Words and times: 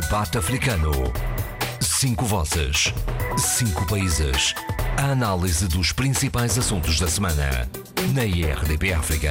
Debate 0.00 0.38
Africano. 0.38 0.90
Cinco 1.80 2.24
vozes. 2.24 2.92
Cinco 3.38 3.86
países. 3.86 4.52
A 4.98 5.12
análise 5.12 5.68
dos 5.68 5.92
principais 5.92 6.58
assuntos 6.58 6.98
da 6.98 7.06
semana. 7.06 7.70
Na 8.12 8.24
IRDP 8.24 8.92
África. 8.92 9.30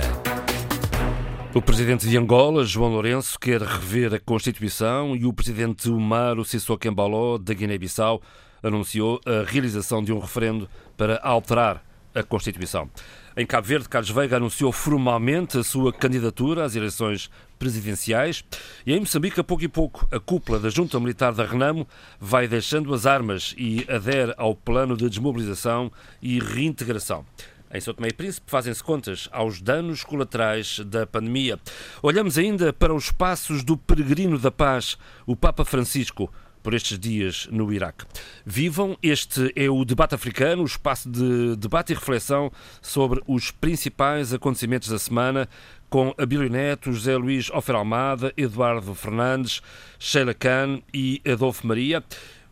O 1.53 1.61
presidente 1.61 2.07
de 2.07 2.17
Angola, 2.17 2.63
João 2.63 2.93
Lourenço, 2.93 3.37
quer 3.37 3.61
rever 3.61 4.13
a 4.13 4.19
Constituição 4.21 5.17
e 5.17 5.25
o 5.25 5.33
presidente 5.33 5.89
Umaro 5.89 6.45
Sissoko 6.45 6.87
Embaló, 6.87 7.37
da 7.37 7.53
Guiné-Bissau, 7.53 8.21
anunciou 8.63 9.19
a 9.25 9.43
realização 9.45 10.01
de 10.01 10.13
um 10.13 10.19
referendo 10.19 10.69
para 10.95 11.19
alterar 11.21 11.83
a 12.15 12.23
Constituição. 12.23 12.89
Em 13.35 13.47
Cabo 13.47 13.65
Verde, 13.65 13.89
Carlos 13.89 14.11
Veiga 14.11 14.37
anunciou 14.37 14.71
formalmente 14.71 15.57
a 15.57 15.63
sua 15.63 15.91
candidatura 15.91 16.63
às 16.63 16.75
eleições 16.75 17.31
presidenciais 17.57 18.43
e 18.85 18.93
em 18.93 18.99
Moçambique, 18.99 19.39
a 19.39 19.43
pouco 19.43 19.63
e 19.63 19.67
pouco, 19.67 20.07
a 20.11 20.19
cúpula 20.19 20.59
da 20.59 20.69
Junta 20.69 20.99
Militar 20.99 21.33
da 21.33 21.43
Renamo 21.43 21.87
vai 22.19 22.47
deixando 22.47 22.93
as 22.93 23.07
armas 23.07 23.55
e 23.57 23.87
adere 23.89 24.35
ao 24.37 24.53
plano 24.53 24.95
de 24.95 25.09
desmobilização 25.09 25.91
e 26.21 26.39
reintegração. 26.39 27.25
Em 27.73 27.81
São 27.81 27.91
Tomé 27.91 28.09
e 28.09 28.13
Príncipe 28.13 28.51
fazem-se 28.51 28.83
contas 28.83 29.27
aos 29.31 29.59
danos 29.59 30.03
colaterais 30.03 30.77
da 30.85 31.07
pandemia. 31.07 31.59
Olhamos 32.03 32.37
ainda 32.37 32.71
para 32.71 32.93
os 32.93 33.11
passos 33.11 33.63
do 33.63 33.75
peregrino 33.75 34.37
da 34.37 34.51
paz, 34.51 34.95
o 35.25 35.35
Papa 35.35 35.65
Francisco, 35.65 36.31
por 36.63 36.73
estes 36.73 36.97
dias 36.97 37.47
no 37.51 37.71
Iraque. 37.71 38.05
Vivam, 38.45 38.97
este 39.03 39.51
é 39.55 39.69
o 39.69 39.83
Debate 39.83 40.15
Africano, 40.15 40.63
o 40.63 40.65
espaço 40.65 41.09
de 41.09 41.57
debate 41.57 41.91
e 41.91 41.95
reflexão 41.95 42.51
sobre 42.81 43.21
os 43.27 43.51
principais 43.51 44.33
acontecimentos 44.33 44.87
da 44.87 44.97
semana, 44.97 45.47
com 45.89 46.15
Abílio 46.17 46.49
Neto, 46.49 46.91
José 46.91 47.15
Luís 47.17 47.51
Ofer 47.51 47.75
Almada, 47.75 48.33
Eduardo 48.35 48.95
Fernandes, 48.95 49.61
Sheila 49.99 50.33
Khan 50.33 50.81
e 50.91 51.21
Adolfo 51.27 51.67
Maria. 51.67 52.03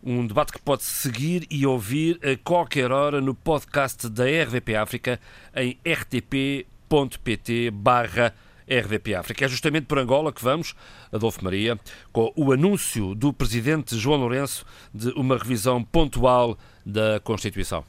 Um 0.04 0.28
debate 0.28 0.52
que 0.52 0.62
pode 0.62 0.84
seguir 0.84 1.48
e 1.50 1.66
ouvir 1.66 2.20
a 2.24 2.38
qualquer 2.44 2.92
hora 2.92 3.22
no 3.22 3.34
podcast 3.34 4.10
da 4.10 4.26
RDP 4.26 4.76
África 4.76 5.20
em 5.56 5.78
rtp.pt 5.86 7.72
barra 7.72 8.34
RDP 8.80 9.16
África. 9.16 9.46
É 9.46 9.48
justamente 9.48 9.86
por 9.86 10.00
Angola 10.00 10.32
que 10.32 10.44
vamos, 10.44 10.74
Adolfo 11.12 11.44
Maria, 11.44 11.80
com 12.12 12.32
o 12.36 12.52
anúncio 12.52 13.14
do 13.14 13.34
presidente 13.34 13.98
João 13.98 14.20
Lourenço 14.20 14.66
de 14.94 15.10
uma 15.10 15.38
revisão 15.38 15.84
pontual 15.84 16.58
da 16.86 17.20
Constituição. 17.20 17.84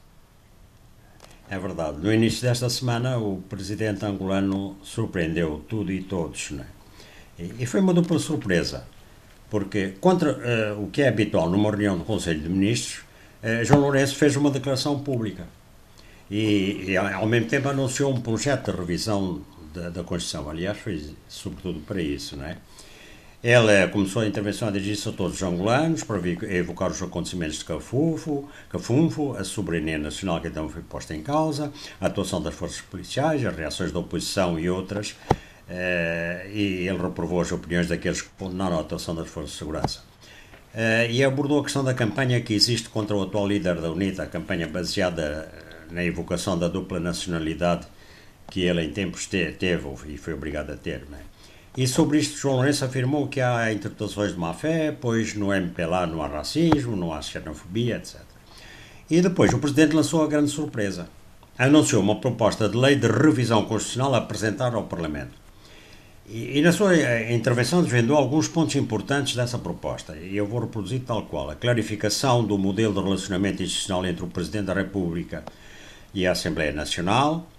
É 1.48 1.58
verdade. 1.58 1.98
No 1.98 2.12
início 2.12 2.42
desta 2.42 2.69
semana, 2.70 3.19
o 3.19 3.42
presidente 3.48 4.05
angolano 4.05 4.77
surpreendeu 4.83 5.62
tudo 5.69 5.92
e 5.92 6.03
todos. 6.03 6.50
Né? 6.50 6.66
E 7.38 7.66
foi 7.66 7.80
uma 7.80 7.92
dupla 7.92 8.19
surpresa, 8.19 8.86
porque, 9.50 9.94
contra 10.00 10.33
uh, 10.33 10.83
o 10.83 10.88
que 10.91 11.03
é 11.03 11.08
habitual 11.08 11.50
numa 11.50 11.70
reunião 11.70 11.98
do 11.98 12.05
Conselho 12.05 12.41
de 12.41 12.48
Ministros, 12.48 13.05
uh, 13.42 13.64
João 13.64 13.80
Lourenço 13.80 14.16
fez 14.16 14.34
uma 14.34 14.50
declaração 14.50 15.00
pública 15.00 15.47
e, 16.30 16.84
e, 16.88 16.97
ao 16.97 17.27
mesmo 17.27 17.50
tempo, 17.50 17.69
anunciou 17.69 18.14
um 18.14 18.20
projeto 18.22 18.72
de 18.72 18.78
revisão 18.78 19.42
da, 19.73 19.91
da 19.91 20.03
Constituição. 20.03 20.48
Aliás, 20.48 20.78
foi 20.78 21.03
sobretudo 21.28 21.81
para 21.81 22.01
isso, 22.01 22.37
não 22.37 22.45
é? 22.45 22.56
Ela 23.42 23.89
começou 23.89 24.23
a 24.23 24.27
intervenção 24.27 24.69
a 24.69 24.70
dirigir-se 24.70 25.09
a 25.09 25.12
todos 25.12 25.34
os 25.34 25.42
angolanos 25.42 26.05
para 26.05 26.17
evocar 26.55 26.92
os 26.92 27.03
acontecimentos 27.03 27.59
de 27.59 27.65
Cafufo, 27.65 28.48
Cafunfo, 28.69 29.34
a 29.37 29.43
soberania 29.43 29.98
nacional 29.98 30.41
que 30.41 30.47
então 30.47 30.69
foi 30.69 30.81
posta 30.83 31.12
em 31.12 31.25
causa, 31.25 31.73
a 32.00 32.06
atuação 32.06 32.41
das 32.41 32.55
forças 32.55 32.81
policiais, 32.83 33.45
as 33.45 33.56
reações 33.56 33.91
da 33.91 33.98
oposição 33.98 34.61
e 34.61 34.70
outras, 34.70 35.17
eh, 35.69 36.50
e 36.55 36.87
ele 36.87 36.98
reprovou 36.98 37.41
as 37.41 37.50
opiniões 37.50 37.89
daqueles 37.89 38.23
que 38.23 38.28
condenaram 38.39 38.77
a 38.77 38.81
atuação 38.81 39.12
das 39.12 39.28
forças 39.28 39.50
de 39.50 39.59
segurança. 39.59 40.05
Eh, 40.73 41.09
e 41.11 41.25
abordou 41.25 41.59
a 41.59 41.65
questão 41.65 41.83
da 41.83 41.95
campanha 41.95 42.41
que 42.41 42.55
existe 42.55 42.89
contra 42.91 43.17
o 43.17 43.23
atual 43.23 43.48
líder 43.48 43.81
da 43.81 43.91
UNITA, 43.91 44.23
a 44.23 44.27
campanha 44.27 44.69
baseada 44.69 45.50
na 45.91 46.05
evocação 46.05 46.56
da 46.56 46.69
dupla 46.69 47.00
nacionalidade 47.00 47.89
que 48.50 48.62
ele 48.62 48.82
em 48.82 48.91
tempos 48.91 49.26
teve 49.26 49.88
e 50.06 50.16
foi 50.16 50.34
obrigado 50.34 50.70
a 50.70 50.76
ter. 50.76 51.06
Né? 51.10 51.19
E 51.76 51.86
sobre 51.86 52.19
isto, 52.19 52.38
João 52.38 52.56
Lourenço 52.56 52.84
afirmou 52.84 53.28
que 53.28 53.41
há 53.41 53.72
interpretações 53.72 54.32
de 54.32 54.38
má 54.38 54.53
fé, 54.53 54.92
pois 54.92 55.34
no 55.34 55.53
MPLA 55.53 56.06
não 56.06 56.22
há 56.22 56.26
racismo, 56.26 56.94
não 56.94 57.12
há 57.12 57.22
xenofobia, 57.22 57.97
etc. 57.97 58.20
E 59.10 59.22
depois 59.22 59.53
o 59.53 59.58
Presidente 59.58 59.97
lançou 59.97 60.22
a 60.22 60.26
grande 60.26 60.50
surpresa. 60.50 61.08
Anunciou 61.58 62.03
uma 62.03 62.20
proposta 62.20 62.69
de 62.69 62.76
lei 62.76 62.97
de 62.97 63.06
revisão 63.06 63.64
constitucional 63.64 64.14
a 64.14 64.19
apresentar 64.19 64.74
ao 64.74 64.84
Parlamento. 64.84 65.42
E, 66.28 66.59
e, 66.59 66.62
na 66.62 66.72
sua 66.72 66.97
eh, 66.97 67.34
intervenção 67.34 67.82
desvendou 67.82 68.16
alguns 68.16 68.48
pontos 68.48 68.76
importantes 68.76 69.34
dessa 69.34 69.59
proposta, 69.59 70.16
e 70.16 70.36
eu 70.36 70.47
vou 70.47 70.60
reproduzir 70.60 71.00
tal 71.00 71.22
qual. 71.22 71.50
A 71.50 71.54
clarificação 71.54 72.44
do 72.44 72.56
modelo 72.56 72.94
de 72.94 73.00
relacionamento 73.00 73.62
institucional 73.62 74.06
entre 74.06 74.24
o 74.24 74.28
Presidente 74.28 74.66
da 74.66 74.74
República 74.74 75.44
e 76.14 76.26
a 76.26 76.32
Assembleia 76.32 76.72
Nacional, 76.72 77.50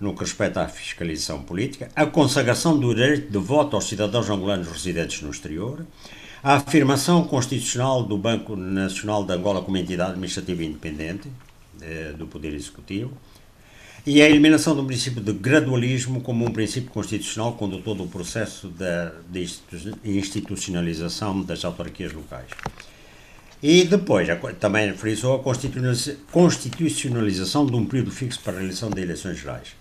no 0.00 0.14
que 0.14 0.20
respeita 0.20 0.62
à 0.62 0.68
fiscalização 0.68 1.42
política, 1.42 1.90
a 1.94 2.06
consagração 2.06 2.78
do 2.78 2.94
direito 2.94 3.30
de 3.30 3.38
voto 3.38 3.76
aos 3.76 3.88
cidadãos 3.88 4.30
angolanos 4.30 4.68
residentes 4.68 5.20
no 5.22 5.30
exterior, 5.30 5.84
a 6.42 6.54
afirmação 6.54 7.24
constitucional 7.24 8.04
do 8.04 8.16
Banco 8.16 8.54
Nacional 8.54 9.24
de 9.24 9.32
Angola 9.32 9.62
como 9.62 9.76
entidade 9.76 10.12
administrativa 10.12 10.62
independente 10.62 11.28
eh, 11.82 12.14
do 12.16 12.28
Poder 12.28 12.54
Executivo 12.54 13.10
e 14.06 14.22
a 14.22 14.28
eliminação 14.28 14.74
do 14.74 14.84
princípio 14.84 15.20
de 15.20 15.32
gradualismo 15.32 16.20
como 16.20 16.46
um 16.46 16.50
princípio 16.50 16.90
constitucional 16.90 17.52
condutor 17.54 17.94
do 17.94 18.06
processo 18.06 18.72
de 19.28 19.46
institucionalização 20.04 21.42
das 21.42 21.64
autarquias 21.64 22.12
locais. 22.12 22.48
E 23.62 23.84
depois, 23.84 24.28
também 24.60 24.92
frisou 24.94 25.34
a 25.34 25.42
constitucionalização 25.42 27.66
de 27.66 27.74
um 27.74 27.84
período 27.84 28.12
fixo 28.12 28.40
para 28.40 28.54
a 28.54 28.56
realização 28.56 28.88
de 28.88 29.02
eleições 29.02 29.38
gerais. 29.38 29.77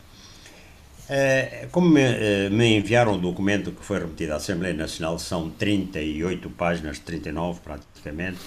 Eh, 1.10 1.68
como 1.72 1.90
me, 1.90 2.02
eh, 2.02 2.50
me, 2.50 2.76
enviaram 2.76 3.14
o 3.14 3.18
documento 3.18 3.72
que 3.72 3.84
foi 3.84 4.00
remetido 4.00 4.34
à 4.34 4.36
Assembleia 4.36 4.74
Nacional, 4.74 5.18
são 5.18 5.50
38 5.50 6.50
páginas, 6.50 7.00
39 7.00 7.62
praticamente, 7.62 8.38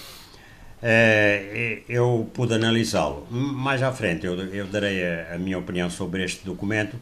eh, 0.83 1.81
eu 1.89 2.29
pude 2.33 2.53
analisá-lo. 2.53 3.25
Mais 3.31 3.81
à 3.81 3.91
frente 3.91 4.27
eu, 4.27 4.35
eu 4.53 4.67
darei 4.67 5.03
a, 5.03 5.35
a, 5.35 5.37
minha 5.39 5.57
opinião 5.57 5.89
sobre 5.89 6.23
este 6.23 6.45
documento 6.45 6.97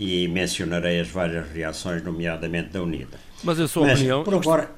e 0.00 0.26
mencionarei 0.26 0.98
as 0.98 1.08
várias 1.08 1.48
reações, 1.48 2.02
nomeadamente 2.02 2.70
da 2.70 2.82
UNITA. 2.82 3.18
Mas 3.44 3.60
a 3.60 3.68
sua 3.68 3.86
Mas, 3.86 3.98
opinião... 3.98 4.24
Por 4.24 4.34
agora, 4.34 4.70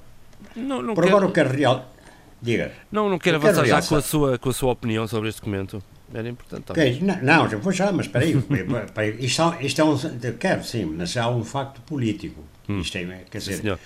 não, 0.54 0.82
não 0.82 0.94
por 0.94 1.04
quero... 1.04 1.16
agora 1.16 1.30
o 1.30 1.32
que 1.32 1.40
é 1.40 1.44
real... 1.44 1.92
Diga. 2.42 2.72
Não, 2.92 3.08
não 3.08 3.18
quero 3.18 3.36
avançar 3.36 3.64
já 3.64 3.80
com 3.80 3.96
a, 3.96 4.02
sua, 4.02 4.38
com 4.38 4.50
a 4.50 4.52
sua 4.52 4.70
opinião 4.70 5.08
sobre 5.08 5.30
este 5.30 5.40
documento. 5.40 5.82
Era 6.14 6.28
importante. 6.28 6.70
Okay, 6.70 7.00
não, 7.00 7.22
não, 7.22 7.48
já 7.48 7.56
vou 7.56 7.72
já, 7.72 7.90
mas 7.90 8.06
espera 8.06 8.24
aí. 8.24 8.36
isto, 9.18 9.56
isto 9.60 9.80
é 9.80 9.84
um. 9.84 9.98
Quero, 10.38 10.64
sim, 10.64 10.84
mas 10.84 11.16
há 11.16 11.28
um 11.28 11.44
facto 11.44 11.80
político. 11.82 12.44
Hum. 12.68 12.80
Isto 12.80 12.98
é, 12.98 13.24
quer 13.30 13.38
dizer, 13.38 13.72
uh, 13.72 13.78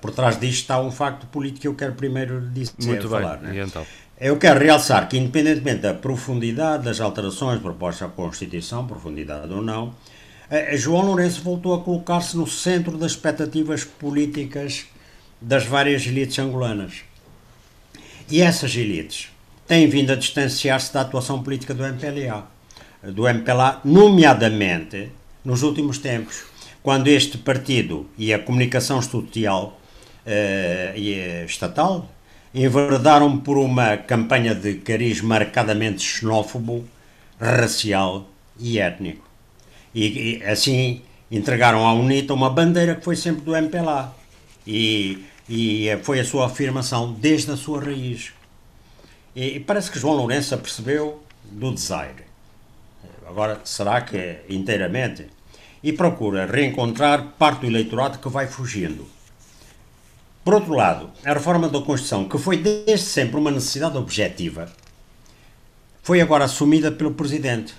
por 0.00 0.12
trás 0.12 0.38
disto 0.38 0.60
está 0.62 0.80
um 0.80 0.90
facto 0.90 1.26
político 1.26 1.62
que 1.62 1.68
eu 1.68 1.74
quero 1.74 1.94
primeiro 1.94 2.48
dizer, 2.50 2.72
Muito 2.80 3.08
falar. 3.08 3.38
Bem. 3.38 3.54
Né? 3.54 3.64
Então? 3.66 3.84
Eu 4.20 4.36
quero 4.36 4.60
realçar 4.60 5.08
que, 5.08 5.16
independentemente 5.16 5.80
da 5.80 5.94
profundidade 5.94 6.84
das 6.84 7.00
alterações 7.00 7.60
propostas 7.60 8.08
à 8.08 8.10
Constituição, 8.10 8.86
profundidade 8.86 9.52
ou 9.52 9.62
não, 9.62 9.88
uh, 9.88 10.76
João 10.76 11.06
Lourenço 11.06 11.42
voltou 11.42 11.74
a 11.74 11.82
colocar-se 11.82 12.36
no 12.36 12.46
centro 12.46 12.98
das 12.98 13.12
expectativas 13.12 13.84
políticas 13.84 14.86
das 15.40 15.64
várias 15.64 16.06
elites 16.06 16.38
angolanas. 16.38 17.02
E 18.28 18.40
essas 18.40 18.76
elites 18.76 19.30
tem 19.70 19.86
vindo 19.86 20.10
a 20.10 20.16
distanciar-se 20.16 20.92
da 20.92 21.02
atuação 21.02 21.44
política 21.44 21.72
do 21.72 21.84
MPLA, 21.84 22.44
do 23.04 23.28
MPLA, 23.28 23.80
nomeadamente 23.84 25.12
nos 25.44 25.62
últimos 25.62 25.98
tempos, 25.98 26.42
quando 26.82 27.06
este 27.06 27.38
partido 27.38 28.10
e 28.18 28.34
a 28.34 28.38
comunicação 28.40 28.98
estudial 28.98 29.80
uh, 30.26 30.98
e 30.98 31.44
estatal 31.44 32.10
enverdaram 32.52 33.38
por 33.38 33.58
uma 33.58 33.96
campanha 33.96 34.56
de 34.56 34.74
cariz 34.74 35.20
marcadamente 35.20 36.02
xenófobo, 36.02 36.84
racial 37.40 38.28
e 38.58 38.80
étnico. 38.80 39.24
E, 39.94 40.40
e 40.40 40.42
assim 40.42 41.00
entregaram 41.30 41.86
à 41.86 41.94
UNITA 41.94 42.34
uma 42.34 42.50
bandeira 42.50 42.96
que 42.96 43.04
foi 43.04 43.14
sempre 43.14 43.42
do 43.42 43.54
MPLA. 43.54 44.12
E, 44.66 45.24
e 45.48 45.96
foi 46.02 46.18
a 46.18 46.24
sua 46.24 46.46
afirmação 46.46 47.12
desde 47.12 47.52
a 47.52 47.56
sua 47.56 47.84
raiz. 47.84 48.32
E, 49.34 49.56
e 49.56 49.60
parece 49.60 49.90
que 49.90 49.98
João 49.98 50.16
Lourenço 50.16 50.56
percebeu 50.58 51.22
do 51.44 51.72
desaire. 51.72 52.24
Agora, 53.26 53.60
será 53.64 54.00
que 54.00 54.16
é 54.16 54.44
inteiramente? 54.48 55.28
E 55.82 55.92
procura 55.92 56.46
reencontrar 56.46 57.34
parte 57.38 57.60
do 57.60 57.66
eleitorado 57.66 58.18
que 58.18 58.28
vai 58.28 58.46
fugindo. 58.46 59.06
Por 60.44 60.54
outro 60.54 60.74
lado, 60.74 61.10
a 61.24 61.32
reforma 61.32 61.68
da 61.68 61.80
Constituição, 61.80 62.28
que 62.28 62.38
foi 62.38 62.56
desde 62.56 63.06
sempre 63.06 63.36
uma 63.36 63.50
necessidade 63.50 63.96
objetiva, 63.96 64.70
foi 66.02 66.20
agora 66.20 66.44
assumida 66.44 66.90
pelo 66.90 67.12
Presidente. 67.12 67.74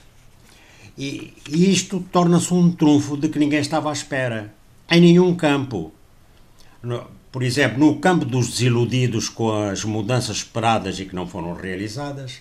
E, 0.98 1.34
e 1.50 1.72
isto 1.72 2.00
torna-se 2.12 2.54
um 2.54 2.72
trunfo 2.72 3.18
de 3.18 3.30
que 3.30 3.40
ninguém 3.40 3.60
estava 3.60 3.90
à 3.90 3.94
espera. 3.94 4.54
Em 4.90 5.02
nenhum 5.02 5.36
campo. 5.36 5.92
No, 6.82 7.08
por 7.32 7.44
exemplo, 7.44 7.80
no 7.80 7.96
campo 7.98 8.26
dos 8.26 8.50
desiludidos 8.50 9.30
com 9.30 9.52
as 9.52 9.86
mudanças 9.86 10.38
esperadas 10.38 11.00
e 11.00 11.06
que 11.06 11.16
não 11.16 11.26
foram 11.26 11.54
realizadas, 11.54 12.40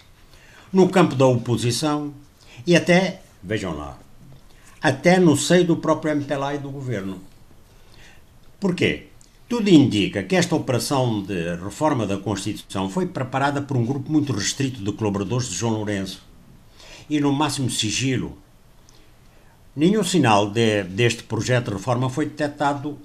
no 0.72 0.88
campo 0.88 1.14
da 1.14 1.26
oposição 1.26 2.12
e 2.66 2.74
até, 2.74 3.22
vejam 3.42 3.76
lá, 3.76 3.98
até 4.82 5.20
no 5.20 5.36
seio 5.36 5.64
do 5.64 5.76
próprio 5.76 6.12
MPLA 6.12 6.56
e 6.56 6.58
do 6.58 6.70
governo. 6.70 7.20
Porquê? 8.58 9.06
Tudo 9.48 9.68
indica 9.68 10.22
que 10.22 10.36
esta 10.36 10.54
operação 10.54 11.22
de 11.22 11.56
reforma 11.56 12.06
da 12.06 12.16
Constituição 12.16 12.88
foi 12.88 13.06
preparada 13.06 13.60
por 13.60 13.76
um 13.76 13.84
grupo 13.84 14.10
muito 14.10 14.32
restrito 14.32 14.82
de 14.82 14.92
colaboradores 14.92 15.48
de 15.48 15.56
João 15.56 15.74
Lourenço 15.74 16.22
e 17.08 17.18
no 17.20 17.32
máximo 17.32 17.68
sigilo. 17.68 18.38
Nenhum 19.74 20.04
sinal 20.04 20.50
de, 20.50 20.84
deste 20.84 21.24
projeto 21.24 21.66
de 21.66 21.72
reforma 21.72 22.08
foi 22.08 22.26
detectado 22.26 22.96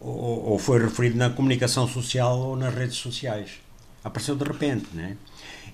ou, 0.00 0.52
ou, 0.52 0.58
foi 0.58 0.82
referido 0.82 1.16
na 1.16 1.30
comunicação 1.30 1.86
social 1.86 2.38
ou 2.38 2.56
nas 2.56 2.74
redes 2.74 2.96
sociais. 2.96 3.50
Apareceu 4.02 4.34
de 4.34 4.44
repente, 4.44 4.86
né? 4.94 5.16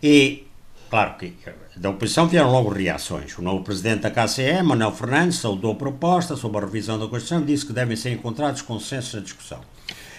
E, 0.02 0.44
claro 0.90 1.16
que 1.16 1.34
da 1.76 1.90
oposição 1.90 2.26
vieram 2.26 2.50
logo 2.50 2.70
reações. 2.70 3.36
O 3.38 3.42
novo 3.42 3.62
presidente 3.62 4.00
da 4.00 4.10
KCE, 4.10 4.62
Manuel 4.62 4.92
Fernandes, 4.92 5.38
saudou 5.38 5.72
a 5.72 5.76
proposta 5.76 6.36
sobre 6.36 6.58
a 6.58 6.60
revisão 6.62 6.98
da 6.98 7.06
Constituição 7.06 7.42
e 7.42 7.46
disse 7.46 7.66
que 7.66 7.72
devem 7.72 7.96
ser 7.96 8.10
encontrados 8.10 8.62
consensos 8.62 9.14
na 9.14 9.20
discussão. 9.20 9.60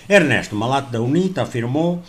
Ernesto 0.08 0.56
Malato 0.56 0.90
da 0.90 1.02
UNITA 1.02 1.42
afirmou 1.42 2.02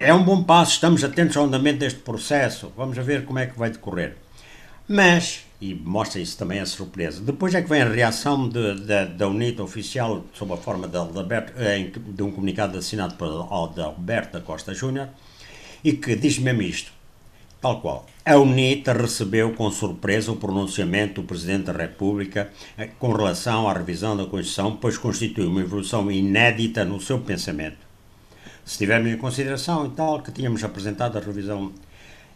é 0.00 0.14
um 0.14 0.24
bom 0.24 0.42
passo, 0.42 0.72
estamos 0.72 1.04
atentos 1.04 1.36
ao 1.36 1.44
andamento 1.44 1.80
deste 1.80 2.00
processo, 2.00 2.72
vamos 2.74 2.96
ver 2.96 3.26
como 3.26 3.38
é 3.38 3.46
que 3.46 3.58
vai 3.58 3.70
decorrer. 3.70 4.16
Mas, 4.88 5.44
e 5.64 5.74
mostra 5.74 6.20
isso 6.20 6.36
também 6.36 6.60
a 6.60 6.66
surpresa, 6.66 7.22
depois 7.22 7.54
é 7.54 7.62
que 7.62 7.68
vem 7.70 7.80
a 7.80 7.88
reação 7.88 8.46
de, 8.46 8.80
de, 8.80 9.06
da 9.06 9.26
UNITA 9.26 9.62
oficial 9.62 10.22
sob 10.34 10.52
a 10.52 10.58
forma 10.58 10.86
de, 10.86 10.98
de 12.12 12.22
um 12.22 12.30
comunicado 12.30 12.76
assinado 12.76 13.14
por 13.14 13.26
Alberto 13.50 14.34
da 14.34 14.40
Costa 14.42 14.74
Júnior 14.74 15.08
e 15.82 15.94
que 15.94 16.16
diz 16.16 16.38
mesmo 16.38 16.60
isto, 16.60 16.92
tal 17.62 17.80
qual. 17.80 18.04
A 18.26 18.36
UNITA 18.36 18.92
recebeu 18.92 19.54
com 19.54 19.70
surpresa 19.70 20.30
o 20.30 20.36
pronunciamento 20.36 21.22
do 21.22 21.26
Presidente 21.26 21.64
da 21.64 21.72
República 21.72 22.50
eh, 22.76 22.90
com 22.98 23.10
relação 23.12 23.66
à 23.66 23.72
revisão 23.72 24.14
da 24.14 24.26
Constituição, 24.26 24.76
pois 24.76 24.98
constitui 24.98 25.46
uma 25.46 25.62
evolução 25.62 26.10
inédita 26.10 26.84
no 26.84 27.00
seu 27.00 27.20
pensamento. 27.20 27.78
Se 28.66 28.76
tivermos 28.76 29.10
em 29.10 29.16
consideração 29.16 29.86
e 29.86 29.90
tal 29.90 30.20
que 30.20 30.30
tínhamos 30.30 30.62
apresentado 30.62 31.16
a 31.16 31.20
revisão 31.22 31.72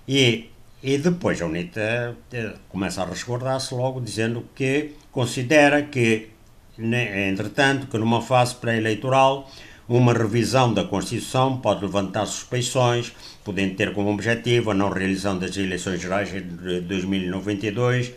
e, 0.06 0.48
e 0.82 0.98
depois 0.98 1.40
a 1.40 1.46
UNITA 1.46 2.16
eh, 2.32 2.54
começa 2.68 3.02
a 3.02 3.06
resguardar-se 3.06 3.74
logo 3.74 4.00
dizendo 4.00 4.44
que 4.54 4.92
considera 5.10 5.82
que, 5.82 6.30
entretanto, 6.78 7.88
que 7.88 7.98
numa 7.98 8.22
fase 8.22 8.54
pré-eleitoral 8.54 9.50
uma 9.88 10.12
revisão 10.12 10.72
da 10.72 10.84
Constituição 10.84 11.56
pode 11.56 11.80
levantar 11.80 12.26
suspeições, 12.26 13.12
podendo 13.42 13.74
ter 13.74 13.94
como 13.94 14.12
objetivo 14.12 14.70
a 14.70 14.74
não 14.74 14.90
realização 14.90 15.38
das 15.38 15.56
eleições 15.56 16.00
gerais 16.00 16.30
de 16.30 16.80
2092, 16.82 18.12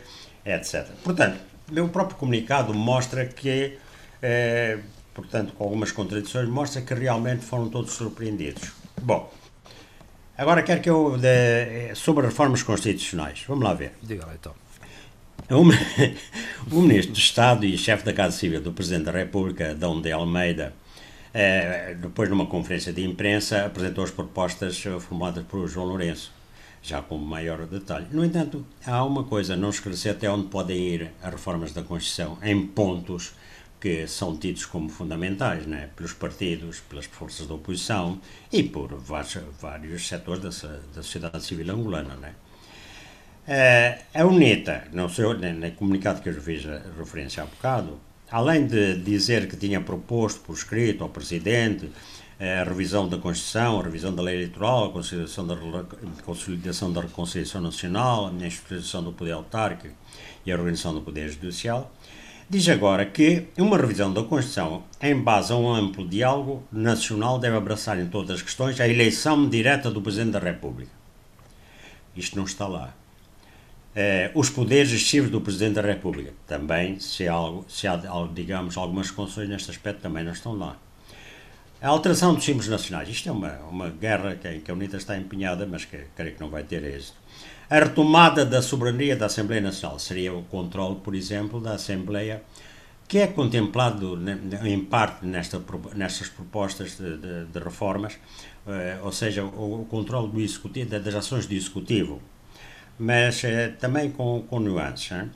etc. 0.45 0.87
Portanto, 1.03 1.39
meu 1.71 1.87
próprio 1.87 2.17
comunicado 2.17 2.73
mostra 2.73 3.25
que, 3.25 3.77
eh, 4.21 4.79
portanto, 5.13 5.53
com 5.53 5.63
algumas 5.63 5.91
contradições, 5.91 6.49
mostra 6.49 6.81
que 6.81 6.93
realmente 6.93 7.45
foram 7.45 7.69
todos 7.69 7.93
surpreendidos. 7.93 8.73
Bom, 9.01 9.31
agora 10.41 10.63
quero 10.63 10.81
que 10.81 10.89
eu. 10.89 11.17
De, 11.17 11.93
sobre 11.95 12.25
reformas 12.25 12.63
constitucionais. 12.63 13.43
Vamos 13.47 13.63
lá 13.63 13.73
ver. 13.73 13.93
Diga 14.01 14.25
lá 14.25 14.33
então. 14.33 14.53
O, 16.71 16.81
Ministro 16.81 17.13
de 17.13 17.19
Estado 17.19 17.65
e 17.65 17.77
chefe 17.77 18.05
da 18.05 18.13
Casa 18.13 18.37
Civil 18.37 18.61
do 18.61 18.71
Presidente 18.71 19.05
da 19.05 19.11
República, 19.11 19.75
Dom 19.75 19.99
de 19.99 20.11
Almeida, 20.11 20.73
é, 21.33 21.95
depois, 21.99 22.29
numa 22.29 22.45
conferência 22.45 22.93
de 22.93 23.03
imprensa, 23.03 23.65
apresentou 23.65 24.03
as 24.03 24.11
propostas 24.11 24.81
eh, 24.85 24.99
formuladas 24.99 25.43
por 25.45 25.67
João 25.67 25.87
Lourenço, 25.87 26.31
já 26.81 27.01
com 27.01 27.17
maior 27.17 27.65
detalhe. 27.65 28.07
No 28.11 28.23
entanto, 28.23 28.65
há 28.85 29.03
uma 29.03 29.23
coisa, 29.23 29.55
não 29.55 29.69
esclarecer 29.69 30.13
até 30.13 30.29
onde 30.29 30.47
podem 30.47 30.77
ir 30.77 31.11
as 31.21 31.31
reformas 31.31 31.73
da 31.73 31.83
Constituição, 31.83 32.37
em 32.41 32.65
pontos 32.65 33.33
que 33.81 34.07
são 34.07 34.37
tidos 34.37 34.65
como 34.65 34.87
fundamentais 34.89 35.65
né, 35.65 35.89
pelos 35.95 36.13
partidos, 36.13 36.79
pelas 36.81 37.05
forças 37.05 37.47
da 37.47 37.55
oposição 37.55 38.21
e 38.51 38.61
por 38.61 38.93
vários, 38.95 39.39
vários 39.59 40.07
setores 40.07 40.41
da, 40.41 40.69
da 40.93 41.01
sociedade 41.01 41.43
civil 41.43 41.73
angolana. 41.73 42.15
Né. 42.15 42.35
a 44.13 44.23
UNITA, 44.23 44.83
no 44.93 45.09
seu, 45.09 45.33
no 45.33 45.71
comunicado 45.71 46.21
que 46.21 46.29
eu 46.29 46.41
fiz 46.41 46.63
referência 46.95 47.41
há 47.41 47.47
bocado, 47.47 47.99
além 48.29 48.67
de 48.67 48.97
dizer 48.99 49.47
que 49.47 49.57
tinha 49.57 49.81
proposto 49.81 50.39
por 50.41 50.53
escrito 50.53 51.03
ao 51.03 51.09
Presidente 51.09 51.91
eh, 52.39 52.59
a 52.59 52.63
revisão 52.63 53.07
da 53.07 53.17
Constituição, 53.17 53.79
a 53.79 53.83
revisão 53.83 54.15
da 54.15 54.23
lei 54.23 54.35
eleitoral, 54.35 54.85
a 54.85 54.91
consolidação 54.91 55.45
da, 55.45 55.55
consolidação 56.23 56.91
da 56.91 57.01
reconciliação 57.01 57.61
nacional, 57.61 58.27
a 58.27 58.45
instituição 58.45 59.03
do 59.03 59.11
poder 59.11 59.33
autárquico 59.33 59.93
e 60.45 60.51
a 60.51 60.55
organização 60.55 60.93
do 60.93 61.01
poder 61.01 61.29
judicial, 61.29 61.91
diz 62.51 62.67
agora 62.67 63.05
que 63.05 63.47
uma 63.57 63.77
revisão 63.77 64.11
da 64.11 64.23
Constituição, 64.23 64.83
em 65.01 65.17
base 65.17 65.53
a 65.53 65.55
um 65.55 65.73
amplo 65.73 66.05
diálogo 66.05 66.61
nacional, 66.69 67.39
deve 67.39 67.55
abraçar 67.55 67.97
em 67.97 68.07
todas 68.07 68.31
as 68.31 68.41
questões 68.41 68.77
a 68.81 68.87
eleição 68.89 69.47
direta 69.47 69.89
do 69.89 70.01
Presidente 70.01 70.31
da 70.31 70.39
República. 70.39 70.91
Isto 72.13 72.35
não 72.35 72.43
está 72.43 72.67
lá. 72.67 72.93
Eh, 73.95 74.31
os 74.35 74.49
poderes 74.49 74.91
excessivos 74.91 75.31
do 75.31 75.39
Presidente 75.39 75.75
da 75.75 75.81
República. 75.81 76.33
Também, 76.45 76.99
se 76.99 77.25
algo, 77.25 77.63
se 77.69 77.87
há, 77.87 77.97
digamos, 78.33 78.75
algumas 78.75 79.09
concessões 79.09 79.47
neste 79.47 79.71
aspecto, 79.71 80.01
também 80.01 80.25
não 80.25 80.33
estão 80.33 80.51
lá. 80.53 80.75
A 81.81 81.87
alteração 81.87 82.35
dos 82.35 82.43
símbolos 82.43 82.67
nacionais. 82.67 83.07
Isto 83.07 83.29
é 83.29 83.31
uma, 83.31 83.53
uma 83.69 83.89
guerra 83.89 84.35
que, 84.35 84.59
que 84.59 84.69
a 84.69 84.73
UNITA 84.73 84.97
está 84.97 85.17
empenhada, 85.17 85.65
mas 85.65 85.85
que 85.85 85.97
creio 86.17 86.35
que 86.35 86.41
não 86.41 86.49
vai 86.49 86.63
ter 86.63 86.83
êxito. 86.83 87.20
A 87.71 87.79
retomada 87.79 88.45
da 88.45 88.61
soberania 88.61 89.15
da 89.15 89.27
Assembleia 89.27 89.61
Nacional 89.61 89.97
seria 89.97 90.33
o 90.33 90.43
controle, 90.43 90.97
por 90.97 91.15
exemplo, 91.15 91.61
da 91.61 91.75
Assembleia, 91.75 92.43
que 93.07 93.17
é 93.17 93.27
contemplado 93.27 94.19
em 94.63 94.79
parte 94.83 95.25
nesta, 95.25 95.59
nestas 95.95 96.27
propostas 96.27 96.97
de, 96.97 97.17
de, 97.17 97.45
de 97.45 97.59
reformas, 97.59 98.19
eh, 98.67 98.99
ou 99.01 99.11
seja, 99.11 99.45
o, 99.45 99.81
o 99.81 99.85
controle 99.85 100.29
do 100.29 100.41
executivo, 100.41 100.99
das 100.99 101.15
ações 101.15 101.45
do 101.47 101.53
Executivo 101.53 102.21
mas 103.01 103.43
uh, 103.43 103.47
também 103.79 104.11
com, 104.11 104.43
com 104.47 104.59
nuances. 104.59 105.11
Uh, 105.11 105.33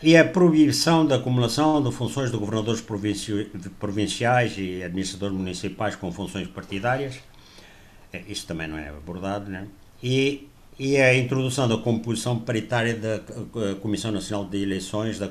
e 0.00 0.16
a 0.16 0.24
proibição 0.24 1.04
da 1.04 1.16
acumulação 1.16 1.82
de 1.82 1.90
funções 1.90 2.30
de 2.30 2.36
governadores 2.36 2.80
provinci 2.80 3.50
provinciais 3.80 4.54
e 4.56 4.82
administradores 4.82 5.36
municipais 5.36 5.96
com 5.96 6.12
funções 6.12 6.46
partidárias, 6.46 7.16
uh, 7.16 8.18
isso 8.28 8.46
também 8.46 8.68
não 8.68 8.78
é 8.78 8.88
abordado, 8.90 9.50
né? 9.50 9.66
e, 10.02 10.48
e 10.78 10.96
a 10.98 11.14
introdução 11.14 11.66
da 11.66 11.78
composição 11.78 12.38
paritária 12.38 12.94
da 12.94 13.74
Comissão 13.80 14.12
Nacional 14.12 14.44
de 14.46 14.62
Eleições 14.62 15.18
da 15.18 15.30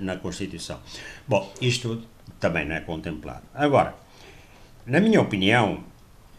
na 0.00 0.16
Constituição. 0.16 0.80
Bom, 1.28 1.52
isto 1.60 2.02
também 2.40 2.66
não 2.66 2.74
é 2.74 2.80
contemplado. 2.80 3.42
Agora, 3.54 3.94
na 4.86 5.00
minha 5.00 5.20
opinião, 5.20 5.84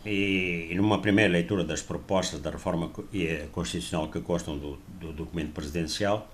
e, 0.06 0.74
numa 0.76 1.00
primeira 1.00 1.32
leitura 1.32 1.64
das 1.64 1.82
propostas 1.82 2.40
da 2.40 2.50
reforma 2.50 2.92
constitucional 3.52 4.10
que 4.10 4.22
constam 4.22 4.58
do, 4.58 4.80
do 5.00 5.12
documento 5.12 5.52
presidencial, 5.52 6.32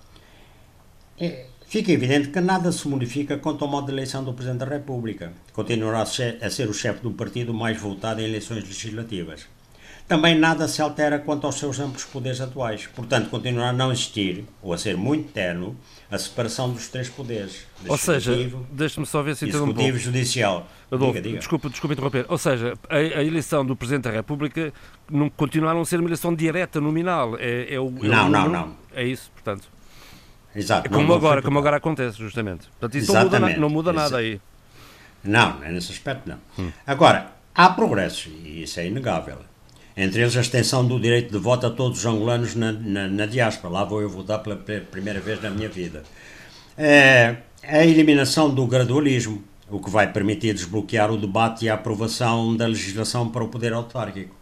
é, 1.18 1.46
fica 1.66 1.92
evidente 1.92 2.28
que 2.28 2.40
nada 2.40 2.70
se 2.72 2.86
modifica 2.88 3.38
quanto 3.38 3.64
ao 3.64 3.70
modo 3.70 3.86
de 3.86 3.92
eleição 3.92 4.24
do 4.24 4.32
Presidente 4.32 4.60
da 4.60 4.66
República. 4.66 5.32
Continuará 5.52 6.02
a 6.02 6.06
ser, 6.06 6.68
o 6.68 6.74
chefe 6.74 7.02
do 7.02 7.12
partido 7.12 7.52
mais 7.52 7.80
votado 7.80 8.20
em 8.20 8.24
eleições 8.24 8.64
legislativas. 8.64 9.46
Também 10.06 10.38
nada 10.38 10.68
se 10.68 10.82
altera 10.82 11.18
quanto 11.18 11.46
aos 11.46 11.54
seus 11.54 11.80
amplos 11.80 12.04
poderes 12.04 12.38
atuais. 12.40 12.86
Portanto, 12.94 13.30
continuará 13.30 13.70
a 13.70 13.72
não 13.72 13.90
existir, 13.90 14.44
ou 14.62 14.74
a 14.74 14.78
ser 14.78 14.98
muito 14.98 15.32
terno, 15.32 15.74
a 16.10 16.18
separação 16.18 16.70
dos 16.70 16.88
três 16.88 17.08
poderes. 17.08 17.66
Ou 17.88 17.96
seja, 17.96 18.32
deixe-me 18.70 19.06
só 19.06 19.22
ver 19.22 19.34
se 19.34 19.46
entendo 19.48 19.64
um 19.64 19.72
pouco. 19.72 19.98
judicial. 19.98 20.68
Adolfo, 20.92 21.14
diga, 21.14 21.22
diga. 21.22 21.38
Desculpa, 21.38 21.70
desculpa 21.70 21.94
interromper. 21.94 22.26
Ou 22.28 22.36
seja, 22.36 22.74
a, 22.88 22.96
a, 22.96 23.24
eleição 23.24 23.64
do 23.64 23.74
Presidente 23.74 24.04
da 24.04 24.10
República 24.10 24.72
não, 25.10 25.30
continua 25.30 25.70
a 25.70 25.74
não 25.74 25.86
ser 25.86 25.98
uma 25.98 26.08
eleição 26.08 26.34
direta, 26.34 26.82
nominal. 26.82 27.36
É, 27.38 27.74
é 27.74 27.80
o, 27.80 27.88
é 28.02 28.06
não, 28.06 28.26
o, 28.26 28.30
não, 28.30 28.48
não. 28.48 28.76
É 28.94 29.04
isso, 29.04 29.30
portanto. 29.32 29.68
Exato. 30.54 30.86
É 30.86 30.90
como, 30.90 31.08
não, 31.08 31.14
agora, 31.14 31.40
como 31.40 31.58
agora 31.58 31.78
acontece, 31.78 32.18
justamente. 32.18 32.68
Portanto, 32.78 32.98
isso 33.02 33.12
não 33.12 33.24
muda, 33.24 33.40
não 33.40 33.70
muda 33.70 33.92
nada 33.92 34.18
aí. 34.18 34.38
Não, 35.24 35.60
nesse 35.60 35.92
aspecto 35.92 36.28
não. 36.28 36.38
Hum. 36.58 36.70
Agora, 36.86 37.32
há 37.54 37.70
progressos, 37.70 38.30
e 38.44 38.62
isso 38.62 38.78
é 38.78 38.86
inegável. 38.86 39.38
Entre 39.96 40.22
eles 40.22 40.36
a 40.36 40.40
extensão 40.40 40.86
do 40.86 40.98
direito 40.98 41.30
de 41.30 41.38
voto 41.38 41.66
a 41.66 41.70
todos 41.70 42.00
os 42.00 42.06
angolanos 42.06 42.54
na, 42.54 42.72
na, 42.72 43.06
na 43.06 43.26
diáspora. 43.26 43.72
Lá 43.72 43.84
vou 43.84 44.02
eu 44.02 44.08
votar 44.08 44.40
pela 44.40 44.56
primeira 44.56 45.20
vez 45.20 45.40
na 45.40 45.50
minha 45.50 45.68
vida. 45.68 46.02
É, 46.76 47.36
a 47.62 47.84
eliminação 47.84 48.52
do 48.52 48.66
gradualismo, 48.66 49.42
o 49.70 49.78
que 49.78 49.88
vai 49.88 50.12
permitir 50.12 50.52
desbloquear 50.52 51.12
o 51.12 51.16
debate 51.16 51.64
e 51.64 51.68
a 51.68 51.74
aprovação 51.74 52.56
da 52.56 52.66
legislação 52.66 53.28
para 53.28 53.44
o 53.44 53.48
poder 53.48 53.72
autárquico. 53.72 54.34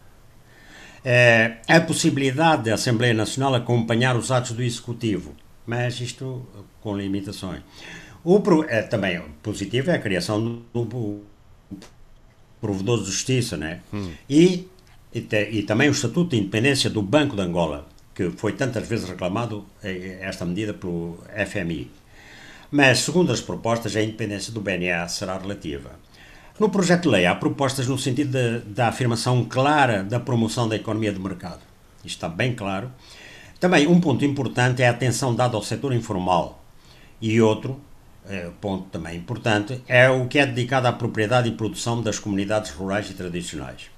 É, 1.05 1.57
a 1.69 1.81
possibilidade 1.81 2.71
da 2.71 2.75
Assembleia 2.75 3.13
Nacional 3.13 3.55
acompanhar 3.55 4.17
os 4.17 4.31
atos 4.31 4.53
do 4.53 4.63
Executivo, 4.63 5.35
mas 5.67 6.01
isto 6.01 6.47
com 6.81 6.97
limitações. 6.97 7.61
O, 8.25 8.41
é, 8.69 8.83
também 8.83 9.21
positivo 9.43 9.91
é 9.91 9.97
a 9.97 9.99
criação 9.99 10.63
do, 10.73 10.85
do 10.85 11.21
provedor 12.61 13.01
de 13.01 13.07
justiça, 13.07 13.57
né? 13.57 13.81
Hum. 13.93 14.13
E, 14.31 14.69
e, 15.15 15.21
te, 15.21 15.51
e, 15.51 15.63
também 15.63 15.89
o 15.89 15.93
Estatuto 15.93 16.31
de 16.31 16.39
Independência 16.39 16.89
do 16.89 17.03
Banco 17.03 17.37
de 17.37 17.43
Angola, 17.43 17.87
que 18.15 18.31
foi 18.31 18.53
tantas 18.53 18.89
vezes 18.89 19.09
reclamado 19.09 19.65
eh, 19.83 20.19
esta 20.23 20.45
medida 20.45 20.73
pelo 20.73 21.19
FMI. 21.47 21.91
Mas, 22.71 23.01
segundo 23.01 23.33
as 23.33 23.41
propostas, 23.41 23.95
a 23.95 24.03
independência 24.03 24.53
do 24.53 24.61
BNA 24.61 25.07
será 25.09 25.37
relativa. 25.37 25.91
No 26.59 26.71
projeto 26.71 27.03
de 27.03 27.09
lei 27.09 27.27
há 27.27 27.35
propostas 27.35 27.87
no 27.87 27.99
sentido 27.99 28.61
da 28.67 28.89
afirmação 28.89 29.45
clara 29.45 30.03
da 30.03 30.21
promoção 30.21 30.69
da 30.69 30.77
economia 30.77 31.13
de 31.13 31.19
mercado. 31.19 31.61
Isto 32.05 32.17
está 32.17 32.29
bem 32.29 32.55
claro. 32.55 32.91
Também 33.61 33.87
um 33.87 34.01
ponto 34.01 34.25
importante 34.25 34.83
é 34.83 34.89
a 34.89 34.91
atenção 34.91 35.35
dada 35.35 35.57
ao 35.57 35.63
setor 35.63 35.93
informal. 35.93 36.63
E 37.21 37.41
outro, 37.41 37.81
é, 38.29 38.51
ponto 38.61 38.85
também 38.91 39.17
importante, 39.17 39.83
é 39.87 40.09
o 40.11 40.27
que 40.27 40.39
é 40.39 40.47
dedicado 40.47 40.89
à 40.89 40.93
propriedade 40.93 41.49
e 41.49 41.53
produção 41.53 42.03
das 42.03 42.19
comunidades 42.19 42.71
rurais 42.71 43.09
e 43.11 43.15
tradicionais. 43.15 43.91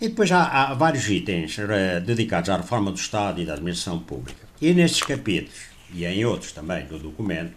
E 0.00 0.08
depois 0.08 0.30
há, 0.32 0.44
há 0.44 0.74
vários 0.74 1.08
itens 1.08 1.56
uh, 1.58 2.00
dedicados 2.04 2.50
à 2.50 2.56
reforma 2.56 2.90
do 2.90 2.98
Estado 2.98 3.40
e 3.40 3.46
da 3.46 3.54
administração 3.54 3.98
pública. 3.98 4.44
E 4.60 4.72
nestes 4.72 5.02
capítulos, 5.02 5.66
e 5.92 6.04
em 6.04 6.24
outros 6.24 6.52
também 6.52 6.84
do 6.86 6.98
documento, 6.98 7.54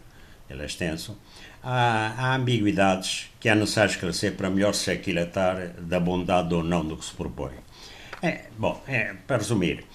ele 0.50 0.62
é 0.62 0.66
extenso, 0.66 1.18
há, 1.64 2.14
há 2.18 2.36
ambiguidades 2.36 3.30
que 3.40 3.50
é 3.50 3.56
necessário 3.56 3.92
esclarecer 3.92 4.36
para 4.36 4.50
melhor 4.50 4.74
se 4.74 4.92
aquilatar 4.92 5.74
da 5.80 6.00
bondade 6.00 6.54
ou 6.54 6.64
não 6.64 6.86
do 6.86 6.96
que 6.96 7.06
se 7.06 7.14
propõe. 7.14 7.54
É, 8.22 8.46
bom, 8.58 8.82
é, 8.88 9.14
para 9.26 9.38
resumir, 9.38 9.86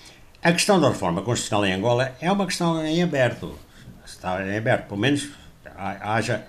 a 0.43 0.53
questão 0.53 0.81
da 0.81 0.89
reforma 0.89 1.23
constitucional 1.23 1.67
em 1.67 1.73
Angola 1.73 2.15
é 2.21 2.31
uma 2.31 2.47
questão 2.47 2.85
em 2.85 3.03
aberto. 3.03 3.59
Está 4.05 4.45
em 4.47 4.57
aberto, 4.57 4.89
pelo 4.89 5.01
menos 5.01 5.31
haja, 5.77 6.47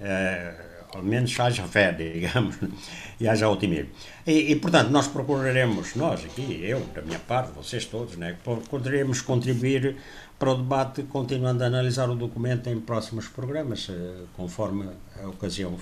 é, 0.00 0.54
ao 0.94 1.02
menos 1.02 1.38
haja 1.38 1.64
fé, 1.64 1.92
digamos, 1.96 2.56
e 3.20 3.28
haja 3.28 3.48
otimismo. 3.48 3.90
E, 4.26 4.52
e, 4.52 4.56
portanto, 4.56 4.90
nós 4.90 5.08
procuraremos, 5.08 5.94
nós 5.94 6.24
aqui, 6.24 6.60
eu, 6.64 6.80
da 6.94 7.02
minha 7.02 7.18
parte, 7.18 7.52
vocês 7.52 7.84
todos, 7.84 8.16
né, 8.16 8.36
procuraremos 8.44 9.20
contribuir 9.20 9.96
para 10.38 10.50
o 10.50 10.56
debate, 10.56 11.04
continuando 11.04 11.62
a 11.62 11.68
analisar 11.68 12.10
o 12.10 12.16
documento 12.16 12.68
em 12.68 12.80
próximos 12.80 13.28
programas, 13.28 13.88
eh, 13.88 14.24
conforme 14.36 14.88
a 15.22 15.28
ocasião. 15.28 15.76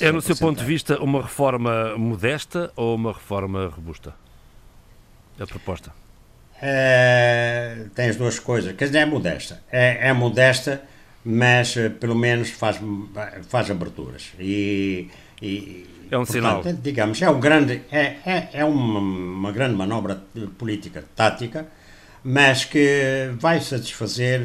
É, 0.00 0.10
no 0.10 0.20
seu 0.20 0.36
ponto 0.36 0.58
de 0.58 0.64
vista, 0.64 1.00
uma 1.00 1.22
reforma 1.22 1.96
modesta 1.96 2.72
ou 2.74 2.96
uma 2.96 3.12
reforma 3.12 3.68
robusta? 3.68 4.12
A 5.38 5.46
proposta? 5.46 5.92
É, 6.60 7.86
tem 7.94 8.08
as 8.08 8.16
duas 8.16 8.38
coisas. 8.38 8.74
Quer 8.76 8.86
dizer, 8.86 8.98
é 8.98 9.06
modesta. 9.06 9.62
É, 9.70 10.08
é 10.08 10.12
modesta, 10.12 10.82
mas 11.24 11.76
eh, 11.76 11.88
pelo 11.88 12.14
menos 12.14 12.50
faz, 12.50 12.80
faz 13.48 13.70
aberturas. 13.70 14.32
E, 14.38 15.08
e 15.40 15.86
é 16.10 16.18
um 16.18 16.24
portanto, 16.24 16.32
sinal. 16.32 16.62
Digamos, 16.82 17.22
é, 17.22 17.30
um 17.30 17.40
grande, 17.40 17.82
é, 17.90 18.16
é, 18.24 18.48
é 18.52 18.64
uma, 18.64 19.00
uma 19.00 19.52
grande 19.52 19.74
manobra 19.74 20.22
política 20.58 21.04
tática 21.14 21.66
mas 22.24 22.64
que 22.64 23.30
vai 23.38 23.60
satisfazer 23.60 24.40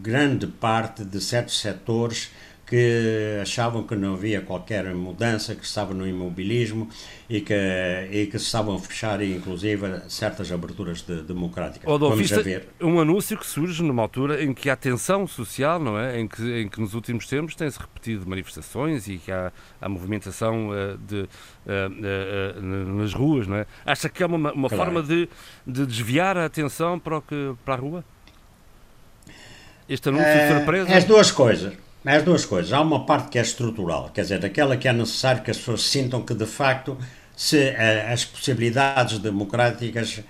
grande 0.00 0.46
parte 0.46 1.04
de 1.04 1.20
certos 1.20 1.60
setores 1.60 2.30
que 2.72 3.38
achavam 3.42 3.82
que 3.82 3.94
não 3.94 4.14
havia 4.14 4.40
qualquer 4.40 4.94
mudança, 4.94 5.54
que 5.54 5.62
estavam 5.62 5.92
no 5.94 6.08
imobilismo 6.08 6.88
e 7.28 7.42
que, 7.42 7.52
e 8.10 8.24
que 8.24 8.38
se 8.38 8.46
estavam 8.46 8.76
a 8.76 8.78
fechar, 8.78 9.22
inclusive, 9.22 10.00
certas 10.08 10.50
aberturas 10.50 11.02
de, 11.02 11.20
democráticas. 11.20 11.86
Vamos 11.86 12.30
ver. 12.30 12.68
um 12.80 12.98
anúncio 12.98 13.36
que 13.36 13.44
surge 13.44 13.82
numa 13.82 14.00
altura 14.00 14.42
em 14.42 14.54
que 14.54 14.70
há 14.70 14.76
tensão 14.76 15.26
social, 15.26 15.78
não 15.78 15.98
é? 15.98 16.18
Em 16.18 16.26
que, 16.26 16.62
em 16.62 16.66
que 16.66 16.80
nos 16.80 16.94
últimos 16.94 17.26
tempos 17.26 17.54
tem-se 17.54 17.78
repetido 17.78 18.26
manifestações 18.26 19.06
e 19.06 19.18
que 19.18 19.30
há, 19.30 19.52
há 19.78 19.86
movimentação 19.86 20.70
uh, 20.70 20.96
de, 20.96 21.20
uh, 21.20 21.28
uh, 22.56 22.62
nas 22.62 23.12
ruas, 23.12 23.46
não 23.46 23.56
é? 23.56 23.66
Acha 23.84 24.08
que 24.08 24.22
é 24.22 24.26
uma, 24.26 24.50
uma 24.50 24.70
claro. 24.70 24.84
forma 24.84 25.02
de, 25.02 25.28
de 25.66 25.84
desviar 25.84 26.38
a 26.38 26.46
atenção 26.46 26.98
para, 26.98 27.18
o 27.18 27.20
que, 27.20 27.52
para 27.66 27.74
a 27.74 27.76
rua? 27.76 28.04
Este 29.86 30.08
anúncio 30.08 30.32
de 30.32 30.48
surpresa? 30.56 30.96
As 30.96 31.04
duas 31.04 31.30
coisas. 31.30 31.74
As 32.04 32.22
duas 32.24 32.44
coisas. 32.44 32.72
Há 32.72 32.80
uma 32.80 33.06
parte 33.06 33.28
que 33.28 33.38
é 33.38 33.42
estrutural, 33.42 34.10
quer 34.12 34.22
dizer, 34.22 34.44
aquela 34.44 34.76
que 34.76 34.88
é 34.88 34.92
necessário 34.92 35.42
que 35.42 35.50
as 35.50 35.56
pessoas 35.56 35.82
sintam 35.82 36.22
que, 36.22 36.34
de 36.34 36.46
facto, 36.46 36.98
se 37.36 37.70
uh, 37.70 38.12
as 38.12 38.24
possibilidades 38.24 39.18
democráticas 39.18 40.18
uh, 40.18 40.22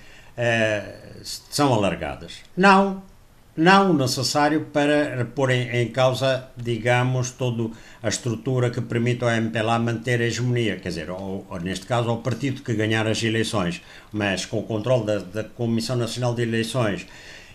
são 1.23 1.73
alargadas. 1.73 2.35
Não, 2.55 3.03
não 3.57 3.95
necessário 3.95 4.67
para 4.67 5.25
pôr 5.25 5.51
em, 5.51 5.83
em, 5.83 5.89
causa, 5.89 6.49
digamos, 6.57 7.31
toda 7.31 7.71
a 8.03 8.09
estrutura 8.09 8.69
que 8.71 8.83
permite 8.83 9.25
ao 9.25 9.31
MPLA 9.31 9.79
manter 9.79 10.21
a 10.21 10.25
hegemonia, 10.25 10.77
quer 10.77 10.91
dizer, 10.91 11.11
ou, 11.11 11.47
ou, 11.49 11.61
neste 11.61 11.87
caso 11.87 12.11
ao 12.11 12.19
partido 12.19 12.63
que 12.63 12.75
ganhar 12.75 13.07
as 13.07 13.23
eleições, 13.23 13.81
mas 14.13 14.45
com 14.45 14.59
o 14.59 14.63
controle 14.63 15.07
da, 15.07 15.19
da 15.19 15.45
Comissão 15.45 15.97
Nacional 15.97 16.35
de 16.35 16.43
Eleições 16.43 17.07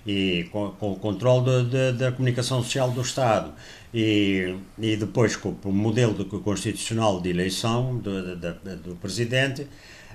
e 0.05 0.47
com, 0.51 0.69
com 0.71 0.91
o 0.93 0.95
controle 0.95 1.65
de, 1.65 1.69
de, 1.69 1.91
da 1.97 2.11
comunicação 2.11 2.63
social 2.63 2.89
do 2.91 3.01
Estado 3.01 3.53
e, 3.93 4.55
e 4.77 4.95
depois 4.97 5.35
com 5.35 5.55
o 5.63 5.71
modelo 5.71 6.13
de, 6.13 6.25
constitucional 6.25 7.21
de 7.21 7.29
eleição 7.29 7.97
do, 7.97 8.35
do, 8.35 8.53
do 8.77 8.95
presidente, 8.95 9.67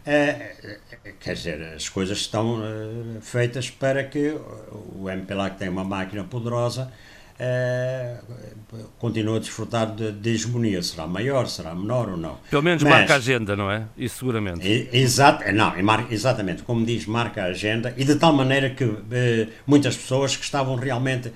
é, 0.05 0.79
quer 1.21 1.35
dizer, 1.35 1.63
as 1.77 1.89
coisas 1.89 2.19
estão 2.19 2.61
uh, 2.61 3.21
feitas 3.21 3.71
para 3.71 4.03
que 4.03 4.37
o 4.95 5.09
MPLA, 5.09 5.51
que 5.51 5.59
tem 5.59 5.69
uma 5.69 5.85
máquina 5.85 6.25
poderosa, 6.25 6.93
uh, 7.39 8.77
continue 8.99 9.37
a 9.37 9.39
desfrutar 9.39 9.95
de, 9.95 10.11
de, 10.11 10.31
hegemonia. 10.31 10.83
Será 10.83 11.07
maior, 11.07 11.47
será 11.47 11.73
menor 11.73 12.09
ou 12.11 12.17
não? 12.17 12.39
Pelo 12.51 12.65
menos 12.65 12.83
Mas, 12.83 12.93
marca 12.93 13.15
a 13.15 13.17
agenda, 13.19 13.55
não 13.55 13.71
é? 13.71 13.85
Isso 13.97 14.19
seguramente. 14.19 14.89
Exato, 14.93 15.45
não, 15.53 15.73
exatamente, 16.11 16.65
como 16.65 16.85
diz, 16.85 17.07
marca 17.07 17.45
a 17.45 17.47
agenda 17.47 17.95
e 17.97 18.05
de 18.05 18.17
tal 18.17 18.33
maneira 18.33 18.71
que 18.71 18.85
muitas 19.65 19.97
pessoas 19.97 20.37
que 20.37 20.45
estavam 20.45 20.75
realmente 20.75 21.33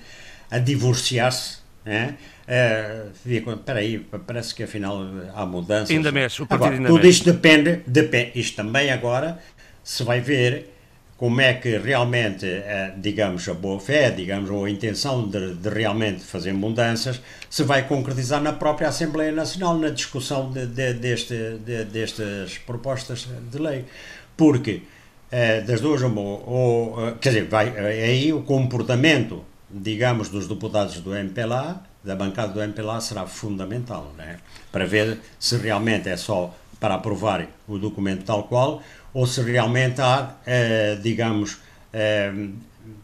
a 0.51 0.59
divorciar-se 0.59 1.56
é? 1.87 2.13
Uh, 2.47 3.11
espera 3.55 3.79
aí, 3.79 3.99
parece 3.99 4.53
que 4.53 4.63
afinal 4.63 5.01
há 5.33 5.45
mudanças. 5.45 5.89
Ainda 5.89 6.11
mexe, 6.11 6.41
o 6.41 6.45
partido 6.45 6.65
agora, 6.65 6.77
ainda 6.77 6.89
tudo 6.89 7.07
isto 7.07 7.31
depende, 7.31 7.81
depende, 7.87 8.31
isto 8.35 8.55
também 8.55 8.91
agora 8.91 9.39
se 9.83 10.03
vai 10.03 10.19
ver 10.19 10.73
como 11.17 11.41
é 11.41 11.53
que 11.55 11.77
realmente, 11.77 12.45
uh, 12.45 12.99
digamos, 12.99 13.47
a 13.49 13.53
boa 13.53 13.79
fé, 13.79 14.11
digamos, 14.11 14.49
ou 14.49 14.65
a 14.65 14.69
intenção 14.69 15.27
de, 15.27 15.55
de, 15.55 15.69
realmente 15.69 16.23
fazer 16.23 16.53
mudanças 16.53 17.19
se 17.49 17.63
vai 17.63 17.87
concretizar 17.87 18.41
na 18.41 18.53
própria 18.53 18.89
Assembleia 18.89 19.31
Nacional, 19.31 19.77
na 19.77 19.89
discussão 19.89 20.51
de, 20.51 20.67
de, 20.67 20.93
deste, 20.93 21.35
destas 21.91 22.59
propostas 22.59 23.27
de 23.51 23.57
lei. 23.57 23.85
Porque 24.35 24.83
uh, 25.31 25.65
das 25.65 25.81
duas, 25.81 26.03
ou, 26.03 26.13
ou 26.15 27.11
quer 27.13 27.29
dizer, 27.29 27.45
vai, 27.45 27.69
aí 27.77 28.31
o 28.31 28.43
comportamento 28.43 29.43
digamos, 29.69 30.29
dos 30.29 30.47
deputados 30.47 30.99
do 30.99 31.15
MPLA, 31.15 31.83
da 32.03 32.15
bancada 32.15 32.53
do 32.53 32.61
MPLA, 32.61 33.01
será 33.01 33.25
fundamental, 33.25 34.13
né? 34.17 34.39
para 34.71 34.85
ver 34.85 35.19
se 35.39 35.57
realmente 35.57 36.09
é 36.09 36.17
só 36.17 36.55
para 36.79 36.95
aprovar 36.95 37.47
o 37.67 37.77
documento 37.77 38.23
tal 38.23 38.43
qual 38.43 38.81
ou 39.13 39.25
se 39.25 39.41
realmente 39.41 39.99
há, 39.99 40.35
eh, 40.45 40.97
digamos, 41.01 41.57
eh, 41.91 42.31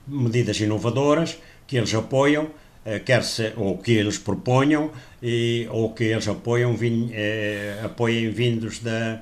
medidas 0.07 0.59
inovadoras 0.59 1.37
que 1.65 1.77
eles 1.77 1.93
apoiam, 1.95 2.49
eh, 2.85 2.99
quer 2.99 3.23
se, 3.23 3.53
ou 3.55 3.77
que 3.77 3.93
eles 3.93 4.17
proponham, 4.17 4.91
e, 5.21 5.67
ou 5.71 5.93
que 5.93 6.03
eles 6.03 6.27
apoiam, 6.27 6.75
vin, 6.75 7.09
eh, 7.13 7.79
apoiem 7.83 8.29
vindos 8.29 8.79
da, 8.79 9.21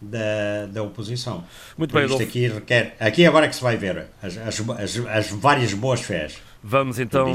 da, 0.00 0.66
da 0.66 0.82
oposição. 0.82 1.44
Muito 1.76 1.92
bem, 1.92 2.06
Isto 2.06 2.22
aqui 2.22 2.48
requer. 2.48 2.96
Aqui 3.00 3.26
agora 3.26 3.46
é 3.46 3.48
que 3.48 3.56
se 3.56 3.62
vai 3.62 3.76
ver 3.76 4.06
as, 4.22 4.38
as, 4.38 4.60
as, 4.70 5.06
as 5.06 5.30
várias 5.30 5.74
boas 5.74 6.00
fés. 6.00 6.38
Vamos 6.62 6.98
então. 6.98 7.34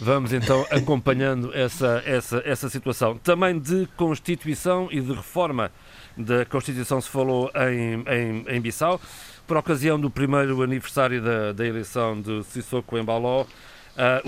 Vamos 0.00 0.32
então 0.32 0.66
acompanhando 0.70 1.54
essa, 1.54 2.02
essa, 2.06 2.42
essa 2.46 2.70
situação. 2.70 3.18
Também 3.18 3.58
de 3.58 3.86
Constituição 3.98 4.88
e 4.90 4.98
de 5.00 5.12
reforma 5.12 5.70
da 6.16 6.44
Constituição 6.46 7.00
se 7.00 7.08
falou 7.08 7.50
em, 7.54 8.02
em, 8.08 8.56
em 8.56 8.60
Bissau. 8.60 8.98
Por 9.46 9.58
ocasião 9.58 10.00
do 10.00 10.10
primeiro 10.10 10.62
aniversário 10.62 11.22
da, 11.22 11.52
da 11.52 11.66
eleição 11.66 12.20
de 12.20 12.42
Sissoko 12.44 12.96
Embaló, 12.96 13.42
uh, 13.42 13.46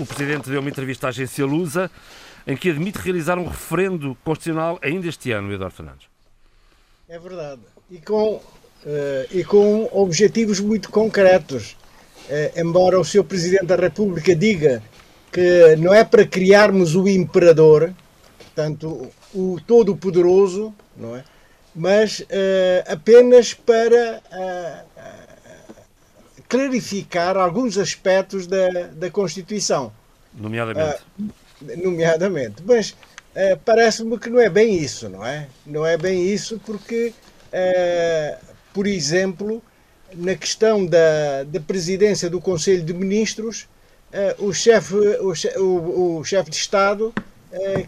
o 0.01 0.05
Presidente 0.05 0.49
deu 0.49 0.59
uma 0.59 0.69
entrevista 0.69 1.07
à 1.07 1.09
agência 1.09 1.45
Lusa 1.45 1.89
em 2.45 2.55
que 2.55 2.69
admite 2.69 2.99
realizar 2.99 3.39
um 3.39 3.47
referendo 3.47 4.15
constitucional 4.23 4.77
ainda 4.81 5.07
este 5.07 5.31
ano, 5.31 5.51
Eduardo 5.51 5.75
Fernandes. 5.75 6.07
É 7.07 7.17
verdade. 7.17 7.61
E 7.89 7.99
com, 7.99 8.35
uh, 8.35 8.41
e 9.31 9.43
com 9.43 9.89
objetivos 9.91 10.59
muito 10.59 10.89
concretos. 10.91 11.77
Uh, 12.29 12.59
embora 12.59 12.99
o 12.99 13.03
seu 13.03 13.23
Presidente 13.23 13.65
da 13.65 13.75
República 13.75 14.35
diga 14.35 14.81
que 15.31 15.75
não 15.77 15.93
é 15.93 16.03
para 16.03 16.25
criarmos 16.25 16.95
o 16.95 17.07
imperador, 17.07 17.93
portanto, 18.37 19.09
o 19.33 19.59
todo-poderoso, 19.67 20.73
não 20.95 21.15
é? 21.15 21.23
Mas 21.75 22.19
uh, 22.19 22.25
apenas 22.87 23.53
para 23.53 24.21
clarificar 26.53 27.35
alguns 27.35 27.79
aspectos 27.79 28.45
da, 28.45 28.69
da 28.93 29.09
Constituição. 29.09 29.91
Nomeadamente. 30.35 31.01
nomeadamente. 31.83 32.63
Mas 32.63 32.91
uh, 32.91 33.57
parece-me 33.65 34.19
que 34.19 34.29
não 34.29 34.39
é 34.39 34.49
bem 34.49 34.75
isso, 34.75 35.09
não 35.09 35.25
é? 35.25 35.47
Não 35.65 35.83
é 35.83 35.97
bem 35.97 36.27
isso 36.27 36.61
porque, 36.63 37.11
uh, 37.47 38.45
por 38.71 38.85
exemplo, 38.85 39.63
na 40.15 40.35
questão 40.35 40.85
da, 40.85 41.43
da 41.43 41.59
presidência 41.59 42.29
do 42.29 42.39
Conselho 42.39 42.83
de 42.83 42.93
Ministros, 42.93 43.67
uh, 44.13 44.45
o 44.45 44.53
chefe 44.53 44.95
o, 44.95 45.33
chef, 45.35 45.57
o, 45.57 46.21
de 46.21 46.55
Estado 46.55 47.13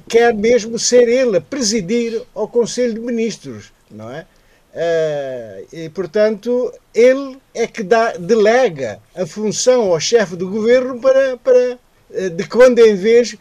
quer 0.07 0.31
mesmo 0.31 0.77
ser 0.77 1.09
ele 1.09 1.37
a 1.37 1.41
presidir 1.41 2.21
ao 2.35 2.47
Conselho 2.47 2.93
de 2.93 2.99
Ministros, 2.99 3.71
não 3.89 4.11
é? 4.11 4.27
Uh, 4.75 5.65
e, 5.71 5.89
portanto, 5.89 6.73
ele 6.93 7.37
é 7.53 7.65
que 7.65 7.81
dá, 7.81 8.11
delega 8.17 8.99
a 9.15 9.25
função 9.25 9.93
ao 9.93 9.99
chefe 10.01 10.35
do 10.35 10.49
governo 10.49 10.99
para, 10.99 11.37
para, 11.37 11.79
uh, 12.09 12.29
de 12.29 12.45
quando 12.45 12.79
em 12.79 12.93
vez, 12.93 13.37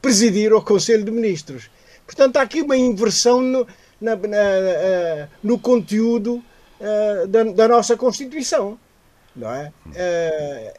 presidir 0.00 0.50
o 0.50 0.62
Conselho 0.62 1.04
de 1.04 1.10
Ministros. 1.10 1.68
Portanto, 2.06 2.38
há 2.38 2.42
aqui 2.42 2.62
uma 2.62 2.74
inversão 2.74 3.42
no, 3.42 3.66
na, 4.00 4.16
na, 4.16 4.16
uh, 4.16 5.28
no 5.42 5.58
conteúdo 5.58 6.42
da, 7.28 7.44
da, 7.44 7.68
nossa 7.68 7.96
Constituição. 7.96 8.78
Não 9.34 9.52
é? 9.52 9.72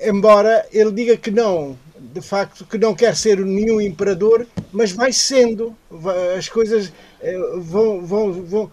embora 0.02 0.66
ele 0.72 0.92
diga 0.92 1.16
que 1.16 1.32
não, 1.32 1.78
de 1.98 2.22
facto, 2.22 2.66
que 2.66 2.78
não 2.78 2.94
quer 2.94 3.16
ser 3.16 3.40
nenhum 3.40 3.80
imperador, 3.80 4.46
mas 4.72 4.92
vai 4.92 5.14
sendo. 5.14 5.76
As 6.38 6.50
coisas 6.50 6.92
vão, 7.62 8.06
vão, 8.06 8.34
vão 8.44 8.72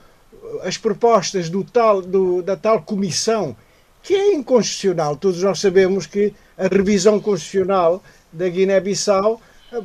as 0.62 0.76
propostas 0.76 1.48
do 1.48 1.62
tal, 1.62 2.02
do, 2.02 2.42
da 2.42 2.56
tal 2.56 2.82
comissão, 2.82 3.56
que 4.02 4.14
é 4.14 4.34
inconstitucional. 4.34 5.16
Todos 5.16 5.42
nós 5.42 5.60
sabemos 5.60 6.06
que 6.06 6.32
a 6.58 6.66
revisão 6.66 7.20
constitucional 7.20 8.02
da 8.32 8.48
Guiné-Bissau 8.48 9.40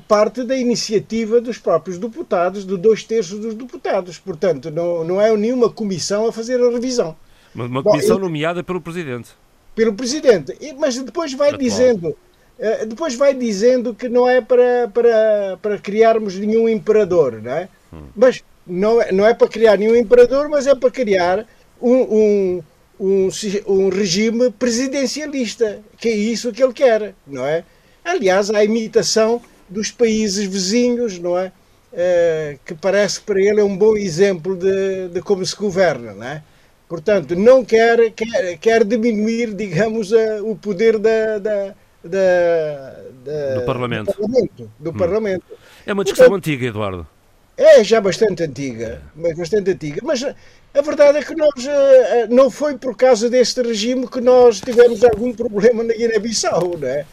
parte 0.07 0.43
da 0.43 0.55
iniciativa 0.55 1.41
dos 1.41 1.57
próprios 1.57 1.97
deputados, 1.97 2.65
de 2.65 2.77
dois 2.77 3.03
terços 3.03 3.39
dos 3.39 3.55
deputados. 3.55 4.17
Portanto, 4.17 4.69
não, 4.69 5.03
não 5.03 5.21
é 5.21 5.35
nenhuma 5.35 5.69
comissão 5.69 6.27
a 6.27 6.31
fazer 6.31 6.61
a 6.61 6.69
revisão. 6.69 7.15
Uma, 7.53 7.65
uma 7.65 7.83
comissão 7.83 8.17
Bom, 8.17 8.23
nomeada 8.23 8.63
pelo 8.63 8.81
Presidente. 8.81 9.29
Pelo 9.75 9.93
Presidente. 9.93 10.55
Mas 10.77 10.97
depois 10.97 11.33
vai 11.33 11.49
Atual. 11.49 11.61
dizendo 11.61 12.15
eh, 12.61 12.85
depois 12.85 13.15
vai 13.15 13.33
dizendo 13.33 13.95
que 13.95 14.07
não 14.07 14.29
é 14.29 14.39
para, 14.39 14.87
para, 14.93 15.57
para 15.59 15.77
criarmos 15.79 16.35
nenhum 16.35 16.69
imperador, 16.69 17.41
não 17.41 17.51
é? 17.51 17.67
Hum. 17.91 18.03
Mas 18.15 18.43
não 18.67 19.01
é, 19.01 19.11
não 19.11 19.25
é 19.25 19.33
para 19.33 19.47
criar 19.47 19.77
nenhum 19.77 19.95
imperador, 19.95 20.47
mas 20.47 20.67
é 20.67 20.75
para 20.75 20.91
criar 20.91 21.47
um, 21.81 21.95
um, 21.95 22.63
um, 22.99 23.29
um 23.65 23.89
regime 23.89 24.51
presidencialista, 24.51 25.79
que 25.97 26.07
é 26.07 26.15
isso 26.15 26.51
que 26.51 26.63
ele 26.63 26.71
quer, 26.71 27.15
não 27.25 27.43
é? 27.43 27.63
Aliás, 28.05 28.51
a 28.51 28.63
imitação 28.63 29.41
dos 29.67 29.89
países 29.89 30.45
vizinhos, 30.45 31.17
não 31.17 31.35
é? 31.35 31.51
Uh, 31.91 32.59
que 32.63 32.75
parece 32.75 33.19
que 33.19 33.25
para 33.25 33.41
ele 33.41 33.59
é 33.59 33.63
um 33.63 33.75
bom 33.75 33.97
exemplo 33.97 34.55
de, 34.55 35.09
de 35.09 35.21
como 35.21 35.43
se 35.43 35.55
governa, 35.55 36.13
não 36.13 36.27
é? 36.27 36.43
Portanto, 36.91 37.37
não 37.37 37.63
quer, 37.63 38.11
quer, 38.11 38.57
quer 38.57 38.83
diminuir, 38.83 39.53
digamos, 39.53 40.11
uh, 40.11 40.43
o 40.43 40.57
poder 40.57 40.99
da, 40.99 41.37
da, 41.37 41.73
da, 42.03 43.53
do 43.55 43.65
Parlamento. 43.65 44.07
Do 44.07 44.17
parlamento, 44.17 44.71
do 44.77 44.89
hum. 44.89 44.97
parlamento. 44.97 45.45
É 45.85 45.93
uma 45.93 46.03
discussão 46.03 46.27
Portanto, 46.27 46.49
antiga, 46.49 46.65
Eduardo. 46.67 47.07
É 47.55 47.81
já 47.81 48.01
bastante 48.01 48.43
antiga, 48.43 49.01
mas 49.15 49.37
bastante 49.37 49.71
antiga. 49.71 50.01
Mas 50.03 50.21
a 50.21 50.81
verdade 50.81 51.19
é 51.19 51.23
que 51.23 51.33
nós 51.33 51.65
eh, 51.65 52.23
eh, 52.23 52.27
não 52.27 52.51
foi 52.51 52.77
por 52.77 52.93
causa 52.97 53.29
deste 53.29 53.61
regime 53.61 54.05
que 54.05 54.19
nós 54.19 54.59
tivemos 54.59 55.01
algum 55.01 55.31
problema 55.31 55.85
na 55.85 55.93
Guiné-Bissau, 55.93 56.77
não 56.77 56.87
é? 56.89 57.05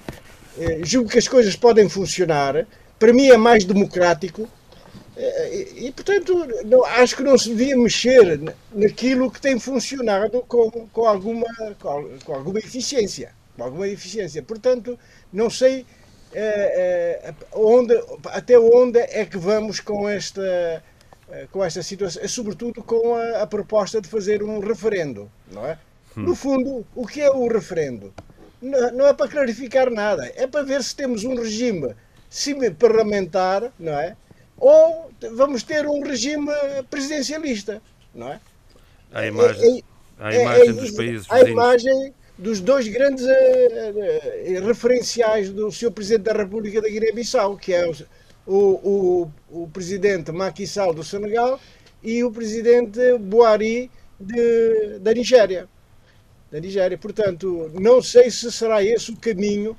Eh, 0.59 0.81
julgo 0.83 1.09
que 1.09 1.19
as 1.19 1.29
coisas 1.29 1.55
podem 1.55 1.89
funcionar. 1.89 2.67
Para 2.99 3.13
mim 3.13 3.29
é 3.29 3.37
mais 3.37 3.65
democrático 3.65 4.49
e, 5.19 5.87
e 5.87 5.93
portanto, 5.93 6.47
não, 6.65 6.85
acho 6.85 7.17
que 7.17 7.23
não 7.23 7.37
se 7.37 7.49
devia 7.49 7.77
mexer 7.77 8.41
naquilo 8.73 9.31
que 9.31 9.41
tem 9.41 9.59
funcionado 9.59 10.43
com, 10.47 10.71
com, 10.71 11.05
alguma, 11.07 11.47
com, 11.81 12.35
alguma 12.35 12.59
eficiência. 12.59 13.33
Com 13.57 13.65
alguma 13.65 13.89
eficiência. 13.89 14.43
Portanto, 14.43 14.99
não 15.33 15.51
sei 15.51 15.85
é, 16.33 17.21
é, 17.25 17.35
onde, 17.53 17.95
até 18.27 18.59
onde 18.59 18.99
é 18.99 19.25
que 19.25 19.39
vamos 19.39 19.81
com 19.81 20.09
esta, 20.09 20.83
eh, 21.31 21.47
com 21.51 21.65
esta 21.65 21.83
situação, 21.83 22.27
sobretudo 22.29 22.83
com 22.83 23.15
a, 23.15 23.43
a 23.43 23.47
proposta 23.47 24.01
de 24.01 24.09
fazer 24.09 24.43
um 24.43 24.59
referendo, 24.61 25.31
não 25.51 25.67
é? 25.67 25.79
Hum. 26.17 26.23
No 26.23 26.35
fundo, 26.35 26.87
o 26.95 27.07
que 27.07 27.21
é 27.21 27.31
o 27.31 27.49
referendo? 27.49 28.13
Não, 28.61 28.93
não, 28.93 29.07
é 29.07 29.15
para 29.15 29.29
clarificar 29.29 29.91
nada, 29.91 30.31
é 30.37 30.47
para 30.47 30.63
ver 30.63 30.83
se 30.83 30.95
temos 30.95 31.25
um 31.25 31.35
regime 31.35 31.95
semi-parlamentar, 32.29 33.73
não 33.79 33.99
é? 33.99 34.17
Ou 34.59 35.11
vamos 35.33 35.63
ter 35.63 35.87
um 35.87 36.03
regime 36.03 36.51
presidencialista, 36.91 37.81
não 38.15 38.33
é? 38.33 38.41
A 39.13 39.27
imagem, 39.27 39.85
é, 40.19 40.37
é, 40.37 40.39
a 40.39 40.43
imagem 40.43 40.73
dos 40.75 40.91
países 40.91 41.27
A 41.31 41.41
imagem 41.43 42.15
dos 42.37 42.61
dois 42.61 42.87
grandes 42.89 43.25
uh, 43.25 43.29
uh, 43.29 44.67
referenciais 44.67 45.51
do 45.51 45.71
Sr. 45.73 45.91
Presidente 45.91 46.25
da 46.25 46.33
República 46.33 46.81
da 46.81 46.89
Guiné-Bissau, 46.89 47.57
que 47.57 47.73
é 47.73 47.91
o, 48.47 48.53
o, 48.53 49.31
o, 49.51 49.69
Presidente 49.69 50.31
Macky 50.31 50.67
Sall 50.67 50.95
do 50.95 51.03
Senegal 51.03 51.61
e 52.03 52.23
o 52.23 52.31
Presidente 52.31 53.19
Buhari 53.19 53.91
de, 54.19 54.99
da 55.01 55.13
Nigéria. 55.13 55.69
Da 56.51 56.61
Nigéria. 56.61 56.97
Portanto, 56.97 57.71
não 57.75 58.01
sei 58.01 58.31
se 58.31 58.51
será 58.53 58.83
esse 58.83 59.11
o 59.11 59.17
caminho 59.17 59.77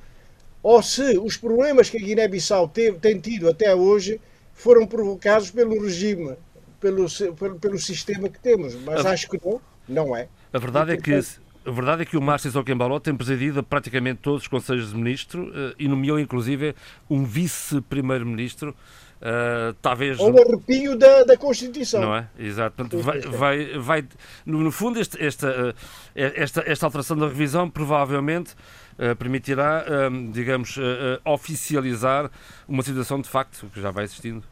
ou 0.62 0.82
se 0.82 1.18
os 1.18 1.36
problemas 1.36 1.88
que 1.88 1.96
a 1.96 2.00
Guiné-Bissau 2.00 2.68
tem 2.68 3.18
tido 3.18 3.48
até 3.48 3.74
hoje 3.74 4.20
foram 4.60 4.86
provocados 4.86 5.50
pelo 5.50 5.82
regime, 5.82 6.36
pelo, 6.80 7.06
pelo, 7.36 7.58
pelo 7.58 7.78
sistema 7.78 8.28
que 8.28 8.38
temos. 8.38 8.74
Mas 8.74 9.04
a, 9.04 9.10
acho 9.10 9.28
que 9.28 9.40
não, 9.44 9.60
não 9.88 10.16
é. 10.16 10.28
A 10.52 10.58
verdade 10.58 10.92
é 10.92 10.96
que 10.96 11.20
a 11.64 11.70
verdade 11.70 12.02
é 12.02 12.04
que 12.06 12.16
o 12.16 12.22
Márcio 12.22 12.50
Zoquembaló 12.50 12.98
tem 12.98 13.14
presidido 13.14 13.62
praticamente 13.62 14.20
todos 14.22 14.42
os 14.42 14.48
Conselhos 14.48 14.90
de 14.90 14.96
Ministro 14.96 15.48
uh, 15.48 15.74
e 15.78 15.86
nomeou 15.86 16.18
inclusive 16.18 16.74
um 17.08 17.24
vice-primeiro-ministro. 17.24 18.74
Uh, 19.20 19.74
talvez 19.82 20.18
ou 20.18 20.32
um 20.32 20.38
arrepio 20.38 20.96
da, 20.96 21.24
da 21.24 21.36
Constituição 21.36 22.00
não 22.00 22.16
é 22.16 22.26
exato 22.38 22.74
Portanto, 22.74 23.02
vai, 23.02 23.20
vai, 23.20 23.78
vai 23.78 24.08
no, 24.46 24.60
no 24.60 24.72
fundo 24.72 24.98
este, 24.98 25.22
esta, 25.22 25.46
uh, 25.46 25.74
esta 26.14 26.64
esta 26.66 26.86
alteração 26.86 27.18
da 27.18 27.28
revisão 27.28 27.68
provavelmente 27.68 28.54
uh, 28.94 29.14
permitirá 29.16 29.84
digamos 30.32 30.78
oficializar 31.22 32.30
uma 32.66 32.82
situação 32.82 33.20
de 33.20 33.28
facto 33.28 33.66
que 33.74 33.82
já 33.82 33.90
vai 33.90 34.04
existindo 34.04 34.42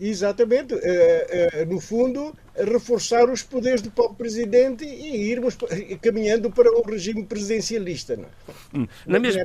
Exatamente. 0.00 0.74
Eh, 0.74 1.50
eh, 1.52 1.64
no 1.66 1.78
fundo, 1.78 2.34
reforçar 2.56 3.28
os 3.28 3.42
poderes 3.42 3.82
do 3.82 3.90
próprio 3.90 4.16
presidente 4.16 4.84
e 4.84 5.30
irmos 5.30 5.58
caminhando 6.00 6.50
para 6.50 6.70
um 6.70 6.82
regime 6.82 7.24
presidencialista. 7.24 8.16
Não 8.16 8.24
é? 8.24 8.28
hum. 8.78 8.88
Na 9.06 9.18
mesma, 9.18 9.42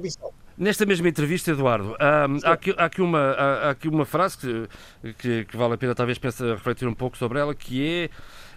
nesta 0.58 0.86
mesma 0.86 1.10
entrevista, 1.10 1.52
Eduardo, 1.52 1.96
há, 2.00 2.26
há, 2.44 2.54
aqui, 2.54 2.74
há, 2.78 2.86
aqui, 2.86 3.02
uma, 3.02 3.20
há, 3.20 3.70
aqui 3.72 3.90
uma 3.90 4.06
frase 4.06 4.38
que, 4.38 4.68
que, 5.18 5.46
que, 5.46 5.58
vale 5.58 5.74
a 5.74 5.78
pena 5.78 5.94
talvez 5.94 6.18
pensar, 6.18 6.54
refletir 6.54 6.88
um 6.88 6.94
pouco 6.94 7.18
sobre 7.18 7.40
ela, 7.40 7.54
que 7.54 8.10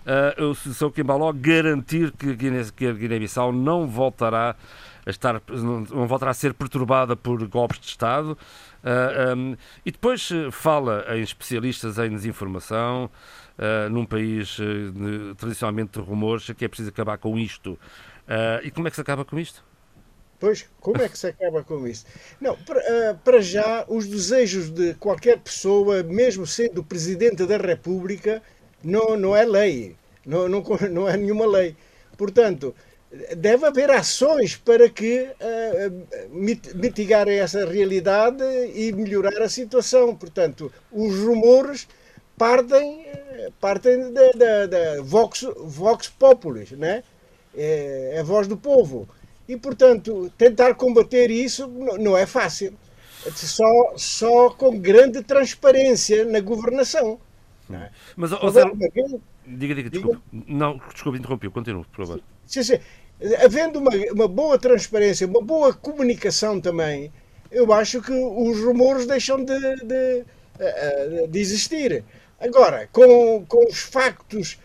é 0.06 0.40
uh, 0.40 0.44
o 0.44 0.54
Sissão 0.54 0.90
Kimbaló 0.90 1.32
garantir 1.32 2.12
que, 2.12 2.36
que 2.76 2.86
a 2.86 2.92
Guiné-Bissau 2.92 3.52
não 3.52 3.88
voltará 3.88 4.54
a 5.04 5.10
estar, 5.10 5.40
não 5.48 6.06
voltará 6.06 6.30
a 6.30 6.34
ser 6.34 6.52
perturbada 6.54 7.16
por 7.16 7.44
golpes 7.48 7.80
de 7.80 7.86
Estado. 7.86 8.36
Uh, 8.82 9.30
ah, 9.30 9.34
um, 9.34 9.56
e 9.84 9.90
depois 9.90 10.30
eh, 10.30 10.50
fala 10.52 11.04
em 11.16 11.22
especialistas 11.22 11.98
em 11.98 12.10
desinformação, 12.10 13.10
uh, 13.58 13.90
num 13.90 14.06
país 14.06 14.58
uh, 14.58 15.34
tradicionalmente 15.36 15.98
de 15.98 16.04
rumores, 16.04 16.46
que 16.56 16.64
é 16.64 16.68
preciso 16.68 16.90
acabar 16.90 17.18
com 17.18 17.36
isto. 17.36 17.78
e 18.62 18.70
como 18.70 18.86
é 18.86 18.90
que 18.90 18.96
se 18.96 19.00
acaba 19.00 19.24
com 19.24 19.38
isto? 19.38 19.64
Pois, 20.38 20.68
como 20.80 21.02
é 21.02 21.08
que 21.08 21.18
se 21.18 21.26
acaba 21.26 21.64
com 21.64 21.86
isso? 21.88 22.06
Não, 22.40 22.56
para, 22.56 23.14
para, 23.24 23.40
já, 23.40 23.84
os 23.88 24.06
desejos 24.06 24.70
de 24.70 24.94
qualquer 24.94 25.38
pessoa, 25.40 26.04
mesmo 26.04 26.46
sendo 26.46 26.84
Presidente 26.84 27.44
da 27.44 27.56
República, 27.56 28.40
não, 28.84 29.16
não 29.16 29.34
é 29.34 29.44
lei. 29.44 29.96
Não, 30.24 30.48
não, 30.48 30.62
não 30.92 31.08
é 31.08 31.16
nenhuma 31.16 31.44
lei. 31.44 31.74
Portanto, 32.16 32.74
deve 33.36 33.66
haver 33.66 33.90
ações 33.90 34.56
para 34.56 34.88
que 34.88 35.22
uh, 35.22 36.36
mitigarem 36.74 37.38
essa 37.38 37.64
realidade 37.64 38.44
e 38.74 38.92
melhorar 38.92 39.42
a 39.42 39.48
situação. 39.48 40.14
Portanto, 40.14 40.70
os 40.92 41.18
rumores 41.18 41.88
partem, 42.36 43.06
partem 43.60 44.12
da, 44.12 44.30
da, 44.32 44.66
da 44.66 45.02
Vox, 45.02 45.46
Vox 45.56 46.08
Populis, 46.08 46.72
né? 46.72 47.02
É, 47.56 48.12
é 48.14 48.20
a 48.20 48.22
voz 48.22 48.46
do 48.46 48.56
povo. 48.56 49.08
E, 49.48 49.56
portanto, 49.56 50.30
tentar 50.36 50.74
combater 50.74 51.30
isso 51.30 51.66
não 51.98 52.16
é 52.16 52.26
fácil. 52.26 52.74
Só, 53.34 53.94
só 53.96 54.50
com 54.50 54.78
grande 54.78 55.22
transparência 55.22 56.24
na 56.24 56.40
governação. 56.40 57.18
É? 57.70 57.90
Mas, 58.16 58.30
Zé, 58.30 58.64
diga, 59.46 59.74
diga, 59.74 59.90
desculpe. 59.90 60.20
Diga. 60.32 60.44
Não, 60.48 60.80
desculpe, 60.92 61.18
interrompi, 61.18 61.48
continuo, 61.50 61.84
por 61.84 62.06
favor. 62.06 62.18
Sim, 62.18 62.37
sim 62.48 62.80
havendo 63.42 63.78
uma, 63.78 63.90
uma 64.12 64.28
boa 64.28 64.58
transparência, 64.58 65.26
uma 65.26 65.42
boa 65.42 65.72
comunicação 65.74 66.60
também, 66.60 67.12
eu 67.50 67.72
acho 67.72 68.00
que 68.00 68.12
os 68.12 68.60
rumores 68.60 69.06
deixam 69.06 69.44
de, 69.44 69.58
de, 69.84 70.24
de 71.28 71.38
existir. 71.40 72.04
Agora, 72.40 72.88
com, 72.92 73.44
com 73.46 73.64
os 73.66 73.80
factos 73.80 74.58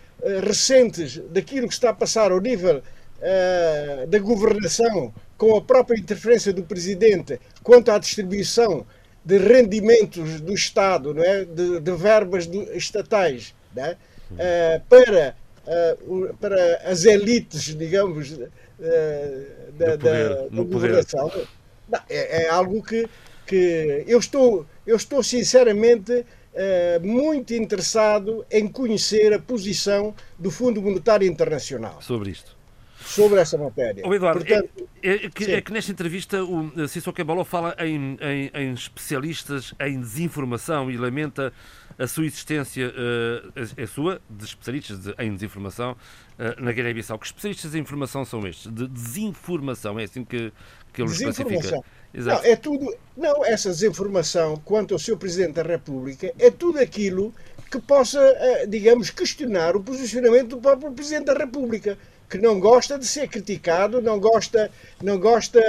recentes 0.45 1.17
daquilo 1.29 1.67
que 1.67 1.73
está 1.73 1.89
a 1.89 1.93
passar 1.93 2.31
ao 2.31 2.39
nível 2.39 2.81
da 4.09 4.19
governação, 4.19 5.13
com 5.37 5.55
a 5.57 5.61
própria 5.61 5.97
interferência 5.97 6.53
do 6.53 6.63
Presidente 6.63 7.39
quanto 7.63 7.89
à 7.89 7.97
distribuição 7.97 8.85
de 9.25 9.37
rendimentos 9.37 10.41
do 10.41 10.53
Estado, 10.53 11.13
não 11.13 11.23
é? 11.23 11.45
de, 11.45 11.79
de 11.79 11.91
verbas 11.93 12.45
do, 12.45 12.61
estatais, 12.75 13.55
é? 13.75 13.91
uh, 13.91 14.81
para, 14.89 15.35
uh, 15.67 16.33
para 16.35 16.77
as 16.85 17.05
elites, 17.05 17.75
digamos, 17.75 18.31
uh, 18.31 18.41
da, 19.77 19.97
poder, 19.97 20.49
da, 20.49 20.63
governação. 20.63 21.31
É, 22.09 22.43
é, 22.43 22.49
algo 22.49 22.81
que, 22.81 23.07
que 23.45 24.03
eu, 24.07 24.19
estou, 24.19 24.65
eu 24.85 24.95
estou 24.95 25.21
sinceramente 25.21 26.25
muito 27.01 27.51
interessado 27.55 28.45
em 28.51 28.67
conhecer 28.67 29.33
a 29.33 29.39
posição 29.39 30.13
do 30.37 30.51
Fundo 30.51 30.81
Monetário 30.83 31.27
Internacional. 31.27 31.99
Sobre 31.99 32.29
isto 32.29 32.55
sobre 33.03 33.39
essa 33.39 33.57
matéria. 33.57 34.03
Oh, 34.05 34.13
Eduardo, 34.13 34.45
Portanto, 34.45 34.89
é, 35.01 35.13
é, 35.13 35.29
que, 35.29 35.51
é, 35.51 35.61
que, 35.61 35.71
nesta 35.71 35.91
entrevista 35.91 36.43
o 36.43 36.87
Cícero 36.87 37.13
Caballo 37.13 37.43
fala 37.43 37.75
em, 37.79 38.17
em, 38.21 38.51
em, 38.53 38.73
especialistas 38.73 39.73
em 39.79 39.99
desinformação 39.99 40.89
e 40.89 40.97
lamenta 40.97 41.53
a 41.97 42.07
sua 42.07 42.25
existência, 42.25 42.93
a, 43.81 43.87
sua, 43.87 44.21
de 44.29 44.45
especialistas 44.45 44.99
de, 44.99 45.15
em 45.19 45.33
desinformação 45.33 45.91
uh, 45.91 46.61
na 46.61 46.71
Guiné-Bissau. 46.71 47.17
Que 47.19 47.25
especialistas 47.25 47.75
em 47.75 47.79
informação 47.79 48.25
são 48.25 48.45
estes? 48.47 48.71
De 48.71 48.87
desinformação, 48.87 49.99
é 49.99 50.03
assim 50.03 50.23
que, 50.23 50.51
que 50.93 51.01
ele 51.01 51.09
os 51.09 51.17
classifica? 51.17 51.81
Exato. 52.13 52.43
Não, 52.43 52.51
é 52.51 52.55
tudo, 52.55 52.95
não, 53.17 53.45
essa 53.45 53.69
desinformação 53.69 54.57
quanto 54.63 54.93
ao 54.93 54.99
seu 54.99 55.17
Presidente 55.17 55.53
da 55.53 55.63
República 55.63 56.31
é 56.37 56.51
tudo 56.51 56.79
aquilo 56.79 57.33
que 57.71 57.79
possa, 57.79 58.19
uh, 58.19 58.67
digamos, 58.67 59.09
questionar 59.09 59.75
o 59.75 59.83
posicionamento 59.83 60.49
do 60.49 60.57
próprio 60.57 60.91
Presidente 60.91 61.25
da 61.25 61.33
República 61.33 61.97
que 62.29 62.37
não 62.37 62.59
gosta 62.59 62.97
de 62.97 63.05
ser 63.05 63.27
criticado, 63.27 64.01
não 64.01 64.19
gosta, 64.19 64.71
não 65.03 65.19
gosta 65.19 65.59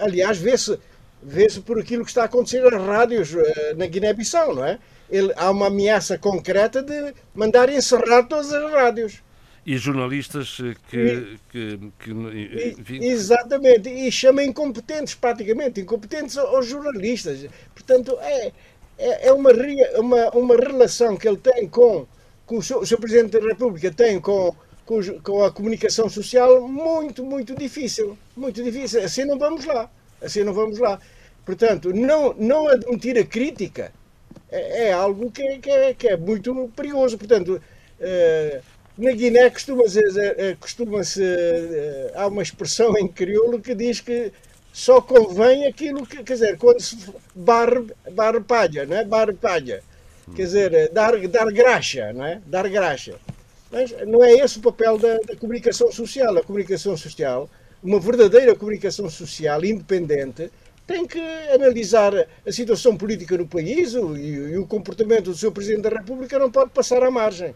aliás, 0.00 0.38
vê-se 0.38 0.76
vê 1.22 1.46
por 1.64 1.78
aquilo 1.78 2.04
que 2.04 2.10
está 2.10 2.22
a 2.22 2.26
acontecer 2.26 2.62
nas 2.62 2.82
rádios 2.82 3.34
uh, 3.34 3.42
na 3.76 3.86
Guiné-Bissau, 3.86 4.54
não 4.54 4.64
é? 4.64 4.78
Ele, 5.10 5.32
há 5.36 5.50
uma 5.50 5.68
ameaça 5.68 6.18
concreta 6.18 6.82
de 6.82 7.14
mandar 7.34 7.68
encerrar 7.70 8.24
todas 8.24 8.52
as 8.52 8.70
rádios. 8.72 9.22
E 9.64 9.76
jornalistas 9.76 10.58
eh, 10.62 10.74
que. 10.88 10.96
E, 10.96 11.38
que, 11.50 11.92
que 11.98 12.94
e, 12.94 13.08
exatamente, 13.08 13.88
e 13.88 14.10
chama 14.10 14.42
incompetentes, 14.42 15.14
praticamente, 15.14 15.80
incompetentes 15.80 16.36
aos 16.38 16.66
jornalistas. 16.66 17.46
Portanto, 17.74 18.16
é, 18.20 18.52
é, 18.98 19.28
é 19.28 19.32
uma, 19.32 19.50
uma, 19.96 20.30
uma 20.30 20.56
relação 20.56 21.16
que 21.16 21.28
ele 21.28 21.38
tem 21.38 21.68
com, 21.68 22.06
com 22.46 22.58
o, 22.58 22.62
seu, 22.62 22.80
o 22.80 22.86
seu 22.86 22.98
Presidente 22.98 23.38
da 23.38 23.46
República 23.46 23.90
tem 23.90 24.20
com 24.20 24.54
com, 24.88 25.02
com 25.20 25.44
a 25.44 25.52
comunicação 25.52 26.08
social 26.08 26.66
muito, 26.66 27.22
muito 27.22 27.54
difícil. 27.54 28.16
Muito 28.34 28.62
difícil. 28.62 29.04
Assim 29.04 29.26
não 29.26 29.38
vamos 29.38 29.66
lá. 29.66 29.90
Assim 30.20 30.44
não 30.44 30.52
vamos 30.52 30.78
lá. 30.78 31.00
Portanto, 31.44 31.92
não, 31.92 32.34
não 32.34 32.68
admitir 32.68 33.18
a 33.18 33.24
crítica 33.24 33.92
é, 34.50 34.88
é 34.88 34.92
algo 34.92 35.30
que, 35.30 35.58
que, 35.58 35.70
é, 35.70 35.94
que, 35.94 36.08
é, 36.08 36.16
muito 36.16 36.70
perigoso. 36.74 37.16
Portanto, 37.18 37.60
uh, 38.00 38.62
na 38.96 39.12
Guiné 39.12 39.48
costuma-se, 39.50 40.00
uh, 40.00 40.56
costuma 40.58 40.98
uh, 40.98 41.02
há 42.14 42.26
uma 42.26 42.42
expressão 42.42 42.96
em 42.98 43.08
crioulo 43.08 43.60
que 43.60 43.74
diz 43.74 44.00
que 44.00 44.32
só 44.72 45.00
convém 45.00 45.66
aquilo 45.66 46.06
que, 46.06 46.22
quer 46.22 46.34
dizer, 46.34 46.58
quando 46.58 46.80
se 46.80 46.96
barre, 47.34 47.86
barre 48.12 48.40
palha, 48.40 48.86
não 48.86 48.96
é? 48.96 49.04
Barre 49.04 49.32
palha. 49.32 49.82
Quer 50.36 50.42
dizer, 50.42 50.92
dar, 50.92 51.16
dar 51.28 51.50
graxa, 51.50 52.12
não 52.12 52.24
é? 52.24 52.40
Dar 52.46 52.68
graxa. 52.68 53.14
Mas 53.70 53.92
não 54.06 54.22
é 54.22 54.32
esse 54.32 54.58
o 54.58 54.62
papel 54.62 54.98
da, 54.98 55.18
da, 55.18 55.36
comunicação 55.36 55.90
social. 55.90 56.36
A 56.36 56.42
comunicação 56.42 56.96
social, 56.96 57.48
uma 57.82 58.00
verdadeira 58.00 58.54
comunicação 58.54 59.08
social 59.08 59.64
independente, 59.64 60.50
tem 60.86 61.06
que 61.06 61.20
analisar 61.52 62.12
a 62.46 62.52
situação 62.52 62.96
política 62.96 63.36
no 63.36 63.46
país 63.46 63.92
e, 63.92 63.98
e 63.98 64.56
o 64.56 64.66
comportamento 64.66 65.26
do 65.26 65.36
seu 65.36 65.52
Presidente 65.52 65.82
da 65.82 65.90
República 65.90 66.38
não 66.38 66.50
pode 66.50 66.70
passar 66.70 67.02
à 67.02 67.10
margem. 67.10 67.54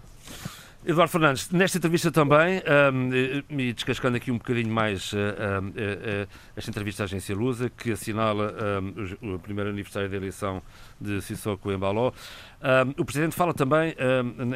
Eduardo 0.85 1.12
Fernandes, 1.12 1.48
nesta 1.50 1.78
entrevista 1.78 2.11
também, 2.11 2.61
um, 2.92 3.56
e 3.56 3.72
descascando 3.72 4.16
aqui 4.16 4.32
um 4.32 4.38
bocadinho 4.38 4.68
mais 4.68 5.12
uh, 5.12 5.16
uh, 5.16 5.68
uh, 5.68 6.28
esta 6.56 6.70
entrevista 6.70 7.04
à 7.04 7.04
agência 7.04 7.37
Lusa, 7.37 7.70
que 7.70 7.92
assinala 7.92 8.52
um, 9.22 9.35
o 9.35 9.38
primeiro 9.38 9.70
aniversário 9.70 10.11
da 10.11 10.16
eleição 10.16 10.61
de 11.00 11.22
Sissoko 11.22 11.70
Embaló, 11.70 12.11
um, 12.11 13.00
o 13.00 13.04
Presidente 13.04 13.37
fala 13.37 13.54
também 13.54 13.94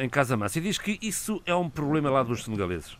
em 0.01 0.09
Casa 0.09 0.35
Mansa 0.35 0.59
e 0.59 0.61
diz 0.61 0.77
que 0.77 0.99
isso 1.01 1.41
é 1.45 1.55
um 1.55 1.69
problema 1.69 2.09
lá 2.09 2.23
dos 2.23 2.43
senegaleses. 2.43 2.97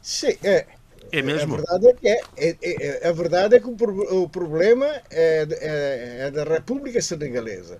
Sim, 0.00 0.38
é. 0.42 0.66
É 1.12 1.22
mesmo? 1.22 1.54
A 1.54 1.56
verdade 1.56 1.86
é 1.86 1.92
que, 1.92 2.08
é, 2.08 2.20
é, 2.36 2.98
é 3.02 3.08
a 3.08 3.12
verdade 3.12 3.56
é 3.56 3.60
que 3.60 3.68
o, 3.68 4.22
o 4.22 4.28
problema 4.28 4.86
é, 5.10 5.46
é, 5.50 6.26
é, 6.26 6.30
da 6.30 6.44
República 6.44 7.00
Senegalesa, 7.00 7.78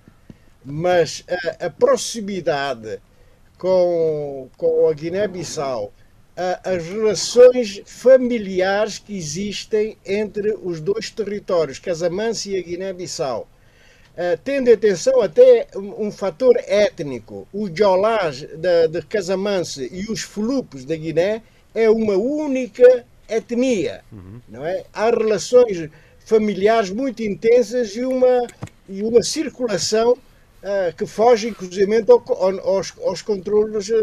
mas 0.64 1.24
a, 1.28 1.66
a 1.66 1.70
proximidade 1.70 3.00
com, 3.58 4.48
com 4.56 4.88
a 4.88 4.92
Guiné-Bissau, 4.92 5.92
as 6.62 6.86
relações 6.86 7.80
familiares 7.86 8.98
que 8.98 9.16
existem 9.16 9.96
entre 10.04 10.54
os 10.62 10.82
dois 10.82 11.08
territórios, 11.08 11.78
Casamance 11.78 12.50
e 12.50 12.58
a 12.58 12.62
Guiné-Bissau, 12.62 13.48
tendo 14.44 14.70
atenção 14.70 15.22
até 15.22 15.66
um, 15.74 16.08
um 16.08 16.12
fator 16.12 16.54
étnico. 16.66 17.48
O 17.54 17.74
Jolás 17.74 18.42
de, 18.42 18.88
de 18.88 19.00
Casamance 19.06 19.88
e 19.90 20.12
os 20.12 20.20
Fulupos 20.20 20.84
da 20.84 20.94
Guiné 20.94 21.42
é 21.74 21.88
uma 21.88 22.16
única 22.16 23.06
etnia, 23.28 24.02
uhum. 24.12 24.40
não 24.48 24.64
é? 24.64 24.84
Há 24.92 25.10
relações 25.10 25.90
familiares 26.24 26.90
muito 26.90 27.22
intensas 27.22 27.94
e 27.94 28.04
uma, 28.04 28.46
e 28.88 29.02
uma 29.02 29.22
circulação 29.22 30.12
uh, 30.12 30.96
que 30.96 31.06
foge, 31.06 31.48
inclusive, 31.48 32.04
aos, 32.62 32.92
aos 32.98 33.22
controles 33.22 33.88
uh, 33.88 34.02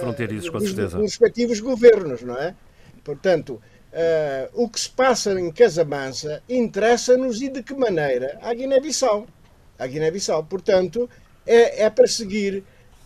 fronteiriços, 0.00 0.50
com 0.50 0.58
dos, 0.58 0.68
certeza. 0.68 0.96
dos 0.96 1.10
respectivos 1.10 1.60
governos, 1.60 2.22
não 2.22 2.36
é? 2.36 2.54
Portanto, 3.02 3.60
uh, 3.92 4.62
o 4.62 4.68
que 4.68 4.80
se 4.80 4.90
passa 4.90 5.38
em 5.38 5.50
Casamansa 5.50 6.42
interessa-nos 6.48 7.42
e 7.42 7.48
de 7.48 7.62
que 7.62 7.74
maneira? 7.74 8.38
A 8.40 8.54
Guiné-Bissau. 8.54 9.26
A 9.78 9.86
Guiné-Bissau. 9.86 10.44
Portanto, 10.44 11.08
é, 11.46 11.84
é 11.84 11.90
para 11.90 12.06
seguir 12.06 12.64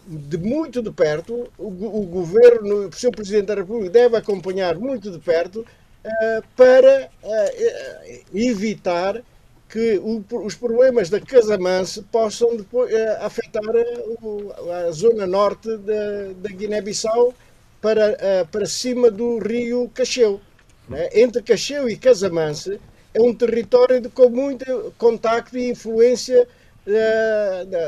de 0.08 0.38
muito 0.38 0.80
de 0.80 0.90
perto, 0.90 1.50
o, 1.58 1.66
o 1.66 2.06
governo, 2.06 2.88
o 2.88 2.92
seu 2.92 3.10
Presidente 3.10 3.46
da 3.46 3.56
República 3.56 3.90
deve 3.90 4.16
acompanhar 4.16 4.76
muito 4.78 5.10
de 5.10 5.18
perto 5.18 5.60
uh, 5.60 6.42
para 6.56 7.10
uh, 7.22 8.20
evitar 8.34 9.22
que 9.68 9.98
o, 9.98 10.24
os 10.44 10.54
problemas 10.54 11.10
da 11.10 11.20
Casamance 11.20 12.00
possam 12.10 12.56
depois, 12.56 12.90
uh, 12.90 12.96
afetar 13.20 13.62
o, 14.22 14.50
a 14.72 14.90
zona 14.92 15.26
norte 15.26 15.76
da, 15.76 16.32
da 16.38 16.48
Guiné-Bissau 16.48 17.34
para, 17.80 18.46
para 18.50 18.66
cima 18.66 19.10
do 19.10 19.38
rio 19.38 19.90
Cacheu. 19.94 20.40
Né? 20.88 21.10
Entre 21.12 21.42
Cacheu 21.42 21.86
e 21.86 21.98
Casamance 21.98 22.80
é 23.12 23.20
um 23.20 23.34
território 23.34 24.00
de, 24.00 24.08
com 24.08 24.30
muito 24.30 24.92
contacto 24.96 25.58
e 25.58 25.68
influência 25.68 26.48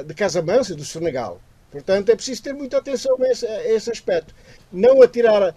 de 0.06 0.14
Casamance, 0.14 0.74
do 0.74 0.84
Senegal. 0.84 1.40
Portanto, 1.70 2.10
é 2.10 2.16
preciso 2.16 2.42
ter 2.42 2.52
muita 2.52 2.78
atenção 2.78 3.16
a 3.20 3.28
esse, 3.28 3.46
a 3.46 3.72
esse 3.72 3.90
aspecto. 3.90 4.34
Não 4.72 5.02
atirar 5.02 5.50
uh, 5.50 5.54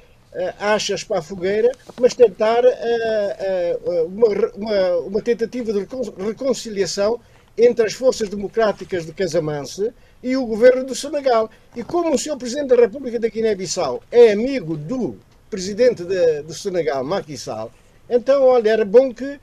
achas 0.60 1.04
para 1.04 1.20
a 1.20 1.22
fogueira, 1.22 1.72
mas 2.00 2.14
tentar 2.14 2.64
uh, 2.64 3.92
uh, 3.92 4.06
uma, 4.06 4.28
uma, 4.56 4.98
uma, 4.98 5.22
tentativa 5.22 5.74
de 5.74 5.88
reconciliação 6.26 7.20
entre 7.58 7.86
as 7.86 7.94
forças 7.94 8.30
democráticas 8.30 9.06
de 9.06 9.14
Casamance 9.14 9.92
e 10.22 10.38
o 10.38 10.46
governo 10.46 10.84
do 10.84 10.96
Senegal. 10.96 11.50
E 11.76 11.84
como 11.84 12.14
o 12.14 12.18
Sr. 12.18 12.38
Presidente 12.38 12.70
da 12.70 12.76
República 12.76 13.20
da 13.20 13.28
Guiné-Bissau 13.28 14.04
é 14.12 14.32
amigo 14.32 14.78
do 14.78 15.18
Presidente 15.50 16.04
de, 16.04 16.42
do 16.44 16.54
Senegal, 16.54 17.04
Macky 17.04 17.38
Sall, 17.38 17.72
então, 18.10 18.44
olha, 18.44 18.70
era 18.70 18.86
bom 18.86 19.14
que 19.14 19.40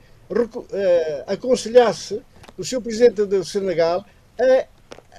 aconselhasse 1.27 2.21
o 2.57 2.63
Sr. 2.63 2.81
Presidente 2.81 3.25
do 3.25 3.43
Senegal 3.43 4.05
a 4.39 4.65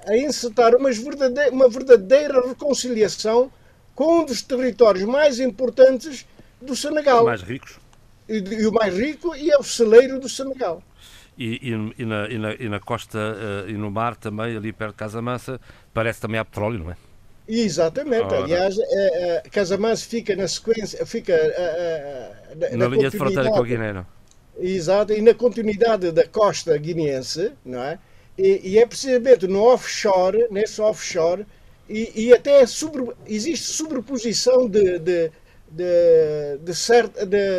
a 0.07 0.17
encetar 0.17 0.75
uma 0.75 0.91
verdadeira, 0.91 1.51
uma 1.51 1.69
verdadeira 1.69 2.47
reconciliação 2.47 3.51
com 3.95 4.21
um 4.21 4.25
dos 4.25 4.43
territórios 4.43 5.05
mais 5.05 5.39
importantes 5.39 6.27
do 6.61 6.75
Senegal. 6.75 7.25
Mais 7.25 7.43
ricos. 7.43 7.79
E, 8.29 8.39
e, 8.39 8.67
o 8.67 8.73
mais 8.73 8.97
rico 8.97 9.35
e 9.35 9.51
é 9.51 9.59
o 9.59 9.63
celeiro 9.63 10.19
do 10.19 10.29
Senegal. 10.29 10.83
E, 11.37 11.71
e, 11.71 12.03
e, 12.03 12.05
na, 12.05 12.29
na, 12.29 12.55
e 12.55 12.69
na, 12.69 12.81
costa 12.81 13.19
uh, 13.19 13.69
e 13.69 13.73
no 13.73 13.91
mar 13.91 14.17
também, 14.17 14.57
ali 14.57 14.73
perto 14.73 14.93
de 14.93 14.99
Casamassa, 14.99 15.61
parece 15.93 16.21
também 16.21 16.39
há 16.39 16.45
petróleo, 16.45 16.85
não 16.85 16.91
é? 16.91 16.97
Exatamente. 17.49 18.25
Ora. 18.25 18.45
Aliás, 18.45 18.77
uh, 18.77 18.81
uh, 18.81 19.51
Casamassa 19.51 20.07
fica 20.07 20.37
na 20.37 20.47
sequência, 20.47 21.05
fica 21.05 21.35
uh, 21.35 22.59
na, 22.59 22.77
na, 22.77 22.89
linha 22.89 23.11
de 23.11 23.17
fronteira 23.17 23.51
com 23.51 23.59
a 23.59 23.63
Guiné, 23.63 23.93
não? 23.93 24.07
Exato, 24.59 25.13
e 25.13 25.23
na 25.23 25.35
continuidade 25.35 26.13
da 26.13 26.27
costa 26.27 26.77
guineense, 26.77 27.53
não 27.65 27.83
é? 27.83 27.99
E, 28.39 28.61
e, 28.71 28.79
é 28.79 28.87
precisamente 28.87 29.47
no 29.47 29.63
offshore, 29.63 30.47
nesse 30.51 30.81
offshore, 30.81 31.47
e, 31.89 32.11
e 32.15 32.33
até 32.33 32.65
sobre, 32.67 33.07
existe 33.27 33.67
sobreposição 33.67 34.69
de, 34.69 34.99
de, 34.99 35.31
de, 35.71 36.59
de 36.63 36.75
cert, 36.75 37.13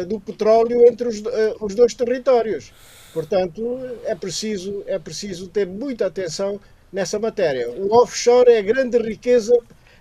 do 0.07 0.19
petróleo 0.19 0.87
entre 0.87 1.07
os, 1.07 1.19
uh, 1.19 1.55
os 1.59 1.75
dois 1.75 1.93
territórios. 1.93 2.73
Portanto, 3.13 3.79
é 4.05 4.15
preciso, 4.15 4.83
é 4.87 4.97
preciso 4.97 5.47
ter 5.47 5.67
muita 5.67 6.07
atenção 6.07 6.59
nessa 6.91 7.19
matéria. 7.19 7.69
O 7.69 7.93
offshore 7.93 8.51
é 8.51 8.57
a 8.57 8.63
grande 8.63 8.97
riqueza 8.97 9.55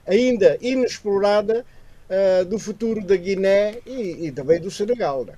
ainda 0.06 0.56
inexplorada 0.60 1.64
uh, 2.08 2.44
do 2.46 2.58
futuro 2.58 3.04
da 3.04 3.16
Guiné 3.16 3.78
e, 3.86 4.26
e 4.26 4.32
também 4.32 4.60
do 4.60 4.70
Senegal. 4.70 5.24
Né? 5.24 5.34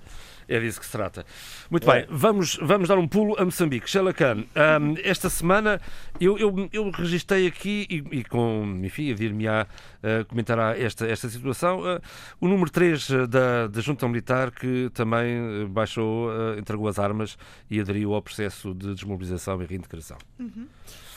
É 0.49 0.61
disso 0.61 0.81
que 0.81 0.87
se 0.87 0.93
trata. 0.93 1.25
Muito 1.71 1.91
é. 1.91 2.01
bem, 2.01 2.07
vamos, 2.11 2.59
vamos 2.61 2.89
dar 2.89 2.99
um 2.99 3.07
pulo 3.07 3.35
a 3.39 3.45
Moçambique. 3.45 3.89
Shelakan, 3.89 4.45
um, 4.81 4.95
esta 5.03 5.29
semana 5.29 5.81
eu, 6.21 6.39
eu, 6.39 6.69
eu 6.73 6.91
registrei 6.91 7.47
aqui 7.47 7.87
e, 7.91 8.19
e 8.19 8.25
com, 8.25 8.81
enfim, 8.83 9.13
a 9.13 9.15
vir-me 9.15 9.49
a 9.49 9.67
uh, 9.67 10.25
comentar 10.27 10.59
esta, 10.81 11.07
esta 11.07 11.29
situação, 11.29 11.81
uh, 11.81 12.01
o 12.41 12.49
número 12.49 12.71
3 12.71 13.09
da, 13.29 13.67
da 13.69 13.81
Junta 13.81 14.07
Militar 14.09 14.51
que 14.51 14.91
também 14.95 15.67
baixou, 15.69 16.29
uh, 16.29 16.59
entregou 16.59 16.89
as 16.89 16.99
armas 16.99 17.37
e 17.71 17.81
aderiu 17.81 18.15
ao 18.15 18.23
processo 18.23 18.75
de 18.75 18.95
desmobilização 18.95 19.61
e 19.63 19.67
reintegração. 19.67 20.19
Uhum. 20.39 20.67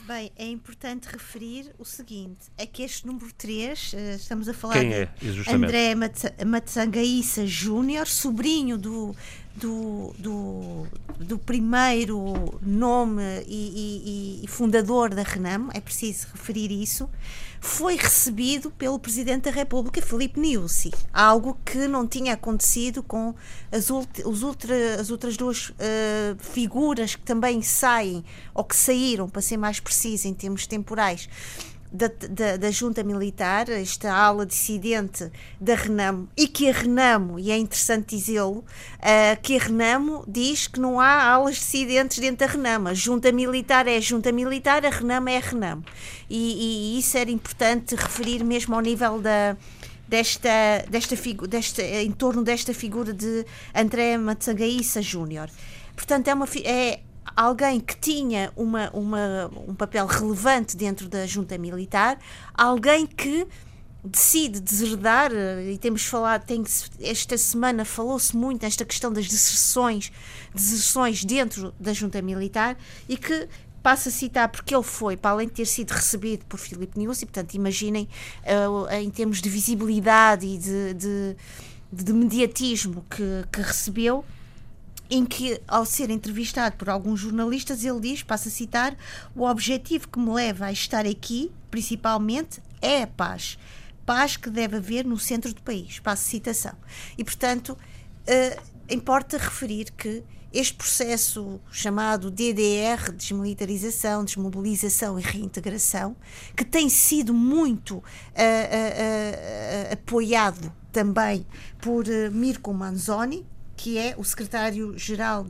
Bem, 0.07 0.31
é 0.37 0.47
importante 0.47 1.05
referir 1.09 1.69
o 1.77 1.83
seguinte: 1.83 2.45
é 2.57 2.65
que 2.65 2.81
este 2.81 3.05
número 3.05 3.27
3, 3.37 3.93
eh, 3.93 4.15
estamos 4.15 4.47
a 4.47 4.53
falar 4.53 4.75
Quem 4.75 4.89
de 4.89 4.95
é, 4.95 5.09
André 5.53 5.93
Matsangaíça 6.45 7.45
Júnior, 7.45 8.07
sobrinho 8.07 8.77
do, 8.77 9.13
do, 9.57 10.13
do, 10.17 10.87
do, 11.19 11.37
primeiro 11.37 12.59
nome 12.61 13.23
e, 13.47 14.39
e, 14.41 14.45
e 14.45 14.47
fundador 14.47 15.13
da 15.13 15.23
Renamo, 15.23 15.71
é 15.73 15.81
preciso 15.81 16.27
referir 16.33 16.71
isso 16.71 17.09
foi 17.59 17.95
recebido 17.95 18.71
pelo 18.71 18.99
Presidente 18.99 19.43
da 19.43 19.51
República, 19.51 20.01
Filipe 20.01 20.39
Niusi. 20.39 20.91
Algo 21.11 21.57
que 21.65 21.87
não 21.87 22.07
tinha 22.07 22.33
acontecido 22.33 23.01
com 23.01 23.33
as, 23.71 23.89
os 23.89 24.43
ultra, 24.43 24.95
as 24.99 25.09
outras 25.09 25.35
duas 25.35 25.69
uh, 25.69 25.73
figuras 26.39 27.15
que 27.15 27.23
também 27.23 27.61
saem, 27.61 28.23
ou 28.53 28.63
que 28.63 28.75
saíram, 28.75 29.27
para 29.27 29.41
ser 29.41 29.57
mais 29.57 29.79
preciso 29.79 30.27
em 30.27 30.33
termos 30.33 30.67
temporais, 30.67 31.27
da, 31.97 32.11
da, 32.29 32.57
da, 32.57 32.71
junta 32.71 33.03
militar, 33.03 33.67
esta 33.69 34.13
ala 34.13 34.45
dissidente 34.45 35.31
da 35.59 35.73
Renamo, 35.73 36.29
e 36.37 36.47
que 36.47 36.69
a 36.69 36.71
Renamo, 36.73 37.39
e 37.39 37.51
é 37.51 37.57
interessante 37.57 38.15
dizê-lo, 38.15 38.59
uh, 38.59 39.41
que 39.41 39.57
a 39.57 39.63
Renamo 39.63 40.23
diz 40.27 40.67
que 40.67 40.79
não 40.79 40.99
há 40.99 41.23
alas 41.23 41.55
dissidentes 41.55 42.19
dentro 42.19 42.45
da 42.45 42.53
Renamo. 42.53 42.89
A 42.89 42.93
junta 42.93 43.31
militar 43.31 43.87
é 43.87 43.97
a 43.97 43.99
junta 43.99 44.31
militar, 44.31 44.85
a 44.85 44.89
Renamo 44.89 45.29
é 45.29 45.37
a 45.37 45.41
Renamo. 45.41 45.83
E, 46.29 46.95
e 46.95 46.99
isso 46.99 47.17
era 47.17 47.31
importante 47.31 47.95
referir 47.95 48.43
mesmo 48.43 48.75
ao 48.75 48.81
nível 48.81 49.19
da, 49.19 49.57
desta, 50.07 50.85
desta, 50.89 51.15
desta, 51.47 51.81
em 51.81 52.11
torno 52.11 52.43
desta 52.43 52.73
figura 52.73 53.11
de 53.11 53.45
André 53.73 54.17
Matsangaíça 54.17 55.01
Júnior. 55.01 55.49
Portanto, 55.95 56.27
é, 56.27 56.33
uma, 56.35 56.47
é, 56.63 56.99
alguém 57.35 57.79
que 57.79 57.97
tinha 57.97 58.51
uma, 58.55 58.89
uma, 58.91 59.51
um 59.67 59.75
papel 59.75 60.05
relevante 60.05 60.75
dentro 60.75 61.07
da 61.07 61.25
junta 61.25 61.57
militar, 61.57 62.17
alguém 62.53 63.05
que 63.05 63.47
decide 64.03 64.59
deserdar, 64.59 65.31
eh, 65.33 65.73
e 65.73 65.77
temos 65.77 66.05
falado, 66.05 66.45
tem, 66.45 66.63
esta 67.01 67.37
semana 67.37 67.83
falou-se 67.83 68.35
muito 68.35 68.63
nesta 68.63 68.85
questão 68.85 69.11
das 69.11 69.27
deserções, 69.27 70.11
deserções 70.53 71.25
dentro 71.25 71.73
da 71.79 71.93
junta 71.93 72.21
militar, 72.21 72.77
e 73.07 73.17
que 73.17 73.47
passo 73.83 74.09
a 74.09 74.11
citar 74.11 74.49
porque 74.49 74.75
ele 74.75 74.83
foi, 74.83 75.15
para 75.15 75.31
além 75.31 75.47
de 75.47 75.53
ter 75.53 75.65
sido 75.65 75.91
recebido 75.91 76.45
por 76.45 76.59
Filipe 76.59 76.97
News, 76.99 77.21
e 77.21 77.25
portanto 77.25 77.53
imaginem 77.53 78.07
uh, 78.43 78.93
em 78.93 79.09
termos 79.09 79.41
de 79.41 79.49
visibilidade 79.49 80.45
e 80.45 80.57
de, 80.57 80.93
de, 80.93 81.35
de 81.91 82.13
mediatismo 82.13 83.05
que, 83.09 83.45
que 83.51 83.61
recebeu, 83.61 84.25
em 85.09 85.25
que, 85.25 85.61
ao 85.67 85.85
ser 85.85 86.09
entrevistado 86.09 86.75
por 86.75 86.89
alguns 86.89 87.19
jornalistas, 87.19 87.83
ele 87.83 87.99
diz, 87.99 88.23
passo 88.23 88.47
a 88.49 88.51
citar, 88.51 88.95
o 89.35 89.43
objetivo 89.43 90.07
que 90.07 90.19
me 90.19 90.31
leva 90.31 90.65
a 90.65 90.71
estar 90.71 91.05
aqui, 91.05 91.51
principalmente, 91.71 92.61
é 92.81 93.03
a 93.03 93.07
paz. 93.07 93.57
Paz 94.05 94.37
que 94.37 94.49
deve 94.49 94.77
haver 94.77 95.05
no 95.05 95.17
centro 95.17 95.53
do 95.53 95.61
país. 95.61 95.99
Passo 95.99 96.23
a 96.23 96.29
citação. 96.29 96.73
E, 97.17 97.23
portanto, 97.23 97.69
uh, 97.71 98.61
importa 98.89 99.37
referir 99.37 99.91
que 99.91 100.23
este 100.51 100.75
processo 100.75 101.59
chamado 101.69 102.31
DDR, 102.31 103.11
desmilitarização, 103.13 104.23
desmobilização 104.23 105.19
e 105.19 105.21
reintegração, 105.21 106.15
que 106.55 106.63
tem 106.63 106.89
sido 106.89 107.33
muito 107.33 107.97
uh, 107.97 108.01
uh, 108.01 109.93
apoiado 109.93 110.73
também 110.91 111.45
por 111.79 112.05
Mirko 112.31 112.73
Manzoni, 112.73 113.45
que 113.77 113.99
é 113.99 114.15
o 114.17 114.23
secretário-geral, 114.23 115.45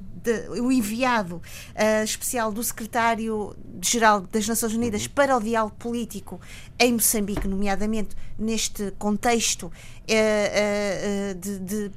o 0.61 0.71
enviado 0.71 1.37
uh, 1.37 2.03
especial 2.03 2.51
do 2.51 2.61
secretário-geral 2.61 4.21
das 4.21 4.45
Nações 4.45 4.73
Unidas 4.73 5.05
uhum. 5.05 5.11
para 5.15 5.37
o 5.37 5.39
diálogo 5.39 5.75
político 5.79 6.39
em 6.77 6.91
Moçambique, 6.93 7.47
nomeadamente 7.47 8.15
neste 8.37 8.91
contexto 8.99 9.67
uh, 9.67 11.35
de, 11.39 11.59
de 11.59 11.91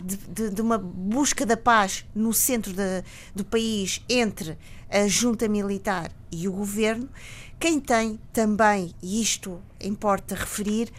de, 0.00 0.50
de, 0.50 0.62
uma 0.62 0.78
busca 0.78 1.44
da 1.44 1.56
paz 1.56 2.04
no 2.14 2.32
centro 2.32 2.72
de, 2.72 3.02
do 3.34 3.44
país 3.44 4.00
entre 4.08 4.56
a 4.88 5.08
junta 5.08 5.48
militar 5.48 6.12
e 6.30 6.46
o 6.46 6.52
governo, 6.52 7.08
quem 7.58 7.80
tem 7.80 8.20
também, 8.32 8.94
e 9.02 9.20
isto 9.20 9.60
importa 9.80 10.36
referir, 10.36 10.92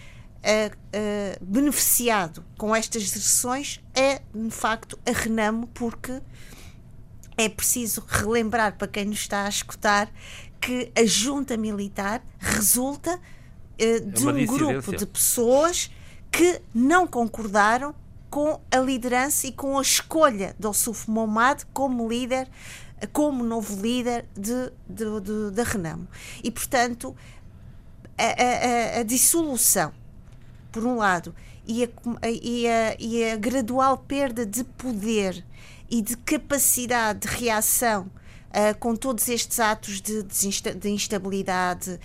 beneficiado 1.42 2.44
com 2.58 2.76
estas 2.76 3.10
decisões 3.12 3.82
é, 3.94 4.09
de 4.34 4.52
facto, 4.52 4.98
a 5.06 5.12
Renamo, 5.12 5.68
porque 5.74 6.22
é 7.38 7.48
preciso 7.50 8.04
relembrar 8.08 8.78
para 8.78 8.88
quem 8.88 9.06
nos 9.06 9.20
está 9.20 9.46
a 9.46 9.50
escutar 9.50 10.12
que 10.60 10.92
a 10.96 11.06
junta 11.06 11.56
militar 11.56 12.22
resulta 12.38 13.16
uh, 13.16 14.12
de 14.12 14.28
é 14.28 14.32
um 14.32 14.46
grupo 14.46 14.96
de 14.96 15.06
pessoas 15.06 15.90
que 16.32 16.62
não 16.74 17.08
concordaram 17.08 17.96
com 18.30 18.60
a 18.70 18.78
liderança 18.78 19.48
e 19.48 19.52
com 19.52 19.80
a 19.80 19.82
escolha 19.82 20.56
do 20.60 20.72
Suf 20.74 21.10
Momad 21.10 21.64
como 21.74 22.08
líder, 22.08 22.48
como 23.12 23.44
novo 23.44 23.82
líder 23.82 24.26
de, 24.36 24.72
de, 24.88 25.22
de, 25.22 25.52
da 25.52 25.64
Renamo. 25.64 26.08
E, 26.44 26.52
portanto, 26.52 27.16
a, 28.18 28.98
a, 28.98 29.00
a 29.00 29.04
dissolução 29.04 29.92
por 30.72 30.86
um 30.86 30.96
lado, 30.96 31.34
e 31.70 31.84
a, 31.84 31.90
e 32.28 32.68
a, 32.68 32.96
e 33.00 33.32
a 33.32 33.36
gradual 33.38 33.96
perda 34.00 34.44
de 34.44 34.64
poder 34.64 35.46
e 35.88 36.02
de 36.02 36.18
capacidade 36.18 37.20
de 37.20 37.28
reação 37.28 38.10
Uh, 38.50 38.76
com 38.80 38.96
todos 38.96 39.30
estes 39.30 39.60
atos 39.60 40.02
de, 40.02 40.24
de 40.24 40.90
instabilidade 40.90 41.92
uh, 41.92 41.96
uh, 41.96 42.00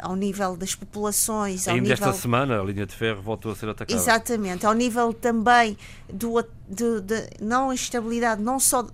ao 0.00 0.14
nível 0.14 0.56
das 0.56 0.76
populações. 0.76 1.66
Ainda 1.66 1.80
nível... 1.80 1.94
esta 1.94 2.12
semana 2.12 2.60
a 2.60 2.62
linha 2.62 2.86
de 2.86 2.94
ferro 2.94 3.20
voltou 3.20 3.50
a 3.50 3.56
ser 3.56 3.68
atacada. 3.68 4.00
Exatamente, 4.00 4.64
ao 4.64 4.72
nível 4.72 5.12
também 5.12 5.76
do, 6.08 6.40
de, 6.68 7.00
de 7.00 7.30
não 7.40 7.72
instabilidade, 7.72 8.40
não 8.40 8.60
só 8.60 8.86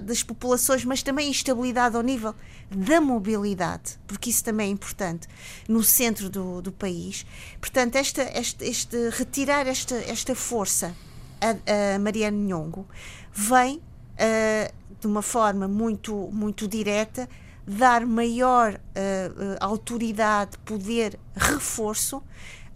das 0.00 0.22
populações, 0.22 0.84
mas 0.84 1.02
também 1.02 1.30
instabilidade 1.30 1.96
ao 1.96 2.02
nível 2.02 2.34
da 2.70 3.00
mobilidade, 3.00 3.98
porque 4.06 4.30
isso 4.30 4.42
também 4.42 4.68
é 4.68 4.70
importante, 4.70 5.28
no 5.68 5.82
centro 5.82 6.28
do, 6.28 6.62
do 6.62 6.72
país. 6.72 7.24
Portanto, 7.60 7.96
esta, 7.96 8.22
este, 8.38 8.64
este, 8.64 8.96
retirar 9.10 9.66
esta, 9.66 9.94
esta 9.94 10.34
força 10.34 10.94
a, 11.40 11.94
a 11.94 11.98
Mariana 11.98 12.36
Nhongo 12.36 12.86
vem 13.32 13.76
uh, 13.76 14.72
de 15.00 15.06
uma 15.06 15.22
forma 15.22 15.66
muito, 15.66 16.30
muito 16.32 16.68
direta 16.68 17.28
dar 17.66 18.04
maior 18.06 18.74
uh, 18.74 19.56
autoridade, 19.60 20.58
poder, 20.58 21.18
reforço 21.36 22.22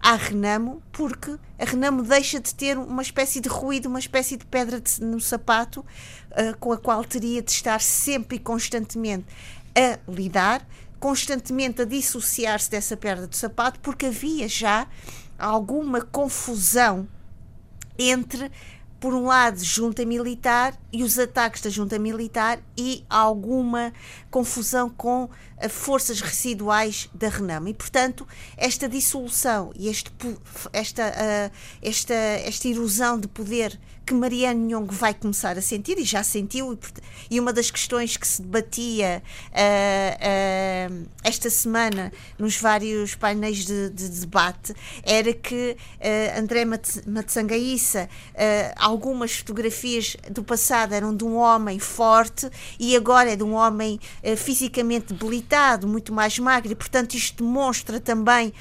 à 0.01 0.15
Renamo, 0.15 0.83
porque 0.93 1.37
a 1.59 1.65
Renamo 1.65 2.03
deixa 2.03 2.41
de 2.41 2.55
ter 2.55 2.79
uma 2.79 3.03
espécie 3.03 3.41
de 3.41 3.49
ruído, 3.49 3.87
uma 3.87 3.99
espécie 3.99 4.37
de 4.37 4.45
pedra 4.45 4.81
de, 4.81 5.03
no 5.03 5.21
sapato, 5.21 5.81
uh, 5.81 6.57
com 6.59 6.73
a 6.73 6.79
qual 6.79 7.05
teria 7.05 7.43
de 7.43 7.51
estar 7.51 7.81
sempre 7.81 8.37
e 8.37 8.41
constantemente 8.41 9.27
a 9.75 9.99
lidar, 10.11 10.67
constantemente 10.99 11.83
a 11.83 11.85
dissociar-se 11.85 12.71
dessa 12.71 12.97
perda 12.97 13.27
de 13.27 13.37
sapato, 13.37 13.81
porque 13.81 14.07
havia 14.07 14.49
já 14.49 14.87
alguma 15.39 16.01
confusão 16.01 17.09
entre 17.99 18.51
por 18.99 19.13
um 19.15 19.27
lado, 19.27 19.63
junta 19.63 20.05
militar 20.05 20.75
e 20.93 21.03
os 21.03 21.19
ataques 21.19 21.61
da 21.61 21.71
junta 21.71 21.99
militar 21.99 22.59
e 22.77 23.05
alguma 23.11 23.93
confusão 24.31 24.89
com 24.89 25.29
forças 25.69 26.21
residuais 26.21 27.09
da 27.15 27.29
Renamo. 27.29 27.69
E, 27.69 27.75
portanto, 27.75 28.27
esta 28.57 28.89
dissolução 28.89 29.73
e 29.75 29.89
este, 29.89 30.11
esta, 30.73 31.09
uh, 31.09 31.57
esta, 31.83 32.15
esta 32.15 32.69
erosão 32.69 33.19
de 33.19 33.29
poder 33.29 33.79
que 34.07 34.15
Mariano 34.15 34.61
Nhongo 34.61 34.95
vai 34.95 35.13
começar 35.13 35.59
a 35.59 35.61
sentir, 35.61 35.99
e 35.99 36.05
já 36.05 36.23
sentiu, 36.23 36.73
e, 36.73 37.35
e 37.35 37.41
uma 37.41 37.53
das 37.53 37.73
questões 37.73 38.17
que 38.17 38.27
se 38.27 38.41
debatia 38.41 39.21
uh, 39.51 40.93
uh, 40.93 41.09
esta 41.25 41.51
semana 41.51 42.13
nos 42.39 42.57
vários 42.57 43.17
painéis 43.17 43.67
de, 43.67 43.91
de 43.91 44.09
debate 44.09 44.73
era 45.03 45.33
que 45.33 45.77
uh, 45.77 46.39
André 46.39 46.65
Matsangaíça, 46.65 48.09
algumas 48.77 49.33
fotografias 49.33 50.17
do 50.31 50.45
passado 50.45 50.93
eram 50.93 51.17
de 51.17 51.25
um 51.25 51.35
homem 51.35 51.81
forte 51.81 52.49
e 52.79 52.95
agora 52.95 53.33
é 53.33 53.37
de 53.37 53.43
um 53.43 53.55
homem 53.55 53.99
fisicamente 54.37 55.13
debilitado, 55.13 55.89
muito 55.89 56.13
mais 56.13 56.39
magro, 56.39 56.71
e 56.71 56.75
portanto 56.77 57.15
isto 57.15 57.43
demonstra 57.43 57.99
também 57.99 58.53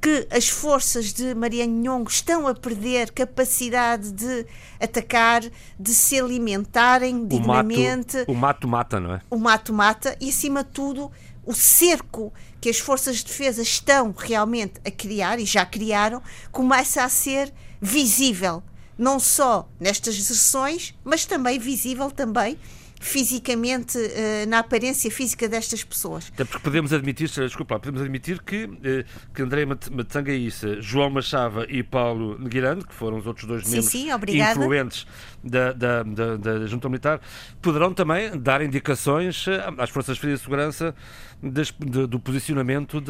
que 0.00 0.26
as 0.30 0.48
forças 0.48 1.12
de 1.12 1.34
Mariano 1.34 1.72
Nhongo 1.72 2.10
estão 2.10 2.48
a 2.48 2.54
perder 2.54 3.10
capacidade 3.10 4.10
de 4.12 4.46
atacar, 4.80 5.42
de 5.78 5.94
se 5.94 6.18
alimentarem 6.18 7.26
dignamente. 7.26 8.24
O 8.26 8.34
mato 8.34 8.66
mata, 8.66 8.98
não 8.98 9.14
é? 9.14 9.20
O 9.28 9.36
mato 9.36 9.72
mata 9.74 10.16
e, 10.18 10.30
acima 10.30 10.64
de 10.64 10.70
tudo, 10.70 11.12
o 11.44 11.52
cerco 11.52 12.32
que 12.60 12.70
as 12.70 12.78
forças 12.78 13.16
de 13.16 13.24
defesa 13.24 13.60
estão 13.60 14.14
realmente 14.16 14.74
a 14.86 14.90
criar 14.90 15.38
e 15.38 15.44
já 15.44 15.66
criaram 15.66 16.22
começa 16.50 17.04
a 17.04 17.08
ser 17.08 17.52
visível, 17.80 18.62
não 18.96 19.18
só 19.18 19.68
nestas 19.78 20.22
sessões, 20.22 20.94
mas 21.04 21.26
também 21.26 21.58
visível 21.58 22.10
também 22.10 22.58
fisicamente, 23.00 23.96
uh, 23.98 24.46
na 24.46 24.58
aparência 24.58 25.10
física 25.10 25.48
destas 25.48 25.82
pessoas. 25.82 26.30
Até 26.34 26.44
porque 26.44 26.62
podemos 26.62 26.92
admitir, 26.92 27.28
desculpa, 27.30 27.78
podemos 27.80 28.02
admitir 28.02 28.42
que, 28.42 28.64
uh, 28.64 29.32
que 29.34 29.42
André 29.42 29.64
Matsangaíça, 29.64 30.80
João 30.82 31.08
Machava 31.08 31.64
e 31.68 31.82
Paulo 31.82 32.38
Neguirande, 32.38 32.86
que 32.86 32.92
foram 32.92 33.16
os 33.16 33.26
outros 33.26 33.46
dois 33.46 33.66
sim, 33.66 33.76
membros 33.76 33.90
sim, 33.90 34.42
influentes 34.42 35.06
da, 35.42 35.72
da, 35.72 36.02
da, 36.02 36.36
da, 36.36 36.66
Junta 36.66 36.90
Militar, 36.90 37.20
poderão 37.62 37.94
também 37.94 38.38
dar 38.38 38.60
indicações 38.60 39.48
eh, 39.48 39.64
às 39.78 39.88
Forças 39.88 40.18
de 40.18 40.36
Segurança 40.36 40.94
des, 41.42 41.72
de, 41.78 42.06
do 42.06 42.20
posicionamento 42.20 43.00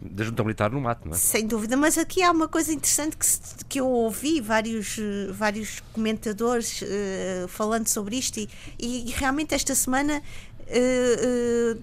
da 0.00 0.24
junta 0.24 0.44
militar 0.44 0.70
no 0.70 0.80
mato, 0.80 1.08
não 1.08 1.14
é? 1.14 1.18
Sem 1.18 1.46
dúvida, 1.46 1.76
mas 1.76 1.98
aqui 1.98 2.22
há 2.22 2.30
uma 2.30 2.46
coisa 2.46 2.72
interessante 2.72 3.16
que, 3.16 3.26
que 3.68 3.80
eu 3.80 3.88
ouvi 3.88 4.40
vários, 4.40 4.96
vários 5.30 5.80
comentadores 5.92 6.82
uh, 6.82 7.48
falando 7.48 7.88
sobre 7.88 8.16
isto 8.16 8.38
e, 8.38 8.48
e, 8.78 9.10
realmente 9.10 9.54
esta 9.54 9.74
semana 9.74 10.22
uh, 10.68 11.78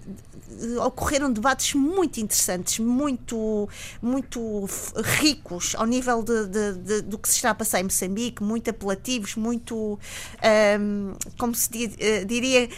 uh, 0.75 0.85
ocorreram 0.85 1.31
debates 1.31 1.73
muito 1.73 2.19
interessantes, 2.19 2.79
muito, 2.79 3.67
muito 4.01 4.67
ricos 5.19 5.75
ao 5.75 5.85
nível 5.85 6.23
de, 6.23 6.45
de, 6.47 6.73
de, 6.73 7.01
do 7.01 7.17
que 7.17 7.27
se 7.27 7.35
está 7.35 7.49
a 7.49 7.55
passar 7.55 7.81
em 7.81 7.83
Moçambique, 7.83 8.41
muito 8.41 8.69
apelativos, 8.69 9.35
muito, 9.35 9.75
um, 9.75 9.97
ehm, 10.41 11.13
como 11.37 11.53
se 11.53 11.69
diria, 12.25 12.69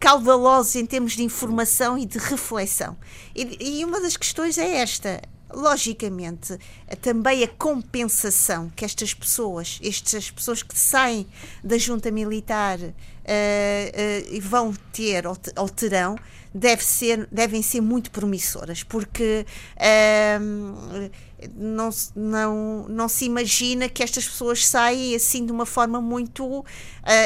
caudalosos 0.00 0.76
em 0.76 0.86
termos 0.86 1.12
de 1.12 1.22
informação 1.22 1.98
e 1.98 2.06
de 2.06 2.18
reflexão. 2.18 2.96
E, 3.34 3.80
e 3.80 3.84
uma 3.84 4.00
das 4.00 4.16
questões 4.16 4.56
é 4.56 4.76
esta 4.78 5.20
logicamente, 5.56 6.58
também 7.00 7.42
a 7.42 7.48
compensação 7.48 8.70
que 8.76 8.84
estas 8.84 9.14
pessoas, 9.14 9.80
estas 9.82 10.30
pessoas 10.30 10.62
que 10.62 10.78
saem 10.78 11.26
da 11.64 11.78
junta 11.78 12.10
militar 12.10 12.78
uh, 12.78 12.84
uh, 12.84 14.40
vão 14.42 14.74
ter 14.92 15.26
ou, 15.26 15.36
ou 15.56 15.68
terão, 15.70 16.18
deve 16.54 16.84
ser, 16.84 17.26
devem 17.32 17.62
ser 17.62 17.80
muito 17.80 18.10
promissoras, 18.10 18.82
porque 18.82 19.46
uh, 19.76 21.10
não, 21.54 21.90
não, 22.14 22.86
não 22.88 23.08
se 23.08 23.24
imagina 23.24 23.88
que 23.88 24.02
estas 24.02 24.26
pessoas 24.26 24.66
saem 24.66 25.14
assim 25.14 25.44
de 25.44 25.52
uma 25.52 25.66
forma 25.66 26.00
muito 26.00 26.60
uh, 26.60 26.64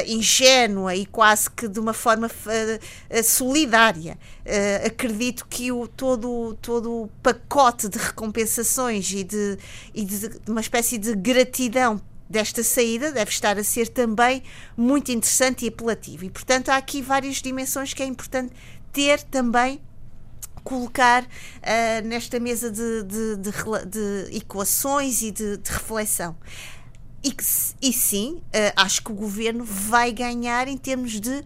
ingênua 0.06 0.94
e 0.94 1.06
quase 1.06 1.50
que 1.50 1.68
de 1.68 1.78
uma 1.78 1.92
forma 1.92 2.26
uh, 2.26 3.24
solidária. 3.24 4.18
Uh, 4.44 4.86
acredito 4.86 5.46
que 5.48 5.70
o, 5.70 5.86
todo, 5.86 6.56
todo 6.60 7.02
o 7.02 7.08
pacote 7.22 7.88
de 7.88 7.98
recompensações 7.98 9.10
e 9.12 9.24
de, 9.24 9.58
e 9.94 10.04
de 10.04 10.30
uma 10.48 10.60
espécie 10.60 10.98
de 10.98 11.14
gratidão 11.14 12.00
desta 12.28 12.62
saída 12.62 13.10
deve 13.10 13.30
estar 13.30 13.58
a 13.58 13.64
ser 13.64 13.88
também 13.88 14.42
muito 14.76 15.10
interessante 15.10 15.64
e 15.64 15.68
apelativo. 15.68 16.24
E, 16.24 16.30
portanto, 16.30 16.68
há 16.68 16.76
aqui 16.76 17.02
várias 17.02 17.36
dimensões 17.36 17.92
que 17.92 18.02
é 18.02 18.06
importante 18.06 18.52
ter 18.92 19.22
também 19.22 19.80
colocar 20.62 21.22
uh, 21.22 22.06
nesta 22.06 22.38
mesa 22.40 22.70
de, 22.70 23.02
de, 23.04 23.36
de, 23.36 23.50
de, 23.86 24.36
equações 24.36 25.22
e 25.22 25.30
de, 25.30 25.58
reflexão. 25.64 26.36
E, 27.22 27.34
e 27.82 27.92
sim, 27.92 28.40
uh, 28.46 28.72
acho 28.76 29.02
que 29.02 29.12
o 29.12 29.14
governo 29.14 29.62
vai 29.62 30.10
ganhar 30.10 30.68
em 30.68 30.76
termos 30.76 31.20
de, 31.20 31.44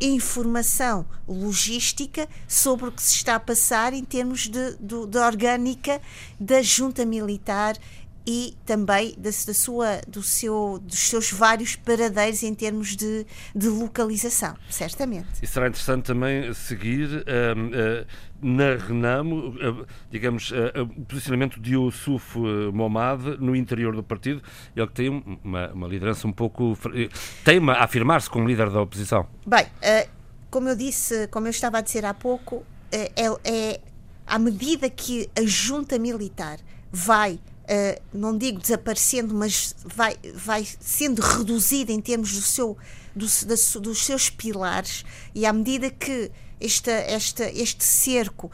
informação 0.00 1.06
logística 1.26 2.28
sobre 2.46 2.88
o 2.88 2.92
que 2.92 3.02
se 3.02 3.14
está 3.14 3.36
a 3.36 3.40
passar 3.40 3.94
em 3.94 4.04
termos 4.04 4.48
de, 4.48 4.76
de 4.78 5.18
orgânica 5.18 6.00
da 6.38 6.60
junta 6.60 7.06
militar 7.06 7.76
e 8.26 8.54
também 8.66 9.14
da, 9.16 9.30
da, 9.30 9.54
sua, 9.54 10.00
do 10.06 10.22
seu, 10.22 10.80
dos 10.82 10.98
seus 10.98 11.32
vários 11.32 11.76
paradeiros 11.76 12.42
em 12.42 12.54
termos 12.54 12.94
de, 12.94 13.26
de 13.54 13.68
localização, 13.68 14.56
certamente. 14.68 15.26
E 15.42 15.46
será 15.46 15.68
interessante 15.68 16.04
também 16.04 16.52
seguir 16.54 17.08
uh, 17.08 18.06
na 18.42 18.76
Renamo, 18.76 19.48
uh, 19.48 19.86
digamos, 20.10 20.52
o 20.98 21.04
posicionamento 21.04 21.60
de 21.60 21.74
Yusuf 21.74 22.38
Momad 22.72 23.38
no 23.38 23.54
interior 23.54 23.94
do 23.94 24.02
partido, 24.02 24.42
ele 24.74 24.86
que 24.86 24.94
tem 24.94 25.38
uma, 25.44 25.68
uma 25.72 25.88
liderança 25.88 26.26
um 26.26 26.32
pouco. 26.32 26.76
teima 27.44 27.74
a 27.74 27.84
afirmar-se 27.84 28.28
como 28.28 28.46
líder 28.46 28.70
da 28.70 28.80
oposição. 28.80 29.26
Bem, 29.46 29.66
como 30.50 30.68
eu 30.68 30.76
disse, 30.76 31.28
como 31.28 31.46
eu 31.46 31.50
estava 31.50 31.78
a 31.78 31.80
dizer 31.80 32.04
há 32.04 32.14
pouco, 32.14 32.64
é, 32.90 33.10
é 33.44 33.80
à 34.26 34.38
medida 34.38 34.88
que 34.88 35.28
a 35.36 35.42
junta 35.44 35.98
militar 35.98 36.58
vai 36.90 37.38
não 38.12 38.36
digo 38.36 38.58
desaparecendo, 38.58 39.34
mas 39.34 39.74
vai, 39.84 40.16
vai 40.34 40.66
sendo 40.80 41.22
reduzida 41.22 41.92
em 41.92 42.00
termos 42.00 42.32
do 42.32 42.42
seu, 42.42 42.76
do, 43.14 43.26
da, 43.46 43.80
dos 43.80 44.04
seus 44.04 44.28
pilares, 44.28 45.04
e 45.34 45.46
à 45.46 45.52
medida 45.52 45.90
que 45.90 46.30
esta, 46.60 46.90
esta, 46.90 47.44
este 47.50 47.84
cerco. 47.84 48.50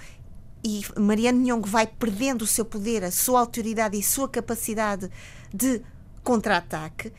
E 0.64 0.85
Mariano 0.99 1.40
Nhongo 1.40 1.69
vai 1.69 1.87
perdendo 1.87 2.42
o 2.42 2.47
seu 2.47 2.64
poder, 2.64 3.05
a 3.05 3.11
sua 3.11 3.40
autoridade 3.40 3.97
e 3.97 4.01
a 4.01 4.03
sua 4.03 4.29
capacidade 4.29 5.11
de 5.53 5.81
contra-ataque, 6.23 7.12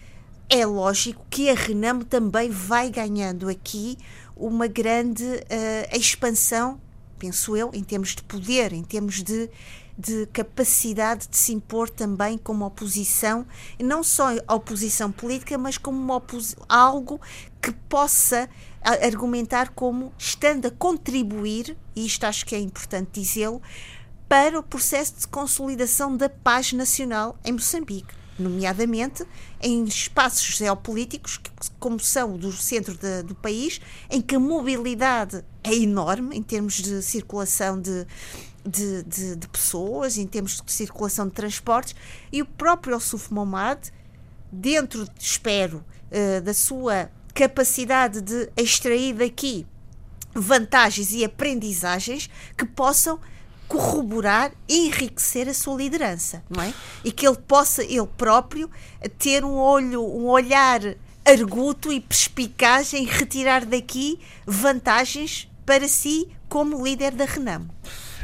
é 0.50 0.65
lógico 0.65 1.26
que 1.30 1.50
a 1.50 1.56
Renamo 1.56 2.04
também 2.04 2.50
vai 2.50 2.89
ganhando 2.89 3.50
aqui 3.50 3.97
uma 4.36 4.67
grande 4.67 5.23
uh, 5.23 5.97
expansão, 5.97 6.80
penso 7.17 7.56
eu, 7.56 7.71
em 7.73 7.84
termos 7.84 8.15
de 8.15 8.23
poder, 8.23 8.73
em 8.73 8.84
termos 8.84 9.23
de 9.23 9.50
de 9.97 10.28
capacidade 10.28 11.28
de 11.28 11.36
se 11.36 11.52
impor 11.52 11.89
também 11.89 12.38
como 12.38 12.63
oposição, 12.63 13.47
não 13.80 14.04
só 14.04 14.28
oposição 14.47 15.12
política, 15.12 15.58
mas 15.58 15.78
como 15.78 16.21
algo 16.69 17.19
que 17.60 17.71
possa 17.89 18.47
argumentar 18.93 19.69
como 19.69 20.13
estando 20.17 20.67
a 20.67 20.71
contribuir, 20.71 21.78
e 21.95 22.06
isto 22.06 22.26
acho 22.26 22.45
que 22.45 22.56
é 22.56 22.60
importante 22.60 23.19
dizê-lo, 23.19 23.62
para 24.28 24.60
o 24.60 24.63
processo 24.63 25.19
de 25.19 25.28
consolidação 25.28 26.15
da 26.15 26.30
paz 26.30 26.73
nacional 26.73 27.38
em 27.45 27.54
Moçambique 27.54 28.13
nomeadamente 28.39 29.26
em 29.62 29.84
espaços 29.86 30.58
geopolíticos, 30.58 31.39
como 31.80 32.00
são 32.00 32.38
do 32.38 32.52
centro 32.52 32.95
de, 32.95 33.23
do 33.23 33.36
país, 33.36 33.82
em 34.10 34.21
que 34.21 34.36
a 34.36 34.39
mobilidade 34.39 35.43
é 35.63 35.73
enorme 35.73 36.38
em 36.38 36.43
termos 36.43 36.76
de 36.76 37.02
circulação 37.02 37.80
de, 37.80 38.06
de, 38.63 39.04
de, 39.04 39.36
de, 39.36 39.47
pessoas, 39.47 40.17
em 40.17 40.28
termos 40.28 40.62
de 40.62 40.71
circulação 40.71 41.28
de 41.28 41.34
transportes, 41.34 41.95
e 42.32 42.41
o 42.41 42.45
próprio 42.45 42.95
Ossuf 42.95 43.34
Momad, 43.34 43.89
dentro, 44.52 45.08
espero, 45.19 45.84
uh, 46.12 46.41
da 46.41 46.54
sua 46.54 47.10
capacidade 47.38 48.19
de 48.19 48.50
extrair 48.58 49.13
daqui 49.13 49.67
vantagens 50.33 51.13
e 51.13 51.23
aprendizagens 51.23 52.27
que 52.58 52.65
possam 52.65 53.19
corroborar 53.67 54.52
e 54.67 54.88
enriquecer 54.88 55.48
a 55.48 55.54
sua 55.54 55.77
liderança, 55.77 56.44
não 56.50 56.63
é? 56.63 56.73
E 57.04 57.12
que 57.12 57.27
ele 57.27 57.38
possa, 57.38 57.83
ele 57.83 58.08
próprio, 58.17 58.71
ter 59.19 59.46
um 59.46 59.56
olho, 59.56 60.02
um 60.04 60.25
olhar 60.25 60.81
arguto 61.23 61.92
e 61.94 62.00
perspicaz 62.00 62.94
em 62.96 63.06
retirar 63.06 63.65
daqui 63.65 64.19
vantagens 64.48 65.48
para 65.63 65.88
si 65.88 66.27
como 66.50 66.83
líder 66.83 67.12
da 67.12 67.25
Renamo. 67.25 67.69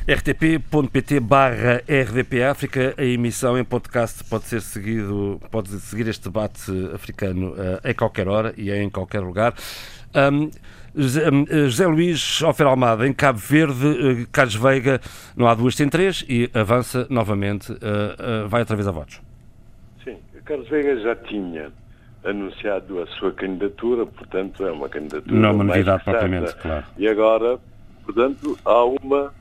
rtp.pt 0.07 1.19
barra 1.21 1.81
RDP 1.87 2.43
África, 2.43 2.93
a 2.97 3.03
emissão 3.03 3.57
em 3.57 3.63
podcast 3.63 4.23
pode 4.25 4.45
ser 4.45 4.61
seguido, 4.61 5.39
pode 5.49 5.69
seguir 5.79 6.07
este 6.07 6.25
debate 6.25 6.71
africano 6.93 7.51
uh, 7.51 7.87
em 7.87 7.93
qualquer 7.93 8.27
hora 8.27 8.53
e 8.57 8.69
em 8.69 8.89
qualquer 8.89 9.21
lugar. 9.21 9.53
Um, 10.13 10.51
José 10.95 11.87
Luís 11.87 12.41
Ofer 12.43 12.67
Almada, 12.67 13.07
em 13.07 13.13
Cabo 13.13 13.39
Verde, 13.39 13.87
uh, 13.87 14.27
Carlos 14.31 14.55
Veiga, 14.55 14.99
não 15.35 15.47
há 15.47 15.55
duas 15.55 15.75
sem 15.75 15.87
três 15.87 16.23
e 16.27 16.49
avança 16.53 17.07
novamente, 17.09 17.71
uh, 17.71 17.75
uh, 17.75 18.47
vai 18.49 18.61
outra 18.61 18.75
vez 18.75 18.87
a 18.87 18.91
votos. 18.91 19.21
Sim, 20.03 20.17
Carlos 20.43 20.67
Veiga 20.67 20.99
já 20.99 21.15
tinha 21.15 21.71
anunciado 22.25 23.01
a 23.01 23.07
sua 23.07 23.31
candidatura, 23.31 24.05
portanto 24.05 24.65
é 24.65 24.71
uma 24.71 24.89
candidatura. 24.89 25.35
Não 25.35 25.49
é 25.49 25.51
uma 25.51 25.63
novidade 25.63 26.03
propriamente, 26.03 26.55
claro. 26.57 26.85
E 26.97 27.07
agora, 27.07 27.57
portanto, 28.05 28.57
há 28.63 28.83
uma, 28.83 29.33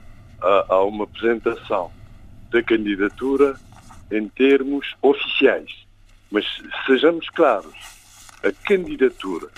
há, 0.42 0.66
há 0.68 0.82
uma 0.84 1.04
apresentação 1.04 1.90
da 2.50 2.62
candidatura 2.62 3.58
em 4.10 4.28
termos 4.28 4.94
oficiais. 5.00 5.86
Mas 6.30 6.44
sejamos 6.86 7.28
claros, 7.30 7.74
a 8.42 8.52
candidatura 8.66 9.48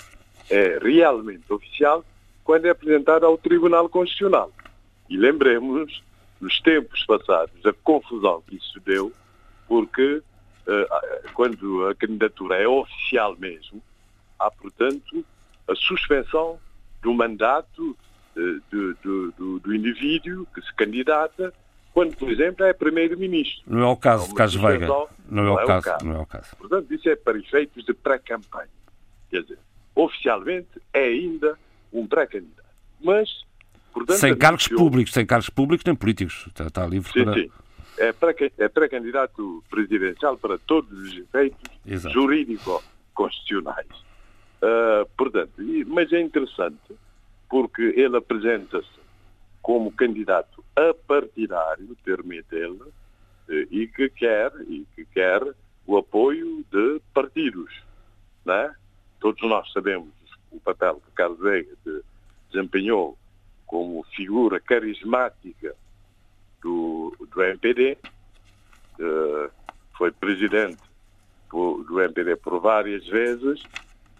é 0.49 0.79
realmente 0.81 1.51
oficial 1.51 2.03
quando 2.43 2.65
é 2.65 2.69
apresentada 2.69 3.25
ao 3.25 3.37
Tribunal 3.37 3.89
Constitucional. 3.89 4.51
E 5.09 5.17
lembremos, 5.17 6.03
nos 6.39 6.59
tempos 6.61 7.03
passados, 7.05 7.65
a 7.65 7.73
confusão 7.73 8.41
que 8.47 8.55
isso 8.55 8.79
deu, 8.81 9.11
porque 9.67 10.21
uh, 10.67 11.31
quando 11.33 11.87
a 11.87 11.95
candidatura 11.95 12.57
é 12.57 12.67
oficial 12.67 13.35
mesmo, 13.37 13.81
há, 14.39 14.51
portanto, 14.51 15.25
a 15.67 15.75
suspensão 15.75 16.59
do 17.01 17.13
mandato 17.13 17.97
do, 18.35 18.93
do, 18.95 19.31
do, 19.31 19.59
do, 19.59 19.75
indivíduo 19.75 20.45
que 20.53 20.61
se 20.61 20.73
candidata, 20.75 21.53
quando, 21.93 22.15
por 22.17 22.29
exemplo, 22.29 22.65
é 22.65 22.73
primeiro-ministro. 22.73 23.63
Não 23.65 23.81
é 23.81 23.87
o 23.87 23.95
caso 23.95 24.27
de 24.27 24.35
Carlos 24.35 24.55
Veiga. 24.55 24.87
Não, 24.87 25.07
não, 25.29 25.47
é, 25.47 25.51
o, 25.51 25.59
é 25.59 25.65
caso, 25.65 25.85
caso. 25.85 26.05
não 26.05 26.15
é 26.15 26.19
o 26.19 26.25
caso. 26.25 26.55
Portanto, 26.57 26.93
isso 26.93 27.09
é 27.09 27.15
para 27.15 27.37
efeitos 27.37 27.85
de 27.85 27.93
pré-campanha. 27.93 28.69
Quer 29.29 29.43
dizer, 29.43 29.57
oficialmente 29.95 30.81
é 30.93 31.05
ainda 31.05 31.57
um 31.93 32.05
pré-candidato. 32.05 32.65
Mas, 33.01 33.29
portanto, 33.93 34.17
sem 34.17 34.35
cargos 34.35 34.67
públicos, 34.67 35.13
sem 35.13 35.25
cargos 35.25 35.49
públicos 35.49 35.85
nem 35.85 35.95
políticos. 35.95 36.45
Está, 36.47 36.67
está 36.67 36.85
livre 36.85 37.11
sim, 37.11 37.23
para... 37.23 37.33
Sim. 37.33 37.49
É, 37.97 38.13
é 38.57 38.67
pré-candidato 38.67 39.63
presidencial 39.69 40.37
para 40.37 40.57
todos 40.57 40.91
os 40.91 41.17
efeitos 41.17 42.11
jurídico-constitucionais. 42.11 43.87
Uh, 44.61 45.07
portanto, 45.15 45.53
mas 45.87 46.11
é 46.11 46.19
interessante 46.19 46.93
porque 47.49 47.81
ele 47.95 48.17
apresenta-se 48.17 48.99
como 49.61 49.91
candidato 49.91 50.63
a 50.75 50.93
partidário, 51.07 51.95
termite 52.03 52.53
ele, 52.55 52.83
eh, 53.49 53.67
e 53.71 53.87
que 53.87 54.09
quer 54.09 54.51
e 54.67 54.85
que 54.95 55.05
quer 55.05 55.41
o 55.87 55.97
apoio 55.97 56.63
de 56.71 57.01
partidos, 57.13 57.71
né? 58.45 58.75
Todos 59.19 59.41
nós 59.47 59.71
sabemos 59.71 60.09
o 60.51 60.59
papel 60.59 61.01
que 61.05 61.11
Carlos 61.11 61.39
Veiga 61.39 61.75
desempenhou 62.51 63.17
como 63.65 64.03
figura 64.15 64.59
carismática 64.59 65.75
do, 66.61 67.15
do 67.31 67.43
MPD, 67.43 67.97
uh, 68.99 69.51
foi 69.97 70.11
presidente 70.11 70.81
do 71.51 72.01
MPD 72.01 72.35
por 72.37 72.59
várias 72.59 73.05
vezes, 73.07 73.63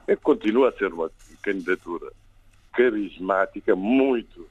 e 0.08 0.16
continua 0.16 0.70
a 0.70 0.72
ser 0.74 0.94
uma 0.94 1.12
candidatura 1.42 2.12
carismática, 2.76 3.76
muito 3.76 4.48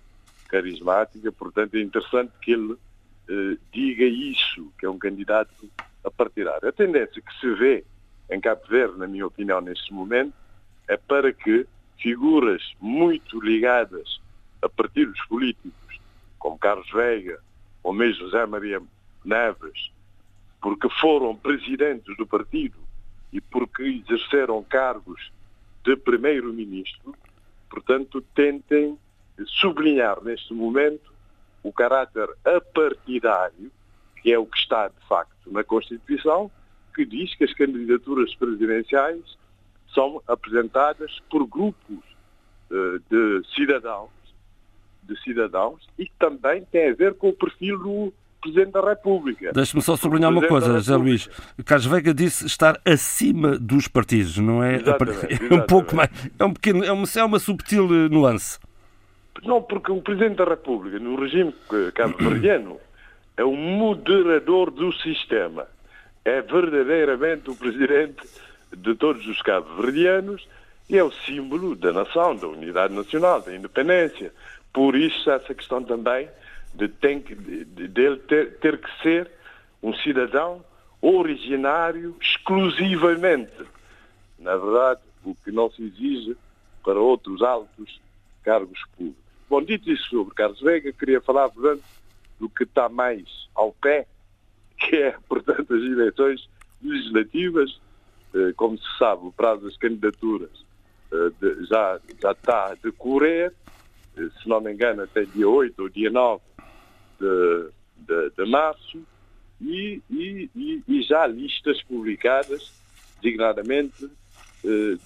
carismática, 0.49 1.31
portanto 1.33 1.75
é 1.77 1.81
interessante 1.81 2.33
que 2.41 2.53
ele 2.53 2.73
uh, 2.73 3.59
diga 3.73 4.05
isso, 4.05 4.73
que 4.79 4.87
é 4.87 4.91
um 4.91 4.99
candidato 4.99 5.71
a 6.03 6.11
partidário. 6.11 6.69
A 6.69 6.73
tendência 6.73 7.21
que 7.21 7.41
se 7.41 7.55
vê 7.55 7.85
em 8.31 8.41
Cabo 8.41 8.63
Verde, 8.69 8.99
na 8.99 9.07
minha 9.07 9.27
opinião, 9.27 9.61
neste 9.61 9.93
momento, 9.93 10.35
é 10.89 10.97
para 10.97 11.33
que 11.33 11.67
figuras 12.01 12.63
muito 12.81 13.41
ligadas 13.41 14.21
a 14.63 14.69
partidos 14.69 15.21
políticos, 15.27 16.01
como 16.39 16.59
Carlos 16.59 16.91
Veiga 16.93 17.39
ou 17.83 17.93
mesmo 17.93 18.25
José 18.25 18.47
Maria 18.47 18.83
Neves, 19.25 19.91
porque 20.61 20.89
foram 21.01 21.37
presidentes 21.37 22.17
do 22.17 22.27
partido 22.27 22.79
e 23.33 23.41
porque 23.41 23.83
exerceram 23.83 24.63
cargos 24.63 25.31
de 25.85 25.97
primeiro-ministro, 25.97 27.15
portanto, 27.75 28.21
tentem 28.35 28.97
sublinhar 29.47 30.23
neste 30.23 30.55
momento 30.55 31.13
o 31.63 31.73
caráter 31.73 32.29
apartidário, 32.45 33.71
que 34.23 34.33
é 34.33 34.39
o 34.39 34.47
que 34.47 34.59
está 34.59 34.87
de 34.87 35.09
facto 35.09 35.51
na 35.51 35.65
Constituição, 35.65 36.51
que 36.95 37.05
diz 37.05 37.35
que 37.35 37.43
as 37.43 37.53
candidaturas 37.53 38.33
presidenciais 38.37 39.37
são 39.93 40.23
apresentadas 40.29 41.19
por 41.29 41.47
grupos 41.47 41.99
uh, 42.71 42.99
de 43.11 43.43
cidadãos, 43.57 44.11
de 45.03 45.21
cidadãos 45.23 45.85
e 45.99 46.07
que 46.07 46.15
também 46.17 46.65
tem 46.67 46.91
a 46.91 46.95
ver 46.95 47.15
com 47.15 47.31
o 47.31 47.37
perfil 47.37 47.79
do 47.79 48.15
Presidente 48.45 48.73
da 48.73 48.81
República. 48.83 49.53
Deixe-me 49.55 49.81
só 49.81 49.97
sublinhar 49.97 50.31
uma 50.31 50.47
coisa, 50.47 50.75
José 50.75 50.95
Luís. 50.95 51.31
Carlos 51.65 51.87
Veiga 51.87 52.13
disse 52.13 52.45
estar 52.45 52.79
acima 52.85 53.59
dos 53.59 53.89
partidos, 53.89 54.37
não 54.37 54.63
é? 54.63 54.77
Exatamente, 54.77 55.51
é 55.51 55.55
um 55.55 55.63
pouco 55.63 55.97
mais. 55.97 56.11
É 56.39 56.45
um 56.45 56.53
pequeno, 56.53 56.85
é 56.85 56.93
uma, 56.93 57.07
é 57.17 57.25
uma 57.25 57.39
subtil 57.39 57.87
eh, 57.87 58.09
nuance. 58.11 58.59
Não, 59.43 59.63
porque 59.63 59.91
o 59.91 60.03
Presidente 60.03 60.37
da 60.37 60.45
República, 60.45 60.99
no 60.99 61.19
regime 61.19 61.55
cabo-verdiano, 61.95 62.79
é 63.35 63.45
o 63.45 63.57
moderador 63.57 64.71
do 64.71 64.93
sistema. 64.93 65.67
É 66.23 66.43
verdadeiramente 66.43 67.51
o 67.51 67.57
Presidente 67.57 68.23
de 68.77 68.95
todos 68.95 69.27
os 69.27 69.41
cabo-verdianos 69.41 70.47
e 70.91 70.99
é 70.99 71.03
o 71.03 71.11
símbolo 71.11 71.75
da 71.75 71.95
nação, 71.95 72.37
da 72.37 72.47
unidade 72.47 72.93
nacional, 72.93 73.41
da 73.41 73.57
independência. 73.57 74.33
Por 74.71 74.95
isso, 74.95 75.31
essa 75.31 75.55
questão 75.55 75.83
também 75.83 76.29
de, 76.75 76.89
tem 76.89 77.21
que, 77.21 77.35
de, 77.35 77.89
de 77.89 78.03
ele 78.03 78.17
ter, 78.19 78.59
ter 78.59 78.79
que 78.79 79.03
ser 79.03 79.31
um 79.83 79.95
cidadão 79.95 80.65
originário 81.01 82.17
exclusivamente. 82.21 83.53
Na 84.39 84.57
verdade, 84.57 85.01
o 85.25 85.35
que 85.35 85.51
não 85.51 85.71
se 85.71 85.83
exige 85.83 86.37
para 86.83 86.99
outros 86.99 87.43
altos 87.43 88.01
cargos 88.43 88.81
públicos. 88.97 89.23
Bom, 89.49 89.63
dito 89.63 89.91
isso 89.91 90.09
sobre 90.09 90.35
Carlos 90.35 90.61
Veiga, 90.61 90.93
queria 90.93 91.21
falar, 91.21 91.49
portanto, 91.49 91.83
do 92.39 92.49
que 92.49 92.65
está 92.65 92.89
mais 92.89 93.25
ao 93.55 93.73
pé, 93.73 94.07
que 94.79 94.97
é, 94.97 95.17
portanto, 95.29 95.75
as 95.75 95.83
eleições 95.83 96.49
legislativas 96.83 97.79
eh, 98.35 98.53
como 98.57 98.77
se 98.77 98.99
sabe, 98.99 99.27
o 99.27 99.33
prazo 99.33 99.63
das 99.63 99.77
candidaturas 99.77 100.51
eh, 101.13 101.65
já, 101.69 102.01
já 102.21 102.33
está 102.33 102.73
a 102.73 102.75
decorrer, 102.75 103.53
eh, 104.17 104.29
se 104.43 104.49
não 104.49 104.61
me 104.61 104.73
engano, 104.73 105.03
até 105.03 105.25
dia 105.25 105.49
8 105.49 105.81
ou 105.81 105.89
dia 105.89 106.11
9 106.11 106.43
de, 107.19 107.69
de, 107.97 108.31
de 108.37 108.51
março, 108.51 109.03
e, 109.61 110.03
e, 110.11 110.51
e, 110.87 111.03
já 111.03 111.23
há 111.23 111.27
listas 111.27 111.83
publicadas, 111.83 112.73
designadamente 113.23 114.11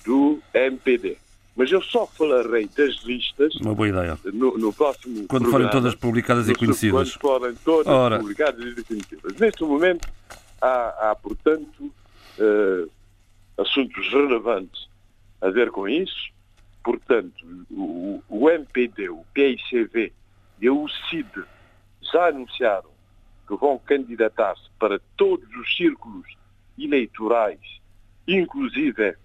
do 0.04 0.40
MPD. 0.54 1.16
Mas 1.58 1.72
eu 1.72 1.82
só 1.82 2.06
falarei 2.06 2.68
das 2.68 3.02
listas. 3.02 3.52
Uma 3.56 3.74
boa 3.74 3.88
ideia. 3.88 4.16
No, 4.32 4.56
no 4.56 4.72
próximo. 4.72 5.26
Quando 5.26 5.42
programa, 5.42 5.50
forem 5.50 5.70
todas 5.70 5.94
publicadas 5.96 6.48
e 6.48 6.54
conhecidas. 6.54 7.16
Quando 7.16 7.40
forem 7.40 7.56
todas 7.64 7.92
Ora. 7.92 8.18
publicadas 8.20 8.78
e 8.78 8.84
conhecidas. 8.84 9.34
Neste 9.34 9.64
momento, 9.64 10.08
há, 10.62 11.10
há 11.10 11.16
portanto, 11.16 11.92
uh, 12.38 12.90
assuntos 13.60 14.08
relevantes 14.12 14.88
a 15.40 15.50
ver 15.50 15.72
com 15.72 15.88
isso. 15.88 16.30
Portanto, 16.84 17.44
o, 17.70 18.22
o 18.28 18.48
MPD, 18.48 19.08
o 19.08 19.24
PICV 19.34 20.12
e 20.60 20.70
o 20.70 20.88
CID 21.10 21.44
já 22.12 22.28
anunciaram 22.28 22.90
que 23.46 23.56
vão 23.56 23.78
candidatar-se 23.78 24.68
para 24.78 25.00
todos 25.16 25.48
os 25.56 25.76
círculos 25.76 26.26
eleitorais, 26.78 27.60
inclusive 28.26 29.16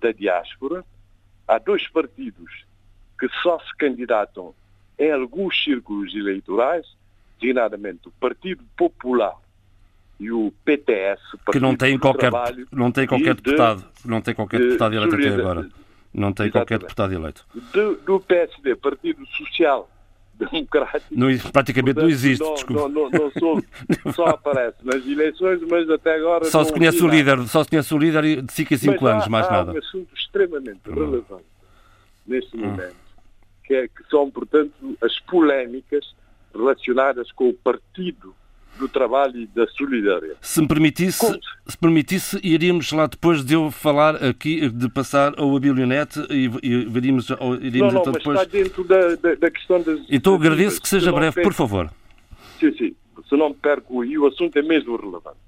da 0.00 0.12
diáspora. 0.12 0.84
Há 1.46 1.58
dois 1.58 1.86
partidos 1.88 2.64
que 3.18 3.28
só 3.42 3.58
se 3.60 3.76
candidatam 3.76 4.54
em 4.98 5.12
alguns 5.12 5.62
círculos 5.62 6.14
eleitorais, 6.14 6.86
designadamente 7.40 8.08
o 8.08 8.10
Partido 8.12 8.64
Popular 8.76 9.36
e 10.18 10.30
o 10.30 10.52
PTS, 10.64 11.22
que 11.50 11.58
não 11.58 11.74
tem 11.74 11.98
qualquer 11.98 12.30
não 12.70 12.92
tem 12.92 13.06
qualquer 13.06 13.34
deputado, 13.34 13.80
de, 13.80 14.08
não 14.08 14.20
tem 14.20 14.34
qualquer 14.34 14.58
deputado 14.58 14.94
eleito 14.94 15.14
até 15.14 15.28
agora. 15.28 15.68
Não 16.12 16.32
tem 16.32 16.50
qualquer 16.50 16.78
deputado 16.80 17.14
eleito. 17.14 17.46
Do 18.04 18.20
PSD, 18.20 18.74
Partido 18.76 19.24
Social 19.26 19.88
Democrático. 20.40 21.14
Não, 21.14 21.26
praticamente 21.52 21.94
portanto, 21.94 22.02
não 22.02 22.08
existe, 22.10 22.42
não, 22.42 22.54
desculpa. 22.54 22.88
Não, 22.88 22.88
não, 22.88 23.10
não 23.10 23.30
sou, 23.32 23.62
só 24.14 24.26
aparece 24.26 24.78
nas 24.82 25.06
eleições, 25.06 25.60
mas 25.68 25.90
até 25.90 26.16
agora. 26.16 26.44
Só 26.46 26.64
se 26.64 26.72
conhece 26.72 27.02
o 27.02 27.08
líder, 27.08 27.46
só 27.46 27.62
se 27.62 27.70
conhece 27.70 27.94
o 27.94 27.98
líder 27.98 28.42
de 28.42 28.52
5 28.52 28.74
a 28.74 28.78
5 28.78 29.06
anos, 29.06 29.28
mais 29.28 29.46
há 29.46 29.50
nada. 29.50 29.72
um 29.72 29.78
assunto 29.78 30.08
extremamente 30.14 30.80
hum. 30.88 30.94
relevante 30.94 31.44
neste 32.26 32.56
hum. 32.56 32.60
momento, 32.60 32.96
que, 33.64 33.74
é, 33.74 33.88
que 33.88 34.02
são, 34.10 34.30
portanto, 34.30 34.72
as 35.02 35.18
polémicas 35.20 36.14
relacionadas 36.54 37.30
com 37.32 37.48
o 37.48 37.54
Partido 37.54 38.34
do 38.80 38.88
Trabalho 38.88 39.36
e 39.40 39.46
da 39.46 39.66
Solidariedade. 39.68 40.38
Se 40.40 40.60
me 40.60 40.66
permitisse, 40.68 41.20
Como? 41.20 41.38
se 41.66 41.78
permitisse, 41.78 42.40
iríamos 42.42 42.90
lá 42.92 43.06
depois 43.06 43.44
de 43.44 43.54
eu 43.54 43.70
falar 43.70 44.16
aqui, 44.24 44.68
de 44.68 44.88
passar 44.88 45.38
ao 45.38 45.54
Abílio 45.56 45.86
Neto 45.86 46.26
e, 46.30 46.50
e 46.62 46.84
veríamos, 46.86 47.30
ou 47.30 47.54
Não, 47.54 47.62
iríamos 47.62 47.94
não, 47.94 48.00
então 48.00 48.12
mas 48.12 48.22
depois. 48.22 48.40
está 48.40 48.50
dentro 48.50 48.84
da, 48.84 49.14
da, 49.16 49.34
da 49.36 49.50
questão 49.50 49.82
das... 49.82 50.00
Então 50.10 50.32
das 50.36 50.40
agradeço 50.46 50.70
vidas. 50.70 50.78
que 50.80 50.88
seja 50.88 51.04
Se 51.06 51.10
não 51.12 51.18
breve, 51.18 51.34
perco- 51.34 51.48
por 51.50 51.54
favor. 51.56 51.90
Sim, 52.58 52.72
sim. 52.76 52.96
Se 53.28 53.36
não 53.36 53.50
me 53.50 53.54
perco, 53.54 54.04
e 54.04 54.18
o 54.18 54.26
assunto 54.26 54.56
é 54.56 54.62
mesmo 54.62 54.96
relevante. 54.96 55.38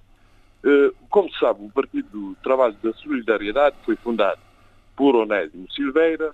Eh, 0.65 0.91
Como 1.11 1.29
se 1.33 1.39
sabe, 1.41 1.65
o 1.65 1.71
Partido 1.71 2.07
do 2.13 2.37
Trabalho 2.43 2.77
da 2.83 2.93
Solidariedade 2.95 3.75
foi 3.85 3.97
fundado 3.97 4.39
por 4.95 5.17
Onésimo 5.17 5.67
Silveira 5.73 6.31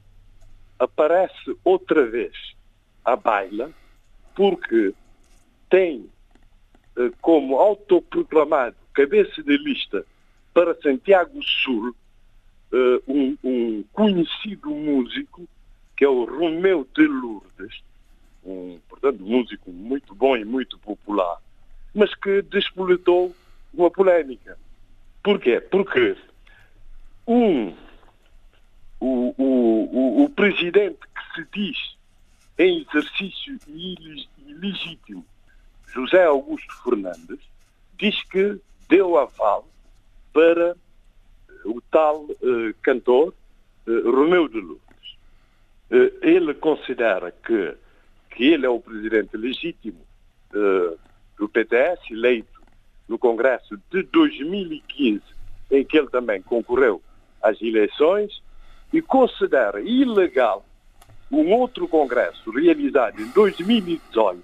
aparece 0.78 1.56
outra 1.64 2.06
vez 2.06 2.32
à 3.04 3.16
baila, 3.16 3.70
porque 4.34 4.94
tem 5.68 6.08
eh, 6.96 7.10
como 7.20 7.58
autoproclamado 7.58 8.76
cabeça 8.96 9.42
de 9.42 9.58
lista 9.58 10.04
para 10.54 10.74
Santiago 10.80 11.38
Sul 11.42 11.94
eh, 12.72 13.02
um, 13.06 13.36
um 13.44 13.84
conhecido 13.92 14.70
músico 14.70 15.46
que 15.94 16.04
é 16.04 16.08
o 16.08 16.24
Romeu 16.24 16.86
de 16.94 17.06
Lourdes, 17.06 17.82
um, 18.44 18.78
portanto, 18.88 19.22
músico 19.22 19.70
muito 19.70 20.14
bom 20.14 20.36
e 20.36 20.44
muito 20.44 20.78
popular, 20.78 21.38
mas 21.94 22.14
que 22.14 22.42
despoletou 22.42 23.34
uma 23.72 23.90
polémica. 23.90 24.58
Porquê? 25.22 25.60
Porque 25.60 26.16
um, 27.26 27.74
o, 29.00 29.34
o, 29.38 29.42
o, 29.42 30.24
o 30.24 30.30
presidente 30.30 31.00
que 31.00 31.34
se 31.34 31.48
diz 31.52 31.96
em 32.58 32.86
exercício 32.88 33.58
ilegítimo, 33.68 35.24
José 35.88 36.24
Augusto 36.24 36.82
Fernandes, 36.82 37.40
diz 37.98 38.22
que 38.24 38.60
deu 38.88 39.16
aval 39.16 39.66
para 40.32 40.76
o 41.64 41.80
tal 41.90 42.26
eh, 42.30 42.74
cantor 42.82 43.34
eh, 43.86 44.00
Romeu 44.04 44.48
de 44.48 44.60
Lourdes. 44.60 45.18
Eh, 45.90 46.12
ele 46.22 46.54
considera 46.54 47.30
que, 47.30 47.74
que 48.30 48.44
ele 48.52 48.66
é 48.66 48.68
o 48.68 48.80
presidente 48.80 49.36
legítimo 49.36 50.00
eh, 50.54 50.96
do 51.38 51.48
PTS, 51.48 52.00
eleito 52.10 52.60
no 53.08 53.18
Congresso 53.18 53.78
de 53.90 54.02
2015, 54.04 55.22
em 55.70 55.84
que 55.84 55.98
ele 55.98 56.08
também 56.08 56.42
concorreu 56.42 57.00
às 57.42 57.60
eleições, 57.62 58.42
e 58.92 59.02
considera 59.02 59.80
ilegal 59.80 60.64
um 61.30 61.52
outro 61.52 61.88
Congresso 61.88 62.50
realizado 62.50 63.20
em 63.20 63.28
2018, 63.28 64.42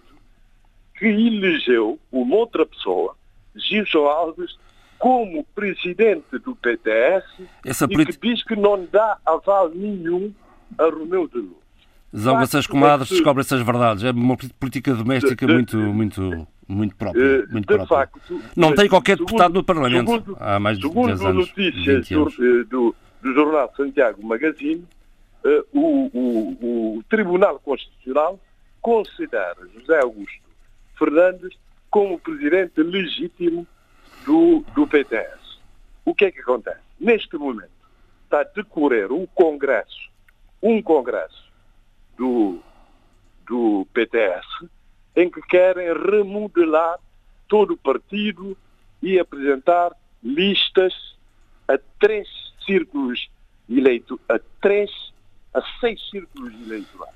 que 0.97 1.07
elegeu 1.07 1.99
uma 2.11 2.37
outra 2.37 2.67
pessoa, 2.67 3.17
Gilson 3.57 4.07
Alves, 4.07 4.57
como 4.99 5.45
presidente 5.55 6.39
do 6.39 6.55
PTS 6.57 7.25
Essa 7.67 7.87
e 7.91 8.07
que 8.07 8.17
diz 8.21 8.45
que 8.45 8.55
não 8.55 8.87
dá 8.91 9.19
aval 9.27 9.69
nenhum 9.71 10.33
a 10.79 10.85
Romeu 10.85 11.27
de 11.29 11.39
Lourdes. 11.39 11.57
Zanga-se 12.15 12.57
as 12.59 12.67
comadres, 12.67 13.11
é 13.11 13.15
descobrem-se 13.15 13.55
as 13.55 13.63
verdades. 13.63 14.05
É 14.05 14.11
uma 14.11 14.37
política 14.37 14.95
doméstica 14.95 15.47
De- 15.47 15.53
de- 15.53 15.55
muito, 15.55 15.77
muito, 15.79 16.47
muito 16.69 16.95
própria. 16.97 17.21
Eh, 17.23 17.47
Muito 17.51 17.67
própria. 17.67 17.87
facto, 17.87 18.41
Não 18.57 18.75
tem 18.75 18.89
qualquer 18.89 19.17
segundo- 19.17 19.27
deputado 19.29 19.55
no 19.55 19.65
Parlamento 19.65 20.11
segundo- 20.13 20.37
há 20.39 20.61
mais 20.61 20.79
de 20.79 20.87
segundo 20.87 21.07
10 21.09 21.23
anos. 21.23 21.49
notícias 21.49 22.09
20 22.09 22.15
do, 22.15 22.29
eh, 22.61 22.65
do, 22.65 22.95
do 23.23 23.33
jornal 23.35 23.73
Santiago 23.77 24.25
Magazine, 24.27 24.85
eh, 25.45 25.65
o, 25.73 26.11
o- 26.13 26.97
o 26.99 27.03
Tribunal 27.09 27.59
Constitucional 27.61 28.39
considera 28.81 29.57
José 29.75 29.99
Augusto 30.01 30.43
Fernandes 30.99 31.57
como 31.93 32.19
presidente 32.19 32.83
legítimo 32.83 33.67
do, 34.25 34.65
do 34.75 34.87
PTS. 34.87 35.61
O 36.07 36.15
que 36.15 36.25
é 36.25 36.33
que 36.33 36.41
acontece? 36.41 36.81
Neste 36.99 37.37
momento 37.37 37.71
está 38.25 38.41
a 38.41 38.45
decorrer 38.45 39.13
um 39.13 39.27
congresso, 39.27 40.11
um 40.63 40.81
congresso 40.83 41.53
do, 42.17 42.61
do 43.47 43.87
PTS, 43.93 44.47
em 45.15 45.31
que 45.31 45.43
querem 45.43 45.93
remodelar 45.93 46.99
todo 47.47 47.75
o 47.75 47.77
partido 47.77 48.57
e 49.03 49.19
apresentar 49.19 49.93
listas 50.23 50.95
a 51.69 51.79
três 52.01 52.27
círculos 52.65 53.29
eleitos, 53.69 54.19
a 54.31 54.41
três, 54.63 54.91
a 55.53 55.61
seis 55.79 56.01
círculos 56.09 56.55
eleitorais. 56.55 57.13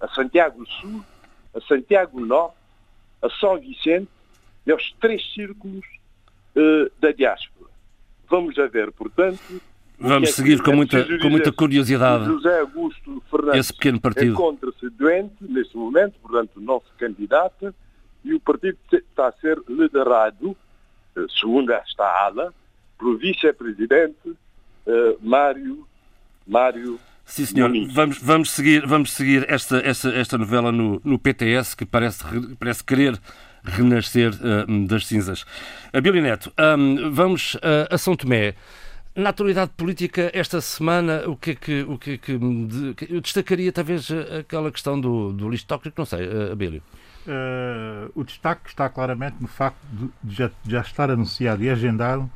A 0.00 0.08
Santiago 0.08 0.64
Sul, 0.80 1.04
a 1.54 1.60
Santiago 1.60 2.18
Norte, 2.24 2.65
a 3.22 3.30
São 3.30 3.58
Vicente 3.58 4.08
e 4.66 4.72
aos 4.72 4.92
três 5.00 5.22
círculos 5.32 5.84
eh, 6.54 6.90
da 7.00 7.12
diáspora. 7.12 7.70
Vamos 8.28 8.58
a 8.58 8.66
ver, 8.66 8.90
portanto, 8.92 9.60
o 9.98 10.08
Vamos 10.08 10.28
é 10.28 10.32
seguir 10.32 10.62
com 10.62 10.72
é 10.72 10.76
muita, 10.76 11.18
com 11.18 11.30
muita 11.30 11.50
curiosidade 11.50 12.26
José 12.26 12.60
Augusto 12.60 13.22
Fernandes 13.30 13.60
esse 13.60 13.72
pequeno 13.72 14.00
partido. 14.00 14.32
encontra-se 14.32 14.90
doente 14.90 15.36
neste 15.40 15.76
momento, 15.76 16.18
portanto 16.20 16.60
não 16.60 16.80
se 16.80 16.92
candidata 16.98 17.74
e 18.22 18.34
o 18.34 18.40
partido 18.40 18.76
está 18.92 19.28
a 19.28 19.32
ser 19.32 19.58
liderado, 19.68 20.56
eh, 21.16 21.26
segundo 21.40 21.72
esta 21.72 22.04
ala, 22.04 22.52
pelo 22.98 23.16
vice-presidente 23.16 24.36
eh, 24.86 25.16
Mário, 25.20 25.86
Mário 26.46 26.98
Sim, 27.26 27.44
senhor. 27.44 27.72
Vamos, 27.92 28.18
vamos 28.22 28.50
seguir, 28.52 28.86
vamos 28.86 29.12
seguir 29.12 29.44
esta, 29.48 29.78
esta, 29.78 30.08
esta 30.10 30.38
novela 30.38 30.70
no, 30.70 31.00
no 31.04 31.18
PTS, 31.18 31.74
que 31.76 31.84
parece, 31.84 32.24
re- 32.24 32.54
parece 32.58 32.84
querer 32.84 33.18
renascer 33.64 34.32
ah, 34.42 34.64
das 34.86 35.06
cinzas. 35.06 35.44
Abílio 35.92 36.22
Neto, 36.22 36.52
ahm, 36.56 37.10
vamos 37.12 37.56
ah, 37.62 37.88
a 37.94 37.98
São 37.98 38.16
Tomé. 38.16 38.54
Na 39.14 39.30
atualidade 39.30 39.72
política, 39.76 40.30
esta 40.34 40.60
semana, 40.60 41.24
o 41.26 41.36
que 41.36 41.52
é 41.52 41.54
que, 41.54 41.82
o 41.88 41.98
que, 41.98 42.10
é 42.12 42.18
que 42.18 42.38
de- 42.38 42.94
eu 43.10 43.20
destacaria 43.20 43.72
talvez 43.72 44.08
ah, 44.10 44.38
aquela 44.40 44.70
questão 44.70 45.00
do, 45.00 45.32
do 45.32 45.48
lixo 45.50 45.66
tóxico, 45.66 45.94
não 45.98 46.06
sei, 46.06 46.28
ah, 46.28 46.52
Abílio. 46.52 46.82
Eh, 47.28 48.08
o 48.14 48.22
destaque 48.22 48.68
está 48.68 48.88
claramente 48.88 49.34
no 49.40 49.48
facto 49.48 49.80
de 49.90 50.08
de 50.22 50.34
já, 50.36 50.46
de 50.64 50.70
já 50.70 50.80
estar 50.80 51.10
anunciado 51.10 51.60
e 51.64 51.68
agendado 51.68 52.30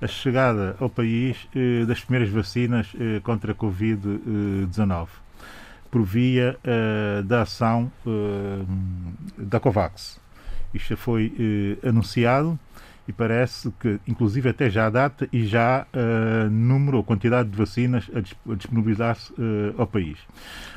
a 0.00 0.06
chegada 0.06 0.76
ao 0.80 0.88
país 0.88 1.48
eh, 1.54 1.84
das 1.86 2.00
primeiras 2.00 2.30
vacinas 2.32 2.88
eh, 2.98 3.20
contra 3.22 3.52
a 3.52 3.54
Covid-19, 3.54 5.08
por 5.90 6.02
via 6.02 6.56
eh, 6.64 7.22
da 7.24 7.42
ação 7.42 7.90
eh, 8.06 8.62
da 9.38 9.60
COVAX. 9.60 10.18
Isto 10.72 10.96
foi 10.96 11.32
eh, 11.82 11.88
anunciado 11.88 12.58
e 13.08 13.12
parece 13.12 13.72
que, 13.80 13.98
inclusive, 14.06 14.48
até 14.48 14.70
já 14.70 14.86
a 14.86 14.90
data 14.90 15.28
e 15.32 15.44
já 15.44 15.84
eh, 15.92 16.48
número 16.48 16.98
ou 16.98 17.02
quantidade 17.04 17.48
de 17.48 17.56
vacinas 17.56 18.08
a, 18.14 18.20
dis- 18.20 18.36
a 18.48 18.54
disponibilizar-se 18.54 19.32
eh, 19.32 19.74
ao 19.76 19.86
país. 19.86 20.16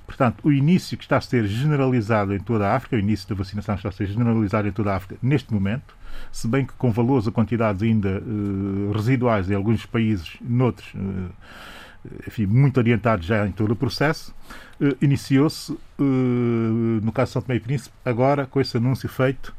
Portanto, 0.07 0.39
o 0.43 0.51
início 0.51 0.97
que 0.97 1.03
está 1.03 1.17
a 1.17 1.21
ser 1.21 1.45
generalizado 1.47 2.34
em 2.34 2.39
toda 2.39 2.67
a 2.67 2.76
África, 2.76 2.95
o 2.95 2.99
início 2.99 3.30
da 3.30 3.36
vacinação 3.36 3.76
está 3.76 3.89
a 3.89 3.91
ser 3.91 4.07
generalizado 4.07 4.67
em 4.67 4.71
toda 4.71 4.91
a 4.91 4.95
África 4.95 5.15
neste 5.21 5.53
momento, 5.53 5.95
se 6.32 6.47
bem 6.47 6.65
que 6.65 6.74
com 6.74 6.91
valores 6.91 7.28
a 7.28 7.32
quantidades 7.32 7.82
ainda 7.82 8.09
eh, 8.09 8.93
residuais 8.93 9.49
em 9.49 9.55
alguns 9.55 9.86
países, 9.86 10.38
noutros, 10.41 10.93
eh, 10.95 12.09
enfim, 12.28 12.45
muito 12.45 12.80
adiantados 12.80 13.26
já 13.26 13.47
em 13.47 13.51
todo 13.51 13.71
o 13.71 13.76
processo, 13.76 14.34
eh, 14.82 14.95
iniciou-se, 15.01 15.78
no 15.97 17.11
caso 17.11 17.30
de 17.30 17.34
São 17.34 17.41
Tomé 17.41 17.55
e 17.55 17.59
Príncipe, 17.59 17.95
agora 18.03 18.45
com 18.45 18.59
esse 18.59 18.76
anúncio 18.78 19.07
feito 19.07 19.55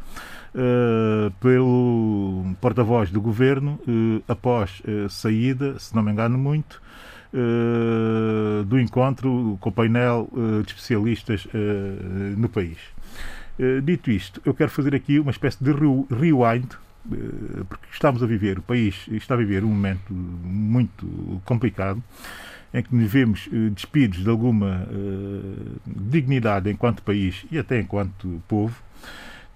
pelo 1.41 2.45
porta-voz 2.61 3.11
do 3.11 3.21
governo, 3.21 3.81
após 4.29 4.83
saída, 5.11 5.77
se 5.81 5.95
não 5.97 6.03
me 6.03 6.13
engano 6.13 6.39
muito, 6.39 6.81
do 8.67 8.79
encontro 8.79 9.59
com 9.61 9.71
o 9.71 9.73
painel 9.73 10.29
de 10.65 10.71
especialistas 10.71 11.45
no 12.37 12.49
país. 12.49 12.79
Eh, 13.59 13.81
dito 13.81 14.11
isto, 14.11 14.41
eu 14.45 14.53
quero 14.55 14.71
fazer 14.71 14.95
aqui 14.95 15.19
uma 15.19 15.31
espécie 15.31 15.63
de 15.63 15.71
re- 15.73 16.07
rewind, 16.11 16.67
eh, 17.13 17.17
porque 17.69 17.87
estamos 17.93 18.23
a 18.23 18.27
viver, 18.27 18.59
o 18.59 18.63
país 18.63 19.07
está 19.13 19.35
a 19.35 19.37
viver 19.37 19.63
um 19.65 19.69
momento 19.69 20.13
muito 20.13 21.41
complicado, 21.45 22.03
em 22.73 22.83
que 22.83 22.95
nos 22.95 23.11
vemos 23.11 23.49
eh, 23.53 23.71
despidos 23.71 24.25
de 24.25 24.29
alguma 24.29 24.87
dignidade 25.87 26.69
enquanto 26.71 27.03
país 27.03 27.45
e 27.51 27.59
até 27.59 27.81
enquanto 27.81 28.43
povo. 28.49 28.75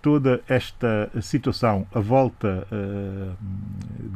toda 0.00 0.40
esta 0.48 1.10
situação 1.20 1.84
à 1.92 1.98
volta 1.98 2.66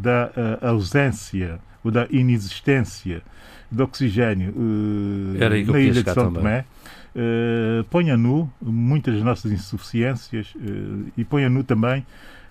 da 0.01 0.31
ausência 0.63 1.59
ou 1.83 1.91
da 1.91 2.07
inexistência 2.09 3.21
de 3.71 3.83
oxigênio 3.83 4.55
na 5.73 5.81
ilha 5.81 5.93
de 6.05 6.11
São 6.15 6.25
Tomé 6.41 6.65
põe 7.91 8.11
a 8.11 8.17
nu 8.17 8.51
muitas 8.61 9.15
das 9.15 9.23
nossas 9.23 9.53
insuficiências 9.53 10.55
e 11.17 11.25
põe 11.25 11.45
a 11.45 11.51
nu 11.51 11.63
também 11.63 12.07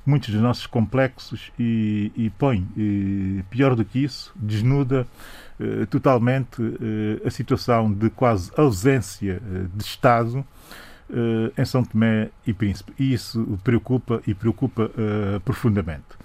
muitos 0.05 0.29
dos 0.29 0.41
nossos 0.41 0.65
complexos 0.65 1.51
e, 1.59 2.11
e 2.15 2.29
põe, 2.31 2.67
e, 2.75 3.43
pior 3.49 3.75
do 3.75 3.85
que 3.85 4.03
isso, 4.03 4.33
desnuda 4.35 5.07
totalmente 5.89 6.61
a 7.23 7.29
situação 7.29 7.91
de 7.93 8.09
quase 8.09 8.51
ausência 8.55 9.41
de 9.75 9.83
Estado 9.83 10.45
uh, 11.11 11.61
em 11.61 11.65
São 11.65 11.83
Tomé 11.83 12.29
e 12.47 12.53
Príncipe. 12.53 12.93
E 12.97 13.13
isso 13.13 13.59
preocupa 13.63 14.21
e 14.25 14.33
preocupa 14.33 14.83
uh, 14.83 15.39
profundamente. 15.41 16.17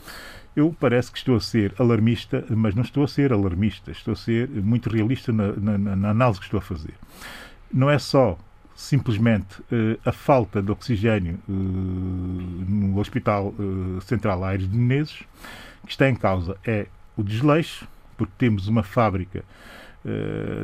Eu 0.55 0.75
parece 0.79 1.13
que 1.13 1.19
estou 1.19 1.37
a 1.37 1.41
ser 1.41 1.75
alarmista, 1.79 2.45
mas 2.49 2.75
não 2.75 2.83
estou 2.83 3.05
a 3.05 3.09
ser 3.09 3.33
alarmista, 3.33 3.91
estou 3.91 4.13
a 4.13 4.17
ser 4.17 4.49
muito 4.49 4.89
realista 4.89 5.31
na, 5.31 5.53
na, 5.53 5.97
na 5.97 6.11
análise 6.11 6.41
que 6.41 6.47
estou 6.47 6.59
a 6.59 6.63
fazer. 6.63 6.95
Não 7.73 7.91
é 7.91 7.99
só 7.99 8.39
simplesmente 8.77 9.61
uh, 9.63 9.99
a 10.05 10.13
falta 10.13 10.63
de 10.63 10.71
oxigênio 10.71 11.41
uh, 11.49 11.53
no 11.53 12.99
Hospital 12.99 13.55
uh, 13.59 14.01
Central 14.03 14.45
Aires 14.45 14.71
de 14.71 14.77
Menezes, 14.77 15.23
que 15.85 15.91
está 15.91 16.09
em 16.09 16.15
causa 16.15 16.57
é 16.65 16.87
o 17.17 17.23
desleixo, 17.23 17.89
porque 18.17 18.33
temos 18.37 18.69
uma 18.69 18.83
fábrica 18.83 19.43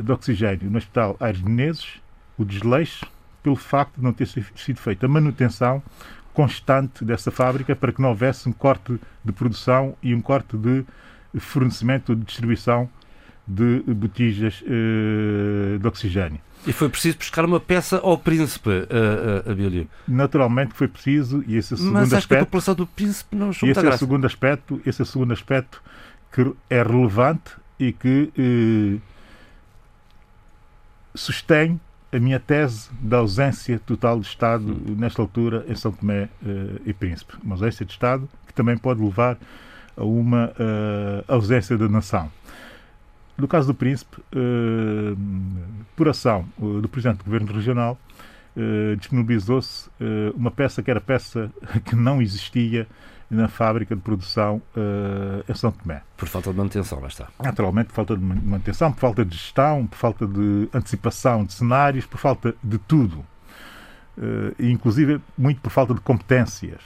de 0.05 0.13
oxigênio 0.13 0.71
no 0.71 0.79
Hospital 0.79 1.17
Aires 1.19 1.41
de 1.43 1.49
Menezes, 1.49 2.01
o 2.39 2.45
desleixo 2.45 3.05
pelo 3.43 3.57
facto 3.57 3.97
de 3.97 4.03
não 4.05 4.13
ter 4.13 4.27
sido 4.27 4.79
feita 4.79 5.07
a 5.07 5.09
manutenção 5.09 5.83
constante 6.33 7.05
dessa 7.05 7.31
fábrica 7.31 7.75
para 7.75 7.93
que 7.93 8.01
não 8.01 8.11
houvesse 8.11 8.49
um 8.49 8.53
corte 8.53 9.01
de 9.25 9.33
produção 9.33 9.97
e 10.01 10.15
um 10.15 10.21
corte 10.21 10.57
de 10.57 10.85
fornecimento 11.41 12.15
de 12.15 12.25
distribuição 12.25 12.89
de 13.47 13.83
botijas 13.89 14.63
uh, 14.63 15.79
de 15.79 15.87
oxigênio. 15.87 16.41
E 16.67 16.73
foi 16.73 16.89
preciso 16.89 17.19
buscar 17.19 17.45
uma 17.45 17.59
peça 17.59 17.99
ao 17.99 18.17
príncipe, 18.17 18.71
uh, 18.71 19.49
uh, 19.49 19.51
Abílio? 19.51 19.89
Naturalmente 20.07 20.75
foi 20.75 20.87
preciso, 20.87 21.43
e 21.47 21.57
esse 21.57 21.73
é 21.73 21.75
o 21.75 21.79
segundo 21.79 21.95
Mas 21.95 22.13
aspecto. 22.13 22.31
Mas 22.31 22.43
a 22.43 22.45
população 22.45 22.75
do 22.75 22.87
príncipe 22.87 23.35
não 23.35 23.51
achou 23.51 23.69
esse 23.69 23.85
é 23.85 23.89
o 23.89 23.99
segundo 23.99 24.27
aspecto, 24.27 24.81
esse 24.87 25.03
é 25.03 25.05
o 25.05 25.07
segundo 25.07 25.33
aspecto 25.33 25.83
que 26.31 26.53
é 26.71 26.83
relevante 26.83 27.53
e 27.79 27.93
que 27.93 28.33
uh, 28.39 29.01
sustém 31.15 31.81
a 32.13 32.19
minha 32.19 32.39
tese 32.39 32.91
da 33.01 33.19
ausência 33.19 33.81
total 33.85 34.21
de 34.21 34.27
Estado 34.27 34.81
nesta 34.97 35.21
altura 35.21 35.65
em 35.67 35.75
São 35.75 35.91
Tomé 35.91 36.29
uh, 36.43 36.81
e 36.85 36.93
Príncipe. 36.93 37.35
Uma 37.43 37.55
ausência 37.55 37.85
de 37.85 37.93
Estado 37.93 38.29
que 38.47 38.53
também 38.53 38.77
pode 38.77 39.03
levar 39.03 39.37
a 39.97 40.05
uma 40.05 40.47
uh, 40.47 41.25
ausência 41.27 41.77
da 41.77 41.89
nação. 41.89 42.31
No 43.43 43.49
caso 43.49 43.67
do 43.67 43.75
Príncipe, 43.75 44.19
uh, 44.21 45.19
por 45.97 46.09
ação 46.09 46.47
do 46.57 46.89
Presidente 46.89 47.19
do 47.19 47.25
Governo 47.25 47.53
Regional, 47.53 47.99
disponibilizou-se 48.99 49.89
uma 50.35 50.51
peça 50.51 50.83
que 50.83 50.91
era 50.91 51.01
peça 51.01 51.51
que 51.87 51.97
não 51.97 52.21
existia 52.21 52.87
na 53.33 53.49
fábrica 53.49 53.97
de 53.97 54.03
produção 54.03 54.61
uh, 54.77 55.51
em 55.51 55.55
São 55.55 55.73
Tomé. 55.73 56.03
Por 56.19 56.29
falta 56.29 56.51
de 56.51 56.57
manutenção, 56.57 57.01
lá 57.01 57.09
está. 57.09 57.29
Naturalmente, 57.43 57.87
por 57.87 57.95
falta 57.95 58.15
de 58.15 58.23
manutenção, 58.23 58.93
por 58.93 59.01
falta 59.01 59.25
de 59.25 59.35
gestão, 59.35 59.87
por 59.87 59.97
falta 59.97 60.27
de 60.27 60.69
antecipação 60.73 61.43
de 61.43 61.55
cenários, 61.55 62.05
por 62.05 62.19
falta 62.19 62.55
de 62.63 62.77
tudo. 62.77 63.25
Uh, 64.19 64.55
inclusive, 64.61 65.19
muito 65.37 65.63
por 65.63 65.71
falta 65.71 65.95
de 65.95 66.01
competências. 66.03 66.83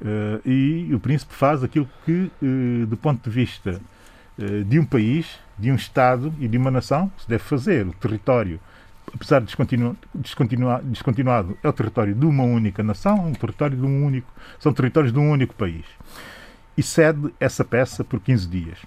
Uh, 0.00 0.40
e 0.48 0.94
o 0.94 0.98
Príncipe 0.98 1.34
faz 1.34 1.62
aquilo 1.62 1.86
que, 2.06 2.30
do 2.88 2.96
ponto 2.96 3.28
de 3.28 3.30
vista 3.30 3.78
de 4.66 4.78
um 4.78 4.84
país, 4.84 5.38
de 5.58 5.70
um 5.70 5.74
Estado 5.74 6.32
e 6.38 6.48
de 6.48 6.56
uma 6.56 6.70
nação, 6.70 7.10
se 7.18 7.28
deve 7.28 7.44
fazer. 7.44 7.86
O 7.86 7.92
território 7.92 8.60
apesar 9.14 9.40
de 9.40 9.46
descontinu, 9.46 9.96
descontinuado, 10.14 11.58
é 11.62 11.68
o 11.68 11.72
território 11.72 12.14
de 12.14 12.24
uma 12.24 12.44
única 12.44 12.82
nação, 12.82 13.26
um 13.26 13.32
território 13.32 13.76
de 13.76 13.84
um 13.84 14.04
único, 14.04 14.32
são 14.58 14.72
territórios 14.72 15.12
de 15.12 15.18
um 15.18 15.30
único 15.30 15.54
país. 15.54 15.84
E 16.76 16.82
cede 16.82 17.32
essa 17.38 17.64
peça 17.64 18.04
por 18.04 18.20
15 18.20 18.48
dias. 18.48 18.78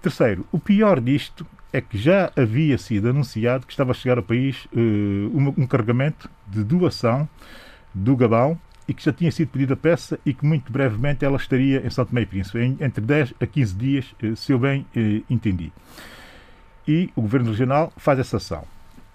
Terceiro, 0.00 0.46
o 0.50 0.58
pior 0.58 1.00
disto 1.00 1.46
é 1.72 1.80
que 1.80 1.96
já 1.96 2.30
havia 2.36 2.76
sido 2.76 3.08
anunciado 3.08 3.66
que 3.66 3.72
estava 3.72 3.92
a 3.92 3.94
chegar 3.94 4.18
ao 4.18 4.22
país 4.22 4.66
uh, 4.66 4.78
um, 4.78 5.54
um, 5.58 5.66
carregamento 5.66 6.30
de 6.46 6.62
doação 6.62 7.28
do 7.94 8.16
Gabão 8.16 8.58
e 8.88 8.94
que 8.94 9.04
já 9.04 9.12
tinha 9.12 9.30
sido 9.30 9.48
pedida 9.48 9.74
a 9.74 9.76
peça 9.76 10.18
e 10.24 10.34
que 10.34 10.44
muito 10.44 10.72
brevemente 10.72 11.24
ela 11.24 11.36
estaria 11.36 11.86
em 11.86 11.90
São 11.90 12.04
Tomé 12.04 12.22
e 12.22 12.26
Príncipe, 12.26 12.58
em, 12.58 12.76
entre 12.80 13.04
10 13.04 13.34
a 13.40 13.46
15 13.46 13.74
dias, 13.74 14.14
uh, 14.22 14.34
se 14.36 14.52
eu 14.52 14.58
bem 14.58 14.86
uh, 14.96 15.24
entendi. 15.30 15.72
E 16.86 17.10
o 17.14 17.22
Governo 17.22 17.50
Regional 17.50 17.92
faz 17.96 18.18
essa 18.18 18.38
ação 18.38 18.66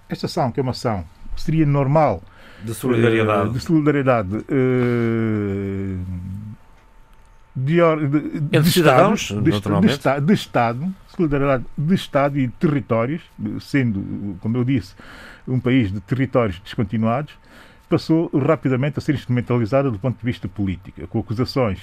esta 0.09 0.26
ação, 0.26 0.51
que 0.51 0.59
é 0.59 0.63
uma 0.63 0.72
ação 0.72 1.03
que 1.36 1.41
seria 1.41 1.65
normal 1.65 2.22
de 2.63 2.74
solidariedade, 2.74 3.49
uh, 3.49 3.53
de, 3.53 3.59
solidariedade 3.59 4.36
uh, 4.36 6.05
de, 7.55 7.76
de, 7.76 8.39
de, 8.39 8.59
de 8.59 8.72
cidadãos, 8.72 9.22
Estado, 9.22 9.49
naturalmente. 9.49 9.97
De, 9.97 10.22
de, 10.22 10.34
Estado, 10.34 10.95
solidariedade 11.15 11.65
de 11.78 11.95
Estado 11.95 12.39
e 12.39 12.47
de 12.47 12.53
territórios, 12.53 13.22
sendo, 13.61 14.38
como 14.39 14.57
eu 14.57 14.63
disse, 14.63 14.95
um 15.47 15.59
país 15.59 15.91
de 15.91 15.99
territórios 16.01 16.59
descontinuados, 16.59 17.34
passou 17.89 18.29
rapidamente 18.38 18.99
a 18.99 19.01
ser 19.01 19.15
instrumentalizada 19.15 19.89
do 19.89 19.99
ponto 19.99 20.17
de 20.17 20.25
vista 20.25 20.47
político, 20.47 21.07
com 21.07 21.19
acusações 21.19 21.79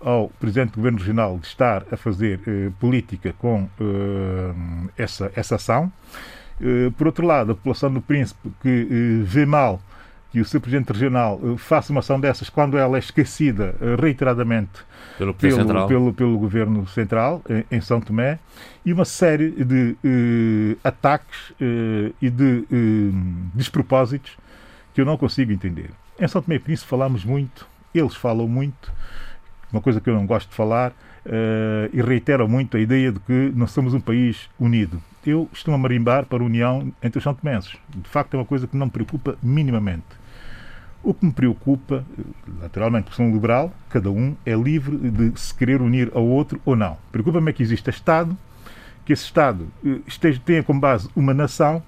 ao 0.00 0.28
Presidente 0.40 0.70
do 0.70 0.76
Governo 0.76 0.98
Regional 0.98 1.38
de 1.38 1.46
estar 1.46 1.84
a 1.90 1.96
fazer 1.96 2.40
uh, 2.46 2.72
política 2.80 3.34
com 3.38 3.68
essa, 4.96 5.30
essa 5.34 5.56
ação. 5.56 5.92
Eh, 6.60 6.90
por 6.96 7.06
outro 7.06 7.26
lado, 7.26 7.52
a 7.52 7.54
população 7.54 7.92
do 7.92 8.00
Príncipe 8.00 8.50
que 8.62 8.68
eh, 8.68 9.24
vê 9.24 9.46
mal 9.46 9.80
que 10.30 10.40
o 10.40 10.44
seu 10.44 10.60
Presidente 10.60 10.92
Regional 10.92 11.40
eh, 11.42 11.56
faça 11.56 11.90
uma 11.90 12.00
ação 12.00 12.20
dessas 12.20 12.50
quando 12.50 12.76
ela 12.76 12.96
é 12.96 13.00
esquecida 13.00 13.74
reiteradamente 13.98 14.70
pelo, 15.18 15.34
pelo, 15.34 15.88
pelo, 15.88 16.12
pelo, 16.12 16.38
Governo 16.38 16.86
Central, 16.86 17.42
em, 17.70 17.80
São 17.80 18.00
Tomé, 18.00 18.38
e 18.84 18.92
uma 18.92 19.04
série 19.04 19.50
de 19.50 19.96
ataques 20.84 21.52
e 22.20 22.30
de 22.30 22.64
despropósitos 23.54 24.36
que 24.94 25.00
eu 25.00 25.04
não 25.04 25.16
consigo 25.16 25.52
entender. 25.52 25.90
Em 26.18 26.28
São 26.28 26.42
Tomé 26.42 26.56
e 26.56 26.58
Príncipe 26.58 26.88
falamos 26.88 27.24
muito, 27.24 27.66
eles 27.94 28.14
falam 28.14 28.46
muito, 28.46 28.92
uma 29.72 29.80
coisa 29.80 30.00
que 30.00 30.10
eu 30.10 30.14
não 30.14 30.26
gosto 30.26 30.48
de 30.48 30.54
falar, 30.54 30.92
e 31.92 32.00
reiteram 32.02 32.48
muito 32.48 32.76
a 32.76 32.80
ideia 32.80 33.12
de 33.12 33.20
que 33.20 33.52
nós 33.54 33.70
somos 33.70 33.94
um 33.94 34.00
país 34.00 34.48
unido 34.58 35.00
eu 35.26 35.48
estou 35.52 35.74
a 35.74 35.78
marimbar 35.78 36.24
para 36.26 36.42
a 36.42 36.46
união 36.46 36.92
entre 37.02 37.18
os 37.18 37.24
santomenses. 37.24 37.76
De 37.88 38.08
facto, 38.08 38.34
é 38.34 38.38
uma 38.38 38.44
coisa 38.44 38.66
que 38.66 38.76
não 38.76 38.86
me 38.86 38.92
preocupa 38.92 39.36
minimamente. 39.42 40.18
O 41.02 41.14
que 41.14 41.24
me 41.24 41.32
preocupa, 41.32 42.04
naturalmente, 42.60 43.04
porque 43.04 43.16
sou 43.16 43.26
um 43.26 43.32
liberal, 43.32 43.72
cada 43.88 44.10
um 44.10 44.36
é 44.44 44.54
livre 44.54 44.96
de 45.10 45.38
se 45.38 45.54
querer 45.54 45.80
unir 45.80 46.10
ao 46.14 46.24
outro 46.24 46.60
ou 46.64 46.76
não. 46.76 46.96
Preocupa-me 47.10 47.50
é 47.50 47.52
que 47.52 47.62
exista 47.62 47.90
Estado, 47.90 48.36
que 49.04 49.12
esse 49.12 49.24
Estado 49.24 49.66
eh, 49.84 50.00
esteja, 50.06 50.40
tenha 50.44 50.62
como 50.62 50.78
base 50.78 51.08
uma 51.16 51.32
nação 51.32 51.82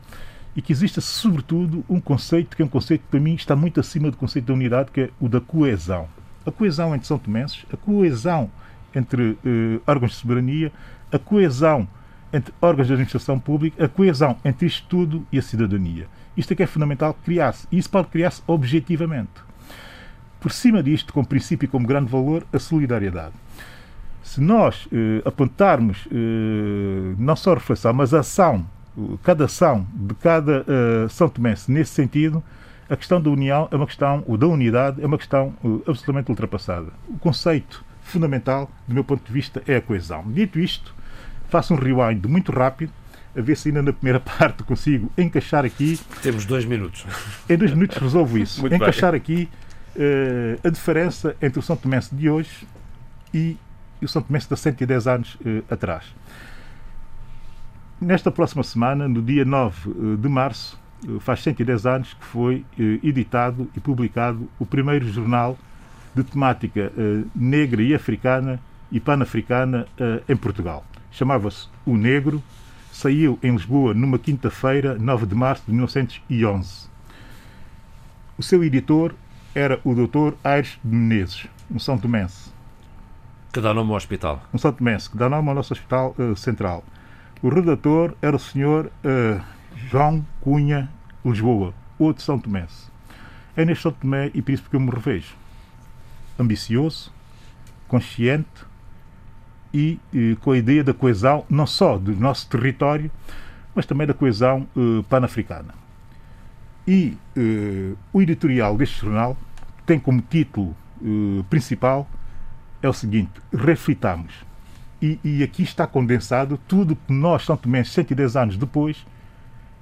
e 0.54 0.60
que 0.60 0.72
exista, 0.72 1.00
sobretudo, 1.00 1.84
um 1.88 2.00
conceito 2.00 2.56
que 2.56 2.62
é 2.62 2.64
um 2.64 2.68
conceito 2.68 3.02
que, 3.02 3.08
para 3.08 3.20
mim, 3.20 3.34
está 3.34 3.56
muito 3.56 3.80
acima 3.80 4.10
do 4.10 4.16
conceito 4.16 4.46
da 4.46 4.54
unidade, 4.54 4.90
que 4.90 5.00
é 5.02 5.10
o 5.18 5.28
da 5.28 5.40
coesão. 5.40 6.08
A 6.44 6.50
coesão 6.50 6.94
entre 6.94 7.06
São 7.06 7.18
Tomenses, 7.18 7.64
a 7.72 7.76
coesão 7.76 8.50
entre 8.94 9.38
eh, 9.44 9.80
órgãos 9.86 10.12
de 10.12 10.18
soberania, 10.18 10.72
a 11.10 11.18
coesão 11.18 11.88
entre 12.32 12.52
órgãos 12.60 12.86
de 12.86 12.92
administração 12.92 13.38
pública, 13.38 13.84
a 13.84 13.88
coesão 13.88 14.36
entre 14.44 14.66
isto 14.66 14.86
tudo 14.88 15.26
e 15.32 15.38
a 15.38 15.42
cidadania. 15.42 16.06
Isto 16.36 16.52
é 16.52 16.56
que 16.56 16.62
é 16.62 16.66
fundamental 16.66 17.14
criar-se. 17.24 17.66
E 17.70 17.78
isso 17.78 17.90
pode 17.90 18.08
criar-se 18.08 18.42
objetivamente. 18.46 19.30
Por 20.40 20.50
cima 20.50 20.82
disto, 20.82 21.12
como 21.12 21.26
princípio 21.26 21.66
e 21.66 21.68
como 21.68 21.86
grande 21.86 22.10
valor, 22.10 22.44
a 22.52 22.58
solidariedade. 22.58 23.34
Se 24.22 24.40
nós 24.40 24.88
eh, 24.92 25.22
apontarmos 25.24 26.08
eh, 26.10 27.14
não 27.18 27.36
só 27.36 27.52
a 27.52 27.54
reflexão, 27.54 27.92
mas 27.92 28.14
a 28.14 28.20
ação, 28.20 28.66
cada 29.22 29.46
ação 29.46 29.86
de 29.94 30.14
cada 30.14 30.64
eh, 30.68 31.08
São 31.08 31.28
Tomense 31.28 31.70
nesse 31.70 31.92
sentido, 31.92 32.42
a 32.88 32.96
questão 32.96 33.20
da 33.20 33.30
união 33.30 33.68
é 33.70 33.76
uma 33.76 33.86
questão, 33.86 34.22
ou 34.26 34.36
da 34.36 34.46
unidade, 34.46 35.02
é 35.02 35.06
uma 35.06 35.16
questão 35.16 35.54
eh, 35.64 35.68
absolutamente 35.88 36.30
ultrapassada. 36.30 36.88
O 37.08 37.18
conceito 37.18 37.84
fundamental, 38.02 38.70
do 38.86 38.94
meu 38.94 39.04
ponto 39.04 39.24
de 39.24 39.32
vista, 39.32 39.62
é 39.66 39.76
a 39.76 39.80
coesão. 39.80 40.24
Dito 40.30 40.58
isto, 40.58 40.94
faço 41.48 41.72
um 41.72 41.76
rewind 41.76 42.26
muito 42.26 42.52
rápido, 42.52 42.92
a 43.34 43.40
ver 43.40 43.56
se 43.56 43.68
ainda 43.68 43.82
na 43.82 43.92
primeira 43.92 44.20
parte 44.20 44.62
consigo 44.62 45.10
encaixar 45.16 45.64
aqui. 45.64 45.98
Temos 46.22 46.44
dois 46.44 46.64
minutos. 46.64 47.06
Em 47.48 47.56
dois 47.56 47.72
minutos 47.72 47.96
resolvo 47.96 48.36
isso. 48.36 48.60
Muito 48.62 48.74
encaixar 48.74 49.12
bem. 49.12 49.20
aqui 49.20 49.48
uh, 49.96 50.66
a 50.66 50.70
diferença 50.70 51.34
entre 51.40 51.58
o 51.58 51.62
São 51.62 51.76
Tomense 51.76 52.14
de 52.14 52.28
hoje 52.28 52.66
e 53.32 53.56
o 54.02 54.08
São 54.08 54.20
Tomense 54.20 54.48
de 54.48 54.56
110 54.58 55.06
anos 55.06 55.34
uh, 55.36 55.64
atrás. 55.70 56.04
Nesta 58.02 58.32
próxima 58.32 58.64
semana, 58.64 59.06
no 59.06 59.22
dia 59.22 59.44
9 59.44 59.88
uh, 59.88 60.16
de 60.16 60.28
março, 60.28 60.76
faz 61.20 61.40
110 61.40 61.86
anos 61.86 62.14
que 62.14 62.24
foi 62.24 62.64
editado 63.00 63.70
e 63.76 63.80
publicado 63.80 64.48
o 64.58 64.66
primeiro 64.66 65.08
jornal 65.08 65.56
de 66.12 66.24
temática 66.24 66.92
negra 67.34 67.80
e 67.82 67.94
africana 67.94 68.60
e 68.90 69.00
pan-africana 69.00 69.86
em 70.28 70.36
Portugal. 70.36 70.84
Chamava-se 71.10 71.68
O 71.84 71.96
Negro, 71.96 72.40
saiu 72.92 73.38
em 73.42 73.50
Lisboa 73.52 73.94
numa 73.94 74.18
quinta-feira, 74.18 74.96
9 74.96 75.26
de 75.26 75.34
março 75.34 75.64
de 75.66 75.72
1911. 75.72 76.88
O 78.36 78.42
seu 78.42 78.62
editor 78.62 79.14
era 79.54 79.80
o 79.84 79.94
Dr. 79.94 80.34
Aires 80.44 80.78
de 80.84 80.94
Menezes, 80.94 81.46
um 81.70 81.78
São 81.78 81.98
Tomense. 81.98 82.52
Que 83.52 83.60
dá 83.60 83.74
nome 83.74 83.90
ao 83.90 83.96
hospital. 83.96 84.42
Um 84.52 84.58
São 84.58 84.72
Tomense, 84.72 85.10
que 85.10 85.16
dá 85.16 85.28
nome 85.28 85.48
ao 85.48 85.54
nosso 85.54 85.72
hospital 85.72 86.14
uh, 86.18 86.36
central. 86.36 86.84
O 87.42 87.48
redator 87.48 88.14
era 88.22 88.36
o 88.36 88.38
Sr. 88.38 88.86
Uh, 89.04 89.42
João 89.74 90.24
Cunha 90.40 90.88
Lisboa, 91.24 91.74
outro 91.98 92.22
São 92.22 92.38
Tomense. 92.38 92.88
É 93.56 93.64
neste 93.64 93.82
São 93.82 93.90
Tomé 93.90 94.30
e 94.32 94.40
Príncipe 94.40 94.70
que 94.70 94.76
eu 94.76 94.80
me 94.80 94.90
revejo. 94.90 95.34
Ambicioso, 96.38 97.12
consciente 97.88 98.64
e 99.74 99.98
eh, 100.14 100.36
com 100.40 100.52
a 100.52 100.58
ideia 100.58 100.82
da 100.82 100.94
coesão 100.94 101.44
não 101.50 101.66
só 101.66 101.98
do 101.98 102.14
nosso 102.16 102.48
território, 102.48 103.10
mas 103.74 103.86
também 103.86 104.06
da 104.06 104.14
coesão 104.14 104.66
eh, 104.76 105.04
pan-africana. 105.08 105.74
E 106.86 107.16
o 108.12 108.20
editorial 108.20 108.76
deste 108.76 109.00
jornal 109.00 109.36
tem 109.86 110.00
como 110.00 110.20
título 110.20 110.74
principal 111.48 112.08
é 112.82 112.88
o 112.88 112.92
seguinte: 112.92 113.32
reflitamos. 113.52 114.32
E, 115.02 115.18
e, 115.24 115.42
aqui 115.42 115.64
está 115.64 115.84
condensado 115.84 116.56
tudo 116.68 116.94
que 116.94 117.12
nós, 117.12 117.44
São 117.44 117.56
Tomé, 117.56 117.82
110 117.82 118.36
anos 118.36 118.56
depois, 118.56 119.04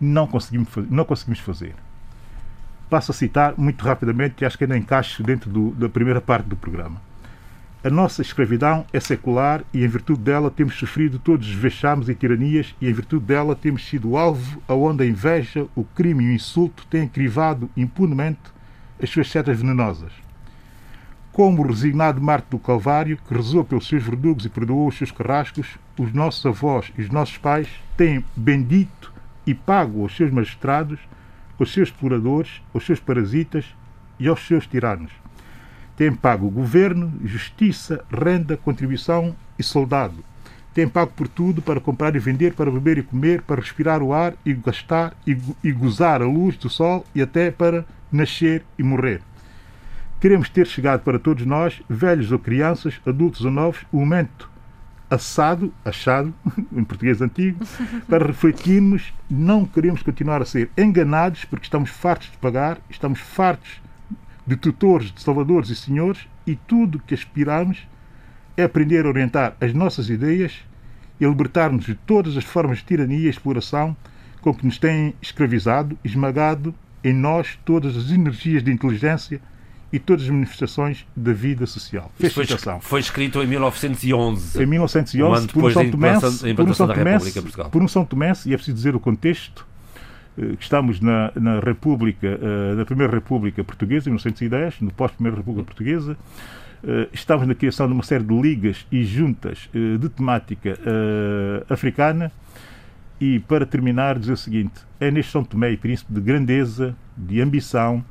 não 0.00 0.26
conseguimos, 0.26 0.68
não 0.88 1.04
conseguimos 1.04 1.40
fazer. 1.40 1.74
Passo 2.88 3.12
a 3.12 3.14
citar 3.14 3.52
muito 3.58 3.84
rapidamente, 3.84 4.42
e 4.42 4.46
acho 4.46 4.56
que 4.56 4.64
ainda 4.64 4.78
encaixo 4.78 5.22
dentro 5.22 5.50
do, 5.50 5.72
da 5.72 5.90
primeira 5.90 6.22
parte 6.22 6.46
do 6.46 6.56
programa. 6.56 7.02
A 7.84 7.90
nossa 7.90 8.22
escravidão 8.22 8.86
é 8.94 8.98
secular 8.98 9.62
e, 9.74 9.84
em 9.84 9.88
virtude 9.88 10.20
dela, 10.20 10.50
temos 10.50 10.74
sofrido 10.78 11.18
todos 11.18 11.46
os 11.46 11.54
vexames 11.54 12.08
e 12.08 12.14
tiranias, 12.14 12.74
e, 12.80 12.88
em 12.88 12.92
virtude 12.92 13.26
dela, 13.26 13.54
temos 13.54 13.86
sido 13.86 14.16
alvo 14.16 14.62
aonde 14.66 15.02
a 15.02 15.06
inveja, 15.06 15.66
o 15.74 15.84
crime 15.84 16.24
e 16.24 16.28
o 16.28 16.32
insulto 16.32 16.86
têm 16.88 17.06
crivado 17.06 17.68
impunemente 17.76 18.40
as 19.02 19.10
suas 19.10 19.30
setas 19.30 19.60
venenosas. 19.60 20.12
Como 21.32 21.62
o 21.62 21.66
resignado 21.66 22.20
Marte 22.20 22.48
do 22.50 22.58
Calvário, 22.58 23.18
que 23.26 23.34
rezou 23.34 23.64
pelos 23.64 23.86
seus 23.86 24.02
verdugos 24.02 24.44
e 24.44 24.48
perdoou 24.48 24.88
os 24.88 24.98
seus 24.98 25.10
carrascos, 25.10 25.78
os 25.98 26.12
nossos 26.12 26.44
avós 26.44 26.92
e 26.98 27.02
os 27.02 27.10
nossos 27.10 27.38
pais 27.38 27.68
têm 27.96 28.24
bendito 28.34 29.12
e 29.46 29.54
pago 29.54 30.02
aos 30.02 30.16
seus 30.16 30.30
magistrados 30.30 30.98
aos 31.60 31.72
seus 31.72 31.88
exploradores, 31.90 32.62
aos 32.72 32.84
seus 32.84 32.98
parasitas 32.98 33.66
e 34.18 34.26
aos 34.26 34.46
seus 34.46 34.66
tiranos. 34.66 35.12
Tem 35.96 36.12
pago 36.12 36.48
governo, 36.48 37.12
justiça, 37.22 38.02
renda, 38.10 38.56
contribuição 38.56 39.36
e 39.58 39.62
soldado. 39.62 40.24
Tem 40.72 40.88
pago 40.88 41.12
por 41.14 41.28
tudo 41.28 41.60
para 41.60 41.80
comprar 41.80 42.16
e 42.16 42.18
vender, 42.18 42.54
para 42.54 42.70
beber 42.70 42.98
e 42.98 43.02
comer, 43.02 43.42
para 43.42 43.60
respirar 43.60 44.02
o 44.02 44.14
ar 44.14 44.34
e 44.46 44.54
gastar 44.54 45.14
e, 45.26 45.36
e 45.62 45.72
gozar 45.72 46.22
a 46.22 46.26
luz 46.26 46.56
do 46.56 46.70
sol 46.70 47.04
e 47.14 47.20
até 47.20 47.50
para 47.50 47.84
nascer 48.10 48.64
e 48.78 48.82
morrer. 48.82 49.20
Queremos 50.20 50.50
ter 50.50 50.66
chegado 50.66 51.00
para 51.00 51.18
todos 51.18 51.46
nós, 51.46 51.80
velhos 51.88 52.30
ou 52.30 52.38
crianças, 52.38 53.00
adultos 53.06 53.42
ou 53.42 53.50
novos, 53.50 53.86
o 53.90 53.96
momento 53.96 54.50
assado, 55.08 55.72
achado, 55.82 56.34
em 56.70 56.84
português 56.84 57.22
antigo, 57.22 57.64
para 58.06 58.26
refletirmos, 58.26 59.14
não 59.30 59.64
queremos 59.64 60.02
continuar 60.02 60.42
a 60.42 60.44
ser 60.44 60.70
enganados 60.76 61.46
porque 61.46 61.64
estamos 61.64 61.88
fartos 61.88 62.30
de 62.30 62.36
pagar, 62.36 62.78
estamos 62.90 63.18
fartos 63.18 63.80
de 64.46 64.56
tutores, 64.56 65.10
de 65.10 65.22
salvadores 65.22 65.70
e 65.70 65.76
senhores 65.76 66.28
e 66.46 66.54
tudo 66.54 66.98
que 66.98 67.14
aspiramos 67.14 67.88
é 68.58 68.64
aprender 68.64 69.06
a 69.06 69.08
orientar 69.08 69.56
as 69.58 69.72
nossas 69.72 70.10
ideias 70.10 70.62
e 71.18 71.24
libertar-nos 71.24 71.86
de 71.86 71.94
todas 71.94 72.36
as 72.36 72.44
formas 72.44 72.78
de 72.78 72.84
tirania 72.84 73.26
e 73.26 73.30
exploração 73.30 73.96
com 74.42 74.52
que 74.52 74.66
nos 74.66 74.76
têm 74.76 75.14
escravizado, 75.22 75.98
esmagado 76.04 76.74
em 77.02 77.14
nós 77.14 77.58
todas 77.64 77.96
as 77.96 78.10
energias 78.10 78.62
de 78.62 78.70
inteligência 78.70 79.40
e 79.92 79.98
todas 79.98 80.24
as 80.24 80.30
manifestações 80.30 81.06
da 81.16 81.32
vida 81.32 81.66
social. 81.66 82.12
Foi, 82.80 82.90
foi 82.90 83.00
escrito 83.00 83.42
em 83.42 83.46
1911. 83.46 84.62
Em 84.62 84.66
1911, 84.66 85.44
um 85.44 85.46
por 85.48 85.64
um 85.64 85.72
São 85.72 85.90
Tomense, 85.90 86.54
por 86.54 86.68
um 86.68 86.74
São 86.74 86.88
Tomense, 86.88 87.42
por 87.70 87.82
um 87.82 87.88
São 87.88 88.04
Tomense, 88.04 88.48
e 88.48 88.54
é 88.54 88.56
preciso 88.56 88.76
dizer 88.76 88.94
o 88.94 89.00
contexto, 89.00 89.66
eh, 90.38 90.56
que 90.56 90.62
estamos 90.62 91.00
na, 91.00 91.32
na 91.34 91.60
República, 91.60 92.26
eh, 92.26 92.74
na 92.76 92.84
Primeira 92.84 93.12
República 93.12 93.64
Portuguesa, 93.64 94.08
em 94.08 94.12
1910, 94.12 94.80
no 94.80 94.92
pós-Primeira 94.92 95.36
República 95.36 95.64
Portuguesa, 95.64 96.16
eh, 96.84 97.08
estamos 97.12 97.46
na 97.46 97.54
criação 97.54 97.86
de 97.86 97.92
uma 97.92 98.02
série 98.04 98.24
de 98.24 98.40
ligas 98.40 98.86
e 98.92 99.04
juntas 99.04 99.68
de 99.72 100.08
temática 100.08 100.78
africana, 101.68 102.32
e 103.20 103.38
para 103.40 103.66
terminar 103.66 104.18
dizer 104.18 104.32
o 104.32 104.36
seguinte, 104.36 104.80
é 104.98 105.10
neste 105.10 105.32
São 105.32 105.44
Tomé 105.44 105.72
e 105.72 105.76
Príncipe 105.76 106.12
de 106.12 106.20
grandeza, 106.20 106.96
de 107.16 107.40
ambição, 107.40 108.02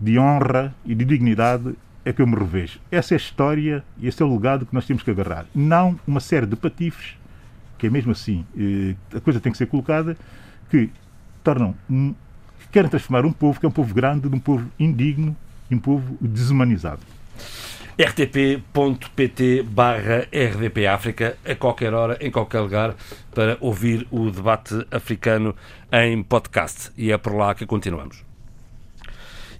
de 0.00 0.18
honra 0.18 0.74
e 0.84 0.94
de 0.94 1.04
dignidade 1.04 1.74
é 2.04 2.12
que 2.12 2.22
eu 2.22 2.26
me 2.26 2.34
revejo. 2.34 2.80
Essa 2.90 3.14
é 3.14 3.16
a 3.16 3.18
história 3.18 3.84
e 3.98 4.08
esse 4.08 4.22
é 4.22 4.26
o 4.26 4.32
legado 4.32 4.64
que 4.64 4.74
nós 4.74 4.86
temos 4.86 5.02
que 5.02 5.10
agarrar. 5.10 5.46
Não 5.54 5.98
uma 6.06 6.20
série 6.20 6.46
de 6.46 6.56
patifes, 6.56 7.16
que 7.78 7.86
é 7.86 7.90
mesmo 7.90 8.12
assim, 8.12 8.44
eh, 8.56 8.94
a 9.16 9.20
coisa 9.20 9.40
tem 9.40 9.52
que 9.52 9.58
ser 9.58 9.66
colocada, 9.66 10.16
que 10.70 10.90
tornam, 11.44 11.74
que 11.88 12.68
querem 12.72 12.88
transformar 12.88 13.26
um 13.26 13.32
povo 13.32 13.60
que 13.60 13.66
é 13.66 13.68
um 13.68 13.72
povo 13.72 13.94
grande 13.94 14.28
de 14.28 14.34
um 14.34 14.40
povo 14.40 14.70
indigno 14.78 15.36
e 15.70 15.74
um 15.74 15.78
povo 15.78 16.16
desumanizado 16.20 17.00
rtp.pt 18.00 19.62
barra 19.62 20.26
RDP 20.32 20.86
África, 20.86 21.36
a 21.44 21.54
qualquer 21.54 21.92
hora, 21.92 22.16
em 22.20 22.30
qualquer 22.30 22.60
lugar, 22.60 22.94
para 23.34 23.58
ouvir 23.60 24.06
o 24.10 24.30
debate 24.30 24.86
africano 24.90 25.54
em 25.92 26.22
podcast. 26.22 26.90
E 26.96 27.12
é 27.12 27.18
por 27.18 27.34
lá 27.34 27.54
que 27.54 27.66
continuamos. 27.66 28.29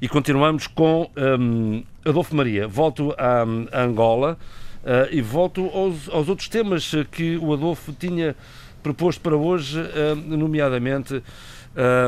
E 0.03 0.09
continuamos 0.09 0.67
com 0.67 1.11
um, 1.15 1.83
Adolfo 2.07 2.35
Maria. 2.35 2.67
Volto 2.67 3.15
a 3.19 3.43
Angola 3.83 4.39
uh, 4.83 5.15
e 5.15 5.21
volto 5.21 5.67
aos, 5.67 6.09
aos, 6.09 6.27
outros 6.27 6.49
temas 6.49 6.91
que 7.13 7.37
o 7.37 7.53
Adolfo 7.53 7.93
tinha 7.93 8.35
proposto 8.83 9.21
para 9.21 9.37
hoje, 9.37 9.79
uh, 9.79 10.17
nomeadamente 10.17 11.23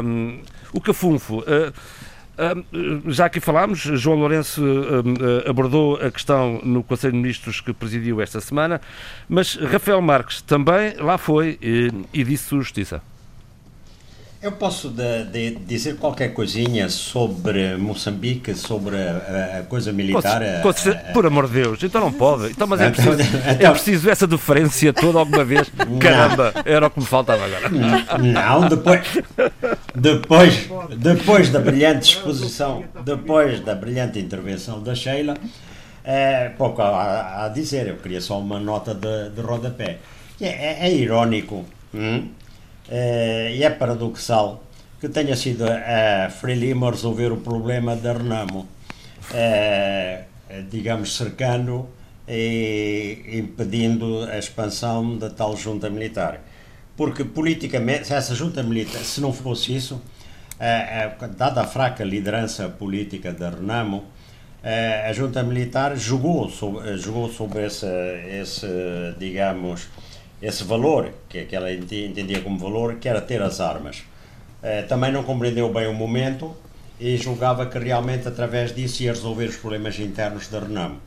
um, 0.02 0.40
o 0.72 0.80
cafunfo. 0.80 1.40
Uh, 1.40 1.72
já 3.08 3.26
aqui 3.26 3.40
falámos, 3.40 3.80
João 3.80 4.16
Lourenço 4.16 4.64
abordou 5.46 5.96
a 5.96 6.10
questão 6.10 6.62
no 6.64 6.82
Conselho 6.82 7.12
de 7.12 7.18
Ministros 7.18 7.60
que 7.60 7.74
presidiu 7.74 8.22
esta 8.22 8.40
semana, 8.40 8.80
mas 9.28 9.54
Rafael 9.54 10.00
Marques 10.00 10.40
também 10.40 10.96
lá 10.96 11.18
foi 11.18 11.58
e, 11.60 11.92
e 12.12 12.24
disse 12.24 12.48
justiça. 12.56 13.02
Eu 14.42 14.50
posso 14.50 14.88
de, 14.88 15.24
de 15.26 15.54
dizer 15.54 15.98
qualquer 15.98 16.34
coisinha 16.34 16.88
sobre 16.88 17.76
Moçambique, 17.76 18.56
sobre 18.56 18.96
a, 18.96 19.60
a 19.60 19.62
coisa 19.62 19.92
militar? 19.92 20.42
A, 20.42 21.12
por 21.12 21.24
amor 21.24 21.46
de 21.46 21.62
Deus, 21.62 21.80
então 21.80 22.00
não 22.00 22.12
pode. 22.12 22.50
Então, 22.50 22.66
mas 22.66 22.80
é 22.80 22.90
preciso, 22.90 23.16
é 23.46 23.70
preciso 23.70 24.10
essa 24.10 24.26
deferência 24.26 24.92
toda 24.92 25.20
alguma 25.20 25.44
vez. 25.44 25.70
Caramba, 26.00 26.52
era 26.64 26.88
o 26.88 26.90
que 26.90 26.98
me 26.98 27.06
faltava 27.06 27.44
agora. 27.44 27.68
Não, 27.68 28.68
depois, 28.68 29.06
depois, 29.94 30.68
depois 30.98 31.50
da 31.50 31.60
brilhante 31.60 32.16
exposição, 32.16 32.82
depois 33.04 33.60
da 33.60 33.76
brilhante 33.76 34.18
intervenção 34.18 34.82
da 34.82 34.92
Sheila, 34.92 35.36
é 36.02 36.48
pouco 36.48 36.82
a, 36.82 37.44
a 37.44 37.48
dizer, 37.48 37.86
eu 37.86 37.96
queria 37.98 38.20
só 38.20 38.40
uma 38.40 38.58
nota 38.58 38.92
de, 38.92 39.30
de 39.30 39.40
rodapé. 39.40 39.98
É, 40.40 40.48
é, 40.48 40.88
é 40.88 40.92
irónico. 40.92 41.64
Hum? 41.94 42.26
Eh, 42.94 43.54
e 43.56 43.64
é 43.64 43.70
paradoxal 43.70 44.62
que 45.00 45.08
tenha 45.08 45.34
sido 45.34 45.64
a 45.64 46.28
Frelimo 46.28 46.86
a 46.86 46.90
resolver 46.90 47.32
o 47.32 47.38
problema 47.38 47.96
da 47.96 48.12
Renamo, 48.12 48.68
eh, 49.32 50.24
digamos, 50.70 51.16
cercando 51.16 51.88
e 52.28 53.24
impedindo 53.32 54.24
a 54.24 54.36
expansão 54.36 55.16
da 55.16 55.30
tal 55.30 55.56
junta 55.56 55.88
militar. 55.88 56.40
Porque 56.94 57.24
politicamente, 57.24 58.08
se 58.08 58.12
essa 58.14 58.34
junta 58.34 58.62
militar, 58.62 59.00
se 59.00 59.22
não 59.22 59.32
fosse 59.32 59.74
isso, 59.74 59.98
dada 61.36 61.62
a 61.62 61.66
fraca 61.66 62.04
liderança 62.04 62.68
política 62.68 63.32
da 63.32 63.48
Renamo, 63.48 64.04
a 65.08 65.12
junta 65.14 65.42
militar 65.42 65.96
jogou 65.96 66.48
sobre, 66.50 66.96
jogou 66.98 67.28
sobre 67.30 67.64
esse, 67.66 67.86
esse 68.40 68.66
digamos, 69.18 69.88
esse 70.42 70.64
valor, 70.64 71.12
que, 71.28 71.44
que 71.44 71.54
ela 71.54 71.72
entendia 71.72 72.40
como 72.40 72.58
valor, 72.58 72.96
que 72.96 73.08
era 73.08 73.20
ter 73.20 73.40
as 73.40 73.60
armas. 73.60 73.98
Uh, 74.62 74.86
também 74.88 75.12
não 75.12 75.22
compreendeu 75.22 75.72
bem 75.72 75.86
o 75.86 75.94
momento 75.94 76.54
e 77.00 77.16
julgava 77.16 77.66
que 77.66 77.78
realmente 77.78 78.28
através 78.28 78.74
disso 78.74 79.02
ia 79.02 79.12
resolver 79.12 79.46
os 79.46 79.56
problemas 79.56 79.98
internos 79.98 80.48
da 80.48 80.60
Renamo. 80.60 80.96
Uh, 80.96 81.00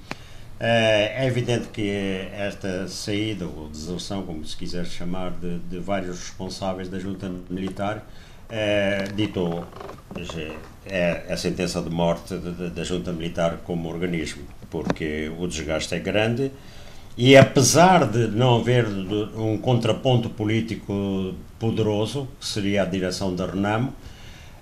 é 0.62 1.26
evidente 1.26 1.68
que 1.68 2.30
esta 2.34 2.88
saída, 2.88 3.46
ou 3.46 3.68
deserção, 3.68 4.24
como 4.24 4.46
se 4.46 4.56
quiser 4.56 4.86
chamar, 4.86 5.32
de, 5.32 5.60
de 5.60 5.80
vários 5.80 6.18
responsáveis 6.20 6.88
da 6.88 6.98
junta 6.98 7.30
militar, 7.50 8.06
é, 8.50 9.06
dito 9.16 9.66
é, 10.86 11.26
a 11.30 11.36
sentença 11.36 11.82
de 11.82 11.90
morte 11.90 12.36
da 12.38 12.84
junta 12.84 13.12
militar 13.12 13.58
como 13.64 13.90
organismo, 13.90 14.44
porque 14.70 15.32
o 15.38 15.48
desgaste 15.48 15.96
é 15.96 16.00
grande 16.00 16.52
e 17.18 17.38
apesar 17.38 18.06
de 18.06 18.28
não 18.28 18.58
haver 18.58 18.86
um 19.38 19.58
contraponto 19.58 20.30
político 20.30 21.34
poderoso, 21.58 22.28
que 22.40 22.46
seria 22.46 22.84
a 22.84 22.86
direção 22.86 23.34
da 23.34 23.46
Renamo, 23.46 23.94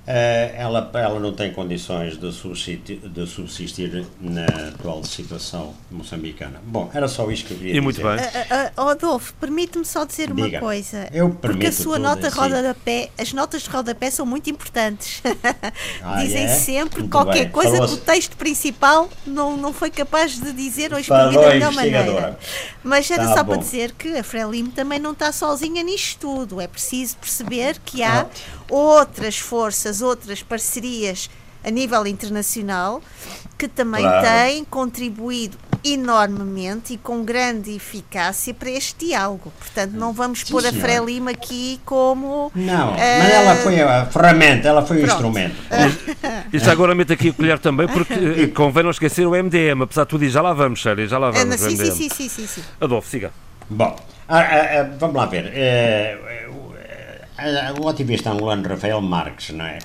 ela, 0.06 0.89
ela 0.93 1.20
não 1.20 1.32
tem 1.34 1.51
condições 1.54 2.18
de 2.18 2.32
subsistir, 2.34 2.97
de 2.99 3.26
subsistir 3.26 4.06
na 4.20 4.45
atual 4.45 5.04
situação 5.04 5.74
moçambicana. 5.89 6.60
Bom, 6.66 6.89
era 6.93 7.08
só 7.08 7.30
isto 7.32 7.47
que 7.47 7.54
eu 7.54 7.58
queria 7.58 7.76
e 7.78 7.82
muito 7.82 7.95
dizer. 8.01 8.18
bem. 8.18 8.26
Uh, 8.26 8.82
uh, 8.82 8.89
Adolfo, 8.89 9.34
permite-me 9.39 9.86
só 9.86 10.04
dizer 10.04 10.34
Diga. 10.34 10.58
uma 10.58 10.60
coisa. 10.60 11.08
Eu 11.14 11.30
porque 11.30 11.68
a 11.68 11.72
sua 11.72 11.97
nota 11.97 12.30
sim. 12.30 12.38
rodapé, 12.38 13.10
as 13.18 13.32
notas 13.34 13.62
de 13.64 13.70
rodapé 13.70 14.12
são 14.12 14.26
muito 14.26 14.49
importantes. 14.49 15.22
Ah, 16.01 16.22
Dizem 16.22 16.43
é? 16.45 16.47
sempre 16.49 16.99
Muito 17.01 17.12
qualquer 17.12 17.43
bem. 17.43 17.49
coisa 17.49 17.78
que 17.78 17.93
o 17.93 17.97
texto 17.97 18.36
principal 18.36 19.10
não, 19.26 19.56
não 19.56 19.72
foi 19.72 19.89
capaz 19.89 20.39
de 20.39 20.51
dizer 20.51 20.91
ou 20.91 20.99
exprimir 20.99 21.32
da 21.34 21.47
a 21.47 21.54
melhor 21.54 21.72
maneira. 21.74 22.39
Mas 22.84 23.10
era 23.10 23.24
Tá 23.28 23.34
só 23.36 23.43
bom. 23.43 23.54
para 23.54 23.62
dizer 23.62 23.91
que 23.93 24.18
a 24.18 24.24
Frelimo 24.24 24.72
também 24.72 24.99
não 24.99 25.12
está 25.12 25.32
sozinha 25.32 25.82
nisto 25.82 26.20
tudo. 26.20 26.60
É 26.60 26.68
preciso 26.68 27.16
perceber 27.18 27.78
que 27.86 28.04
há 28.04 28.26
outras 28.70 29.38
forças, 29.38 30.01
outras 30.01 30.41
parcerias 30.43 31.30
a 31.64 31.70
nível 31.72 32.05
internacional 32.05 33.01
que 33.57 33.68
também 33.68 34.01
Claro. 34.03 34.28
têm 34.28 34.66
contribuído 34.66 35.57
enormemente 35.86 36.93
e 36.93 36.97
com 36.97 37.24
grande 37.24 37.76
eficácia 37.76 38.53
para 38.53 38.70
este 38.70 39.05
diálogo. 39.07 39.51
Portanto, 39.59 39.91
não 39.91 40.14
vamos 40.14 40.39
Sim, 40.41 40.51
pôr 40.53 40.66
a. 40.66 40.72
Frelimo 40.72 41.30
aqui 41.30 41.80
como. 41.86 42.51
Não, 42.55 42.95
eh, 42.95 43.20
mas 43.20 43.30
ela 43.32 43.55
foi 43.57 43.82
a 43.82 44.05
ferramenta, 44.05 44.68
ela 44.70 44.86
foi 44.86 44.97
o 44.97 44.99
pronto. 45.01 45.14
instrumento. 45.14 45.55
E 46.53 46.59
já 46.59 46.72
agora 46.72 46.93
meto 46.95 47.11
aqui 47.14 47.30
a 47.30 47.34
colher 47.34 47.59
também, 47.59 47.88
porque 47.88 48.14
eh, 48.43 48.47
convém 48.47 48.84
não 48.84 48.91
esquecer 48.91 49.26
o 49.26 49.32
MDM, 49.32 49.82
apesar 49.84 50.03
de 50.03 50.09
tudo, 50.09 50.24
e 50.24 50.30
já 50.30 50.41
lá 50.41 50.53
vamos, 50.53 50.82
Sérgio, 50.82 51.07
já 51.07 51.18
lá 51.18 51.32
vamos. 51.32 51.55
o 51.55 51.57
sim, 51.57 51.76
sim, 51.76 51.84
MDM. 51.84 51.95
sim, 51.95 52.09
sim, 52.09 52.30
sim, 52.30 52.47
sim. 52.47 52.61
Adolfo, 52.80 53.09
siga. 53.09 53.32
Bom, 53.70 53.95
ah, 54.28 54.39
ah, 54.39 54.80
ah, 54.82 54.89
vamos 54.99 55.16
lá 55.16 55.26
ver. 55.26 55.51
O- 57.82 57.89
ativista 57.89 58.32
angolano 58.32 58.68
Rafael 58.68 59.02
Marques, 59.02 59.50
não 59.52 59.66
é? 59.66 59.80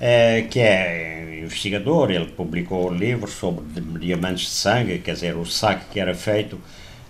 Eh, 0.00 0.46
que 0.50 0.60
é 0.60 1.40
investigador, 1.42 2.10
ele 2.10 2.26
publicou 2.26 2.92
livros 2.92 3.32
sobre 3.32 3.64
di- 3.64 3.98
diamantes 4.06 4.44
de 4.46 4.50
sangue, 4.50 4.98
quer 4.98 5.14
dizer, 5.14 5.36
o 5.36 5.44
saque 5.46 5.86
que 5.92 6.00
era 6.00 6.14
feito 6.14 6.60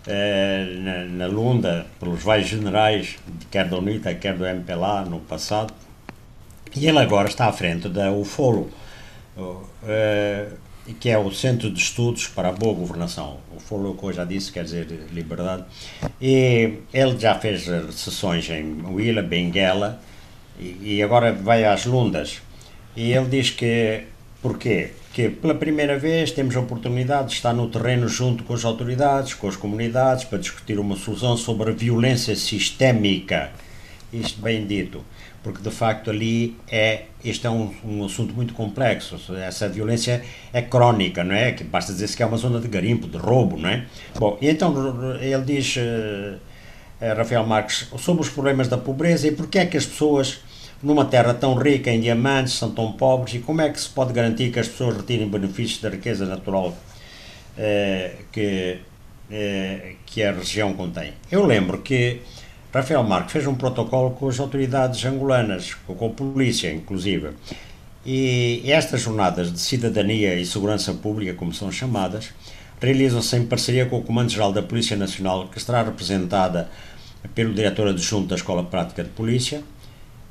eh, 0.07 0.66
na, 0.80 1.05
na 1.05 1.26
Lunda 1.26 1.86
pelos 1.99 2.22
vários 2.22 2.49
generais, 2.49 3.16
quer 3.51 3.66
da 3.68 3.76
UNITA, 3.78 4.14
quer 4.14 4.34
do 4.36 4.44
MPLA, 4.47 5.05
no 5.05 5.18
passado. 5.20 5.72
E 6.76 6.86
ele 6.86 6.99
agora 6.99 7.28
está 7.28 7.47
à 7.47 7.53
frente 7.53 7.88
da 7.88 8.12
UFOLO, 8.12 8.70
eh, 9.88 10.49
que 10.95 11.11
é 11.11 11.18
o 11.18 11.30
Centro 11.32 11.70
de 11.70 11.80
Estudos 11.80 12.28
para 12.28 12.49
a 12.49 12.53
Boa 12.53 12.74
Governação. 12.74 13.39
O 13.55 13.61
FOLO, 13.61 13.95
como 13.95 14.11
eu 14.11 14.16
já 14.16 14.24
disse, 14.24 14.53
quer 14.53 14.64
dizer 14.64 14.87
liberdade. 15.12 15.64
E 16.20 16.78
ele 16.93 17.18
já 17.18 17.34
fez 17.39 17.64
sessões 17.93 18.49
em 18.51 18.82
Huila, 18.82 19.22
Benguela, 19.22 20.01
e, 20.59 20.97
e 20.97 21.03
agora 21.03 21.32
vai 21.32 21.64
às 21.64 21.84
Lundas. 21.87 22.41
E 22.97 23.12
ele 23.12 23.26
diz 23.26 23.51
que, 23.51 24.05
porquê? 24.41 24.93
Que 25.12 25.28
pela 25.28 25.55
primeira 25.55 25.99
vez 25.99 26.30
temos 26.30 26.57
a 26.57 26.61
oportunidade 26.61 27.28
de 27.28 27.34
estar 27.34 27.53
no 27.53 27.68
terreno 27.68 28.09
junto 28.09 28.45
com 28.45 28.55
as 28.55 28.64
autoridades, 28.64 29.34
com 29.34 29.49
as 29.49 29.57
comunidades, 29.57 30.24
para 30.24 30.39
discutir 30.39 30.78
uma 30.78 30.97
solução 30.97 31.37
sobre 31.37 31.70
a 31.70 31.74
violência 31.74 32.34
sistémica. 32.37 33.51
Isto 34.12 34.40
bem 34.40 34.66
dito, 34.66 35.04
porque 35.42 35.61
de 35.61 35.70
facto 35.70 36.11
ali 36.11 36.57
é, 36.68 37.04
este 37.24 37.46
é 37.46 37.50
um, 37.50 37.72
um 37.84 38.04
assunto 38.04 38.34
muito 38.34 38.54
complexo. 38.54 39.18
Essa 39.34 39.68
violência 39.68 40.22
é 40.52 40.62
crónica, 40.62 41.24
não 41.24 41.34
é? 41.34 41.52
Que 41.52 41.64
basta 41.64 41.92
dizer 41.92 42.14
que 42.14 42.22
é 42.22 42.26
uma 42.26 42.36
zona 42.36 42.61
de 42.61 42.68
garimpo, 42.68 43.09
de 43.09 43.16
roubo, 43.18 43.57
não 43.57 43.68
é? 43.68 43.84
Bom, 44.18 44.38
então 44.40 45.16
ele 45.20 45.44
diz, 45.44 45.76
eh, 45.76 47.12
Rafael 47.14 47.44
Marques, 47.44 47.88
sobre 47.98 48.22
os 48.22 48.28
problemas 48.28 48.68
da 48.68 48.78
pobreza 48.78 49.28
e 49.28 49.32
porque 49.32 49.59
é 49.59 49.66
que 49.66 49.76
as 49.76 49.84
pessoas 49.84 50.40
numa 50.82 51.04
terra 51.04 51.34
tão 51.34 51.54
rica 51.54 51.90
em 51.90 52.00
diamantes 52.00 52.54
são 52.54 52.70
tão 52.70 52.92
pobres 52.92 53.34
e 53.34 53.38
como 53.40 53.61
é 53.61 53.70
que 53.70 53.80
se 53.80 53.88
pode 53.88 54.12
garantir 54.12 54.52
que 54.52 54.61
as 54.61 54.68
pessoas 54.68 54.96
retirem 54.96 55.28
benefícios 55.28 55.80
da 55.80 55.88
riqueza 55.88 56.26
natural 56.26 56.76
eh, 57.59 58.12
que, 58.30 58.78
eh, 59.30 59.94
que 60.04 60.22
a 60.22 60.32
região 60.32 60.74
contém. 60.74 61.14
Eu 61.30 61.44
lembro 61.46 61.78
que 61.78 62.20
Rafael 62.77 63.03
Marques 63.03 63.33
fez 63.33 63.47
um 63.47 63.55
protocolo 63.55 64.11
com 64.11 64.29
as 64.29 64.39
autoridades 64.39 65.03
angolanas, 65.05 65.74
com 65.87 66.07
a 66.07 66.11
polícia, 66.11 66.70
inclusive. 66.70 67.31
E 68.05 68.62
estas 68.66 69.01
jornadas 69.01 69.51
de 69.51 69.59
cidadania 69.59 70.35
e 70.39 70.45
segurança 70.45 70.93
pública, 70.93 71.33
como 71.33 71.55
são 71.55 71.72
chamadas, 71.72 72.35
realizam-se 72.81 73.35
em 73.37 73.47
parceria 73.47 73.87
com 73.87 73.99
o 73.99 74.03
Comando-Geral 74.03 74.53
da 74.53 74.62
Polícia 74.62 74.95
Nacional, 74.95 75.49
que 75.49 75.57
estará 75.57 75.83
representada 75.83 76.68
pelo 77.35 77.55
diretor 77.55 77.89
adjunto 77.89 78.29
da 78.29 78.37
Escola 78.37 78.62
Prática 78.62 79.03
de 79.03 79.09
Polícia, 79.09 79.62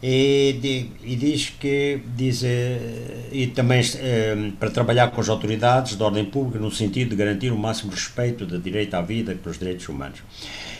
e, 0.03 0.91
e 1.03 1.15
diz 1.15 1.51
que 1.59 1.99
diz, 2.15 2.43
eh, 2.43 3.27
e 3.31 3.47
também 3.47 3.81
eh, 3.95 4.51
para 4.59 4.69
trabalhar 4.69 5.09
com 5.09 5.19
as 5.19 5.29
autoridades 5.29 5.97
de 5.97 6.03
ordem 6.03 6.25
pública 6.25 6.59
no 6.59 6.69
sentido 6.69 7.09
de 7.09 7.15
garantir 7.15 7.51
o 7.51 7.57
máximo 7.57 7.91
respeito 7.91 8.45
do 8.45 8.59
direito 8.59 8.93
à 8.93 9.01
vida 9.01 9.31
e 9.31 9.35
pelos 9.35 9.57
direitos 9.57 9.89
humanos. 9.89 10.21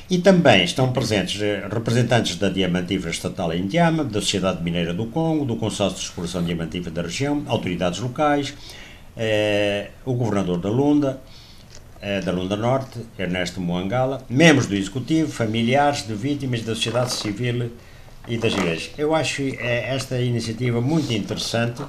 E 0.10 0.20
também 0.20 0.64
estão 0.64 0.92
presentes 0.94 1.42
eh, 1.42 1.68
representantes 1.72 2.36
da 2.36 2.50
Diamantífera 2.50 3.10
Estatal 3.10 3.52
em 3.54 3.66
Diama, 3.66 4.04
da 4.04 4.22
Sociedade 4.22 4.62
Mineira 4.64 4.94
do 4.94 5.08
Congo, 5.08 5.46
do 5.46 5.56
Consórcio 5.56 5.98
de 5.98 6.06
Exploração 6.06 6.44
Diamantífera 6.44 6.92
da 6.94 7.02
região, 7.02 7.44
autoridades 7.48 8.00
locais, 8.00 8.54
eh, 9.18 9.90
o 10.06 10.14
governador 10.14 10.60
da 10.60 10.70
Lunda, 10.70 11.22
eh, 12.02 12.22
da 12.22 12.32
Lunda 12.32 12.56
Norte, 12.56 13.00
Ernesto 13.18 13.60
Moangala, 13.60 14.22
membros 14.30 14.68
do 14.68 14.76
Executivo, 14.76 15.32
familiares 15.32 16.06
de 16.06 16.14
vítimas 16.14 16.62
da 16.62 16.76
sociedade 16.76 17.12
civil 17.12 17.72
e 18.28 18.38
das 18.38 18.54
igrejas. 18.54 18.92
Eu 18.96 19.16
acho 19.16 19.42
eh, 19.42 19.86
esta 19.88 20.22
iniciativa 20.22 20.80
muito 20.82 21.12
interessante. 21.12 21.82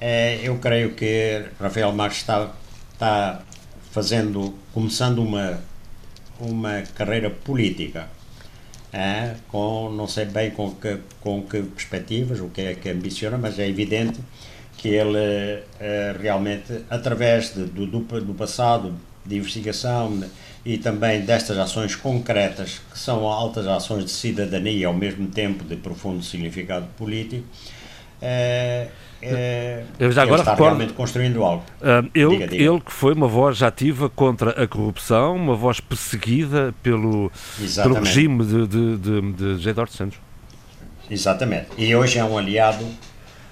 Eh, 0.00 0.40
eu 0.44 0.56
creio 0.58 0.92
que 0.94 1.46
Rafael 1.58 1.92
Marques 1.92 2.18
está, 2.18 2.52
está 2.92 3.42
fazendo, 3.90 4.54
começando 4.72 5.18
uma, 5.18 5.58
uma 6.40 6.82
carreira 6.94 7.30
política. 7.30 8.08
eh, 8.92 9.36
com 9.48 9.90
não 9.92 10.06
sei 10.08 10.24
bem 10.26 10.50
com 10.50 10.72
que, 10.74 10.98
com 11.20 11.42
que 11.42 11.62
perspectivas, 11.62 12.40
o 12.40 12.48
que 12.48 12.60
é 12.62 12.74
que 12.74 12.88
ambiciona, 12.90 13.38
mas 13.38 13.58
é 13.58 13.68
evidente 13.68 14.18
que 14.76 14.88
ele 14.88 15.18
eh, 15.80 16.16
realmente, 16.20 16.84
através 16.90 17.54
de- 17.54 17.64
do, 17.66 17.86
do, 17.86 18.00
do 18.22 18.34
passado 18.34 18.94
de 19.24 19.36
investigação 19.36 20.24
e 20.64 20.78
também 20.78 21.20
destas 21.22 21.58
ações 21.58 21.94
concretas, 21.94 22.80
que 22.90 22.98
são 22.98 23.26
altas 23.28 23.66
ações 23.66 24.04
de 24.06 24.10
cidadania 24.10 24.72
e 24.72 24.84
ao 24.84 24.94
mesmo 24.94 25.28
tempo 25.28 25.64
de 25.64 25.76
profundo 25.76 26.22
significado 26.24 26.86
político, 26.96 27.44
eh, 28.22 28.88
eh, 29.22 29.84
Eu 29.98 30.10
já 30.12 30.22
ele 30.22 30.30
agora 30.30 30.42
está 30.42 30.52
recordo- 30.52 30.76
realmente 30.76 30.92
construindo 30.94 31.42
algo. 31.44 31.62
Ele, 32.14 32.28
Diga, 32.30 32.48
diga. 32.48 32.64
ele 32.64 32.80
que 32.80 32.92
foi 32.92 33.12
uma 33.14 33.28
voz 33.28 33.62
ativa 33.62 34.08
contra 34.08 34.50
a 34.62 34.66
corrupção, 34.66 35.36
uma 35.36 35.54
voz 35.54 35.80
perseguida 35.80 36.74
pelo, 36.82 37.30
pelo 37.82 37.94
regime 38.00 38.44
de, 38.44 38.66
de, 38.66 38.96
de, 38.96 39.32
de 39.32 39.44
José 39.56 39.70
Eduardo 39.70 39.92
Santos. 39.92 40.18
Exatamente. 41.10 41.66
E 41.76 41.94
hoje 41.94 42.18
é 42.18 42.24
um 42.24 42.38
aliado 42.38 42.84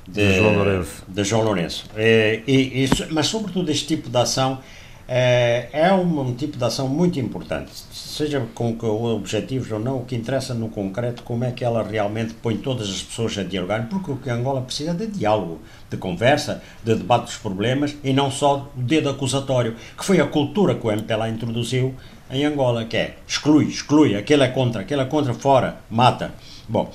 de, 0.07 0.27
De 0.29 0.37
João 0.37 0.55
Lourenço. 0.57 1.05
de 1.09 1.25
João 1.25 1.43
Lourenço. 1.43 1.85
Eh, 1.97 2.41
e, 2.47 2.85
e 2.85 2.89
so- 2.89 3.07
mas, 3.11 3.27
sobretudo, 3.27 3.71
este 3.71 3.87
tipo 3.87 4.09
de 4.09 4.17
ação 4.17 4.61
eh, 5.09 5.69
é 5.73 5.93
um, 5.93 6.21
um 6.21 6.35
tipo 6.35 6.57
de 6.57 6.65
ação 6.65 6.89
muito 6.89 7.19
importante. 7.19 7.71
Seja 8.09 8.43
com 8.55 8.75
objetivos 8.81 9.71
ou 9.71 9.79
não, 9.79 9.99
o 9.99 10.05
que 10.05 10.17
interessa 10.17 10.55
no 10.55 10.71
concreto 10.71 11.23
como 11.23 11.45
é 11.45 11.53
que 11.53 11.63
ela 11.63 11.83
realmente 11.83 12.33
põe 12.33 12.57
todas 12.57 12.89
as 12.89 13.03
pessoas 13.03 13.37
a 13.37 13.43
dialogar, 13.45 13.87
porque 13.91 14.11
o 14.11 14.17
que 14.17 14.31
Angola 14.31 14.63
precisa 14.63 14.93
é 14.93 14.95
de 14.95 15.07
diálogo, 15.09 15.61
de 15.91 15.99
conversa, 15.99 16.63
de 16.83 16.95
debate 16.95 17.27
dos 17.27 17.37
problemas 17.37 17.95
e 18.03 18.15
não 18.15 18.31
só 18.31 18.67
o 18.75 18.81
dedo 18.81 19.11
acusatório, 19.11 19.77
que 19.97 20.03
foi 20.03 20.21
a 20.21 20.27
cultura 20.27 20.75
que 20.75 20.87
o 20.87 20.91
MPLA 20.91 21.29
introduziu 21.29 21.95
em 22.31 22.47
Angola, 22.47 22.87
que 22.87 22.97
é 22.97 23.17
exclui, 23.29 23.67
exclui, 23.67 24.17
aquele 24.17 24.43
é 24.43 24.49
contra, 24.49 24.81
aquele 24.81 25.03
é 25.03 25.05
contra, 25.05 25.35
fora, 25.35 25.77
mata. 25.91 26.33
Bom, 26.67 26.91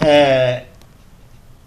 eh, 0.00 0.66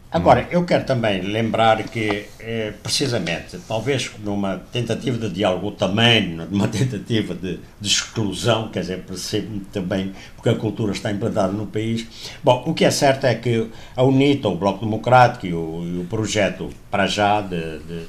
Agora, 0.10 0.48
eu 0.52 0.64
quero 0.64 0.86
também 0.86 1.22
lembrar 1.22 1.84
que, 1.84 2.28
eh, 2.40 2.74
precisamente, 2.82 3.60
talvez 3.68 4.10
numa 4.24 4.58
tentativa 4.72 5.18
de 5.18 5.30
diálogo, 5.30 5.72
também 5.72 6.30
numa 6.30 6.68
tentativa 6.70 7.36
de, 7.36 7.60
de 7.80 7.88
exclusão, 7.88 8.70
quer 8.70 8.82
dizer, 8.82 9.00
percebo 9.00 9.60
também 9.74 10.14
porque 10.36 10.50
a 10.50 10.56
cultura 10.56 10.94
está 10.94 11.12
implantada 11.12 11.52
no 11.52 11.68
país. 11.68 12.08
Bom, 12.42 12.64
o 12.66 12.74
que 12.74 12.86
é 12.86 12.92
certo 12.92 13.26
é 13.26 13.36
que 13.36 13.70
a 13.98 14.04
UNITA, 14.04 14.48
o 14.48 14.56
Bloco 14.56 14.86
Democrático 14.86 15.46
e 15.46 15.54
o, 15.54 15.84
e 15.84 16.00
o 16.00 16.06
projeto 16.06 16.70
para 16.90 17.06
já, 17.06 17.42
de, 17.42 17.80
de, 17.80 18.06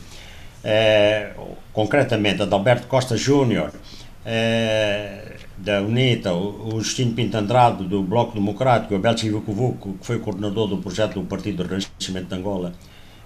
eh, 0.63 1.33
concretamente 1.73 2.43
Alberto 2.43 2.87
Costa 2.87 3.17
Júnior, 3.17 3.73
eh, 4.25 5.37
da 5.59 5.83
UNITA, 5.83 6.33
o, 6.33 6.75
o 6.75 6.81
Justino 6.81 7.13
Pinto 7.13 7.37
Andrade, 7.37 7.85
do 7.85 8.03
Bloco 8.03 8.35
Democrático, 8.35 8.95
o 8.95 8.97
Abel 8.97 9.17
Chivucovuco, 9.17 9.95
que 9.95 10.07
foi 10.07 10.19
coordenador 10.19 10.69
do 10.69 10.79
projeto 10.79 11.15
do 11.15 11.25
Partido 11.25 11.63
do 11.63 11.69
Renascimento 11.69 12.27
de 12.27 12.35
Angola, 12.35 12.73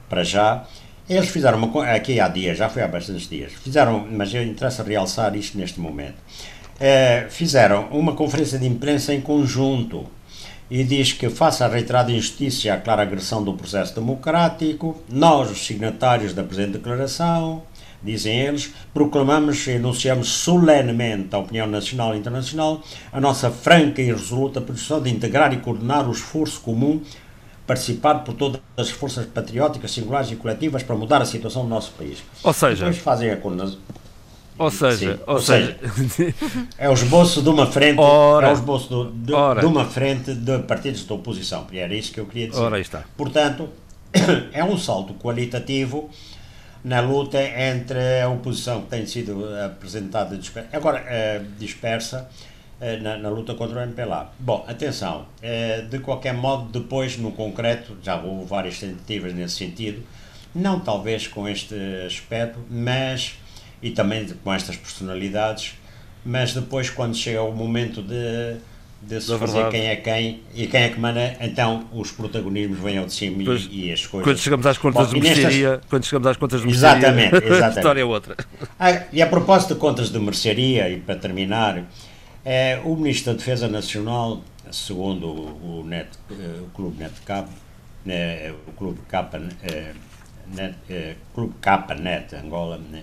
para 0.09 0.25
já, 0.25 0.65
eles 1.09 1.29
fizeram 1.29 1.59
uma 1.59 1.87
aqui 1.87 2.21
há 2.21 2.29
dias, 2.29 2.57
já 2.57 2.69
foi 2.69 2.83
há 2.83 2.89
bastantes 2.89 3.29
dias, 3.29 3.53
fizeram, 3.53 4.07
mas 4.11 4.33
eu 4.33 4.43
interessa 4.43 4.83
realçar 4.83 5.35
isto 5.37 5.59
neste 5.59 5.81
momento. 5.81 6.17
Eh, 6.81 7.27
fizeram 7.31 7.89
uma 7.91 8.15
conferência 8.15 8.59
de 8.59 8.67
imprensa 8.67 9.15
em 9.15 9.21
conjunto 9.21 10.07
e 10.71 10.83
diz 10.83 11.13
que, 11.13 11.29
face 11.29 11.63
à 11.63 11.69
reiterada 11.69 12.11
injustiça 12.11 12.67
e 12.67 12.71
à 12.71 12.81
clara 12.81 13.03
agressão 13.03 13.45
do 13.45 13.53
processo 13.53 13.95
democrático, 13.95 15.03
nós, 15.09 15.51
os 15.51 15.67
signatários 15.67 16.33
da 16.33 16.43
presente 16.43 16.73
declaração, 16.73 17.63
dizem 18.05 18.41
eles, 18.41 18.73
proclamamos 18.93 19.67
e 19.67 19.73
anunciamos 19.73 20.29
solenemente 20.29 21.35
à 21.35 21.39
opinião 21.39 21.67
nacional 21.67 22.15
e 22.15 22.19
internacional 22.19 22.83
a 23.13 23.21
nossa 23.21 23.51
franca 23.51 24.01
e 24.03 24.07
resoluta 24.13 24.61
posição 24.61 25.01
de 25.01 25.11
integrar 25.11 25.53
e 25.53 25.59
coordenar 25.59 26.09
o 26.09 26.13
esforço 26.13 26.61
comum 26.61 27.01
participado 27.67 28.25
por 28.25 28.35
todas 28.35 28.61
as 28.77 28.91
forças 28.91 29.25
patrióticas, 29.27 29.93
singulares 29.93 30.31
e 30.33 30.37
coletivas 30.37 30.83
para 30.83 30.97
mudar 30.97 31.23
a 31.23 31.25
situação 31.25 31.63
do 31.63 31.69
nosso 31.69 31.93
país. 31.93 32.19
Ou 32.43 32.53
seja, 32.53 32.85
Depois 32.87 32.99
fazem 32.99 33.31
a 33.31 33.37
condenação. 33.37 33.79
ou 34.59 34.71
seja, 34.71 35.21
ou 35.27 35.35
ou 35.35 35.41
seja, 35.41 35.77
É 36.77 36.89
o 36.89 36.93
esboço 36.93 37.41
de 37.41 37.49
uma 37.49 37.67
frente, 37.67 38.01
Ora. 38.01 38.49
é 38.49 38.51
o 38.51 38.55
esboço 38.55 38.89
do- 38.89 39.11
de, 39.13 39.33
de 39.61 39.67
uma 39.67 39.85
frente 39.85 40.35
de 40.35 40.59
partidos 40.61 41.07
de 41.07 41.13
oposição. 41.13 41.67
E 41.73 41.79
era 41.79 41.95
isso 41.95 42.13
que 42.13 42.19
eu 42.21 42.27
queria 42.27 42.49
dizer. 42.49 42.61
Portanto, 43.17 43.69
é 44.53 44.63
um 44.65 44.77
salto 44.77 45.15
qualitativo 45.15 46.11
na 46.85 47.01
luta 47.01 47.41
entre 47.41 48.21
a 48.21 48.29
oposição 48.29 48.83
que 48.83 48.89
tem 48.89 49.07
sido 49.07 49.45
apresentada 49.65 50.37
dispersa, 50.37 50.69
agora 50.73 51.05
eh, 51.07 51.43
dispersa 51.59 52.29
eh, 52.81 52.97
na, 52.97 53.17
na 53.17 53.29
luta 53.29 53.55
contra 53.55 53.79
o 53.79 53.83
MPLA. 53.83 54.33
Bom, 54.39 54.65
atenção, 54.67 55.27
eh, 55.41 55.83
de 55.89 56.01
qualquer 56.01 56.35
modo, 56.35 56.81
depois 56.81 57.17
no 57.17 57.31
concreto, 57.33 57.97
já 58.03 58.21
houve 58.21 58.47
várias 58.47 58.81
tentativas 58.81 59.33
nesse 59.33 59.57
sentido, 59.57 60.03
não 60.55 60.81
talvez 60.81 61.29
com 61.29 61.49
este 61.49 61.75
aspecto, 62.05 62.59
mas 62.69 63.37
e 63.81 63.91
também 63.91 64.27
com 64.45 64.53
estas 64.53 64.77
personalidades, 64.77 65.75
mas 66.25 66.53
depois 66.55 66.89
quando 66.91 67.17
chega 67.17 67.43
o 67.43 67.53
momento 67.53 68.03
de, 68.03 68.57
de 69.03 69.21
se 69.21 69.31
Da 69.33 69.39
fazer 69.39 69.53
verdade. 69.55 69.77
quem 69.77 69.87
é 69.89 69.97
quem 69.97 70.43
e 70.55 70.67
quem 70.69 70.83
é 70.83 70.89
que 70.89 71.01
manda, 71.01 71.37
então 71.41 71.87
os 71.93 72.13
protagonismos 72.13 72.79
vêm 72.79 72.99
ao 72.99 73.07
de 73.07 73.13
cima 73.13 73.43
Pois, 73.45 73.69
e, 73.71 73.91
as 73.93 74.07
coisas. 74.07 74.25
quando 74.27 74.39
chegamos 74.39 74.65
às 74.67 74.79
contas 74.79 75.07
Bom, 75.09 75.13
de 75.15 75.17
e 75.19 75.21
nestas- 75.23 75.43
mercearia, 75.45 75.81
quando 75.91 76.05
chegamos 76.05 76.29
às 76.29 76.37
contas 76.37 76.63
de 76.63 76.69
Exatamente, 76.69 77.17
mercearia, 77.33 77.41
a 77.43 77.53
exatamente. 77.57 77.77
história 77.79 78.01
é 78.01 78.05
outra. 78.05 78.37
Ah, 78.79 79.03
e 79.13 79.21
a 79.21 79.27
propósito 79.27 79.75
de 79.75 79.81
contas 79.81 80.11
de 80.11 80.19
mercearia, 80.21 80.89
e 80.89 81.01
para 81.01 81.17
terminar, 81.17 81.83
eh, 82.45 82.81
o 82.85 82.95
Ministro 82.95 83.33
da 83.33 83.39
Defesa 83.39 83.67
Nacional, 83.69 84.41
segundo 84.71 85.27
o, 85.27 85.81
o 85.81 85.85
Net, 85.85 86.09
eh, 86.31 86.35
o 86.61 86.67
Clube 86.75 87.03
Netcap, 87.03 87.49
eh, 88.07 88.53
o 88.69 88.73
Clube 88.73 89.01
Capa, 89.09 89.41
eh, 89.65 89.93
Net, 90.55 90.75
eh, 90.89 91.15
Clube 91.35 91.55
Capa 91.61 91.95
Net 91.97 92.35
Angola, 92.37 92.79
né, 92.79 93.03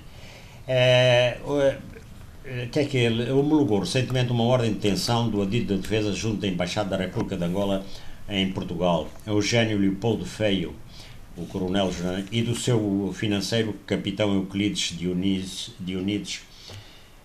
eh, 2.45 2.67
que 2.71 2.79
é 2.79 2.85
que 2.85 2.97
ele 2.97 3.31
homologou 3.31 3.79
recentemente 3.79 4.31
uma 4.31 4.43
ordem 4.43 4.69
de 4.73 4.79
detenção 4.79 5.29
do 5.29 5.41
Adito 5.41 5.75
da 5.75 5.81
Defesa 5.81 6.13
junto 6.13 6.41
da 6.41 6.47
Embaixada 6.47 6.89
da 6.89 6.97
República 6.97 7.37
de 7.37 7.43
Angola 7.43 7.85
em 8.27 8.51
Portugal, 8.51 9.07
Eugênio 9.25 9.77
Leopoldo 9.77 10.25
Feio, 10.25 10.75
o 11.35 11.45
coronel 11.45 11.91
e 12.31 12.41
do 12.41 12.55
seu 12.55 13.11
financeiro 13.13 13.73
capitão 13.85 14.33
Euclides 14.33 14.97
Dionísio, 14.97 15.73
Dionídes 15.79 16.41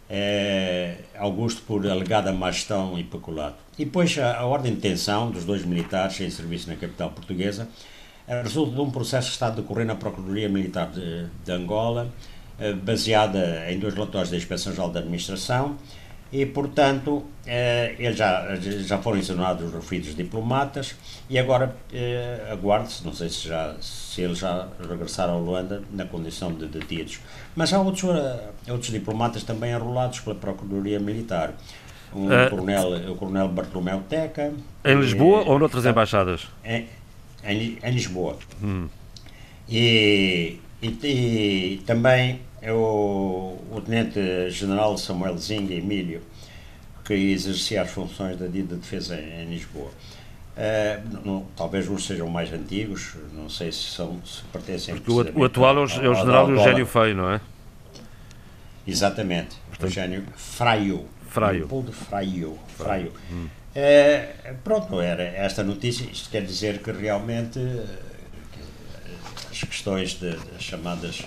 eh, 0.08 0.96
Augusto 1.18 1.62
por 1.62 1.86
alegada 1.86 2.32
má 2.32 2.50
gestão 2.50 2.98
e 2.98 3.04
peculato. 3.04 3.56
E 3.78 3.84
depois 3.84 4.16
a, 4.18 4.38
a 4.38 4.46
ordem 4.46 4.74
de 4.74 4.80
detenção 4.80 5.30
dos 5.30 5.44
dois 5.44 5.64
militares 5.64 6.20
em 6.20 6.30
serviço 6.30 6.68
na 6.68 6.76
capital 6.76 7.10
portuguesa 7.10 7.68
eh, 8.26 8.42
resulta 8.42 8.74
de 8.74 8.80
um 8.80 8.90
processo 8.90 9.28
que 9.28 9.34
está 9.34 9.48
a 9.48 9.50
decorrer 9.50 9.86
na 9.86 9.94
Procuradoria 9.94 10.48
Militar 10.48 10.90
de, 10.90 11.26
de 11.44 11.52
Angola, 11.52 12.12
baseada 12.82 13.70
em 13.70 13.78
dois 13.78 13.94
relatórios 13.94 14.30
da 14.30 14.36
Inspeção-Geral 14.36 14.90
da 14.90 15.00
Administração, 15.00 15.76
e, 16.32 16.44
portanto, 16.46 17.22
eh, 17.46 17.94
eles 17.98 18.16
já, 18.16 18.56
já 18.56 18.98
foram 18.98 19.18
exonerados 19.18 19.68
os 19.68 19.72
referidos 19.74 20.16
diplomatas 20.16 20.96
e 21.30 21.38
agora 21.38 21.76
eh, 21.92 22.48
aguarde-se, 22.50 23.04
não 23.04 23.12
sei 23.12 23.28
se, 23.28 23.46
já, 23.46 23.76
se 23.80 24.22
eles 24.22 24.38
já 24.38 24.66
regressaram 24.88 25.34
a 25.34 25.38
Luanda 25.38 25.82
na 25.92 26.04
condição 26.04 26.52
de 26.52 26.66
detidos. 26.66 27.20
Mas 27.54 27.72
há 27.72 27.80
outros, 27.80 28.02
eh, 28.04 28.48
outros 28.68 28.90
diplomatas 28.90 29.44
também 29.44 29.72
arrolados 29.72 30.18
pela 30.20 30.34
Procuradoria 30.34 30.98
Militar. 30.98 31.52
Um 32.12 32.32
Eh, 32.32 32.48
coronel, 32.50 33.12
o 33.12 33.16
coronel 33.16 33.48
Bartolomeu 33.48 34.00
Teca. 34.08 34.52
Em 34.84 35.00
Lisboa 35.00 35.42
eh, 35.42 35.50
ou 35.50 35.58
noutras 35.58 35.84
tá- 35.84 35.90
embaixadas? 35.90 36.48
em, 36.64 36.88
em, 37.44 37.78
em 37.80 37.90
Lisboa. 37.92 38.36
E, 39.68 40.58
e, 41.02 41.74
e 41.74 41.78
também 41.86 42.40
é 42.60 42.72
o, 42.72 43.58
o 43.70 43.80
Tenente-General 43.80 44.96
Samuel 44.98 45.36
Zinga 45.38 45.74
Emílio, 45.74 46.22
que 47.04 47.14
exercia 47.14 47.82
as 47.82 47.90
funções 47.90 48.38
da 48.38 48.46
DID 48.46 48.66
de 48.68 48.74
Defesa 48.76 49.16
em, 49.16 49.42
em 49.42 49.50
Lisboa. 49.50 49.90
Eh, 50.56 51.00
não- 51.24 51.46
talvez 51.56 51.88
uns 51.88 52.06
sejam 52.06 52.28
mais 52.28 52.52
antigos, 52.52 53.14
não 53.34 53.48
sei 53.50 53.72
se, 53.72 53.82
são, 53.90 54.20
se 54.24 54.42
pertencem 54.52 54.94
Porque 54.96 55.10
o, 55.10 55.40
o 55.40 55.44
atual 55.44 55.76
é 55.78 55.80
o, 55.80 56.04
é 56.04 56.08
o 56.08 56.14
general 56.14 56.48
Eugénio 56.50 56.86
Feio, 56.86 57.16
não 57.16 57.30
é? 57.30 57.40
Exatamente, 58.86 59.56
Eugênio 59.80 60.24
Fraio. 60.36 61.06
Fraio. 61.28 61.58
Leopoldo 61.60 61.92
Fraio. 61.92 62.58
Fraio. 62.76 63.12
Eh, 63.74 64.54
pronto, 64.62 65.00
era 65.00 65.22
esta 65.24 65.64
notícia. 65.64 66.04
Isto 66.04 66.30
quer 66.30 66.42
dizer 66.42 66.78
que 66.78 66.92
realmente 66.92 67.58
questões 69.64 70.14
de, 70.14 70.30
das 70.30 70.62
chamadas 70.62 71.22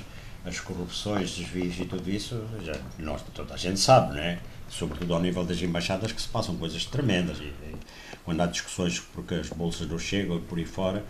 as 0.48 0.60
corrupções, 0.60 1.36
desvios 1.36 1.78
e 1.80 1.86
tudo 1.86 2.10
isso, 2.10 2.42
já, 2.64 2.74
nós, 2.98 3.22
toda 3.34 3.54
a 3.54 3.58
gente 3.58 3.80
sabe, 3.80 4.14
não 4.14 4.22
é? 4.22 4.40
Sobretudo 4.70 5.14
ao 5.14 5.22
nível 5.22 5.44
das 5.44 5.62
embaixadas, 5.62 6.12
que 6.12 6.22
se 6.22 6.28
passam 6.30 6.56
coisas 6.56 6.86
tremendas. 6.86 7.38
E, 7.40 7.44
e 7.44 7.76
quando 8.24 8.42
há 8.42 8.46
discussões 8.46 9.00
porque 9.00 9.36
as 9.36 9.50
bolsas 9.50 9.88
não 9.90 10.00
chegam 10.00 10.40
por 10.42 10.58
aí 10.58 10.66
fora, 10.66 11.04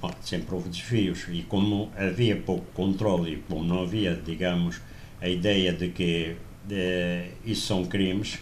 bom, 0.00 0.10
sempre 0.22 0.54
houve 0.54 0.68
desvios. 0.68 1.26
E 1.28 1.42
como 1.42 1.92
havia 1.96 2.36
pouco 2.36 2.66
controle 2.72 3.34
e 3.34 3.36
como 3.36 3.64
não 3.64 3.82
havia, 3.82 4.14
digamos, 4.14 4.80
a 5.20 5.28
ideia 5.28 5.72
de 5.72 5.88
que 5.88 6.36
eh, 6.70 7.30
isso 7.44 7.66
são 7.66 7.84
crimes, 7.84 8.38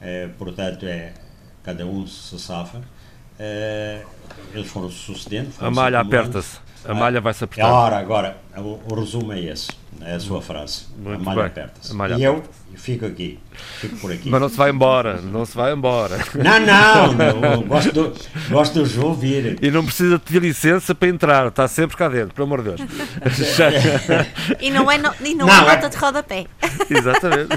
eh, 0.00 0.28
portanto, 0.38 0.86
é, 0.86 1.14
cada 1.62 1.86
um 1.86 2.06
se 2.06 2.38
safa, 2.38 2.82
eh, 3.38 4.02
eles 4.52 4.68
foram 4.68 4.90
sucedendo. 4.90 5.48
A 5.48 5.52
foram-se 5.52 5.76
malha 5.76 6.00
aperta-se. 6.00 6.63
A 6.86 6.94
malha 6.94 7.20
vai-se 7.20 7.42
É 7.42 7.46
apertar. 7.46 7.70
hora 7.72 7.98
agora, 7.98 8.36
o, 8.56 8.78
o 8.90 8.94
resumo 8.94 9.32
é 9.32 9.40
esse, 9.40 9.68
é 10.02 10.14
a 10.14 10.20
sua 10.20 10.42
frase. 10.42 10.84
Muito 10.98 11.20
a 11.20 11.24
malha 11.24 11.46
aperta-se. 11.46 11.94
E 12.18 12.22
eu 12.24 12.42
fico 12.76 13.06
aqui, 13.06 13.38
fico 13.80 13.96
por 13.96 14.12
aqui. 14.12 14.28
Mas 14.28 14.40
não 14.40 14.48
se 14.48 14.56
vai 14.56 14.70
embora, 14.70 15.20
não 15.22 15.44
se 15.46 15.56
vai 15.56 15.72
embora. 15.72 16.18
Não, 16.34 17.14
não, 17.40 17.62
gosto, 17.68 17.92
do, 17.92 18.12
gosto 18.50 18.72
de 18.74 18.80
os 18.80 18.98
ouvir. 18.98 19.58
E 19.62 19.70
não 19.70 19.84
precisa 19.84 20.18
de 20.18 20.24
pedir 20.24 20.42
licença 20.42 20.94
para 20.94 21.08
entrar, 21.08 21.46
está 21.48 21.66
sempre 21.68 21.96
cá 21.96 22.08
dentro, 22.08 22.34
pelo 22.34 22.46
amor 22.46 22.62
de 22.62 22.72
Deus. 22.74 22.90
Já- 23.56 23.70
E 24.60 24.70
não 24.70 24.90
é, 24.90 24.98
no- 24.98 25.14
e 25.24 25.34
não 25.34 25.46
Não, 25.46 25.54
é 25.54 25.72
é- 25.72 25.74
nota 25.76 25.88
de 25.88 25.96
rodapé. 25.96 26.46
Exatamente. 26.90 27.48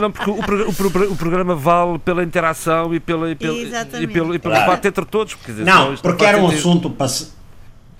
Não, 0.00 0.12
porque 0.12 0.30
o, 0.30 0.34
o 0.34 1.12
o 1.12 1.16
programa 1.16 1.54
vale 1.56 1.98
pela 1.98 2.22
interação 2.22 2.94
e, 2.94 3.00
pela, 3.00 3.30
e 3.30 3.34
pelo, 3.34 3.56
e 3.58 4.06
pelo, 4.06 4.34
e 4.34 4.38
pelo 4.38 4.54
Claro. 4.54 4.70
debate 4.70 4.88
entre 4.88 5.04
todos. 5.06 5.36
Senão 5.44 5.64
Não, 5.86 5.94
isto 5.94 6.02
porque 6.02 6.24
era 6.24 6.38
um 6.38 6.46
assunto 6.48 6.90
para. 6.90 7.08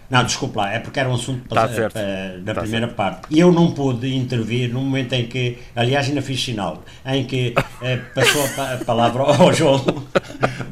Não, 0.09 0.23
desculpa 0.25 0.61
lá, 0.61 0.73
é 0.73 0.79
porque 0.79 1.01
era 1.01 1.09
um 1.09 1.15
assunto 1.15 1.49
Tá 1.49 1.63
para, 1.67 1.69
certo. 1.75 1.93
para- 1.95 2.39
da 2.41 2.55
Tá 2.55 2.61
primeira 2.61 2.87
parte. 2.89 3.23
E 3.29 3.41
eu 3.41 3.51
não 3.51 3.73
pude 3.73 4.15
intervir 4.15 4.73
no 4.73 4.81
momento 4.81 5.13
em 5.15 5.27
que, 5.27 5.59
aliás, 5.75 6.07
ainda 6.07 6.23
fiz 6.23 6.43
sinal, 6.43 6.85
em 7.05 7.25
que 7.25 7.55
eh, 7.83 7.97
passou 8.15 8.45
a, 8.45 8.49
pa- 8.51 8.73
a 8.75 8.85
palavra 8.85 9.23
ao 9.25 9.51
João, 9.53 9.85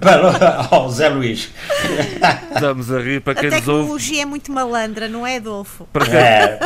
para, 0.01 0.67
ao 0.71 0.89
Zé 0.89 1.09
Luís. 1.09 1.51
Estamos 2.55 2.93
a 2.93 3.01
rir 3.01 3.21
para 3.23 3.33
A 3.33 3.37
quem 3.37 3.51
nos 3.51 3.67
ouve. 3.69 3.81
tecnologia 3.81 4.23
é 4.23 4.25
muito 4.25 4.53
malandra, 4.53 5.09
não 5.09 5.27
é, 5.27 5.37
Adolfo? 5.37 5.89
Para 5.93 6.05
quem, 6.07 6.15
É, 6.15 6.59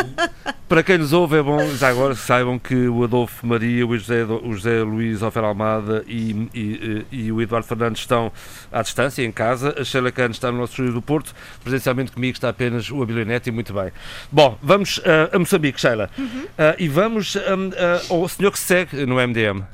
para 0.68 0.82
quem 0.82 0.98
nos 0.98 1.14
ouve 1.14 1.38
é 1.38 1.42
bom, 1.42 1.66
já 1.76 1.88
agora 1.88 2.14
saibam 2.14 2.58
que 2.58 2.86
o 2.88 3.02
Adolfo 3.02 3.46
Maria, 3.46 3.86
o 3.86 3.96
José, 3.96 4.22
o 4.24 4.52
José 4.52 4.82
Luís 4.82 5.22
Ofer 5.22 5.42
Almada 5.42 6.04
e, 6.06 6.48
e, 6.54 7.06
e 7.10 7.32
o 7.32 7.40
Eduardo 7.40 7.66
Fernandes 7.66 8.02
estão 8.02 8.30
à 8.70 8.82
distância, 8.82 9.24
em 9.24 9.32
casa. 9.32 9.74
A 9.80 9.84
Sheila 9.84 10.12
Cano 10.12 10.32
está 10.32 10.52
no 10.52 10.58
nosso 10.58 10.72
estúdio 10.72 10.92
do 10.92 11.00
Porto. 11.00 11.34
Presencialmente 11.64 12.12
comigo 12.12 12.36
está 12.36 12.50
apenas 12.50 12.90
o 12.90 13.02
Abilionete 13.02 13.48
e 13.48 13.52
muito 13.52 13.72
bem. 13.72 13.90
Bom, 14.30 14.58
vamos 14.62 15.00
ah, 15.06 15.34
a 15.34 15.38
Moçambique, 15.38 15.80
Sheila. 15.80 16.10
Ah, 16.58 16.76
e 16.78 16.86
vamos 16.86 17.34
ah, 17.36 17.40
ah, 17.40 18.12
ao 18.12 18.28
senhor 18.28 18.52
que 18.52 18.58
segue 18.58 19.06
no 19.06 19.14
MDM. 19.14 19.64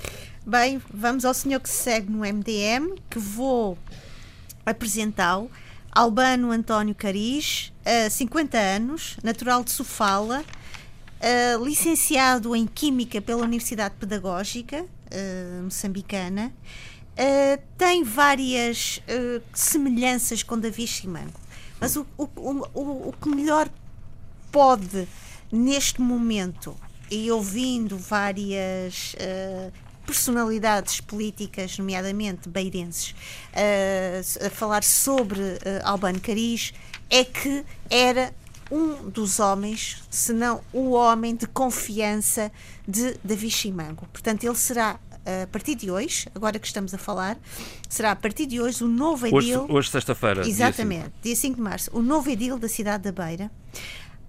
Bem, 0.47 0.80
vamos 0.92 1.24
ao 1.24 1.34
senhor 1.34 1.59
que 1.59 1.68
se 1.68 1.82
segue 1.82 2.12
no 2.12 2.20
MDM, 2.20 2.95
que 3.11 3.18
vou 3.18 3.76
apresentá-lo. 4.64 5.51
Albano 5.90 6.51
António 6.51 6.95
Cariz, 6.95 7.72
eh, 7.84 8.09
50 8.11 8.59
anos, 8.59 9.16
natural 9.22 9.62
de 9.62 9.70
Sofala, 9.70 10.45
eh, 11.27 11.57
licenciado 11.62 12.55
em 12.55 12.66
Química 12.66 13.20
pela 13.20 13.43
Universidade 13.43 13.95
Pedagógica, 13.99 14.85
moçambicana, 15.62 16.53
tem 17.79 18.03
várias 18.03 19.01
semelhanças 19.53 20.43
com 20.43 20.59
Davi 20.59 20.87
Chimango. 20.87 21.39
Mas 21.81 21.97
o, 21.97 22.07
o, 22.18 22.29
o, 22.75 23.09
o 23.09 23.14
que 23.20 23.29
melhor 23.29 23.68
pode, 24.51 25.07
neste 25.53 26.01
momento, 26.01 26.77
e 27.11 27.31
ouvindo 27.31 27.99
várias 27.99 29.14
uh, 29.14 29.72
personalidades 30.07 31.01
políticas, 31.01 31.79
nomeadamente 31.79 32.49
beirenses, 32.49 33.11
uh, 33.53 34.47
a 34.47 34.51
falar 34.51 34.83
sobre 34.83 35.41
uh, 35.41 35.59
Albano 35.85 36.20
Cariz, 36.20 36.72
é 37.11 37.25
que 37.25 37.64
era 37.91 38.33
um 38.71 39.09
dos 39.11 39.41
homens, 39.41 40.03
se 40.11 40.33
não 40.33 40.61
o 40.73 40.91
homem 40.91 41.35
de 41.35 41.47
confiança 41.47 42.51
de 42.87 43.17
Davi 43.23 43.51
Chimango. 43.51 44.07
Portanto, 44.12 44.45
ele 44.45 44.57
será 44.57 44.99
a 45.27 45.47
partir 45.47 45.75
de 45.75 45.91
hoje, 45.91 46.29
agora 46.35 46.59
que 46.59 46.67
estamos 46.67 46.93
a 46.93 46.99
falar, 46.99 47.39
será 47.89 48.11
a 48.11 48.17
partir 48.17 48.47
de 48.47 48.61
hoje 48.61 48.85
o 48.85 48.89
novo 48.89 49.27
edil. 49.27 49.62
Hoje, 49.62 49.73
hoje 49.73 49.91
sexta-feira. 49.91 50.47
Exatamente, 50.47 51.05
dia 51.05 51.11
5. 51.11 51.23
dia 51.23 51.37
5 51.37 51.57
de 51.57 51.62
março, 51.62 51.91
o 51.95 52.03
novo 52.03 52.29
edil 52.29 52.59
da 52.59 52.69
cidade 52.69 53.11
da 53.11 53.25
Beira. 53.25 53.51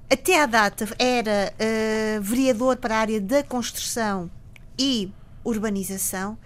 Até 0.09 0.41
à 0.41 0.45
data 0.45 0.87
era 0.97 1.51
uh, 1.53 2.21
vereador 2.21 2.77
para 2.77 2.95
a 2.95 2.99
área 2.99 3.19
da 3.19 3.43
construção 3.43 4.29
e 4.77 5.11
urbanização. 5.43 6.37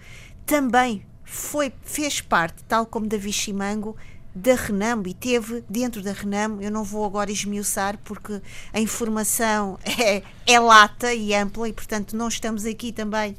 Também 0.46 1.04
foi, 1.22 1.72
fez 1.82 2.20
parte, 2.20 2.64
tal 2.64 2.86
como 2.86 3.06
Davi 3.06 3.32
Chimango, 3.32 3.96
da 4.34 4.54
Renamo 4.54 5.08
e 5.08 5.14
teve 5.14 5.64
dentro 5.68 6.02
da 6.02 6.12
Renamo, 6.12 6.62
eu 6.62 6.70
não 6.70 6.84
vou 6.84 7.04
agora 7.04 7.30
esmiuçar 7.30 7.98
porque 8.04 8.40
a 8.72 8.80
informação 8.80 9.78
é, 9.84 10.22
é 10.46 10.60
lata 10.60 11.12
e 11.12 11.34
ampla 11.34 11.68
e 11.68 11.72
portanto 11.72 12.16
não 12.16 12.28
estamos 12.28 12.64
aqui 12.64 12.92
também 12.92 13.36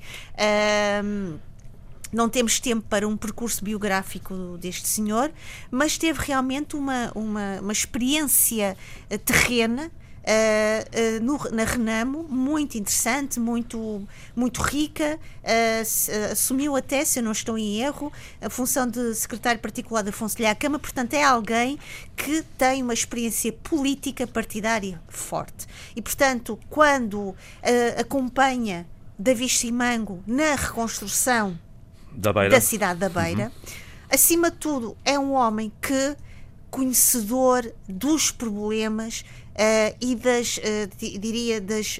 não 2.12 2.28
temos 2.28 2.60
tempo 2.60 2.86
para 2.90 3.08
um 3.08 3.16
percurso 3.16 3.64
biográfico 3.64 4.58
deste 4.60 4.88
senhor, 4.88 5.32
mas 5.70 5.98
teve 5.98 6.20
realmente 6.22 6.76
uma, 6.76 7.12
uma, 7.16 7.62
uma 7.62 7.72
experiência 7.72 8.76
terrena 9.26 9.90
Uh, 10.22 11.18
uh, 11.18 11.24
no, 11.24 11.38
na 11.52 11.64
Renamo, 11.64 12.24
muito 12.30 12.78
interessante, 12.78 13.40
muito, 13.40 14.08
muito 14.36 14.62
rica, 14.62 15.20
uh, 15.44 16.32
assumiu 16.32 16.76
até, 16.76 17.04
se 17.04 17.18
eu 17.18 17.24
não 17.24 17.32
estou 17.32 17.58
em 17.58 17.82
erro, 17.82 18.14
a 18.40 18.48
função 18.48 18.88
de 18.88 19.16
secretário 19.16 19.60
particular 19.60 20.04
da 20.04 20.12
Fonselha 20.12 20.52
à 20.52 20.56
Câmara, 20.56 20.80
portanto 20.80 21.16
é 21.16 21.24
alguém 21.24 21.80
que 22.16 22.44
tem 22.56 22.84
uma 22.84 22.94
experiência 22.94 23.52
política 23.52 24.28
partidária 24.28 25.02
forte. 25.10 25.66
E 25.96 26.02
portanto, 26.04 26.60
quando 26.70 27.36
acompanha 27.98 28.86
Davi 29.18 29.50
Simango 29.50 30.24
na 30.28 30.54
reconstrução 30.54 31.60
da, 32.12 32.32
da 32.32 32.62
cidade 32.62 33.00
da 33.00 33.10
Beira, 33.10 33.46
uhum. 33.46 33.52
acima 34.10 34.52
de 34.52 34.58
tudo 34.58 34.96
é 35.04 35.18
um 35.18 35.34
homem 35.34 35.72
que 35.82 36.16
conhecedor 36.72 37.72
dos 37.88 38.32
problemas 38.32 39.26
uh, 39.62 39.96
e 40.02 40.16
das, 40.16 40.58
uh, 40.58 41.20
diria, 41.20 41.62
das 41.62 42.00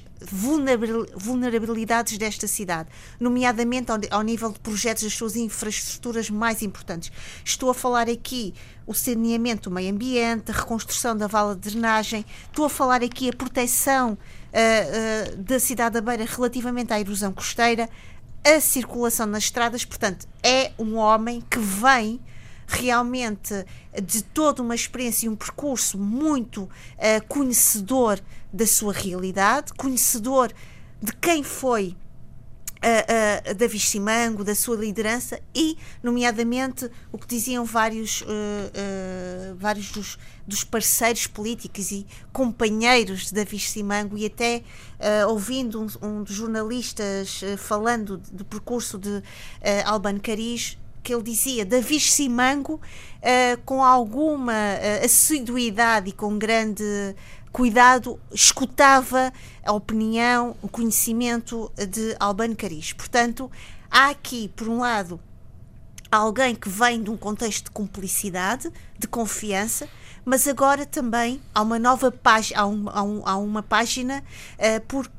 vulnerabilidades 1.16 2.18
desta 2.18 2.48
cidade, 2.48 2.88
nomeadamente 3.20 3.92
ao, 3.92 3.98
ao, 4.10 4.22
nível 4.22 4.50
de 4.50 4.58
projetos 4.58 5.04
das 5.04 5.14
suas 5.14 5.36
infraestruturas 5.36 6.28
mais 6.28 6.62
importantes. 6.62 7.12
Estou 7.44 7.70
a 7.70 7.74
falar 7.74 8.08
aqui 8.08 8.52
o 8.86 8.92
saneamento 8.92 9.70
do 9.70 9.74
meio 9.74 9.92
ambiente, 9.92 10.50
a 10.50 10.54
reconstrução 10.54 11.16
da 11.16 11.28
vala 11.28 11.54
de 11.54 11.70
drenagem, 11.70 12.24
estou 12.46 12.64
a 12.64 12.70
falar 12.70 13.02
aqui 13.02 13.28
a 13.28 13.32
proteção 13.32 14.12
uh, 14.18 15.36
da 15.36 15.60
cidade 15.60 15.94
da 15.94 16.00
Beira 16.00 16.24
relativamente 16.24 16.92
à 16.92 17.00
erosão 17.00 17.32
costeira, 17.32 17.88
a 18.44 18.60
circulação 18.60 19.26
nas 19.26 19.44
estradas, 19.44 19.84
portanto, 19.84 20.26
é 20.42 20.72
um 20.76 20.96
homem 20.96 21.40
que 21.48 21.60
vem 21.60 22.20
realmente 22.66 23.64
de 24.02 24.22
toda 24.22 24.62
uma 24.62 24.74
experiência 24.74 25.26
e 25.26 25.28
um 25.28 25.36
percurso 25.36 25.98
muito 25.98 26.62
uh, 26.62 26.68
conhecedor 27.28 28.20
da 28.52 28.66
sua 28.66 28.92
realidade, 28.92 29.72
conhecedor 29.74 30.52
de 31.00 31.12
quem 31.16 31.42
foi 31.42 31.96
uh, 32.82 33.50
uh, 33.50 33.54
Davi 33.54 33.78
Simango, 33.78 34.44
da 34.44 34.54
sua 34.54 34.76
liderança 34.76 35.40
e, 35.54 35.78
nomeadamente, 36.02 36.90
o 37.10 37.18
que 37.18 37.26
diziam 37.26 37.64
vários, 37.64 38.22
uh, 38.22 39.56
vários 39.56 39.90
dos, 39.92 40.18
dos, 40.46 40.64
parceiros 40.64 41.26
políticos 41.26 41.92
e 41.92 42.06
companheiros 42.32 43.26
de 43.26 43.34
Davi 43.34 43.58
Simango 43.58 44.18
e 44.18 44.26
até 44.26 44.62
ouvindo 45.28 45.80
um, 45.80 45.88
um, 46.06 46.22
dos 46.22 46.34
jornalistas 46.34 47.40
falando 47.58 48.18
do 48.30 48.44
percurso 48.44 48.98
de 48.98 49.22
Alban 49.84 50.18
Cariz, 50.18 50.78
que 51.02 51.12
ele 51.12 51.22
dizia, 51.22 51.64
Davi 51.64 51.98
Simango, 51.98 52.74
uh, 52.74 53.60
com 53.64 53.82
alguma 53.82 54.52
uh, 54.52 55.04
assiduidade 55.04 56.10
e 56.10 56.12
com 56.12 56.38
grande 56.38 56.84
cuidado, 57.50 58.18
escutava 58.32 59.32
a 59.64 59.72
opinião, 59.72 60.56
o 60.62 60.68
conhecimento 60.68 61.70
de 61.76 62.16
Albano 62.18 62.56
Cariz. 62.56 62.92
Portanto, 62.94 63.50
há 63.90 64.08
aqui, 64.08 64.48
por 64.56 64.68
um 64.68 64.78
lado, 64.78 65.20
alguém 66.10 66.54
que 66.54 66.68
vem 66.68 67.02
de 67.02 67.10
um 67.10 67.16
contexto 67.16 67.66
de 67.66 67.70
cumplicidade, 67.70 68.70
de 68.98 69.06
confiança, 69.06 69.88
mas 70.24 70.46
agora 70.46 70.86
também 70.86 71.42
há 71.54 71.62
uma 71.62 71.78
nova 71.78 72.10
página, 72.10 72.60
há, 72.60 72.66
um, 72.66 72.88
há, 72.88 73.02
um, 73.02 73.22
há 73.24 73.36
uma 73.36 73.62
página 73.62 74.22
uh, 74.54 74.80
por 74.86 75.10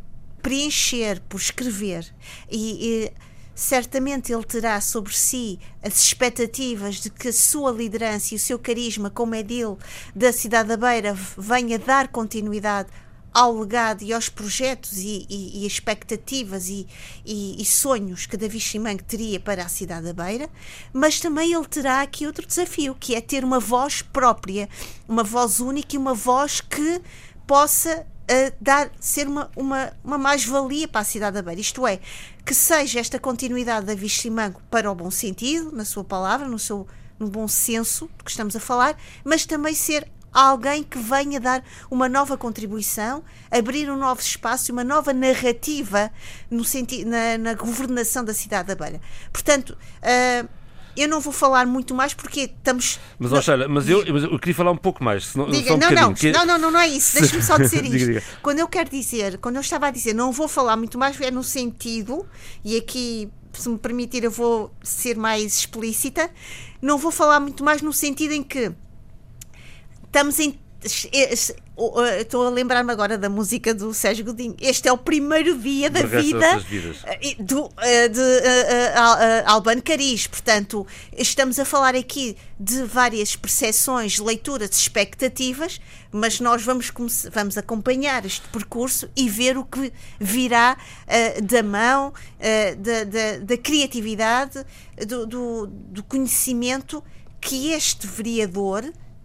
preencher, 0.42 1.22
por 1.30 1.38
escrever. 1.38 2.14
E, 2.50 3.06
e 3.06 3.12
certamente 3.56 4.34
ele 4.34 4.43
terá 4.43 4.80
sobre 4.82 5.14
si 5.14 5.60
as 5.82 6.04
expectativas 6.04 6.95
de 6.95 7.10
que 7.10 7.28
a 7.30 7.34
sua 7.34 7.72
liderança 7.72 8.34
e 8.34 8.38
o 8.38 8.39
seu 8.39 8.58
carisma 8.58 9.10
como 9.10 9.36
edil 9.36 9.78
da 10.16 10.34
cidade 10.34 10.70
da 10.70 10.78
Beira 10.78 11.14
venha 11.38 11.78
dar 11.78 12.08
continuidade 12.08 12.89
ao 13.34 13.58
legado 13.58 14.04
e 14.04 14.14
aos 14.14 14.30
projetos 14.30 14.99
e, 14.99 15.26
e, 15.28 15.64
e 15.64 15.66
expectativas 15.66 16.70
e, 16.70 16.88
e, 17.26 17.66
sonhos 17.66 18.28
que 18.28 18.38
Davi 18.38 18.60
Chimang 18.60 19.04
teria 19.04 19.39
para 19.39 19.64
a 19.64 19.68
cidade 19.68 20.06
da 20.06 20.24
Beira, 20.24 20.47
mas 20.93 21.20
também 21.20 21.51
ele 21.51 21.66
terá 21.66 22.01
aqui 22.01 22.28
outro 22.28 22.45
desafio, 22.45 22.95
que 22.99 23.16
é 23.16 23.22
ter 23.22 23.43
uma 23.43 23.60
voz 23.60 24.04
própria, 24.04 24.70
uma 25.08 25.24
voz 25.24 25.60
única 25.60 25.95
e 25.95 25.97
uma 25.97 26.14
voz 26.14 26.62
que 26.62 27.01
possa 27.47 28.06
uh, 28.24 28.56
dar, 28.60 28.90
ser 29.00 29.28
uma, 29.28 29.50
uma, 29.56 29.94
uma 30.04 30.18
mais-valia 30.18 30.88
para 30.88 31.02
a 31.02 31.06
cidade 31.06 31.36
da 31.36 31.42
Beira. 31.42 31.60
Isto 31.60 31.86
é, 31.88 32.00
que 32.46 32.54
seja 32.54 33.00
esta 33.00 33.20
continuidade 33.20 33.86
da 33.86 33.96
Viximango 33.96 34.62
para 34.70 34.92
o 34.92 34.96
bom 34.96 35.12
sentido, 35.12 35.72
na 35.72 35.86
sua 35.86 36.04
palavra, 36.04 36.48
no 36.48 36.60
seu 36.60 36.88
no 37.20 37.30
bom 37.30 37.48
senso 37.48 38.10
do 38.18 38.24
que 38.24 38.32
estamos 38.32 38.56
a 38.56 38.60
falar, 38.60 38.98
mas 39.24 39.46
também 39.46 39.74
ser 39.74 40.08
alguém 40.34 40.84
que 40.84 40.98
venha 40.98 41.40
dar 41.40 41.64
uma 41.92 42.10
nova 42.10 42.36
contribuição, 42.36 43.24
abrir 43.52 43.90
um 43.90 43.98
novo 43.98 44.20
espaço, 44.20 44.72
uma 44.72 44.84
nova 44.84 45.14
narrativa 45.14 46.12
no 46.50 46.64
sentido, 46.64 47.10
na, 47.10 47.38
na 47.38 47.54
governação 47.54 48.26
da 48.26 48.34
cidade 48.34 48.68
da 48.68 48.76
Beira. 48.76 49.00
Portanto, 49.32 49.78
uh, 50.02 50.50
eu 50.96 51.08
não 51.08 51.20
vou 51.20 51.34
falar 51.34 51.66
muito 51.66 51.94
mais 51.96 52.14
porque 52.14 52.41
estamos. 52.41 53.00
Mas, 53.18 53.32
não... 53.32 53.39
Oxalá, 53.39 53.68
mas, 53.68 53.89
eu, 53.89 54.04
mas 54.12 54.24
eu 54.24 54.39
queria 54.39 54.56
falar 54.56 54.72
um 54.72 54.78
pouco 54.78 55.04
mais. 55.04 55.28
Senão, 55.28 55.50
diga, 55.50 55.74
um 55.74 55.78
não, 55.78 55.91
não, 55.91 56.14
que... 56.14 56.32
não, 56.32 56.46
não, 56.46 56.58
não, 56.58 56.72
não 56.72 56.80
é 56.80 56.88
isso. 56.88 57.18
Deixa-me 57.20 57.41
só 57.41 57.58
dizer 57.58 57.84
isto. 57.84 57.91
diga, 57.91 58.06
diga. 58.06 58.24
Quando 58.41 58.60
eu 58.60 58.68
quero 58.68 58.89
dizer, 58.89 59.38
quando 59.39 59.56
eu 59.56 59.62
estava 59.62 59.88
a 59.88 59.91
dizer 59.91 60.14
não 60.14 60.32
vou 60.32 60.48
falar 60.48 60.76
muito 60.78 60.98
mais, 60.98 61.20
é 61.20 61.32
no 61.32 61.44
sentido, 61.44 62.26
e 62.64 62.78
aqui, 62.78 63.30
se 63.54 63.70
me 63.70 63.78
permitir, 63.78 64.24
eu 64.24 64.32
vou 64.32 64.74
ser 64.84 65.18
mais 65.18 65.58
explícita, 65.58 66.30
não 66.82 66.98
vou 66.98 67.12
falar 67.12 67.39
muito 67.39 67.64
mais 67.64 67.82
no 67.82 67.94
sentido 67.94 68.34
em 68.34 68.44
que 68.44 68.72
estamos 70.06 70.39
em 70.39 70.60
Estou 70.86 72.45
a 72.45 72.49
lembrar-me 72.49 72.91
agora 72.91 73.18
da 73.18 73.30
música 73.30 73.74
do 73.74 73.94
Sérgio 73.94 74.26
Godinho. 74.26 74.56
Este 74.60 74.88
é 74.90 74.91
o 74.91 74.98
primeiro 74.98 75.57
dia 75.57 75.90
da 75.90 76.03
vida 76.03 76.62
eh, 77.06 77.36
do, 77.40 77.70
eh, 77.78 78.10
de 78.10 78.20
uh, 78.20 79.44
Albano 79.45 79.82
Cariz. 79.82 80.28
Portanto, 80.28 80.86
estamos 81.18 81.57
a 81.57 81.66
falar 81.66 81.95
aqui 81.95 82.36
de 82.60 82.84
várias 82.84 83.36
percepções, 83.36 84.20
leituras, 84.20 84.72
expectativas, 84.72 85.80
mas 86.12 86.40
nós 86.40 86.62
vamos, 86.64 86.91
vamos 87.32 87.57
acompanhar 87.57 88.26
este 88.26 88.48
percurso 88.49 89.10
e 89.16 89.30
ver 89.30 89.57
o 89.57 89.64
que 89.64 89.91
virá 90.20 90.78
uh, 90.78 91.41
da 91.41 91.64
mão, 91.64 92.10
uh, 92.10 92.76
da, 92.76 93.03
da, 93.06 93.38
da, 93.40 93.57
criatividade, 93.57 94.66
do, 95.07 95.26
do, 95.26 95.68
do 95.68 96.03
conhecimento 96.03 97.02
que 97.40 97.72
este 97.72 98.06
vereador 98.06 98.84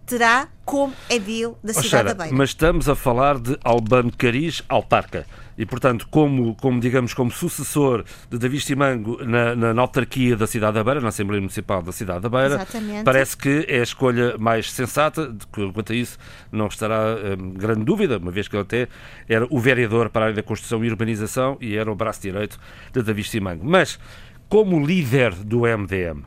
terá 0.09 0.47
como 0.65 0.91
edil 1.07 1.55
da 1.63 1.71
cidade 1.71 2.09
da 2.09 2.13
Beira. 2.15 2.35
Mas 2.35 2.49
estamos 2.49 2.89
a 2.89 2.95
falar 2.95 3.37
de 3.37 3.55
Albano 3.63 4.11
Cariz, 4.11 4.63
autarca. 4.67 5.25
E, 5.55 5.65
portanto, 5.65 6.07
como, 6.09 6.55
como 6.55 6.79
digamos, 6.79 7.13
como 7.13 7.29
sucessor 7.29 8.03
de 8.29 8.39
David 8.39 8.61
Simango 8.61 9.23
na, 9.23 9.55
na, 9.55 9.73
na, 9.73 9.81
autarquia 9.81 10.35
da 10.35 10.47
cidade 10.47 10.73
da 10.75 10.83
Beira, 10.83 10.99
na 10.99 11.09
Assembleia 11.09 11.41
Municipal 11.41 11.83
da 11.83 11.91
cidade 11.91 12.21
da 12.21 12.29
Beira, 12.29 12.55
Exatamente. 12.55 13.03
parece 13.03 13.37
que 13.37 13.65
é 13.67 13.81
a 13.81 13.83
escolha 13.83 14.35
mais 14.39 14.71
sensata. 14.71 15.35
Quanto 15.51 15.91
a 15.91 15.95
isso, 15.95 16.17
não 16.51 16.67
estará 16.67 17.15
hum, 17.37 17.51
grande 17.51 17.83
dúvida, 17.83 18.17
uma 18.17 18.31
vez 18.31 18.47
que 18.47 18.55
ele 18.55 18.63
até 18.63 18.87
era 19.27 19.45
o 19.49 19.59
vereador 19.59 20.09
para 20.09 20.21
a 20.21 20.25
área 20.25 20.35
da 20.35 20.43
construção 20.43 20.83
e 20.83 20.89
urbanização 20.89 21.57
e 21.61 21.75
era 21.75 21.91
o 21.91 21.95
braço 21.95 22.21
direito 22.21 22.59
de 22.91 23.03
David 23.03 23.29
Simango. 23.29 23.63
Mas 23.63 23.99
como 24.47 24.83
líder 24.83 25.35
do 25.35 25.59
MDM. 25.59 26.23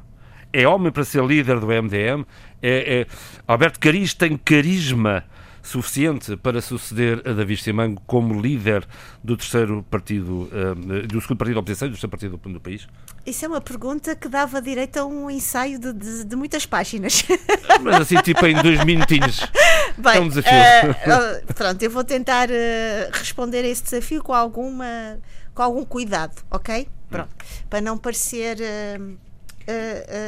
É 0.53 0.67
homem 0.67 0.93
para 0.93 1.05
ser 1.05 1.25
líder 1.25 1.59
do 1.61 1.67
MDM? 1.67 2.25
É, 2.63 3.01
é... 3.01 3.07
Alberto 3.47 3.81
Cariz 3.81 4.15
tem 4.15 4.37
carisma 4.37 5.25
suficiente 5.63 6.37
para 6.37 6.61
suceder 6.61 7.23
a 7.25 7.33
David 7.33 7.63
Simango 7.63 8.03
como 8.07 8.41
líder 8.41 8.87
do 9.23 9.37
terceiro 9.37 9.85
partido, 9.89 10.51
uh, 10.53 11.07
do 11.07 11.21
segundo 11.21 11.39
partido 11.39 11.55
da 11.55 11.61
oposição 11.61 11.87
e 11.87 11.91
do 11.91 11.95
terceiro 11.95 12.11
partido 12.11 12.37
do, 12.37 12.61
país? 12.61 12.89
Isso 13.25 13.45
é 13.45 13.49
uma 13.49 13.61
pergunta 13.61 14.17
que 14.17 14.29
dava 14.29 14.61
direito 14.61 14.97
a 14.99 15.07
um 15.07 15.31
ensaio 15.31 15.79
de, 15.79 15.93
de, 15.93 16.25
de 16.25 16.37
muitas 16.37 16.67
páginas. 16.67 17.25
Mas 17.81 18.01
assim, 18.01 18.17
tipo 18.17 18.45
em 18.45 18.61
dois 18.61 18.85
minutinhos. 18.85 19.41
Bem, 19.97 20.17
é 20.17 20.21
um 20.21 20.29
desafio. 20.29 20.53
Uh, 20.53 21.55
pronto, 21.55 21.81
eu 21.81 21.91
vou 21.91 22.03
tentar 22.03 22.49
uh, 22.51 23.11
responder 23.13 23.65
a 23.65 23.69
esse 23.69 23.85
desafio 23.85 24.23
com 24.23 24.35
alguma 24.35 25.19
com 25.55 25.63
algum 25.63 25.85
cuidado, 25.85 26.43
ok? 26.51 26.89
Pronto, 27.11 27.31
para 27.69 27.81
não 27.81 27.99
parecer 27.99 28.57
uh, 28.59 29.19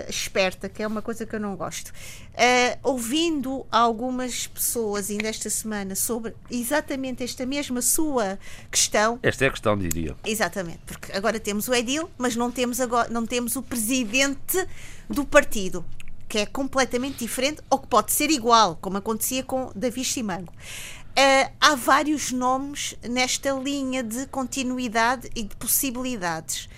esperta, 0.08 0.68
que 0.68 0.82
é 0.82 0.86
uma 0.86 1.02
coisa 1.02 1.26
que 1.26 1.34
eu 1.34 1.40
não 1.40 1.56
gosto. 1.56 1.88
Uh, 1.88 2.78
ouvindo 2.82 3.64
algumas 3.70 4.46
pessoas 4.46 5.10
ainda 5.10 5.28
esta 5.28 5.48
semana 5.48 5.94
sobre 5.94 6.34
exatamente 6.50 7.22
esta 7.22 7.46
mesma 7.46 7.80
sua 7.80 8.38
questão. 8.70 9.18
Esta 9.22 9.44
é 9.44 9.48
a 9.48 9.50
questão, 9.50 9.78
diria. 9.78 10.16
Exatamente, 10.24 10.80
porque 10.86 11.12
agora 11.12 11.38
temos 11.38 11.68
o 11.68 11.74
Edil, 11.74 12.10
mas 12.18 12.34
não 12.34 12.50
temos, 12.50 12.80
agora, 12.80 13.08
não 13.08 13.24
temos 13.24 13.54
o 13.56 13.62
presidente 13.62 14.66
do 15.08 15.24
partido, 15.24 15.84
que 16.28 16.38
é 16.38 16.46
completamente 16.46 17.18
diferente 17.18 17.62
ou 17.70 17.78
que 17.78 17.86
pode 17.86 18.10
ser 18.10 18.30
igual, 18.30 18.76
como 18.80 18.96
acontecia 18.96 19.42
com 19.42 19.70
Davi 19.74 20.04
Simango. 20.04 20.52
Uh, 20.52 21.52
há 21.60 21.76
vários 21.76 22.32
nomes 22.32 22.96
nesta 23.08 23.52
linha 23.52 24.02
de 24.02 24.26
continuidade 24.26 25.30
e 25.36 25.44
de 25.44 25.54
possibilidades 25.54 26.68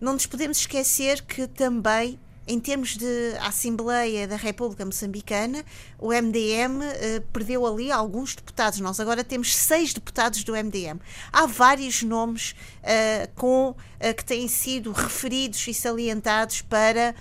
não 0.00 0.12
nos 0.12 0.26
podemos 0.26 0.58
esquecer 0.58 1.22
que 1.22 1.46
também 1.46 2.18
em 2.48 2.58
termos 2.58 2.96
de 2.96 3.36
Assembleia 3.42 4.26
da 4.26 4.36
República 4.36 4.82
Moçambicana, 4.84 5.62
o 5.98 6.08
MDM 6.08 6.82
eh, 6.82 7.22
perdeu 7.30 7.66
ali 7.66 7.92
alguns 7.92 8.34
deputados. 8.34 8.80
Nós 8.80 8.98
agora 8.98 9.22
temos 9.22 9.54
seis 9.54 9.92
deputados 9.92 10.42
do 10.42 10.52
MDM. 10.52 10.98
Há 11.30 11.44
vários 11.44 12.02
nomes 12.02 12.56
eh, 12.82 13.28
com, 13.34 13.76
eh, 14.00 14.14
que 14.14 14.24
têm 14.24 14.48
sido 14.48 14.92
referidos 14.92 15.68
e 15.68 15.74
salientados 15.74 16.62
para, 16.62 17.14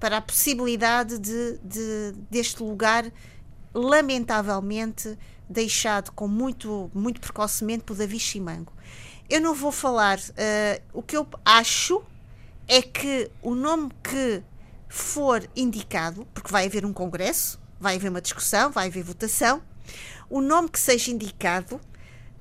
para 0.00 0.16
a 0.16 0.20
possibilidade 0.20 1.20
de, 1.20 1.58
de, 1.62 2.14
deste 2.28 2.60
lugar, 2.60 3.04
lamentavelmente, 3.72 5.16
deixado 5.48 6.10
com 6.10 6.26
muito, 6.26 6.90
muito 6.92 7.20
precocemente 7.20 7.84
por 7.84 7.94
Davi 7.94 8.18
Chimango. 8.18 8.72
Eu 9.28 9.40
não 9.40 9.54
vou 9.54 9.72
falar. 9.72 10.18
Uh, 10.18 10.82
o 10.92 11.02
que 11.02 11.16
eu 11.16 11.26
acho 11.44 12.02
é 12.68 12.80
que 12.82 13.30
o 13.42 13.54
nome 13.54 13.90
que 14.02 14.42
for 14.88 15.48
indicado, 15.54 16.26
porque 16.32 16.50
vai 16.50 16.66
haver 16.66 16.84
um 16.84 16.92
congresso, 16.92 17.60
vai 17.78 17.96
haver 17.96 18.08
uma 18.08 18.20
discussão, 18.20 18.70
vai 18.70 18.88
haver 18.88 19.02
votação, 19.02 19.62
o 20.30 20.40
nome 20.40 20.68
que 20.68 20.78
seja 20.78 21.10
indicado 21.10 21.80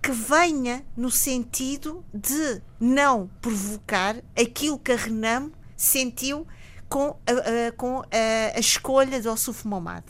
que 0.01 0.11
venha 0.11 0.85
no 0.95 1.09
sentido 1.09 2.05
de 2.13 2.61
não 2.79 3.27
provocar 3.41 4.15
aquilo 4.39 4.77
que 4.77 4.91
a 4.91 4.95
Renan 4.95 5.51
sentiu 5.75 6.45
com 6.87 7.17
a, 7.25 7.67
a 7.67 7.71
com 7.71 8.01
a, 8.01 8.55
a 8.55 8.59
escolha 8.59 9.19
do 9.19 9.31
Ossuf 9.31 9.67
Momad 9.67 10.03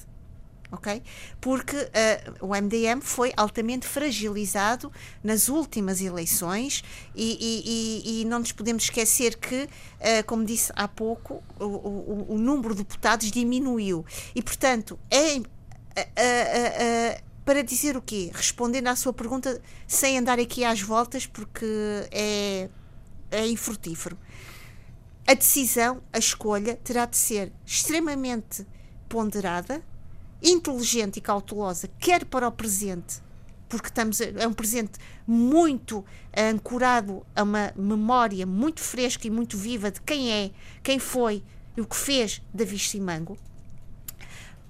ok? 0.72 1.02
Porque 1.40 1.76
uh, 1.76 2.46
o 2.46 2.56
MDM 2.56 3.02
foi 3.02 3.34
altamente 3.38 3.88
fragilizado 3.88 4.92
nas 5.24 5.48
últimas 5.50 6.02
eleições 6.02 6.84
e, 7.16 7.38
e, 7.40 8.20
e, 8.20 8.22
e 8.22 8.26
não 8.26 8.40
nos 8.40 8.52
podemos 8.52 8.84
esquecer 8.84 9.38
que, 9.38 9.64
uh, 9.64 9.70
como 10.26 10.44
disse 10.46 10.72
há 10.76 10.88
pouco, 10.88 11.44
o, 11.60 11.64
o, 11.66 12.26
o, 12.30 12.38
número 12.38 12.74
de 12.74 12.84
deputados 12.84 13.32
diminuiu 13.32 14.06
e, 14.34 14.42
portanto, 14.42 15.00
é 15.10 15.38
uh, 15.38 17.26
para 17.46 17.62
dizer 17.62 17.96
o 17.96 18.02
quê? 18.02 18.32
Respondendo 18.34 18.88
à 18.88 18.96
sua 18.96 19.14
pergunta 19.14 19.62
sem 19.88 20.18
andar 20.18 20.40
aqui 20.40 20.64
às 20.66 20.82
voltas, 20.82 21.28
porque 21.28 21.66
é, 22.12 22.68
é 23.30 23.48
infrutífero. 23.48 24.18
A 25.28 25.34
decisão, 25.34 26.02
a 26.12 26.18
escolha, 26.18 26.76
terá 26.84 27.06
de 27.06 27.18
ser 27.18 27.52
extremamente 27.66 28.66
ponderada, 29.08 29.82
inteligente 30.42 31.18
e 31.18 31.22
cautelosa, 31.22 31.90
quer 32.00 32.26
para 32.26 32.48
o 32.48 32.52
presente, 32.52 33.22
porque 33.68 33.88
estamos 33.88 34.22
é 34.22 34.48
um 34.48 34.54
presente 34.54 35.00
muito 35.26 36.06
ancorado 36.36 37.26
a 37.36 37.44
uma 37.44 37.74
memória 37.76 38.46
muito 38.46 38.82
fresca 38.82 39.28
e 39.28 39.32
muito 39.32 39.58
viva 39.58 39.90
de 39.90 40.02
quem 40.02 40.32
é, 40.32 40.52
quem 40.84 41.00
foi 41.00 41.44
e 41.76 41.82
o 41.82 41.86
que 41.86 41.96
fez 41.96 42.42
Davi 42.54 42.78
Simango. 42.78 43.38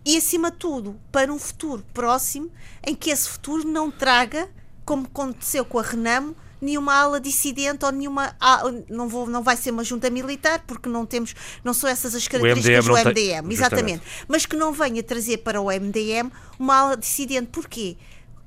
E 0.06 0.18
acima 0.18 0.52
de 0.52 0.58
tudo, 0.58 1.00
para 1.12 1.34
um 1.34 1.40
futuro 1.40 1.84
próximo 1.94 2.52
em 2.86 2.94
que 2.94 3.10
esse 3.10 3.28
futuro 3.28 3.68
não 3.68 3.90
traga, 3.90 4.50
como 4.86 5.08
aconteceu 5.08 5.66
com 5.66 5.80
a 5.80 5.82
Renamo, 5.82 6.36
nenhuma 6.66 6.94
ala 6.94 7.20
dissidente 7.20 7.86
ou 7.86 7.92
nenhuma 7.92 8.36
não 8.90 9.08
vou 9.08 9.28
não 9.28 9.44
vai 9.44 9.56
ser 9.56 9.72
uma 9.72 9.84
junta 9.84 10.10
militar 10.10 10.64
porque 10.66 10.90
não 10.90 11.06
temos 11.06 11.34
não 11.64 11.74
são 11.74 11.90
essas 11.90 12.16
as 12.16 12.28
características 12.28 12.86
do 12.86 12.94
MDM, 12.94 13.14
tem, 13.14 13.54
exatamente. 13.54 14.04
Mas 14.28 14.46
que 14.46 14.56
não 14.56 14.74
venha 14.74 15.04
trazer 15.04 15.38
para 15.38 15.62
o 15.62 15.68
MDM 15.68 16.32
uma 16.60 16.76
ala 16.76 16.98
dissidente. 16.98 17.48
Porquê? 17.48 17.98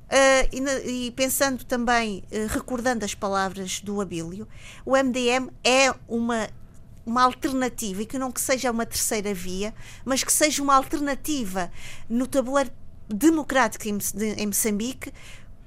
Uh, 0.08 0.84
e, 0.86 1.06
e, 1.06 1.10
pensando 1.10 1.64
também 1.64 2.24
uh, 2.32 2.46
recordando 2.48 3.04
as 3.04 3.14
palavras 3.14 3.80
do 3.80 4.00
Abílio 4.00 4.48
o 4.86 4.96
MDM 4.96 5.50
é 5.62 5.94
uma 6.08 6.48
uma 7.04 7.22
alternativa 7.22 8.02
e 8.02 8.06
que 8.06 8.18
não 8.18 8.30
que 8.30 8.40
seja 8.40 8.70
uma 8.70 8.84
terceira 8.84 9.32
via, 9.32 9.74
mas 10.04 10.22
que 10.22 10.32
seja 10.32 10.62
uma 10.62 10.74
alternativa 10.76 11.70
no 12.08 12.26
tabuleiro 12.26 12.70
democrático 13.08 13.88
em 13.88 14.46
Moçambique 14.46 15.10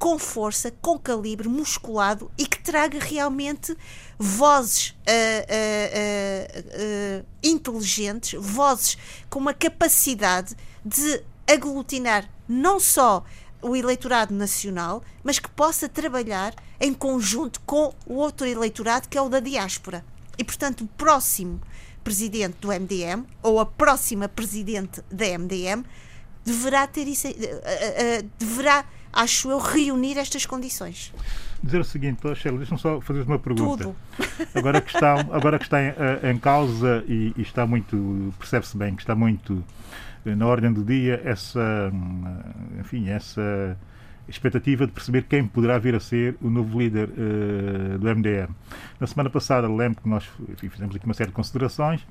com 0.01 0.17
força, 0.17 0.73
com 0.81 0.97
calibre, 0.97 1.47
musculado 1.47 2.31
e 2.35 2.47
que 2.47 2.59
traga 2.59 2.97
realmente 2.99 3.77
vozes 4.17 4.95
uh, 5.07 5.45
uh, 5.45 7.21
uh, 7.21 7.25
inteligentes, 7.43 8.33
vozes 8.41 8.97
com 9.29 9.37
uma 9.37 9.53
capacidade 9.53 10.57
de 10.83 11.23
aglutinar 11.47 12.27
não 12.49 12.79
só 12.79 13.23
o 13.61 13.75
eleitorado 13.75 14.33
nacional, 14.33 15.03
mas 15.23 15.37
que 15.37 15.49
possa 15.49 15.87
trabalhar 15.87 16.55
em 16.79 16.95
conjunto 16.95 17.61
com 17.61 17.93
o 18.07 18.15
outro 18.15 18.47
eleitorado 18.47 19.07
que 19.07 19.19
é 19.19 19.21
o 19.21 19.29
da 19.29 19.39
diáspora. 19.39 20.03
E, 20.35 20.43
portanto, 20.43 20.83
o 20.83 20.87
próximo 20.87 21.61
presidente 22.03 22.57
do 22.59 22.69
MDM 22.69 23.23
ou 23.43 23.59
a 23.59 23.67
próxima 23.67 24.27
presidente 24.27 24.99
da 25.11 25.37
MDM 25.37 25.85
deverá 26.43 26.87
ter 26.87 27.07
isso, 27.07 27.27
deverá 28.39 28.83
acho 29.11 29.49
eu, 29.49 29.59
reunir 29.59 30.17
estas 30.17 30.45
condições. 30.45 31.13
Dizer 31.63 31.79
o 31.79 31.83
seguinte, 31.83 32.19
oh, 32.25 32.33
Sheila, 32.33 32.57
deixa-me 32.57 32.79
só 32.79 32.99
fazer 33.01 33.21
uma 33.21 33.37
pergunta. 33.37 33.83
Tudo. 33.83 33.95
Agora 34.55 34.81
que 34.81 34.93
está, 34.93 35.19
agora 35.31 35.59
que 35.59 35.65
está 35.65 35.81
em, 35.81 35.89
eh, 35.89 36.31
em 36.31 36.37
causa 36.37 37.03
e, 37.07 37.33
e, 37.37 37.41
está 37.41 37.67
muito, 37.67 38.33
percebe-se 38.39 38.75
bem 38.75 38.95
que 38.95 39.03
está 39.03 39.13
muito 39.13 39.63
eh, 40.25 40.35
na 40.35 40.47
ordem 40.47 40.73
do 40.73 40.83
dia 40.83 41.21
essa, 41.23 41.91
hum, 41.93 42.23
enfim, 42.79 43.09
essa 43.09 43.77
expectativa 44.27 44.85
de 44.85 44.91
perceber 44.91 45.23
quem 45.23 45.45
poderá 45.45 45.77
vir 45.77 45.95
a 45.95 45.99
ser 45.99 46.35
o 46.41 46.49
novo 46.49 46.79
líder 46.79 47.09
uh, 47.09 47.99
do 47.99 48.15
MDM. 48.15 48.49
Na 48.99 49.07
semana 49.07 49.29
passada, 49.29 49.67
lembro 49.67 50.01
que 50.01 50.09
nós 50.09 50.27
enfim, 50.49 50.69
fizemos 50.69 50.95
aqui 50.95 51.05
uma 51.05 51.13
série 51.13 51.29
de 51.29 51.35
considerações 51.35 52.05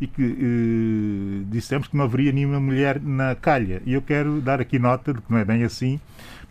e 0.00 0.06
que 0.06 0.22
uh, 0.22 1.44
dissemos 1.50 1.88
que 1.88 1.96
não 1.96 2.04
haveria 2.04 2.32
nenhuma 2.32 2.60
mulher 2.60 3.00
na 3.00 3.34
calha. 3.34 3.82
E 3.86 3.94
eu 3.94 4.02
quero 4.02 4.40
dar 4.40 4.60
aqui 4.60 4.78
nota 4.78 5.14
de 5.14 5.20
que 5.20 5.30
não 5.30 5.38
é 5.38 5.44
bem 5.44 5.64
assim, 5.64 6.00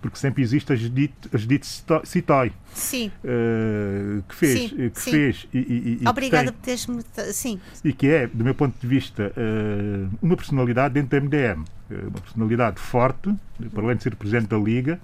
porque 0.01 0.17
sempre 0.17 0.41
existe 0.41 0.73
a 0.73 0.75
Judith, 0.75 1.13
a 1.31 1.37
Judith 1.37 1.65
Citoy. 2.03 2.51
Sim. 2.73 3.11
Uh, 3.23 4.23
que 4.27 4.35
fez. 4.35 4.59
Sim, 4.59 4.89
que 4.89 5.01
sim. 5.01 5.11
fez 5.11 5.47
e, 5.53 5.57
e, 5.57 5.99
e 6.01 6.07
Obrigada 6.07 6.51
por 6.51 6.61
teres-me. 6.61 7.03
Sim. 7.31 7.59
E 7.83 7.93
que 7.93 8.07
é, 8.07 8.27
do 8.27 8.43
meu 8.43 8.55
ponto 8.55 8.75
de 8.79 8.87
vista, 8.87 9.31
uh, 9.37 10.17
uma 10.21 10.35
personalidade 10.35 10.95
dentro 10.95 11.09
da 11.09 11.25
MDM. 11.25 11.61
Uh, 11.61 11.65
eh, 11.91 11.95
uma 12.07 12.21
personalidade 12.21 12.79
forte, 12.79 13.33
para 13.73 13.83
além 13.83 13.97
de 13.97 14.03
ser 14.03 14.15
presidente 14.15 14.47
da 14.47 14.57
Liga 14.57 14.99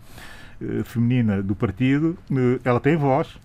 Feminina 0.85 1.43
do 1.43 1.53
partido, 1.53 2.17
ela 2.63 2.79
tem 2.79 2.95
voz 2.95 3.37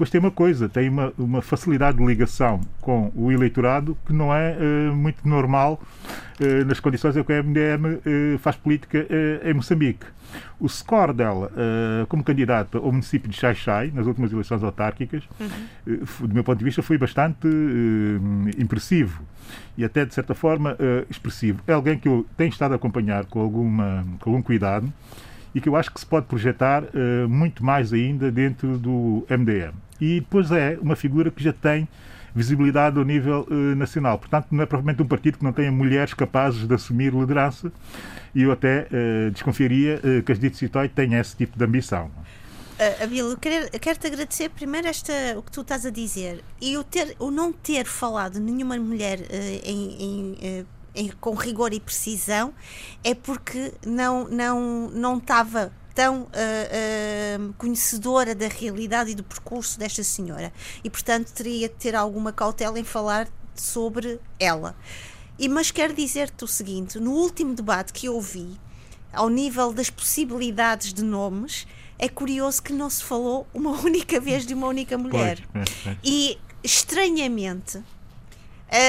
depois 0.00 0.08
tem 0.08 0.18
uma 0.18 0.30
coisa, 0.30 0.66
tem 0.66 0.88
uma, 0.88 1.12
uma 1.18 1.42
facilidade 1.42 1.98
de 1.98 2.06
ligação 2.06 2.58
com 2.80 3.12
o 3.14 3.30
eleitorado 3.30 3.98
que 4.06 4.14
não 4.14 4.34
é 4.34 4.56
uh, 4.56 4.96
muito 4.96 5.28
normal 5.28 5.78
uh, 6.40 6.64
nas 6.64 6.80
condições 6.80 7.18
em 7.18 7.22
que 7.22 7.30
o 7.30 7.44
MDM 7.44 7.84
uh, 7.84 8.00
eh, 8.06 8.38
faz 8.38 8.56
política 8.56 9.06
em 9.44 9.52
Moçambique. 9.52 10.06
O 10.58 10.68
score 10.68 11.12
dela 11.12 11.50
como 12.08 12.22
candidata 12.22 12.78
ao 12.78 12.92
município 12.92 13.28
de 13.28 13.36
Xai-Xai, 13.36 13.90
nas 13.92 14.06
últimas 14.06 14.32
eleições 14.32 14.62
autárquicas, 14.62 15.24
uhum. 15.38 16.28
do 16.28 16.34
meu 16.34 16.44
ponto 16.44 16.58
de 16.58 16.64
vista, 16.64 16.82
foi 16.82 16.96
bastante 16.96 17.48
impressivo 18.56 19.22
e 19.76 19.84
até, 19.84 20.04
de 20.04 20.14
certa 20.14 20.34
forma, 20.34 20.76
expressivo. 21.10 21.60
É 21.66 21.72
alguém 21.72 21.98
que 21.98 22.08
eu 22.08 22.24
tenho 22.36 22.50
estado 22.50 22.72
a 22.72 22.76
acompanhar 22.76 23.24
com, 23.26 23.40
alguma, 23.40 24.06
com 24.20 24.30
algum 24.30 24.42
cuidado 24.42 24.92
e 25.54 25.60
que 25.60 25.68
eu 25.68 25.74
acho 25.74 25.90
que 25.92 25.98
se 25.98 26.06
pode 26.06 26.26
projetar 26.26 26.84
uh, 26.84 27.28
muito 27.28 27.64
mais 27.64 27.92
ainda 27.92 28.30
dentro 28.30 28.78
do 28.78 29.26
MDM. 29.28 29.74
E 30.00 30.20
depois 30.20 30.50
é 30.50 30.78
uma 30.80 30.96
figura 30.96 31.30
que 31.30 31.42
já 31.42 31.52
tem 31.52 31.88
visibilidade 32.34 32.98
ao 32.98 33.04
nível 33.04 33.46
uh, 33.50 33.54
nacional. 33.76 34.18
Portanto, 34.18 34.48
não 34.50 34.62
é 34.62 34.66
propriamente 34.66 35.02
um 35.02 35.06
partido 35.06 35.38
que 35.38 35.44
não 35.44 35.52
tenha 35.52 35.70
mulheres 35.70 36.14
capazes 36.14 36.66
de 36.66 36.74
assumir 36.74 37.12
liderança 37.12 37.72
e 38.34 38.42
eu 38.42 38.52
até 38.52 38.86
uh, 38.86 39.30
desconfiaria 39.30 40.00
uh, 40.02 40.22
que 40.22 40.32
as 40.32 40.38
Dito 40.38 40.56
Citoi 40.56 40.88
tenha 40.88 41.20
esse 41.20 41.36
tipo 41.36 41.58
de 41.58 41.64
ambição. 41.64 42.10
Uh, 42.80 43.04
Abel, 43.04 43.30
eu 43.30 43.36
quero, 43.36 43.78
quero-te 43.78 44.06
agradecer 44.06 44.48
primeiro 44.48 44.88
esta, 44.88 45.12
o 45.36 45.42
que 45.42 45.52
tu 45.52 45.60
estás 45.60 45.84
a 45.84 45.90
dizer 45.90 46.42
e 46.60 46.78
o, 46.78 46.84
ter, 46.84 47.14
o 47.18 47.30
não 47.30 47.52
ter 47.52 47.84
falado 47.84 48.40
nenhuma 48.40 48.78
mulher 48.78 49.18
uh, 49.18 49.24
em, 49.62 50.02
em, 50.02 50.62
uh, 50.62 50.66
em, 50.94 51.08
com 51.20 51.34
rigor 51.34 51.74
e 51.74 51.80
precisão 51.80 52.54
é 53.04 53.14
porque 53.14 53.74
não 53.84 54.26
não 54.28 54.88
não 54.94 55.18
estava 55.18 55.70
tão 55.94 56.22
uh, 56.22 56.26
uh, 56.26 57.52
conhecedora 57.54 58.34
da 58.34 58.48
realidade 58.48 59.10
e 59.10 59.14
do 59.14 59.24
percurso 59.24 59.78
desta 59.78 60.02
senhora 60.02 60.52
e 60.82 60.90
portanto 60.90 61.32
teria 61.32 61.68
de 61.68 61.74
ter 61.74 61.94
alguma 61.94 62.32
cautela 62.32 62.78
em 62.78 62.84
falar 62.84 63.28
sobre 63.54 64.20
ela. 64.38 64.76
E 65.38 65.48
mas 65.48 65.70
quero 65.70 65.94
dizer-te 65.94 66.44
o 66.44 66.48
seguinte: 66.48 66.98
no 66.98 67.12
último 67.12 67.54
debate 67.54 67.92
que 67.92 68.06
eu 68.06 68.14
ouvi, 68.14 68.58
ao 69.12 69.28
nível 69.28 69.72
das 69.72 69.90
possibilidades 69.90 70.92
de 70.92 71.02
nomes, 71.02 71.66
é 71.98 72.08
curioso 72.08 72.62
que 72.62 72.72
não 72.72 72.88
se 72.88 73.02
falou 73.02 73.46
uma 73.52 73.70
única 73.82 74.20
vez 74.20 74.46
de 74.46 74.54
uma 74.54 74.68
única 74.68 74.96
mulher. 74.96 75.40
Pois. 75.52 75.96
E 76.04 76.38
estranhamente 76.62 77.78
uh, 77.78 77.84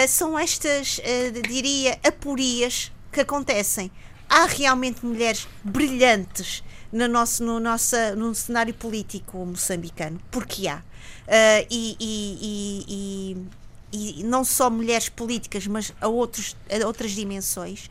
são 0.08 0.38
estas, 0.38 1.00
diria, 1.48 2.00
aporias 2.04 2.92
que 3.12 3.22
acontecem. 3.22 3.90
Há 4.30 4.46
realmente 4.46 5.06
mulheres 5.06 5.48
brilhantes 5.64 6.64
no 6.92 7.08
nosso, 7.08 7.44
no 7.44 7.60
no 7.60 8.36
cenário 8.36 8.74
político 8.74 9.46
moçambicano, 9.46 10.20
porque 10.30 10.68
há. 10.68 10.78
Uh, 10.78 11.66
e, 11.70 11.96
e, 12.00 13.38
e, 13.94 14.20
e, 14.20 14.24
não 14.24 14.44
só 14.44 14.70
mulheres 14.70 15.08
políticas, 15.10 15.66
mas 15.68 15.94
a, 16.02 16.08
outros, 16.08 16.56
a 16.70 16.86
outras 16.86 17.12
dimensões. 17.12 17.90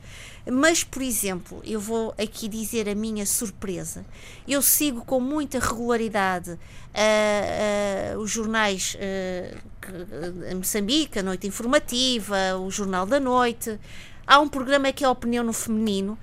Mas, 0.51 0.82
por 0.82 1.02
exemplo, 1.02 1.60
eu 1.64 1.78
vou 1.78 2.14
aqui 2.18 2.48
dizer 2.48 2.89
a 2.89 2.94
minha 2.94 3.27
surpresa. 3.27 4.05
Eu 4.48 4.62
sigo 4.62 5.05
com 5.05 5.20
muita 5.20 5.59
regularidade 5.59 6.52
uh, 6.52 8.16
uh, 8.16 8.18
os 8.20 8.31
jornais 8.31 8.97
uh, 8.97 10.56
Moçambique, 10.56 11.18
a 11.18 11.22
Noite 11.22 11.47
Informativa, 11.47 12.56
o 12.59 12.70
Jornal 12.70 13.06
da 13.06 13.20
Noite. 13.20 13.78
Há 14.27 14.40
um 14.40 14.48
programa 14.48 14.93
que 14.93 15.05
é 15.05 15.06
a 15.06 15.10
Opinião 15.10 15.44
no 15.44 15.52
Feminino. 15.52 16.18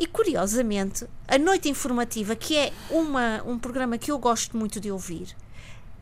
E 0.00 0.06
curiosamente, 0.06 1.06
a 1.28 1.36
Noite 1.36 1.68
Informativa, 1.68 2.34
que 2.34 2.56
é 2.56 2.72
uma, 2.88 3.42
um 3.44 3.58
programa 3.58 3.98
que 3.98 4.10
eu 4.10 4.18
gosto 4.18 4.56
muito 4.56 4.80
de 4.80 4.90
ouvir, 4.90 5.36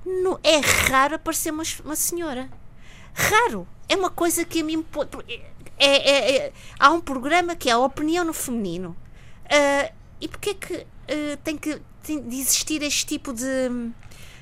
no, 0.06 0.38
é 0.44 0.58
raro 0.88 1.16
aparecer 1.16 1.52
uma, 1.52 1.64
uma 1.84 1.96
senhora. 1.96 2.48
Raro. 3.12 3.66
É 3.88 3.96
uma 3.96 4.08
coisa 4.08 4.44
que 4.44 4.60
a 4.60 4.64
mim 4.64 4.84
é, 5.76 5.86
é, 5.86 6.36
é, 6.36 6.52
há 6.78 6.90
um 6.90 7.00
programa 7.00 7.56
que 7.56 7.68
é 7.68 7.72
a 7.72 7.78
opinião 7.78 8.24
no 8.24 8.32
feminino. 8.32 8.96
Uh, 9.46 9.92
e 10.20 10.28
porquê 10.28 10.54
que 10.54 10.74
uh, 10.74 11.36
tem 11.42 11.56
que 11.56 11.80
tem 12.02 12.20
de 12.20 12.36
existir 12.36 12.82
este 12.82 13.04
tipo 13.04 13.32
de, 13.32 13.90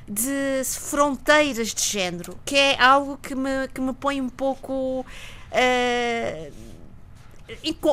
de 0.07 0.65
fronteiras 0.65 1.73
de 1.73 1.83
género? 1.83 2.39
Que 2.45 2.57
é 2.57 2.83
algo 2.83 3.17
que 3.17 3.35
me, 3.35 3.69
que 3.73 3.81
me 3.81 3.95
põe 3.95 4.21
um 4.21 4.29
pouco 4.29 5.01
uh, 5.01 6.53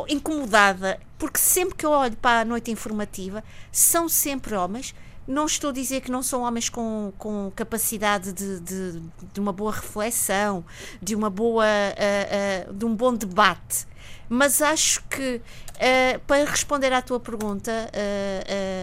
incomodada. 0.09 0.99
Porque 1.23 1.39
sempre 1.39 1.75
que 1.77 1.85
eu 1.85 1.91
olho 1.91 2.17
para 2.17 2.41
a 2.41 2.43
noite 2.43 2.69
informativa, 2.69 3.41
são 3.71 4.09
sempre 4.09 4.55
homens. 4.55 4.93
Não 5.25 5.45
estou 5.45 5.69
a 5.69 5.73
dizer 5.73 6.01
que 6.01 6.11
não 6.11 6.21
são 6.21 6.41
homens 6.41 6.67
com, 6.67 7.13
com 7.17 7.49
capacidade 7.55 8.33
de, 8.33 8.59
de, 8.59 9.01
de 9.31 9.39
uma 9.39 9.53
boa 9.53 9.71
reflexão, 9.71 10.65
de 11.01 11.15
uma 11.15 11.29
boa 11.29 11.63
uh, 11.63 12.69
uh, 12.69 12.73
de 12.73 12.83
um 12.83 12.93
bom 12.93 13.13
debate, 13.13 13.87
mas 14.27 14.61
acho 14.61 15.01
que 15.05 15.37
uh, 15.37 16.19
para 16.27 16.43
responder 16.43 16.91
à 16.91 17.01
tua 17.01 17.21
pergunta 17.21 17.71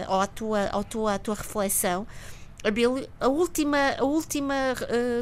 ou 0.07 0.19
à 0.19 0.25
tua, 0.25 0.63
à 0.63 0.83
tua, 0.83 1.13
à 1.13 1.19
tua 1.19 1.35
reflexão, 1.35 2.07
a 3.19 3.27
última, 3.27 3.77
a 3.99 4.03
última 4.03 4.55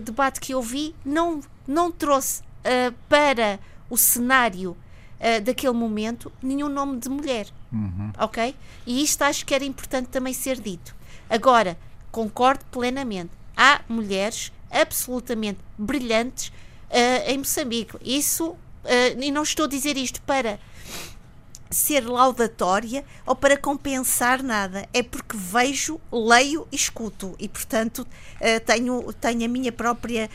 debate 0.05 0.39
que 0.39 0.53
eu 0.53 0.61
vi 0.61 0.95
não, 1.03 1.41
não 1.67 1.91
trouxe 1.91 2.43
para 3.09 3.59
o 3.89 3.97
cenário 3.97 4.77
daquele 5.43 5.73
momento 5.73 6.31
nenhum 6.41 6.69
nome 6.69 6.97
de 6.97 7.09
mulher. 7.09 7.47
Uhum. 7.71 8.11
Ok? 8.17 8.55
E 8.85 9.03
isto 9.03 9.21
acho 9.23 9.45
que 9.45 9.53
era 9.53 9.65
importante 9.65 10.07
também 10.07 10.33
ser 10.33 10.59
dito. 10.59 10.95
Agora, 11.29 11.77
concordo 12.11 12.63
plenamente. 12.71 13.31
Há 13.55 13.81
mulheres 13.89 14.51
absolutamente 14.71 15.59
brilhantes 15.77 16.47
uh, 16.47 17.29
em 17.29 17.37
Moçambique. 17.37 17.97
Isso, 18.01 18.51
uh, 18.51 18.57
e 19.21 19.31
não 19.31 19.43
estou 19.43 19.65
a 19.65 19.69
dizer 19.69 19.97
isto 19.97 20.21
para 20.21 20.59
ser 21.69 21.99
laudatória 21.99 23.05
ou 23.25 23.35
para 23.35 23.55
compensar 23.57 24.41
nada. 24.41 24.87
É 24.93 25.03
porque 25.03 25.37
vejo, 25.37 25.99
leio 26.11 26.67
e 26.71 26.75
escuto. 26.75 27.35
E, 27.37 27.47
portanto, 27.47 27.99
uh, 27.99 28.59
tenho, 28.65 29.13
tenho 29.13 29.45
a 29.45 29.47
minha 29.47 29.71
própria 29.71 30.29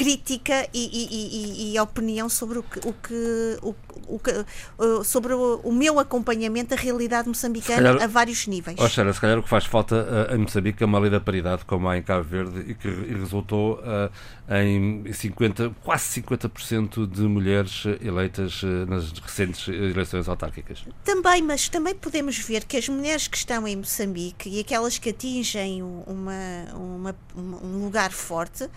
crítica 0.00 0.66
e, 0.72 0.86
e, 0.86 1.72
e, 1.72 1.74
e, 1.74 1.80
opinião 1.80 2.26
sobre 2.28 2.58
o 2.58 2.62
que, 2.62 2.78
o 2.88 2.92
que, 2.94 3.58
o, 3.62 3.74
o 4.08 4.18
que 4.18 5.04
sobre 5.04 5.34
o, 5.34 5.70
meu 5.70 5.98
acompanhamento 5.98 6.70
da 6.74 6.76
realidade 6.76 7.28
moçambicana 7.28 7.76
calhar, 7.76 8.02
a 8.02 8.06
vários 8.06 8.46
níveis. 8.46 8.78
Oh, 8.80 8.88
se 8.88 9.20
calhar 9.20 9.38
o 9.38 9.42
que 9.42 9.48
faz 9.48 9.66
falta 9.66 10.28
uh, 10.30 10.34
em 10.34 10.38
Moçambique 10.38 10.82
é 10.82 10.86
uma 10.86 10.98
lei 10.98 11.10
da 11.10 11.20
paridade, 11.20 11.66
como 11.66 11.86
há 11.86 11.98
em 11.98 12.02
Cabo 12.02 12.22
Verde, 12.22 12.70
e 12.70 12.74
que 12.74 12.88
resultou 12.88 13.74
uh, 13.80 14.10
em 14.54 15.12
50, 15.12 15.70
quase 15.82 16.22
50% 16.22 17.06
de 17.06 17.22
mulheres 17.22 17.84
eleitas 18.00 18.62
uh, 18.62 18.86
nas 18.88 19.10
recentes 19.10 19.68
eleições 19.68 20.28
autárquicas. 20.28 20.82
Também, 21.04 21.42
mas 21.42 21.68
também 21.68 21.94
podemos 21.94 22.38
ver 22.38 22.64
que 22.64 22.78
as 22.78 22.88
mulheres 22.88 23.28
que 23.28 23.36
estão 23.36 23.68
em 23.68 23.76
Moçambique 23.76 24.48
e 24.48 24.60
aquelas 24.60 24.96
que 24.98 25.10
atingem 25.10 25.82
uma, 25.82 26.74
uma 26.74 27.16
um 27.36 27.84
lugar 27.84 28.12
forte 28.12 28.68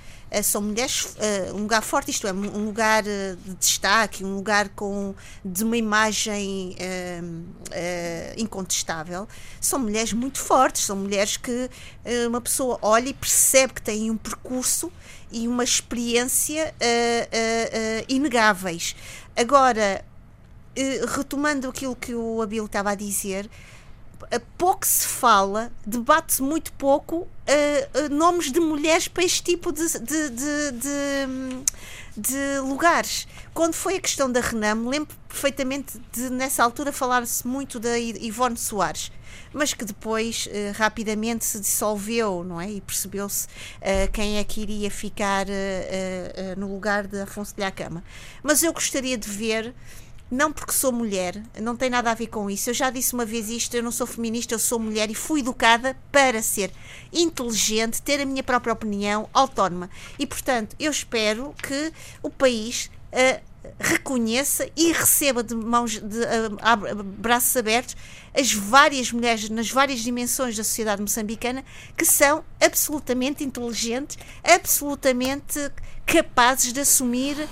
são 0.41 0.61
mulheres 0.61 1.03
uh, 1.05 1.55
um 1.55 1.61
lugar 1.61 1.81
forte, 1.83 2.09
isto 2.11 2.27
é, 2.27 2.33
um 2.33 2.65
lugar 2.65 3.05
eh, 3.05 3.35
de 3.45 3.53
destaque, 3.55 4.23
um 4.23 4.35
lugar 4.35 4.69
com, 4.69 5.13
de 5.43 5.63
uma 5.63 5.77
imagem 5.77 6.75
incontestável, 8.37 9.27
são 9.61 9.79
mulheres 9.79 10.13
muito 10.13 10.39
fortes, 10.39 10.85
são 10.85 10.95
mulheres 10.95 11.37
que 11.37 11.69
uma 12.27 12.41
pessoa 12.41 12.79
olha 12.81 13.09
e 13.09 13.13
percebe 13.13 13.73
que 13.73 13.81
têm 13.81 14.09
um 14.09 14.17
percurso 14.17 14.91
e 15.31 15.47
uma 15.47 15.63
experiência 15.63 16.73
inegáveis. 18.07 18.95
Agora, 19.35 20.03
retomando 21.15 21.69
aquilo 21.69 21.95
que 21.95 22.13
o 22.13 22.41
Abel 22.41 22.65
estava 22.65 22.91
a 22.91 22.95
dizer, 22.95 23.49
pouco 24.57 24.85
se 24.85 25.07
fala, 25.07 25.71
debate-se 25.85 26.41
muito 26.41 26.71
pouco 26.73 27.15
uh, 27.17 27.27
uh, 28.05 28.09
nomes 28.09 28.51
de 28.51 28.59
mulheres 28.59 29.07
para 29.07 29.23
este 29.23 29.43
tipo 29.43 29.71
de, 29.71 29.87
de, 29.99 30.29
de, 30.29 30.71
de, 30.71 31.63
de 32.17 32.59
lugares. 32.59 33.27
Quando 33.53 33.73
foi 33.73 33.95
a 33.95 33.99
questão 34.01 34.31
da 34.31 34.39
Renam, 34.39 34.87
lembro 34.87 35.15
perfeitamente 35.27 35.99
de, 36.11 36.29
nessa 36.29 36.63
altura, 36.63 36.91
falar-se 36.91 37.47
muito 37.47 37.79
da 37.79 37.97
Ivone 37.97 38.57
Soares 38.57 39.11
mas 39.51 39.71
que 39.71 39.85
depois 39.85 40.47
uh, 40.47 40.75
rapidamente 40.75 41.45
se 41.45 41.59
dissolveu, 41.59 42.43
não 42.43 42.59
é? 42.59 42.71
E 42.71 42.81
percebeu-se 42.81 43.47
quem 44.11 44.37
é 44.37 44.43
que 44.43 44.61
iria 44.61 44.89
ficar 44.89 45.45
no 46.57 46.73
lugar 46.73 47.05
de 47.05 47.21
Afonso 47.21 47.53
de 47.55 47.71
Cama. 47.71 48.03
Mas 48.41 48.63
eu 48.63 48.73
gostaria 48.73 49.15
de 49.15 49.29
ver 49.29 49.75
não 50.33 50.51
porque 50.51 50.71
sou 50.71 50.91
mulher, 50.91 51.41
não 51.61 51.75
tem 51.75 51.89
nada 51.89 52.09
a 52.09 52.13
ver 52.15 52.27
com 52.27 52.49
isso. 52.49 52.69
Eu 52.69 52.73
já 52.73 52.89
disse 52.89 53.13
uma 53.13 53.25
vez 53.25 53.49
isto: 53.49 53.75
eu 53.75 53.83
não 53.83 53.91
sou 53.91 54.07
feminista, 54.07 54.53
eu 54.53 54.59
sou 54.59 54.79
mulher 54.79 55.09
e 55.11 55.15
fui 55.15 55.41
educada 55.41 55.95
para 56.11 56.41
ser 56.41 56.71
inteligente, 57.11 58.01
ter 58.01 58.19
a 58.19 58.25
minha 58.25 58.43
própria 58.43 58.73
opinião, 58.73 59.29
autónoma. 59.31 59.89
E 60.17 60.25
portanto, 60.25 60.75
eu 60.79 60.91
espero 60.91 61.53
que 61.61 61.93
o 62.21 62.29
país. 62.29 62.89
Uh, 63.13 63.53
reconheça 63.79 64.69
e 64.75 64.91
receba 64.91 65.41
de 65.41 65.55
mãos 65.55 65.91
de 65.91 66.19
uh, 66.19 67.03
braços 67.03 67.55
abertos 67.55 67.95
as 68.33 68.51
várias 68.51 69.09
mulheres 69.11 69.49
nas 69.49 69.69
várias 69.69 70.01
dimensões 70.01 70.57
da 70.57 70.65
sociedade 70.65 71.01
moçambicana 71.01 71.63
que 71.95 72.03
são 72.03 72.43
absolutamente 72.59 73.41
inteligentes, 73.41 74.17
absolutamente 74.43 75.71
capazes 76.05 76.73
de 76.73 76.81
assumir 76.81 77.47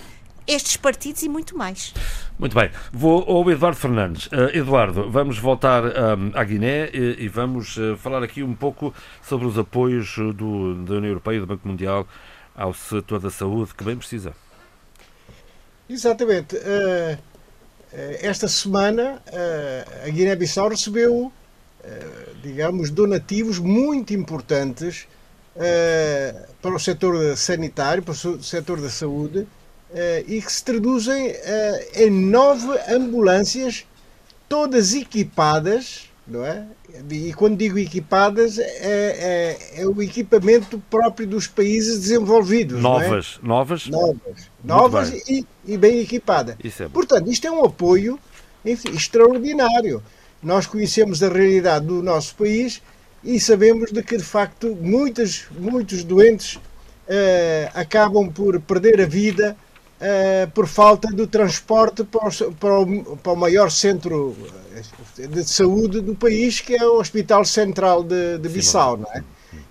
estes 0.47 0.77
partidos 0.77 1.23
e 1.23 1.29
muito 1.29 1.57
mais. 1.57 1.93
Muito 2.37 2.55
bem. 2.55 2.71
Vou 2.91 3.23
ao 3.23 3.49
Eduardo 3.49 3.77
Fernandes. 3.77 4.27
Uh, 4.27 4.55
Eduardo, 4.55 5.09
vamos 5.09 5.37
voltar 5.37 5.83
um, 5.83 6.31
à 6.33 6.43
Guiné 6.43 6.89
e, 6.93 7.25
e 7.25 7.27
vamos 7.27 7.77
uh, 7.77 7.95
falar 7.97 8.23
aqui 8.23 8.41
um 8.43 8.55
pouco 8.55 8.93
sobre 9.21 9.45
os 9.45 9.57
apoios 9.57 10.15
do, 10.35 10.75
da 10.83 10.95
União 10.95 11.09
Europeia 11.09 11.37
e 11.37 11.39
do 11.39 11.47
Banco 11.47 11.67
Mundial 11.67 12.07
ao 12.55 12.73
setor 12.73 13.19
da 13.19 13.29
saúde, 13.29 13.73
que 13.75 13.83
bem 13.83 13.95
precisa. 13.95 14.33
Exatamente. 15.89 16.55
Uh, 16.55 17.17
esta 18.21 18.47
semana 18.47 19.21
a 20.05 20.09
Guiné-Bissau 20.09 20.69
recebeu, 20.69 21.29
digamos, 22.41 22.89
donativos 22.89 23.59
muito 23.59 24.13
importantes 24.13 25.07
uh, 25.55 26.47
para 26.61 26.73
o 26.73 26.79
setor 26.79 27.35
sanitário, 27.35 28.01
para 28.01 28.13
o 28.13 28.41
setor 28.41 28.79
da 28.79 28.89
saúde, 28.89 29.45
e 30.27 30.41
que 30.41 30.51
se 30.51 30.63
traduzem 30.63 31.35
em 31.95 32.09
nove 32.09 32.67
ambulâncias, 32.89 33.85
todas 34.47 34.93
equipadas, 34.93 36.09
não 36.27 36.45
é? 36.45 36.65
E 37.09 37.33
quando 37.33 37.57
digo 37.57 37.79
equipadas, 37.79 38.57
é, 38.59 39.57
é, 39.75 39.81
é 39.81 39.87
o 39.87 40.01
equipamento 40.01 40.81
próprio 40.89 41.27
dos 41.27 41.47
países 41.47 41.99
desenvolvidos. 41.99 42.81
Novas, 42.81 43.39
é? 43.41 43.47
novas? 43.47 43.87
Novas, 43.87 44.49
novas 44.63 45.09
bem. 45.09 45.21
E, 45.27 45.73
e, 45.73 45.77
bem 45.77 45.99
equipadas. 45.99 46.55
É 46.63 46.87
Portanto, 46.89 47.29
isto 47.29 47.47
é 47.47 47.51
um 47.51 47.63
apoio 47.63 48.19
enfim, 48.65 48.89
extraordinário. 48.91 50.03
Nós 50.41 50.65
conhecemos 50.65 51.21
a 51.21 51.29
realidade 51.29 51.85
do 51.85 52.01
nosso 52.01 52.35
país 52.35 52.81
e 53.23 53.39
sabemos 53.39 53.91
de 53.91 54.01
que, 54.01 54.17
de 54.17 54.23
facto, 54.23 54.75
muitas, 54.79 55.45
muitos 55.51 56.03
doentes 56.03 56.55
uh, 56.55 56.61
acabam 57.73 58.29
por 58.31 58.59
perder 58.59 59.01
a 59.01 59.05
vida 59.05 59.55
uh, 60.01 60.49
por 60.51 60.67
falta 60.67 61.07
do 61.09 61.27
transporte 61.27 62.03
para 62.03 62.27
o, 62.27 62.53
para, 62.53 62.79
o, 62.79 63.17
para 63.17 63.31
o, 63.31 63.35
maior 63.35 63.69
centro 63.69 64.35
eh, 65.17 65.27
de 65.27 65.43
saúde 65.43 66.01
do 66.01 66.15
país, 66.15 66.59
que 66.59 66.75
é 66.75 66.85
o 66.85 66.99
Hospital 66.99 67.45
Central 67.45 68.03
de, 68.03 68.39
de 68.39 68.49
Bissau. 68.49 68.97
Não 68.97 69.11
é? 69.13 69.23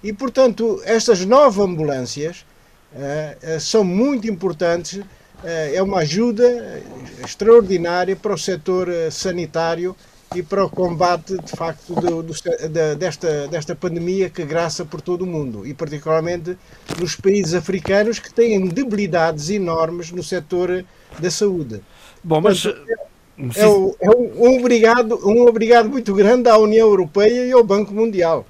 E, 0.03 0.13
portanto, 0.13 0.81
estas 0.85 1.25
nove 1.25 1.61
ambulâncias 1.61 2.45
uh, 2.93 3.61
são 3.61 3.83
muito 3.83 4.29
importantes, 4.29 5.03
é 5.43 5.83
uma 5.83 6.01
ajuda 6.01 6.83
extraordinária 7.25 8.15
para 8.15 8.35
o 8.35 8.37
setor 8.37 8.89
sanitário 9.11 9.97
e 10.35 10.43
para 10.43 10.65
o 10.65 10.71
combate, 10.71 11.37
de 11.39 11.51
facto, 11.51 11.93
do, 11.95 12.23
do, 12.23 12.33
da, 12.71 12.95
desta, 12.95 13.49
desta 13.49 13.75
pandemia 13.75 14.31
que 14.31 14.45
graça 14.45 14.85
por 14.85 15.01
todo 15.01 15.23
o 15.23 15.27
mundo 15.27 15.67
e 15.67 15.75
particularmente 15.75 16.57
nos 17.01 17.17
países 17.17 17.53
africanos 17.53 18.21
que 18.21 18.33
têm 18.33 18.65
debilidades 18.69 19.51
enormes 19.51 20.13
no 20.13 20.23
setor 20.23 20.85
da 21.19 21.31
saúde. 21.31 21.81
Bom, 22.23 22.41
mas... 22.41 22.63
Portanto, 22.63 22.87
é, 22.89 23.61
é, 23.61 23.69
um, 23.69 23.95
é 24.01 24.11
um, 24.11 24.59
obrigado, 24.59 25.19
um 25.29 25.49
obrigado 25.49 25.89
muito 25.89 26.15
grande 26.15 26.49
à 26.49 26.57
União 26.59 26.87
Europeia 26.87 27.47
e 27.47 27.53
ao 27.53 27.65
Banco 27.65 27.93
Mundial. 27.93 28.47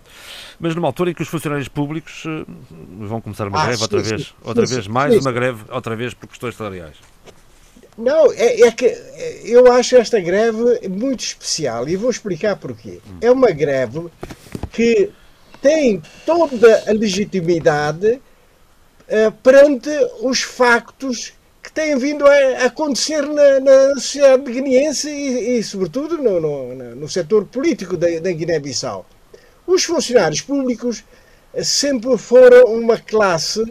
Mas 0.58 0.74
numa 0.74 0.88
altura 0.88 1.12
em 1.12 1.14
que 1.14 1.22
os 1.22 1.28
funcionários 1.28 1.68
públicos 1.68 2.24
eh, 2.26 2.44
vão 2.98 3.20
começar 3.20 3.48
uma 3.48 3.58
ah, 3.58 3.64
greve 3.64 3.78
sim, 3.78 3.84
outra 3.84 4.02
vez, 4.02 4.22
sim, 4.22 4.32
outra 4.42 4.66
sim, 4.66 4.74
vez, 4.74 4.86
mais 4.86 5.16
uma 5.16 5.32
greve, 5.32 5.64
outra 5.70 5.96
vez 5.96 6.12
por 6.12 6.28
questões 6.28 6.54
salariais. 6.54 6.96
Não, 8.00 8.32
é, 8.32 8.62
é, 8.62 8.72
que 8.72 8.86
eu 9.44 9.70
acho 9.70 9.94
esta 9.96 10.18
greve 10.18 10.88
muito 10.88 11.20
especial 11.20 11.86
e 11.86 11.96
vou 11.96 12.10
explicar 12.10 12.56
porquê. 12.56 12.98
É 13.20 13.30
uma 13.30 13.50
greve 13.50 14.08
que 14.72 15.10
tem 15.60 16.02
toda 16.24 16.84
a 16.88 16.92
legitimidade 16.92 18.12
uh, 18.12 19.32
perante 19.42 19.90
os 20.22 20.40
factos 20.40 21.34
que 21.62 21.70
têm 21.70 21.98
vindo 21.98 22.26
a 22.26 22.64
acontecer 22.64 23.20
na, 23.20 23.60
na 23.60 23.94
sociedade 23.96 24.50
guineense 24.50 25.10
e, 25.10 25.58
e 25.58 25.62
sobretudo, 25.62 26.16
no, 26.16 26.40
no, 26.40 26.74
no, 26.96 27.08
setor 27.08 27.44
político 27.44 27.98
da, 27.98 28.08
da 28.18 28.32
Guiné-Bissau. 28.32 29.04
Os 29.66 29.84
funcionários 29.84 30.40
públicos 30.40 31.04
sempre 31.62 32.16
foram 32.16 32.64
uma 32.72 32.96
classe 32.96 33.62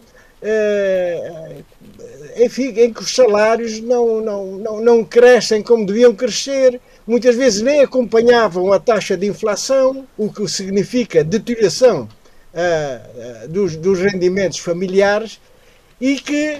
enfim, 2.37 2.73
em 2.77 2.93
que 2.93 3.01
os 3.01 3.13
salários 3.13 3.81
não, 3.81 4.21
não, 4.21 4.45
não, 4.57 4.81
não 4.81 5.03
crescem 5.03 5.61
como 5.61 5.85
deviam 5.85 6.13
crescer, 6.13 6.79
muitas 7.05 7.35
vezes 7.35 7.61
nem 7.61 7.81
acompanhavam 7.81 8.71
a 8.71 8.79
taxa 8.79 9.17
de 9.17 9.25
inflação, 9.25 10.07
o 10.17 10.31
que 10.31 10.47
significa 10.47 11.23
deterioração 11.23 12.07
uh, 12.53 13.45
uh, 13.45 13.47
dos, 13.47 13.75
dos 13.75 13.99
rendimentos 13.99 14.59
familiares, 14.59 15.39
e 15.99 16.19
que, 16.19 16.59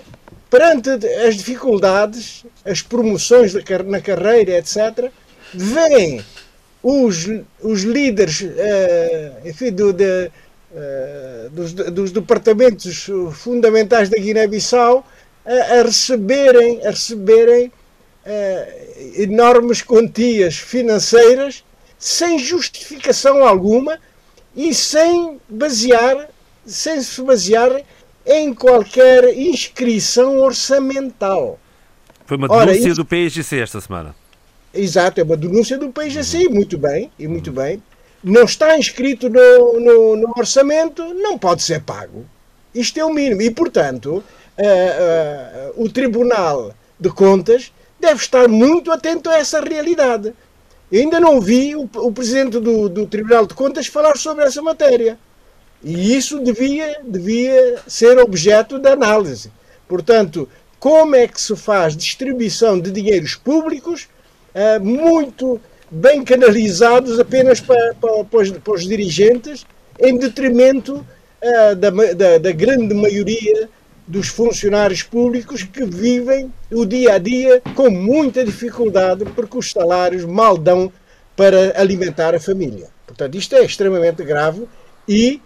perante 0.49 0.89
as 1.26 1.35
dificuldades, 1.35 2.45
as 2.65 2.81
promoções 2.81 3.53
na 3.85 4.01
carreira, 4.01 4.57
etc., 4.57 5.11
vêm 5.53 6.23
os, 6.81 7.27
os 7.61 7.84
líderes 7.84 8.41
uh, 8.41 9.47
enfim, 9.47 9.72
do, 9.72 9.93
de, 9.93 10.31
dos, 11.52 11.74
dos 11.74 12.12
departamentos 12.12 13.08
fundamentais 13.34 14.10
da 14.10 14.18
Guiné-Bissau 14.18 15.06
a, 15.46 15.80
a 15.80 15.84
receberem, 15.84 16.86
a 16.86 16.91
receberem 16.91 17.68
uh, 17.68 19.22
enormes 19.22 19.82
quantias 19.82 20.58
financeiras 20.58 21.64
sem 21.98 22.40
justificação 22.40 23.46
alguma 23.46 24.00
e 24.56 24.74
sem 24.74 25.40
basear, 25.50 26.30
sem 26.66 27.02
se 27.02 27.22
basear 27.22 27.82
em 28.26 28.54
qualquer 28.54 29.38
inscrição 29.38 30.40
orçamental. 30.40 31.60
Foi 32.26 32.38
uma 32.38 32.48
denúncia 32.48 32.86
Ora, 32.86 32.96
do 32.96 33.06
PIGC 33.06 33.60
esta 33.60 33.82
semana. 33.82 34.16
Exato, 34.74 35.20
é 35.20 35.24
uma 35.24 35.36
denúncia 35.36 35.78
do 35.78 35.90
PIGC, 35.90 36.46
uhum. 36.46 36.54
muito 36.54 36.78
bem, 36.78 37.12
e 37.18 37.28
muito 37.28 37.50
uhum. 37.50 37.56
bem. 37.56 37.84
Não 38.24 38.44
está 38.44 38.78
inscrito 38.78 39.30
no, 39.30 39.80
no, 39.80 40.16
no 40.18 40.34
orçamento, 40.38 41.04
não 41.14 41.38
pode 41.38 41.64
ser 41.64 41.82
pago. 41.82 42.26
Isto 42.74 43.00
é 43.00 43.06
o 43.06 43.14
mínimo. 43.14 43.41
E, 43.41 43.50
portanto, 43.50 44.24
uh, 44.58 45.80
uh, 45.80 45.84
o 45.84 45.90
Tribunal 45.90 46.74
de 47.00 47.10
Contas 47.10 47.72
deve 48.00 48.22
estar 48.22 48.48
muito 48.48 48.91
atento 48.91 49.30
a 49.30 49.38
essa 49.38 49.62
realidade. 49.62 50.34
Eu 50.91 51.02
ainda 51.02 51.20
não 51.20 51.40
vi 51.40 51.76
o, 51.76 51.90
o 51.96 52.12
Presidente 52.12 52.60
do, 52.60 52.90
do, 52.90 53.06
Tribunal 53.06 53.46
de 53.46 53.54
Contas 53.54 53.88
falar 53.88 54.18
sobre 54.18 54.46
essa 54.46 54.62
matéria. 54.62 55.18
E 55.84 56.16
isso 56.16 56.40
devia, 56.40 57.00
devia 57.04 57.80
ser 57.88 58.18
objeto 58.18 58.80
de 58.80 58.90
análise. 58.90 59.52
Portanto, 59.88 60.50
como 60.80 61.16
é 61.16 61.28
que 61.28 61.40
se 61.40 61.56
faz 61.56 61.96
distribuição 61.96 62.80
de 62.80 62.91
dinheiros 62.91 63.36
públicos 63.36 64.08
uh, 64.54 64.84
muito 64.84 65.60
bem 65.91 66.24
canalizados 66.24 67.20
apenas 67.20 67.60
para, 67.60 67.95
para, 67.95 68.24
para, 68.24 68.40
os, 68.40 68.52
para 68.52 68.74
os, 68.74 68.88
dirigentes, 68.88 69.66
em 69.99 70.18
detrimento 70.18 70.95
uh, 70.95 71.76
da, 71.76 71.90
da, 71.90 72.38
da, 72.38 72.52
grande 72.52 72.94
maioria 72.94 73.70
dos 74.07 74.28
funcionários 74.28 75.03
públicos 75.03 75.64
que 75.64 75.86
vivem 75.86 76.52
o 76.72 76.86
dia 76.86 77.14
a 77.14 77.18
dia 77.18 77.61
com 77.76 77.90
muita 77.90 78.44
dificuldade 78.44 79.26
porque 79.36 79.57
os 79.57 79.72
salários 79.72 80.26
mal 80.26 80.57
dão 80.57 80.91
para 81.36 81.80
alimentar 81.80 82.34
a 82.34 82.40
família. 82.40 82.88
Portanto, 83.06 83.36
isto 83.36 83.56
é 83.56 83.64
extremamente 83.64 84.24
grave 84.24 84.68
e 85.07 85.41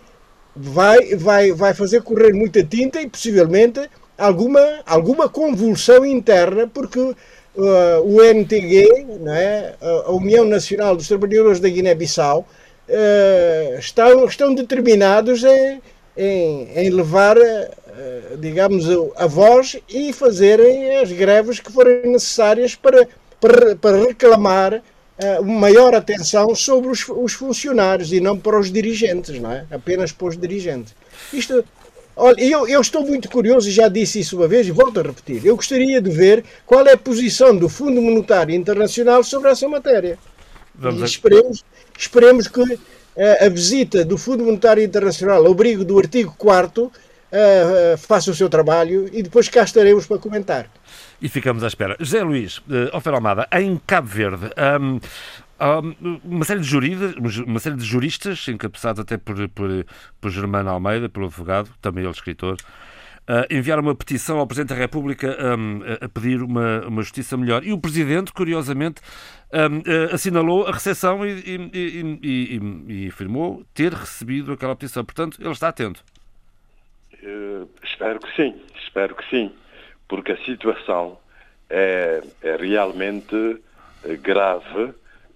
vai, 0.56 1.16
vai, 1.16 1.52
vai 1.52 1.74
fazer 1.74 2.02
correr 2.02 2.34
muita 2.34 2.64
tinta 2.64 3.02
e 3.02 3.10
possivelmente 3.10 3.80
alguma, 4.18 4.82
alguma 4.86 5.28
convulsão 5.30 6.06
interna, 6.06 6.68
porque 6.68 7.16
uh, 7.56 8.02
o 8.04 8.22
NTG, 8.22 9.06
é? 9.28 9.74
a 9.82 10.12
União 10.12 10.46
Nacional 10.46 10.96
dos 10.96 11.08
Trabalhadores 11.08 11.60
da 11.60 11.70
Guiné-Bissau, 11.70 12.48
uh, 12.90 13.80
estão, 13.80 14.26
estão 14.26 14.54
determinados 14.54 15.44
em, 15.44 15.82
em, 16.18 16.68
em 16.76 16.90
levar 16.90 17.38
eh, 17.96 18.38
digamos, 18.40 18.86
a 19.16 19.28
voz 19.28 19.78
e 19.88 20.12
fazerem 20.12 20.98
as 20.98 21.12
greves 21.12 21.60
que 21.60 21.72
forem 21.72 22.12
necessárias 22.12 22.74
para, 22.74 23.08
para, 23.40 23.76
para 23.76 23.98
reclamar 23.98 24.74
uh, 24.74 25.46
maior 25.46 25.94
atenção 25.94 26.56
sobre 26.56 26.90
os, 26.90 27.08
os, 27.08 27.34
funcionários 27.34 28.12
e 28.12 28.20
não 28.20 28.36
para 28.36 28.60
os 28.60 28.72
dirigentes, 28.72 29.40
não 29.40 29.52
é? 29.52 29.68
Apenas 29.70 30.12
para 30.12 30.28
os 30.28 30.36
dirigentes. 30.36 30.96
Isto, 31.32 31.64
olha, 32.16 32.42
eu, 32.42 32.68
eu 32.68 32.82
estou 32.82 33.06
muito 33.06 33.30
curioso, 33.30 33.68
e 33.70 33.72
já 33.72 33.88
disse 33.88 34.20
isso 34.20 34.38
uma 34.38 34.48
vez 34.48 34.68
e 34.68 34.72
volto 34.72 35.00
a 35.00 35.04
repetir. 35.04 35.46
Eu 35.46 35.56
gostaria 35.56 36.02
de 36.02 36.10
ver 36.10 36.44
qual 36.66 36.86
é 36.86 36.94
a 36.94 36.98
posição 36.98 37.56
do 37.56 37.70
Fundo 37.70 38.02
Monetário 38.02 38.56
Internacional 38.56 39.24
sobre 39.24 39.50
essa 39.50 39.68
matéria. 39.68 40.18
Vamos 40.76 41.02
e 41.02 41.06
esperemos, 41.06 41.64
esperemos 41.98 42.48
que 42.48 42.62
uh, 42.62 42.78
a 43.46 43.50
visita 43.50 44.04
do 44.04 44.18
Fundo 44.18 44.44
Monetário 44.44 44.84
Internacional 44.84 45.46
ao 45.46 45.52
abrigo 45.52 45.86
do 45.86 45.98
artigo 46.00 46.34
4 46.38 46.84
uh, 46.86 46.92
faça 47.98 48.32
o 48.32 48.36
seu 48.36 48.50
trabalho 48.50 49.10
e 49.12 49.22
depois 49.22 49.50
cá 49.50 49.64
estaremos 49.64 50.06
para 50.06 50.18
comentar. 50.18 50.68
E 51.22 51.30
ficamos 51.30 51.64
à 51.64 51.68
espera. 51.68 51.96
José 52.00 52.24
Luís, 52.24 52.58
uh, 52.58 53.10
Almada, 53.14 53.48
em 53.54 53.80
Cabo 53.88 54.08
Verde, 54.08 54.50
um, 54.82 55.00
um, 55.64 56.20
uma, 56.24 56.46
série 56.46 56.60
de 56.60 56.68
juristas, 56.68 57.16
uma 57.40 57.60
série 57.60 57.76
de 57.76 57.84
juristas, 57.84 58.48
encabeçados 58.48 59.00
até 59.00 59.18
por, 59.18 59.48
por, 59.50 59.70
por 60.20 60.32
Germano 60.32 60.70
Almeida, 60.70 61.10
pelo 61.10 61.26
advogado, 61.28 61.70
também 61.82 62.04
ele 62.04 62.12
escritor, 62.12 62.58
Uh, 63.24 63.48
enviaram 63.50 63.82
uma 63.82 63.96
petição 63.96 64.38
ao 64.38 64.46
Presidente 64.46 64.72
da 64.72 64.76
República 64.76 65.38
um, 65.58 65.80
a 66.02 66.10
pedir 66.10 66.44
uma, 66.44 66.86
uma 66.86 67.02
justiça 67.02 67.38
melhor. 67.38 67.64
E 67.64 67.72
o 67.72 67.78
Presidente, 67.78 68.34
curiosamente, 68.34 69.02
um, 69.54 69.78
uh, 69.78 70.14
assinalou 70.14 70.68
a 70.68 70.74
recepção 70.74 71.26
e, 71.26 71.32
e, 71.32 72.20
e, 72.22 73.06
e, 73.06 73.08
afirmou 73.08 73.64
ter 73.74 73.94
recebido 73.94 74.52
aquela 74.52 74.76
petição. 74.76 75.06
Portanto, 75.06 75.38
ele 75.40 75.52
está 75.52 75.70
atento. 75.70 76.04
Uh, 77.24 77.70
espero 77.82 78.20
que 78.20 78.36
sim, 78.36 78.62
espero 78.86 79.16
que 79.16 79.30
sim, 79.30 79.54
porque 80.06 80.34
a 80.34 80.38
situação 80.44 81.18
é, 81.70 82.22
é 82.42 82.56
realmente 82.58 83.62
eh, 84.04 84.16
grave 84.18 84.94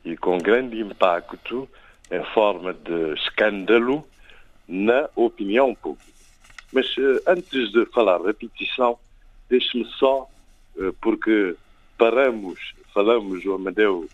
e 0.08 0.16
com 0.16 0.38
grande 0.38 0.80
impacto 0.80 1.68
em 2.10 2.24
forma 2.34 2.74
de 2.74 3.14
escândalo 3.16 4.08
na 4.68 5.10
opinião 5.16 5.76
pública. 5.76 6.06
Mas 6.72 6.96
uh, 6.98 7.22
antes 7.28 7.72
de 7.72 7.86
falar 7.88 8.20
da 8.20 8.34
petição, 8.34 8.98
deixe-me 9.50 9.86
só, 10.00 10.30
uh, 10.78 10.94
porque 11.02 11.56
paramos, 11.98 12.74
falamos 12.94 13.44
o 13.46 13.54
Amadeu 13.54 14.08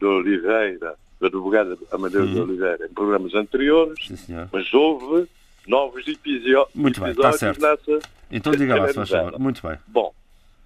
de 0.00 0.04
Oliveira, 0.04 0.96
do 1.20 1.26
advogado 1.26 1.78
Amadeu 1.92 2.22
uhum. 2.22 2.34
de 2.34 2.40
Oliveira, 2.40 2.86
em 2.86 2.92
programas 2.92 3.34
anteriores, 3.34 4.06
Sim, 4.06 4.48
mas 4.52 4.72
houve 4.74 5.28
novos 5.66 6.06
episódios, 6.08 6.74
Muito 6.74 7.00
bem, 7.00 7.10
está 7.10 7.32
certo. 7.32 7.60
nessa. 7.60 8.00
Então 8.30 8.52
diga 8.52 8.76
lá, 8.76 8.88
se 8.88 8.94
faz 8.94 9.08
favor. 9.08 9.38
Muito 9.38 9.66
bem. 9.66 9.78
Bom, 9.86 10.12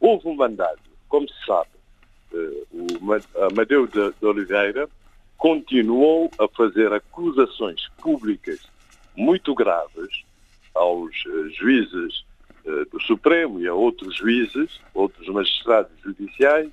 houve 0.00 0.28
um 0.28 0.34
mandado, 0.34 0.80
como 1.08 1.28
se 1.28 1.46
sabe, 1.46 1.68
o 2.70 3.42
Amadeu 3.50 3.86
de, 3.86 4.12
de 4.12 4.26
Oliveira 4.26 4.88
continuou 5.36 6.30
a 6.38 6.46
fazer 6.48 6.92
acusações 6.92 7.88
públicas 8.02 8.60
muito 9.16 9.54
graves 9.54 10.24
aos 10.74 11.10
uh, 11.24 11.48
juízes 11.50 12.24
uh, 12.64 12.84
do 12.90 13.00
Supremo 13.00 13.60
e 13.60 13.66
a 13.66 13.74
outros 13.74 14.16
juízes, 14.16 14.80
outros 14.94 15.26
magistrados 15.28 15.92
judiciais, 16.02 16.70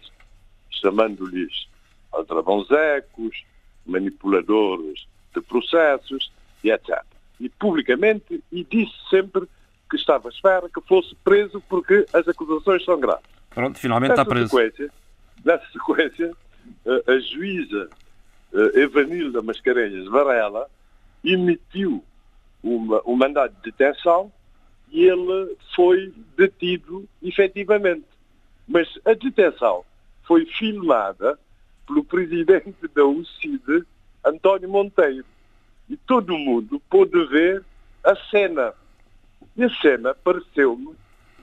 chamando-lhes 0.70 1.68
aldrabãozecos, 2.12 3.46
manipuladores 3.86 5.08
de 5.34 5.42
processos 5.42 6.32
e 6.64 6.70
etc. 6.70 7.02
E 7.40 7.50
publicamente, 7.50 8.44
e 8.52 8.64
disse 8.64 8.94
sempre 9.10 9.48
que 9.90 9.96
estava 9.96 10.28
à 10.28 10.32
espera 10.32 10.70
que 10.70 10.82
fosse 10.82 11.16
preso 11.24 11.62
porque 11.70 12.06
as 12.12 12.28
acusações 12.28 12.84
são 12.84 13.00
graves. 13.00 13.26
Pronto, 13.50 13.80
finalmente 13.80 14.12
está 14.12 14.26
preso. 14.26 14.50
Nessa 15.48 15.66
sequência, 15.72 16.34
a, 16.86 17.20
juíza 17.20 17.90
Evanilda 18.74 19.42
Mascarenhas 19.42 20.06
Varela 20.08 20.70
emitiu 21.24 22.04
uma, 22.62 23.02
um 23.06 23.16
mandado 23.16 23.56
de 23.56 23.72
detenção 23.72 24.30
e 24.92 25.06
ele 25.06 25.56
foi 25.74 26.14
detido 26.36 27.08
efetivamente. 27.24 28.06
Mas 28.68 28.90
a 29.06 29.14
detenção 29.14 29.86
foi 30.26 30.46
filmada 30.46 31.40
pelo 31.88 32.04
presidente 32.04 32.86
da 32.94 33.06
UCID, 33.06 33.86
António 34.26 34.70
Monteiro. 34.70 35.26
E 35.90 35.96
todo 35.96 36.38
mundo 36.38 36.82
pôde 36.90 37.26
ver 37.28 37.64
a 38.04 38.14
cena. 38.30 38.74
E 39.56 39.64
a 39.64 39.70
cena 39.70 40.14
pareceu-me 40.14 40.94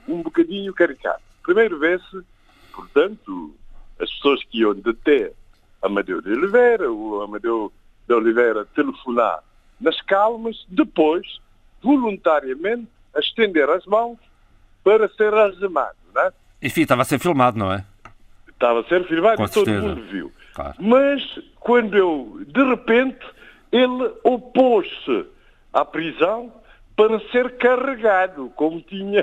um 0.07 0.21
bocadinho 0.21 0.71
caricato. 0.75 1.23
Primeiro 1.41 1.79
vê-se, 1.79 2.21
portanto, 2.71 3.55
as 3.99 4.09
pessoas 4.11 4.43
que 4.45 4.59
iam 4.59 4.73
deter 4.73 5.33
Amadeu 5.81 6.21
de 6.21 6.31
Oliveira, 6.31 6.91
o 6.91 7.21
Amadeu 7.21 7.71
de 8.07 8.13
Oliveira 8.13 8.65
telefonar 8.75 9.43
nas 9.79 10.01
calmas, 10.01 10.65
depois, 10.69 11.39
voluntariamente, 11.81 12.87
a 13.15 13.19
estender 13.19 13.69
as 13.69 13.85
mãos 13.85 14.17
para 14.83 15.07
ser 15.09 15.33
algemado. 15.33 15.95
É? 16.17 16.31
Enfim, 16.61 16.81
estava 16.81 17.01
a 17.01 17.05
ser 17.05 17.19
filmado, 17.19 17.57
não 17.57 17.71
é? 17.71 17.85
Estava 18.47 18.79
a 18.79 18.83
ser 18.85 19.05
filmado 19.05 19.37
Com 19.37 19.45
e 19.45 19.49
todo 19.49 19.69
mundo 19.69 20.01
viu. 20.03 20.31
Claro. 20.53 20.75
Mas, 20.79 21.21
quando 21.59 21.95
eu, 21.97 22.41
de 22.47 22.63
repente, 22.63 23.25
ele 23.71 24.13
opôs-se 24.23 25.25
à 25.73 25.83
prisão 25.83 26.53
para 26.95 27.19
ser 27.31 27.57
carregado, 27.57 28.49
como 28.55 28.81
tinha 28.81 29.21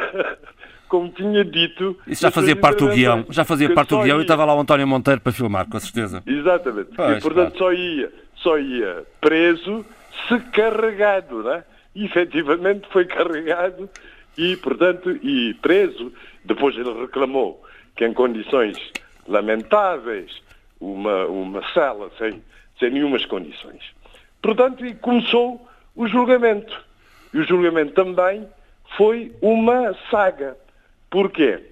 como 0.93 1.09
tinha 1.09 1.43
dito. 1.43 1.99
Isso 2.07 2.21
já 2.21 2.31
fazia 2.31 2.55
parte 2.55 2.81
do 2.81 2.91
guião, 2.91 3.25
já 3.31 3.47
fazia 3.47 3.73
parte 3.73 3.89
do 3.89 4.03
guião 4.03 4.19
ia... 4.19 4.21
e 4.21 4.25
estava 4.25 4.45
lá 4.45 4.55
o 4.55 4.61
António 4.61 4.87
Monteiro 4.87 5.23
para 5.23 5.33
filmar, 5.33 5.67
com 5.67 5.81
certeza. 5.81 6.23
Exatamente. 6.27 6.91
Pois, 6.95 7.17
e 7.17 7.21
portanto 7.23 7.57
claro. 7.57 7.59
só, 7.59 7.73
ia, 7.73 8.13
só 8.37 8.59
ia 8.59 9.03
preso 9.19 9.87
se 10.29 10.39
carregado, 10.51 11.45
né? 11.45 11.65
E 11.95 12.05
efetivamente 12.05 12.87
foi 12.91 13.07
carregado 13.07 13.89
e, 14.37 14.55
portanto, 14.59 15.19
e 15.23 15.55
preso. 15.63 16.13
Depois 16.45 16.77
ele 16.77 16.93
reclamou 17.01 17.65
que 17.97 18.05
em 18.05 18.13
condições 18.13 18.77
lamentáveis, 19.27 20.43
uma, 20.79 21.25
uma 21.25 21.63
cela 21.73 22.11
sem, 22.19 22.43
sem 22.79 22.91
nenhumas 22.91 23.25
condições. 23.25 23.83
Portanto, 24.43 24.85
e 24.85 24.93
começou 24.93 25.67
o 25.97 26.07
julgamento. 26.07 26.79
E 27.33 27.39
o 27.39 27.45
julgamento 27.45 27.95
também 27.95 28.47
foi 28.99 29.33
uma 29.41 29.95
saga. 30.11 30.61
Porquê? 31.13 31.63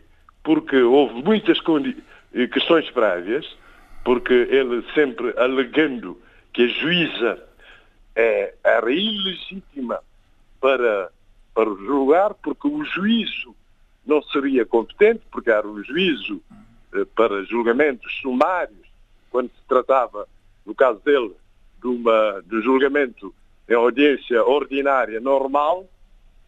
Porque 0.44 0.76
houve 0.76 1.14
muitas 1.22 1.58
eh, 2.34 2.46
questões 2.46 2.90
prévias, 2.90 3.56
porque 4.04 4.34
ele 4.34 4.84
sempre 4.92 5.32
alegando 5.38 6.20
que 6.52 6.64
a 6.64 6.68
juíza 6.68 7.42
é, 8.14 8.54
era 8.62 8.92
ilegítima 8.92 10.00
para, 10.60 11.10
para 11.54 11.70
julgar, 11.70 12.34
porque 12.34 12.68
o 12.68 12.84
juízo 12.84 13.56
não 14.04 14.22
seria 14.24 14.66
competente, 14.66 15.22
porque 15.30 15.50
era 15.50 15.66
um 15.66 15.82
juízo 15.84 16.42
eh, 16.92 17.06
para 17.16 17.42
julgamentos 17.44 18.12
sumários, 18.20 18.86
quando 19.30 19.48
se 19.48 19.62
tratava, 19.66 20.28
no 20.66 20.74
caso 20.74 21.00
dele, 21.00 21.32
de, 21.80 21.86
uma, 21.86 22.42
de 22.44 22.60
julgamento 22.60 23.34
em 23.66 23.72
audiência 23.72 24.44
ordinária 24.44 25.18
normal, 25.18 25.88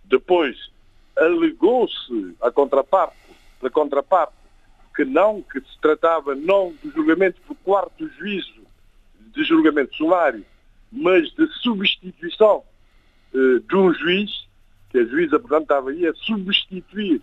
depois 0.05 0.72
alegou-se 1.17 2.37
a 2.41 2.51
contraparte, 2.51 3.17
da 3.61 3.71
contraparte, 3.71 4.35
que 4.95 5.05
não, 5.05 5.43
que 5.43 5.61
se 5.61 5.79
tratava 5.81 6.35
não 6.35 6.75
de 6.83 6.91
julgamento 6.91 7.41
por 7.47 7.57
quarto 7.57 8.09
juízo 8.19 8.63
de 9.35 9.45
julgamento 9.45 9.95
sumário, 9.97 10.45
mas 10.91 11.31
de 11.33 11.47
substituição 11.63 12.63
eh, 13.35 13.61
de 13.67 13.77
um 13.77 13.93
juiz, 13.95 14.47
que 14.91 14.99
a 14.99 15.05
juíza, 15.05 15.41
portanto, 15.41 15.63
estava 15.63 15.91
aí 15.91 16.07
a 16.07 16.15
substituir 16.15 17.23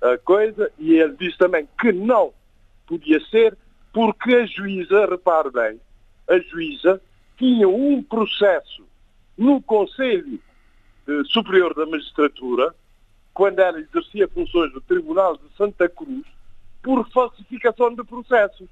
a 0.00 0.16
coisa, 0.18 0.70
e 0.78 0.94
ele 0.94 1.16
disse 1.16 1.36
também 1.36 1.68
que 1.80 1.92
não 1.92 2.32
podia 2.86 3.20
ser, 3.26 3.56
porque 3.92 4.34
a 4.34 4.46
juíza, 4.46 5.06
repare 5.06 5.50
bem, 5.50 5.80
a 6.28 6.38
juíza 6.38 7.02
tinha 7.36 7.68
um 7.68 8.02
processo 8.02 8.86
no 9.36 9.60
Conselho 9.62 10.40
eh, 11.08 11.22
Superior 11.26 11.74
da 11.74 11.86
Magistratura, 11.86 12.74
quando 13.32 13.58
ela 13.60 13.80
exercia 13.80 14.28
funções 14.28 14.72
do 14.72 14.80
Tribunal 14.80 15.36
de 15.36 15.56
Santa 15.56 15.88
Cruz, 15.88 16.24
por 16.82 17.08
falsificação 17.10 17.94
de 17.94 18.04
processos. 18.04 18.68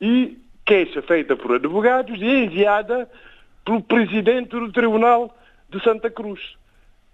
E 0.00 0.38
queixa 0.64 1.02
feita 1.02 1.36
por 1.36 1.54
advogados 1.54 2.20
e 2.20 2.24
enviada 2.24 3.10
pelo 3.64 3.82
presidente 3.82 4.50
do 4.50 4.72
Tribunal 4.72 5.36
de 5.68 5.82
Santa 5.82 6.10
Cruz. 6.10 6.56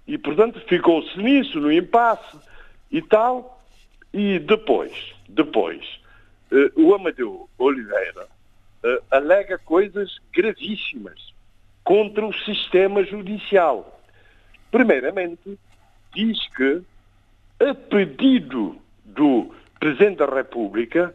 E, 0.06 0.16
portanto, 0.16 0.60
ficou-se 0.68 1.18
nisso, 1.18 1.58
no 1.58 1.72
impasse 1.72 2.38
e 2.90 3.02
tal. 3.02 3.60
E 4.12 4.38
depois, 4.38 5.14
depois, 5.28 5.84
uh, 6.52 6.80
o 6.80 6.94
Amadeu 6.94 7.50
Oliveira 7.58 8.26
uh, 8.84 9.02
alega 9.10 9.58
coisas 9.58 10.18
gravíssimas 10.32 11.34
contra 11.82 12.24
o 12.24 12.32
sistema 12.32 13.04
judicial. 13.04 14.00
Primeiramente, 14.70 15.58
diz 16.16 16.38
que, 16.56 16.80
a 17.60 17.74
pedido 17.74 18.76
do 19.04 19.52
Presidente 19.78 20.16
da 20.16 20.26
República, 20.26 21.14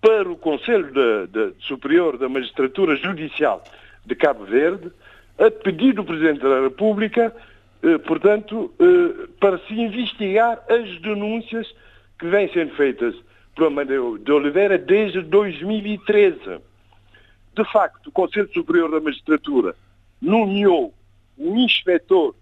para 0.00 0.30
o 0.30 0.36
Conselho 0.36 0.92
de, 0.92 1.26
de 1.26 1.54
Superior 1.64 2.16
da 2.16 2.28
Magistratura 2.28 2.94
Judicial 2.94 3.62
de 4.06 4.14
Cabo 4.14 4.44
Verde, 4.44 4.92
a 5.38 5.50
pedido 5.50 6.02
do 6.02 6.04
Presidente 6.04 6.40
da 6.40 6.60
República, 6.60 7.34
eh, 7.82 7.98
portanto, 7.98 8.72
eh, 8.78 9.28
para 9.40 9.58
se 9.66 9.74
investigar 9.74 10.62
as 10.68 11.00
denúncias 11.00 11.66
que 12.18 12.26
vêm 12.28 12.48
sendo 12.52 12.74
feitas 12.76 13.14
por 13.56 13.66
Amadeu 13.66 14.18
de 14.18 14.30
Oliveira 14.30 14.78
desde 14.78 15.20
2013. 15.22 16.60
De 17.56 17.64
facto, 17.72 18.06
o 18.06 18.12
Conselho 18.12 18.48
Superior 18.52 18.90
da 18.90 19.00
Magistratura 19.00 19.74
nomeou 20.22 20.94
um 21.36 21.56
inspetor 21.56 22.34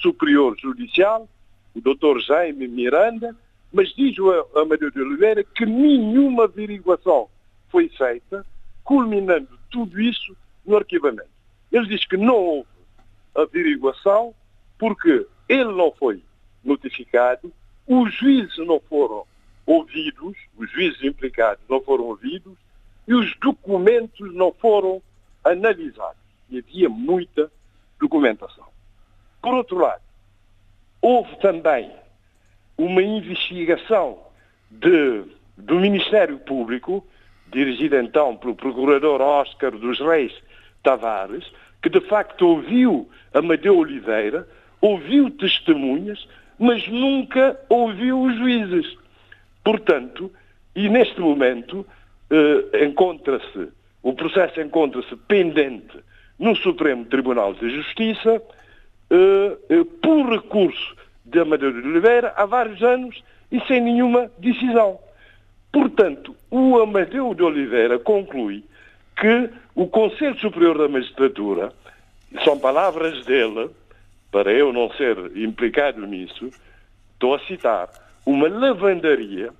superior 0.00 0.56
judicial, 0.58 1.28
o 1.74 1.80
Dr. 1.80 2.20
Jaime 2.20 2.68
Miranda, 2.68 3.36
mas 3.72 3.94
diz 3.94 4.18
o 4.18 4.30
Amadeu 4.56 4.90
de 4.90 5.00
Oliveira 5.00 5.44
que 5.44 5.66
nenhuma 5.66 6.44
averiguação 6.44 7.28
foi 7.68 7.88
feita, 7.90 8.44
culminando 8.82 9.58
tudo 9.70 10.00
isso 10.00 10.36
no 10.64 10.76
arquivamento. 10.76 11.28
Ele 11.70 11.86
diz 11.86 12.06
que 12.06 12.16
não 12.16 12.34
houve 12.34 12.68
averiguação 13.34 14.34
porque 14.78 15.26
ele 15.48 15.72
não 15.72 15.92
foi 15.92 16.22
notificado, 16.64 17.52
os 17.86 18.14
juízes 18.14 18.58
não 18.58 18.80
foram 18.80 19.24
ouvidos, 19.66 20.36
os 20.56 20.70
juízes 20.70 21.02
implicados 21.02 21.62
não 21.68 21.80
foram 21.82 22.04
ouvidos 22.04 22.56
e 23.06 23.14
os 23.14 23.34
documentos 23.38 24.34
não 24.34 24.52
foram 24.52 25.02
analisados. 25.44 26.16
E 26.50 26.58
havia 26.58 26.88
muita 26.88 27.50
documentação. 28.00 28.66
Por 29.42 29.54
outro 29.54 29.78
lado, 29.78 30.02
houve 31.00 31.36
também 31.36 31.90
uma 32.76 33.02
investigação 33.02 34.18
de, 34.70 35.22
do 35.56 35.76
Ministério 35.76 36.38
Público, 36.38 37.06
dirigida 37.50 38.02
então 38.02 38.36
pelo 38.36 38.54
Procurador 38.54 39.20
Oscar 39.20 39.72
dos 39.72 39.98
Reis 40.00 40.32
Tavares, 40.82 41.44
que 41.82 41.88
de 41.88 42.00
facto 42.00 42.42
ouviu 42.46 43.08
Amadeu 43.32 43.78
Oliveira, 43.78 44.46
ouviu 44.80 45.30
testemunhas, 45.30 46.28
mas 46.58 46.86
nunca 46.88 47.58
ouviu 47.68 48.20
os 48.22 48.36
juízes. 48.36 48.96
Portanto, 49.64 50.30
e 50.74 50.88
neste 50.88 51.20
momento 51.20 51.86
eh, 52.30 52.84
encontra-se, 52.84 53.68
o 54.02 54.12
processo 54.12 54.60
encontra-se 54.60 55.14
pendente 55.16 55.98
no 56.38 56.54
Supremo 56.56 57.04
Tribunal 57.04 57.54
de 57.54 57.70
Justiça 57.70 58.42
eh, 59.10 59.56
eh, 59.70 59.84
por 60.02 60.30
recurso 60.30 60.96
de 61.24 61.40
Amadeu 61.40 61.72
de 61.72 61.86
Oliveira 61.86 62.32
há 62.36 62.46
vários 62.46 62.82
anos 62.82 63.22
e 63.50 63.60
sem 63.66 63.80
nenhuma 63.80 64.30
decisão. 64.38 64.98
Portanto, 65.72 66.34
o 66.50 66.78
Amadeu 66.78 67.34
de 67.34 67.42
Oliveira 67.42 67.98
conclui 67.98 68.64
que 69.16 69.50
o 69.74 69.86
Conselho 69.86 70.38
Superior 70.38 70.78
da 70.78 70.88
Magistratura, 70.88 71.72
são 72.44 72.58
palavras 72.58 73.24
dele, 73.24 73.70
para 74.30 74.52
eu 74.52 74.72
não 74.72 74.90
ser 74.92 75.36
implicado 75.36 76.06
nisso, 76.06 76.50
estou 77.14 77.34
a 77.34 77.38
citar, 77.40 77.88
uma 78.24 78.48
lavandaria, 78.48 79.50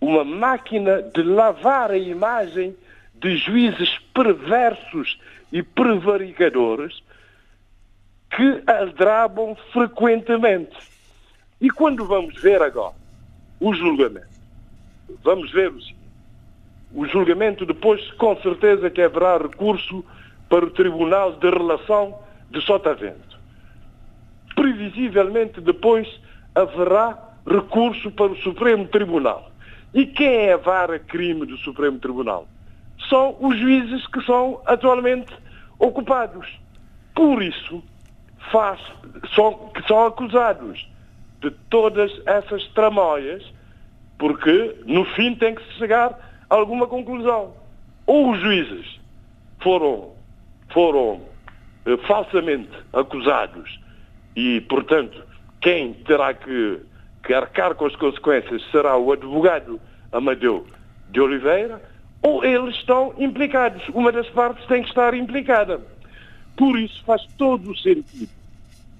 uma 0.00 0.24
máquina 0.24 1.02
de 1.02 1.22
lavar 1.22 1.90
a 1.90 1.98
imagem 1.98 2.74
de 3.14 3.36
juízes 3.36 3.98
perversos 4.12 5.18
e 5.52 5.62
prevaricadores 5.62 7.02
que 8.36 8.62
aldrabam 8.66 9.56
frequentemente. 9.72 10.76
E 11.58 11.70
quando 11.70 12.04
vamos 12.04 12.40
ver 12.42 12.60
agora 12.60 12.94
o 13.58 13.72
julgamento, 13.72 14.28
vamos 15.24 15.50
ver 15.50 15.70
o 15.70 15.80
seguinte. 15.80 15.96
O 16.94 17.06
julgamento 17.06 17.64
depois, 17.64 18.10
com 18.12 18.36
certeza, 18.42 18.90
que 18.90 19.00
haverá 19.00 19.38
recurso 19.38 20.04
para 20.50 20.66
o 20.66 20.70
Tribunal 20.70 21.32
de 21.32 21.48
Relação 21.48 22.18
de 22.50 22.60
Sotavento. 22.60 23.38
Previsivelmente, 24.54 25.60
depois, 25.60 26.06
haverá 26.54 27.18
recurso 27.46 28.10
para 28.10 28.32
o 28.32 28.36
Supremo 28.42 28.86
Tribunal. 28.88 29.50
E 29.94 30.04
quem 30.04 30.28
é 30.28 30.52
a 30.52 30.58
vara 30.58 30.98
crime 30.98 31.46
do 31.46 31.56
Supremo 31.56 31.98
Tribunal? 31.98 32.46
São 33.08 33.34
os 33.40 33.58
juízes 33.58 34.06
que 34.08 34.22
são 34.22 34.60
atualmente 34.66 35.34
ocupados. 35.78 36.46
Por 37.14 37.42
isso, 37.42 37.82
faz, 38.50 38.80
são, 39.34 39.70
que 39.74 39.86
são 39.86 40.06
acusados 40.06 40.88
de 41.40 41.50
todas 41.70 42.10
essas 42.26 42.66
tramóias, 42.68 43.42
porque 44.18 44.76
no 44.86 45.04
fim 45.04 45.34
tem 45.34 45.54
que 45.54 45.62
se 45.64 45.72
chegar 45.78 46.18
a 46.48 46.54
alguma 46.54 46.86
conclusão. 46.86 47.54
Ou 48.06 48.30
os 48.32 48.40
juízes 48.40 49.00
foram, 49.60 50.12
foram 50.72 51.20
eh, 51.84 51.96
falsamente 52.06 52.70
acusados 52.92 53.78
e, 54.34 54.60
portanto, 54.62 55.22
quem 55.60 55.92
terá 55.92 56.34
que, 56.34 56.80
que 57.24 57.34
arcar 57.34 57.74
com 57.74 57.86
as 57.86 57.96
consequências 57.96 58.62
será 58.70 58.96
o 58.96 59.12
advogado 59.12 59.80
Amadeu 60.12 60.66
de 61.10 61.20
Oliveira, 61.20 61.82
ou 62.22 62.44
eles 62.44 62.74
estão 62.76 63.14
implicados. 63.18 63.82
Uma 63.90 64.12
das 64.12 64.28
partes 64.30 64.64
tem 64.66 64.82
que 64.82 64.88
estar 64.88 65.14
implicada. 65.14 65.80
Por 66.56 66.78
isso 66.78 67.02
faz 67.04 67.26
todo 67.36 67.70
o 67.70 67.76
sentido 67.76 68.30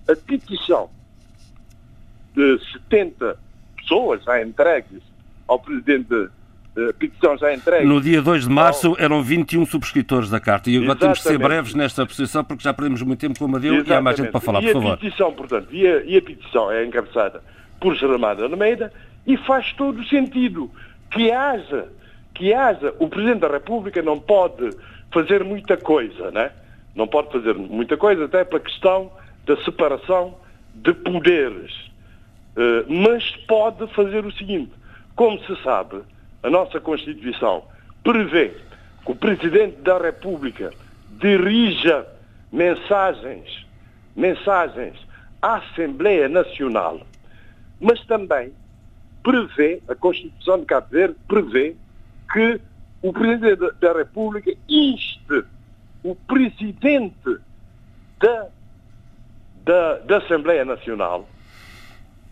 a 0.09 0.15
petição 0.15 0.89
de 2.35 2.59
70 2.73 3.37
pessoas 3.77 4.23
já 4.25 4.43
entregues 4.43 5.03
ao 5.49 5.59
Presidente 5.59 6.29
a 6.77 6.93
petição 6.93 7.39
já 7.39 7.55
entregue. 7.55 7.87
No 7.87 8.03
dia 8.03 8.21
2 8.21 8.45
de 8.45 8.51
março 8.51 8.89
ao... 8.89 8.99
eram 8.99 9.23
21 9.23 9.65
subscritores 9.65 10.29
da 10.29 10.39
carta 10.39 10.69
e 10.69 10.77
agora 10.77 10.91
Exatamente. 10.91 11.01
temos 11.01 11.19
de 11.19 11.25
ser 11.25 11.39
breves 11.39 11.75
nesta 11.75 12.05
posição 12.05 12.45
porque 12.45 12.63
já 12.63 12.75
perdemos 12.75 13.01
muito 13.01 13.19
tempo 13.19 13.39
com 13.39 13.47
o 13.47 13.49
Amadeu 13.49 13.83
e 13.83 13.93
há 13.93 14.01
mais 14.03 14.19
gente 14.19 14.31
para 14.31 14.41
falar, 14.41 14.63
e 14.63 14.67
por 14.67 14.83
favor. 14.83 14.99
Petição, 14.99 15.33
portanto, 15.33 15.69
e, 15.73 15.87
a, 15.87 16.03
e 16.05 16.19
a 16.19 16.23
petição 16.23 16.71
é 16.71 16.85
encabeçada 16.85 17.43
por 17.81 17.95
Germano 17.95 18.45
Almeida 18.45 18.93
e 19.27 19.39
faz 19.39 19.73
todo 19.73 20.01
o 20.01 20.05
sentido 20.05 20.71
que 21.11 21.31
haja, 21.31 21.89
que 22.35 22.53
haja, 22.53 22.95
o 22.99 23.09
Presidente 23.09 23.41
da 23.41 23.49
República 23.49 24.03
não 24.03 24.21
pode 24.21 24.69
fazer 25.11 25.43
muita 25.43 25.79
coisa, 25.79 26.31
né? 26.31 26.51
Não 26.97 27.07
pode 27.07 27.31
fazer 27.31 27.55
muita 27.55 27.97
coisa, 27.97 28.25
até 28.25 28.43
pela 28.43 28.61
questão 28.61 29.13
da 29.45 29.57
separação 29.63 30.35
de 30.75 30.93
poderes. 30.95 31.73
Uh, 32.57 32.91
mas 32.91 33.37
pode 33.47 33.87
fazer 33.95 34.25
o 34.25 34.33
seguinte: 34.33 34.73
como 35.15 35.39
se 35.45 35.63
sabe, 35.63 36.01
a 36.43 36.49
nossa 36.49 36.81
Constituição 36.81 37.63
prevê 38.03 38.49
que 39.05 39.13
o 39.13 39.15
Presidente 39.15 39.77
da 39.83 39.99
República 39.99 40.73
dirija 41.21 42.07
mensagens, 42.51 43.67
mensagens 44.17 44.97
à 45.43 45.57
Assembleia 45.57 46.29
Nacional, 46.29 47.01
mas 47.79 48.03
também 48.07 48.53
prevê, 49.23 49.83
a 49.89 49.95
Constituição 49.95 50.61
de 50.61 50.67
Cabo 50.67 50.87
Verde 50.91 51.17
prevê 51.29 51.77
que 52.33 52.61
o 53.03 53.13
Presidente 53.13 53.61
da 53.81 53.93
República 53.93 54.51
inste 54.69 55.45
o 56.11 56.15
Presidente 56.15 57.39
da 58.21 58.47
da, 59.67 59.99
da 59.99 60.19
Assembleia 60.19 60.65
Nacional 60.65 61.29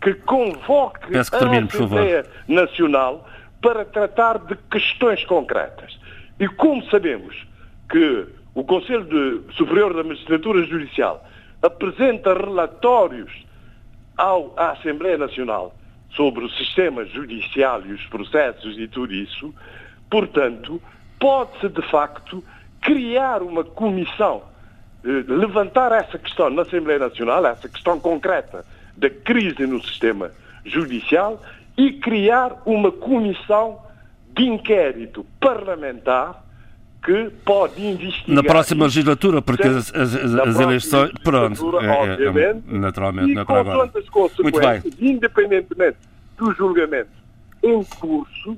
que 0.01 0.13
convoque 0.13 1.07
que 1.07 1.31
termine, 1.31 1.63
a 1.63 1.65
Assembleia 1.65 2.25
Nacional 2.47 3.27
para 3.61 3.83
tratar 3.83 4.39
de 4.39 4.55
questões 4.69 5.25
concretas. 5.25 5.99
E 6.39 6.47
como 6.47 6.83
sabemos 6.89 7.35
que 7.89 8.27
o 8.53 8.63
Conselho 8.63 9.43
Superior 9.53 9.93
da 9.93 10.03
Magistratura 10.03 10.63
Judicial 10.63 11.25
apresenta 11.61 12.33
relatórios 12.33 13.31
ao, 14.15 14.53
à 14.55 14.71
Assembleia 14.71 15.17
Nacional 15.17 15.75
sobre 16.11 16.45
o 16.45 16.49
sistema 16.51 17.03
judicial 17.05 17.81
e 17.85 17.91
os 17.91 18.05
processos 18.05 18.77
e 18.77 18.87
tudo 18.87 19.13
isso, 19.13 19.53
portanto, 20.09 20.81
pode-se 21.19 21.67
de 21.67 21.81
facto 21.89 22.43
criar 22.85 23.41
uma 23.41 23.63
comissão 23.63 24.43
eh, 25.03 25.23
levantar 25.27 25.91
essa 25.91 26.19
questão 26.19 26.51
na 26.51 26.61
Assembleia 26.61 26.99
Nacional, 26.99 27.43
essa 27.47 27.67
questão 27.67 27.99
concreta 27.99 28.63
da 28.95 29.09
crise 29.09 29.65
no 29.65 29.83
sistema 29.83 30.31
judicial 30.63 31.41
e 31.75 31.93
criar 31.93 32.61
uma 32.63 32.91
comissão 32.91 33.79
de 34.35 34.43
inquérito 34.43 35.25
parlamentar 35.39 36.45
que 37.03 37.31
pode 37.43 37.85
investigar. 37.85 38.35
Na 38.35 38.43
próxima 38.43 38.85
legislatura, 38.85 39.41
porque 39.41 39.67
as, 39.67 39.93
as, 39.93 40.15
as 40.15 40.59
eleições. 40.59 41.11
Pronto, 41.23 41.79
é, 41.79 42.23
é, 42.23 42.49
é, 42.49 42.55
naturalmente, 42.65 43.31
e 43.31 43.35
não 43.35 43.41
é 43.41 43.45
para 43.45 43.59
agora. 43.61 43.91
as 43.95 44.09
consequências, 44.09 44.93
independentemente 44.99 45.97
do 46.37 46.53
julgamento 46.53 47.09
em 47.63 47.83
curso, 47.83 48.57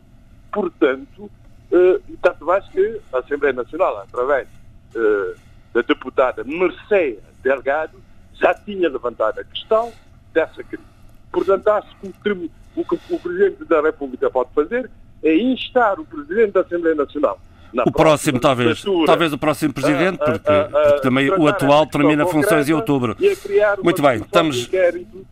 portanto, 0.52 1.30
uh, 1.72 2.18
tanto 2.22 2.46
mais 2.46 2.68
que 2.70 3.02
a 3.14 3.20
Assembleia 3.20 3.54
Nacional, 3.54 3.98
através 4.00 4.48
uh, 4.96 5.36
da 5.74 5.82
deputada 5.82 6.44
Mercedes 6.44 7.20
Delgado 7.42 8.00
já 8.34 8.54
tinha 8.54 8.90
levantado 8.90 9.40
a 9.40 9.44
questão 9.44 9.92
dessa 10.34 10.64
crise. 10.64 10.84
Portanto, 11.32 11.68
acho 11.70 11.96
que 11.98 12.52
o 12.76 12.86
que 12.86 13.14
o 13.14 13.20
Presidente 13.20 13.66
da 13.66 13.82
República 13.82 14.30
pode 14.30 14.50
fazer 14.54 14.90
é 15.24 15.36
instar 15.36 16.00
o 16.00 16.06
Presidente 16.06 16.52
da 16.52 16.62
Assembleia 16.62 16.96
Nacional 16.96 17.40
o 17.86 17.92
próximo, 17.92 18.40
talvez, 18.40 18.84
talvez 19.06 19.34
o 19.34 19.38
próximo 19.38 19.74
presidente, 19.74 20.18
porque, 20.18 20.40
porque 20.40 21.02
também 21.02 21.30
o 21.30 21.48
atual 21.48 21.86
termina 21.88 22.26
funções 22.26 22.68
em 22.70 22.74
outubro. 22.74 23.16
Muito 23.84 24.02
bem, 24.02 24.18
estamos. 24.18 24.70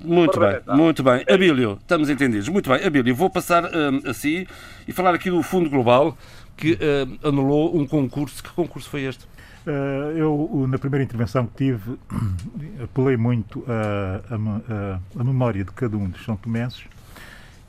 Muito 0.03 0.40
bem, 0.40 0.60
muito 0.68 1.03
bem. 1.03 1.24
Abílio, 1.30 1.78
estamos 1.82 2.10
entendidos. 2.10 2.49
Muito 2.49 2.70
bem, 2.70 2.86
Abílio, 2.86 3.16
vou 3.16 3.30
passar 3.30 3.64
um, 3.66 4.10
assim 4.10 4.45
e 4.88 4.91
falar 4.91 5.14
aqui 5.14 5.30
do 5.30 5.41
Fundo 5.41 5.70
Global 5.70 6.18
que 6.57 6.78
um, 7.24 7.28
anulou 7.28 7.76
um 7.76 7.86
concurso. 7.86 8.44
Que 8.44 8.49
concurso 8.49 8.90
foi 8.90 9.03
este? 9.03 9.26
Eh, 9.68 10.14
eu, 10.18 10.68
na 10.70 10.78
primeira 10.78 11.03
intervenção 11.03 11.48
que 11.48 11.56
tive, 11.57 11.98
apelei 12.84 13.18
muito 13.18 13.66
a, 13.68 14.36
a, 14.36 15.20
a, 15.20 15.24
memória 15.24 15.64
de 15.64 15.72
cada 15.72 15.98
um 15.98 16.07
dos 16.07 16.24
São 16.24 16.36
Tomenses 16.38 16.84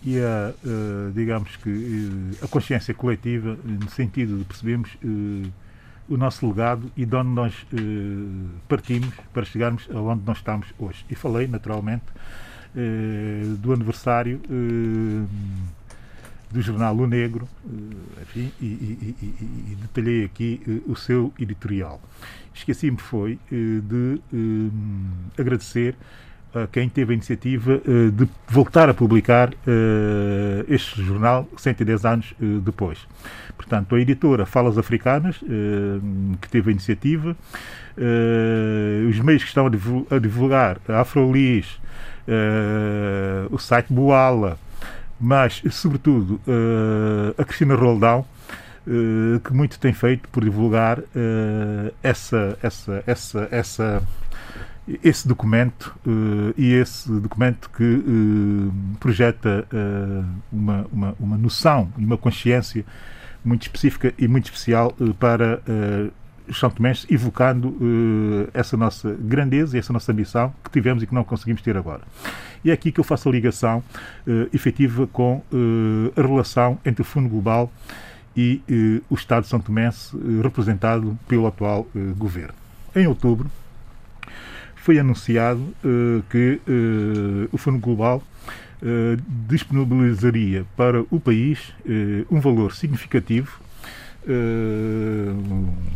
e 0.07 0.20
a, 0.20 0.55
eh, 0.65 1.11
digamos 1.12 1.57
que, 1.57 1.69
eh, 1.69 2.45
a 2.45 2.47
consciência 2.47 2.95
coletiva, 2.95 3.59
no 3.65 3.91
sentido 3.91 4.39
de 4.39 4.45
percebermos 4.45 4.97
o 6.09 6.16
nosso 6.16 6.47
legado 6.47 6.89
e 6.97 7.05
de 7.05 7.16
onde 7.16 7.31
nós 7.31 7.66
partimos 8.69 9.12
para 9.35 9.45
chegarmos 9.45 9.89
aonde 9.93 10.23
nós 10.24 10.39
estamos 10.39 10.69
hoje. 10.78 11.05
E 11.11 11.16
falei, 11.16 11.49
naturalmente, 11.49 12.05
do 13.59 13.73
aniversário 13.73 14.41
do 16.53 16.62
jornal 16.62 16.97
O 16.97 17.07
Negro, 17.09 17.49
eh, 17.65 18.23
enfim, 18.23 18.53
e, 18.61 18.65
e, 18.65 19.16
e, 19.20 19.73
e 19.73 19.77
detalhei 19.83 20.24
aqui 20.24 20.83
o 20.87 20.95
seu 20.95 21.33
editorial. 21.41 22.01
Esqueci-me 22.55 22.99
foi 22.99 23.41
de 23.51 24.20
agradecer 25.37 25.97
a 26.55 26.66
quem 26.66 26.89
teve 26.89 27.12
a 27.12 27.14
iniciativa 27.14 27.81
uh, 27.86 28.10
de 28.10 28.28
voltar 28.48 28.89
a 28.89 28.94
publicar 28.94 29.51
uh, 29.51 30.64
este 30.68 31.02
jornal 31.02 31.47
110 31.56 32.05
anos 32.05 32.35
uh, 32.40 32.60
depois. 32.60 32.98
Portanto, 33.56 33.94
a 33.94 34.01
editora 34.01 34.47
Falas 34.47 34.78
Africanas, 34.78 35.39
que 36.40 36.48
teve 36.51 36.68
a 36.68 36.73
iniciativa, 36.73 37.35
os 39.09 39.18
meios 39.20 39.43
que 39.43 39.48
estão 39.48 39.66
a 39.66 40.18
divulgar, 40.18 40.78
a 40.86 41.01
Afrolis, 41.01 41.81
o 43.51 43.59
site 43.59 43.90
Boala, 43.90 44.59
mas, 45.18 45.62
sobretudo, 45.70 46.39
a 47.39 47.44
Cristina 47.47 47.74
Roldão, 47.74 48.27
que 49.43 49.55
muito 49.55 49.81
tem 49.81 49.94
feito 49.94 50.28
por 50.28 50.44
divulgar 50.44 51.01
essa, 52.02 52.59
essa, 52.62 53.02
essa, 53.06 53.48
essa 53.51 54.02
esse 55.02 55.26
documento 55.26 55.96
uh, 56.06 56.54
e 56.56 56.72
esse 56.72 57.10
documento 57.10 57.70
que 57.70 57.82
uh, 57.82 58.72
projeta 59.00 59.66
uh, 59.72 60.24
uma, 60.52 60.86
uma, 60.92 61.14
uma 61.18 61.36
noção 61.36 61.92
e 61.98 62.04
uma 62.04 62.16
consciência 62.16 62.84
muito 63.44 63.62
específica 63.62 64.14
e 64.18 64.28
muito 64.28 64.46
especial 64.46 64.92
para 65.20 65.62
os 66.48 66.58
São 66.58 66.68
Tomés, 66.68 67.06
evocando 67.08 67.78
essa 68.52 68.76
nossa 68.76 69.16
grandeza 69.20 69.76
e 69.76 69.78
essa 69.78 69.92
nossa 69.92 70.10
ambição 70.10 70.52
que 70.64 70.70
tivemos 70.70 71.04
e 71.04 71.06
que 71.06 71.14
não 71.14 71.22
conseguimos 71.22 71.62
ter 71.62 71.76
agora. 71.76 72.00
E 72.64 72.70
é 72.70 72.72
aqui 72.72 72.90
que 72.90 72.98
eu 72.98 73.04
faço 73.04 73.28
a 73.28 73.32
ligação 73.32 73.84
efetiva 74.52 75.06
com 75.06 75.44
a 76.16 76.20
relação 76.20 76.76
entre 76.84 77.02
o 77.02 77.04
Fundo 77.04 77.28
Global 77.28 77.70
e 78.36 78.60
o 79.08 79.14
Estado 79.14 79.44
de 79.44 79.48
São 79.48 79.60
Tomé, 79.60 79.90
representado 80.42 81.16
pelo 81.28 81.46
atual 81.46 81.86
governo. 82.16 82.54
Em 82.96 83.06
outubro, 83.06 83.48
foi 84.86 85.00
anunciado 85.00 85.60
uh, 85.84 86.22
que 86.30 86.60
uh, 86.68 87.48
o 87.50 87.58
Fundo 87.58 87.78
Global 87.78 88.22
uh, 88.80 89.20
disponibilizaria 89.48 90.64
para 90.76 91.02
o 91.10 91.18
país 91.18 91.74
um 92.30 92.38
valor 92.38 92.72
significativo 92.72 93.60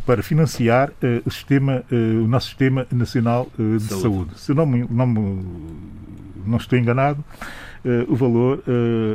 para 0.06 0.22
financiar 0.22 0.92
o, 1.26 1.30
sistema, 1.32 1.82
o 1.90 2.28
nosso 2.28 2.46
Sistema 2.46 2.86
Nacional 2.92 3.50
de 3.58 3.82
Saúde. 3.82 4.02
Saúde. 4.02 4.30
Se 4.36 4.54
não, 4.54 4.66
não, 4.66 5.06
não 6.46 6.56
estou 6.56 6.78
enganado, 6.78 7.24
o 8.06 8.14
valor 8.14 8.62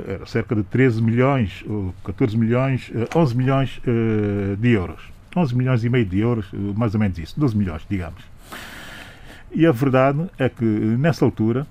era 0.06 0.26
cerca 0.26 0.54
de 0.54 0.64
13 0.64 1.02
milhões, 1.02 1.64
ou 1.66 1.96
14 2.04 2.38
milhões, 2.38 2.92
11 3.16 3.38
milhões 3.38 3.82
de 4.60 4.70
euros. 4.70 5.02
11 5.34 5.56
milhões 5.56 5.84
e 5.86 5.90
meio 5.90 6.06
de 6.06 6.20
euros, 6.20 6.48
mais 6.76 6.94
ou 6.94 7.00
menos 7.00 7.18
isso, 7.18 7.40
12 7.40 7.56
milhões, 7.56 7.84
digamos. 7.90 8.35
E 9.56 9.66
a 9.66 9.72
verdade 9.72 10.30
é 10.38 10.50
que, 10.50 10.66
nessa 10.66 11.24
altura, 11.24 11.66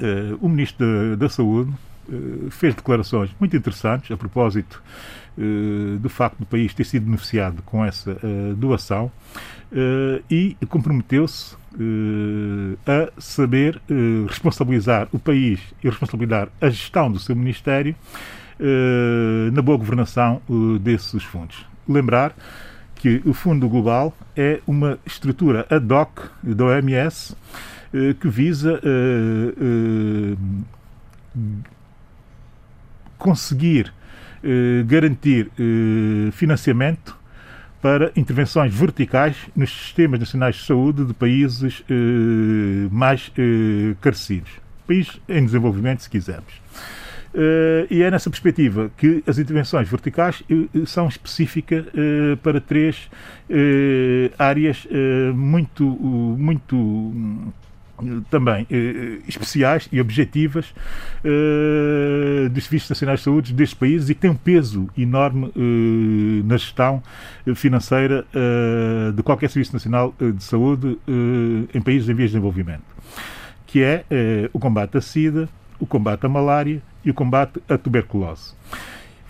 uh, 0.00 0.38
o 0.40 0.48
Ministro 0.48 0.86
da, 0.86 1.16
da 1.16 1.28
Saúde 1.28 1.72
uh, 2.08 2.50
fez 2.52 2.72
declarações 2.72 3.30
muito 3.40 3.56
interessantes 3.56 4.12
a 4.12 4.16
propósito 4.16 4.80
uh, 5.36 5.98
do 5.98 6.08
facto 6.08 6.38
do 6.38 6.46
país 6.46 6.72
ter 6.72 6.84
sido 6.84 7.06
beneficiado 7.06 7.62
com 7.62 7.84
essa 7.84 8.16
doação 8.56 9.10
e 10.30 10.56
comprometeu-se 10.68 11.56
a 12.86 13.10
saber 13.20 13.80
responsabilizar 14.28 15.08
o 15.10 15.18
país 15.18 15.58
e 15.82 15.88
responsabilizar 15.88 16.48
a 16.60 16.70
gestão 16.70 17.10
do 17.10 17.18
seu 17.18 17.34
Ministério 17.34 17.96
na 19.52 19.60
boa 19.60 19.76
governação 19.76 20.40
desses 20.80 21.24
fundos. 21.24 21.66
Lembrar 21.88 22.36
que 23.04 23.20
o 23.26 23.34
Fundo 23.34 23.68
Global 23.68 24.16
é 24.34 24.60
uma 24.66 24.98
estrutura 25.04 25.66
ad 25.68 25.92
hoc 25.92 26.22
da 26.42 26.64
OMS 26.64 27.36
eh, 27.92 28.14
que 28.18 28.30
visa 28.30 28.80
eh, 28.82 29.54
eh, 29.60 30.36
conseguir 33.18 33.92
garantir 34.86 35.50
financiamento 36.32 37.16
para 37.80 38.12
intervenções 38.14 38.74
verticais 38.74 39.36
nos 39.56 39.70
sistemas 39.70 40.20
nacionais 40.20 40.56
de 40.56 40.66
saúde 40.66 41.02
de 41.02 41.14
países 41.14 41.82
mais 42.90 43.32
carecidos. 44.02 44.50
Países 44.86 45.18
em 45.26 45.46
desenvolvimento, 45.46 46.02
se 46.02 46.10
quisermos. 46.10 46.60
Uh, 47.34 47.84
e 47.90 48.00
é 48.00 48.12
nessa 48.12 48.30
perspectiva 48.30 48.92
que 48.96 49.20
as 49.26 49.38
intervenções 49.38 49.88
verticais 49.88 50.40
uh, 50.48 50.86
são 50.86 51.08
específicas 51.08 51.84
para 52.42 52.60
três 52.60 53.10
áreas 54.38 54.86
muito, 55.34 55.84
muito 55.84 57.52
também 58.30 58.66
especiais 59.26 59.88
e 59.90 60.00
objetivas 60.00 60.72
dos 62.50 62.64
serviços 62.64 62.90
nacionais 62.90 63.20
de 63.20 63.24
saúde 63.24 63.52
destes 63.52 63.78
países 63.78 64.10
e 64.10 64.14
que 64.14 64.20
têm 64.20 64.30
um 64.30 64.36
peso 64.36 64.88
enorme 64.96 65.52
na 66.44 66.56
gestão 66.56 67.02
financeira 67.54 68.24
de 69.14 69.22
qualquer 69.22 69.50
serviço 69.50 69.72
nacional 69.72 70.14
de 70.18 70.42
saúde 70.42 70.98
em 71.72 71.80
países 71.80 72.08
em 72.08 72.14
vias 72.14 72.30
de 72.30 72.36
desenvolvimento, 72.36 72.84
que 73.66 73.82
é 73.82 74.04
o 74.52 74.58
combate 74.58 74.96
à 74.96 75.00
SIDA, 75.00 75.48
o 75.78 75.86
combate 75.86 76.24
à 76.24 76.28
malária 76.28 76.82
e 77.04 77.10
o 77.10 77.14
combate 77.14 77.60
à 77.68 77.76
tuberculose. 77.76 78.54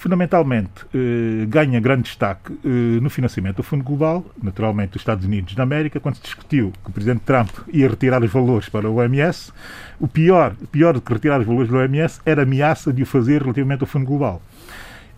Fundamentalmente, 0.05 0.85
eh, 0.95 1.47
ganha 1.47 1.81
grande 1.81 2.03
destaque 2.03 2.53
eh, 2.63 3.01
no 3.01 3.09
financiamento 3.09 3.57
do 3.57 3.63
Fundo 3.63 3.83
Global, 3.83 4.23
naturalmente 4.43 4.91
dos 4.91 5.01
Estados 5.01 5.25
Unidos 5.25 5.55
da 5.55 5.63
América, 5.63 5.99
quando 5.99 6.17
se 6.17 6.23
discutiu 6.23 6.75
que 6.85 6.91
o 6.91 6.93
Presidente 6.93 7.21
Trump 7.21 7.49
ia 7.73 7.89
retirar 7.89 8.23
os 8.23 8.31
valores 8.31 8.69
para 8.69 8.87
o 8.87 8.97
OMS. 8.97 9.51
O 9.99 10.07
pior, 10.07 10.55
pior 10.71 10.93
do 10.93 11.01
que 11.01 11.11
retirar 11.11 11.41
os 11.41 11.47
valores 11.47 11.71
do 11.71 11.79
OMS 11.79 12.21
era 12.27 12.43
a 12.43 12.45
ameaça 12.45 12.93
de 12.93 13.03
o 13.03 13.07
fazer 13.07 13.41
relativamente 13.41 13.81
ao 13.81 13.87
Fundo 13.87 14.05
Global. 14.05 14.43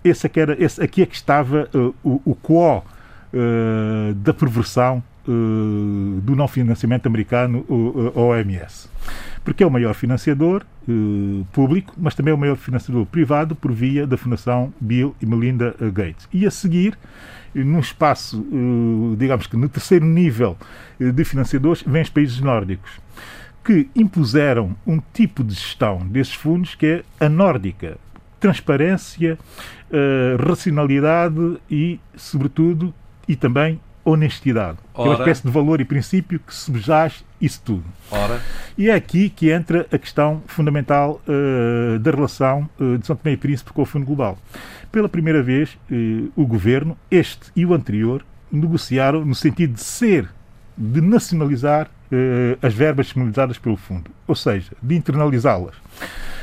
Esse 0.04 0.28
aqui, 0.28 0.38
é 0.38 0.42
era, 0.44 0.64
esse 0.64 0.80
aqui 0.80 1.02
é 1.02 1.06
que 1.06 1.16
estava 1.16 1.68
uh, 1.74 1.92
o, 2.04 2.22
o 2.24 2.36
quo 2.36 2.84
da 4.22 4.32
perversão 4.32 5.02
do 5.26 6.34
não 6.34 6.48
financiamento 6.48 7.06
americano 7.06 7.66
ao 8.14 8.28
OMS 8.28 8.88
porque 9.46 9.62
é 9.62 9.66
o 9.66 9.70
maior 9.70 9.94
financiador 9.94 10.66
uh, 10.88 11.46
público, 11.52 11.94
mas 11.96 12.16
também 12.16 12.32
é 12.32 12.34
o 12.34 12.38
maior 12.38 12.56
financiador 12.56 13.06
privado 13.06 13.54
por 13.54 13.70
via 13.72 14.04
da 14.04 14.16
Fundação 14.16 14.74
Bill 14.80 15.14
e 15.22 15.24
Melinda 15.24 15.72
Gates. 15.92 16.28
E 16.32 16.44
a 16.44 16.50
seguir, 16.50 16.98
num 17.54 17.78
espaço, 17.78 18.44
digamos 19.16 19.46
que 19.46 19.56
no 19.56 19.68
terceiro 19.68 20.04
nível 20.04 20.56
de 20.98 21.24
financiadores, 21.24 21.84
vêm 21.86 22.02
os 22.02 22.10
países 22.10 22.40
nórdicos, 22.40 22.90
que 23.64 23.88
impuseram 23.94 24.74
um 24.84 25.00
tipo 25.14 25.44
de 25.44 25.54
gestão 25.54 25.98
desses 25.98 26.34
fundos 26.34 26.74
que 26.74 27.04
é 27.20 27.24
a 27.24 27.28
nórdica. 27.28 27.96
Transparência, 28.40 29.38
racionalidade 30.44 31.58
e, 31.70 32.00
sobretudo, 32.16 32.92
e 33.28 33.36
também 33.36 33.80
honestidade. 34.06 34.78
Ora. 34.94 35.02
Que 35.02 35.02
é 35.02 35.10
uma 35.10 35.18
espécie 35.18 35.42
de 35.42 35.50
valor 35.50 35.80
e 35.80 35.84
princípio 35.84 36.38
que 36.38 36.54
subjaz 36.54 37.24
isso 37.40 37.60
tudo. 37.64 37.84
Ora. 38.10 38.40
E 38.78 38.88
é 38.88 38.94
aqui 38.94 39.28
que 39.28 39.50
entra 39.50 39.86
a 39.90 39.98
questão 39.98 40.42
fundamental 40.46 41.20
uh, 41.26 41.98
da 41.98 42.12
relação 42.12 42.70
uh, 42.78 42.96
de 42.96 43.06
São 43.06 43.16
Tomé 43.16 43.34
e 43.34 43.36
Príncipe 43.36 43.72
com 43.72 43.82
o 43.82 43.84
Fundo 43.84 44.06
Global. 44.06 44.38
Pela 44.92 45.08
primeira 45.08 45.42
vez, 45.42 45.76
uh, 45.90 46.32
o 46.36 46.46
governo, 46.46 46.96
este 47.10 47.50
e 47.56 47.66
o 47.66 47.74
anterior, 47.74 48.24
negociaram 48.50 49.24
no 49.24 49.34
sentido 49.34 49.74
de 49.74 49.82
ser, 49.82 50.28
de 50.78 51.00
nacionalizar 51.00 51.90
as 52.62 52.74
verbas 52.74 53.06
disponibilizadas 53.06 53.58
pelo 53.58 53.76
Fundo, 53.76 54.10
ou 54.26 54.34
seja, 54.34 54.72
de 54.82 54.94
internalizá-las. 54.94 55.74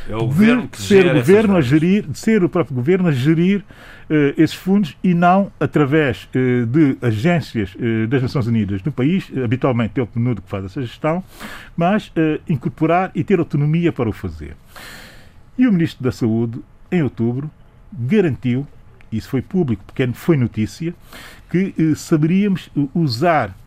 É 0.10 0.16
o 0.16 0.26
governo 0.26 0.68
de 0.68 0.78
ser 0.78 1.06
o 1.06 1.14
governo 1.14 1.56
a 1.56 1.62
gerir, 1.62 2.06
de 2.06 2.20
ser 2.20 2.44
o 2.44 2.50
próprio 2.50 2.76
governo 2.76 3.08
a 3.08 3.12
gerir 3.12 3.60
uh, 3.60 4.34
esses 4.38 4.54
fundos 4.54 4.98
e 5.02 5.14
não 5.14 5.52
através 5.60 6.28
uh, 6.36 6.66
de 6.66 6.98
agências 7.02 7.74
uh, 7.76 8.08
das 8.08 8.22
Nações 8.22 8.48
Unidas 8.48 8.84
no 8.84 8.92
país, 8.92 9.32
habitualmente 9.42 10.00
é 10.00 10.04
o 10.04 10.08
PNUD 10.08 10.42
que 10.42 10.50
faz 10.50 10.66
essa 10.66 10.82
gestão, 10.82 11.24
mas 11.76 12.12
incorporar 12.48 13.12
e 13.16 13.24
ter 13.24 13.40
autonomia 13.40 13.92
para 13.92 14.10
o 14.10 14.14
fazer. 14.14 14.56
E 15.58 15.68
o 15.68 15.72
Ministro 15.72 16.04
da 16.04 16.12
Saúde, 16.12 16.60
em 16.92 17.02
outubro, 17.02 17.50
garantiu, 17.92 18.68
isso 19.12 19.30
foi 19.30 19.42
público 19.42 19.84
porque 19.86 20.06
foi 20.14 20.36
notícia, 20.36 20.94
que 21.50 21.96
saberíamos 21.96 22.70
usar 22.94 23.50
eh, 23.50 23.63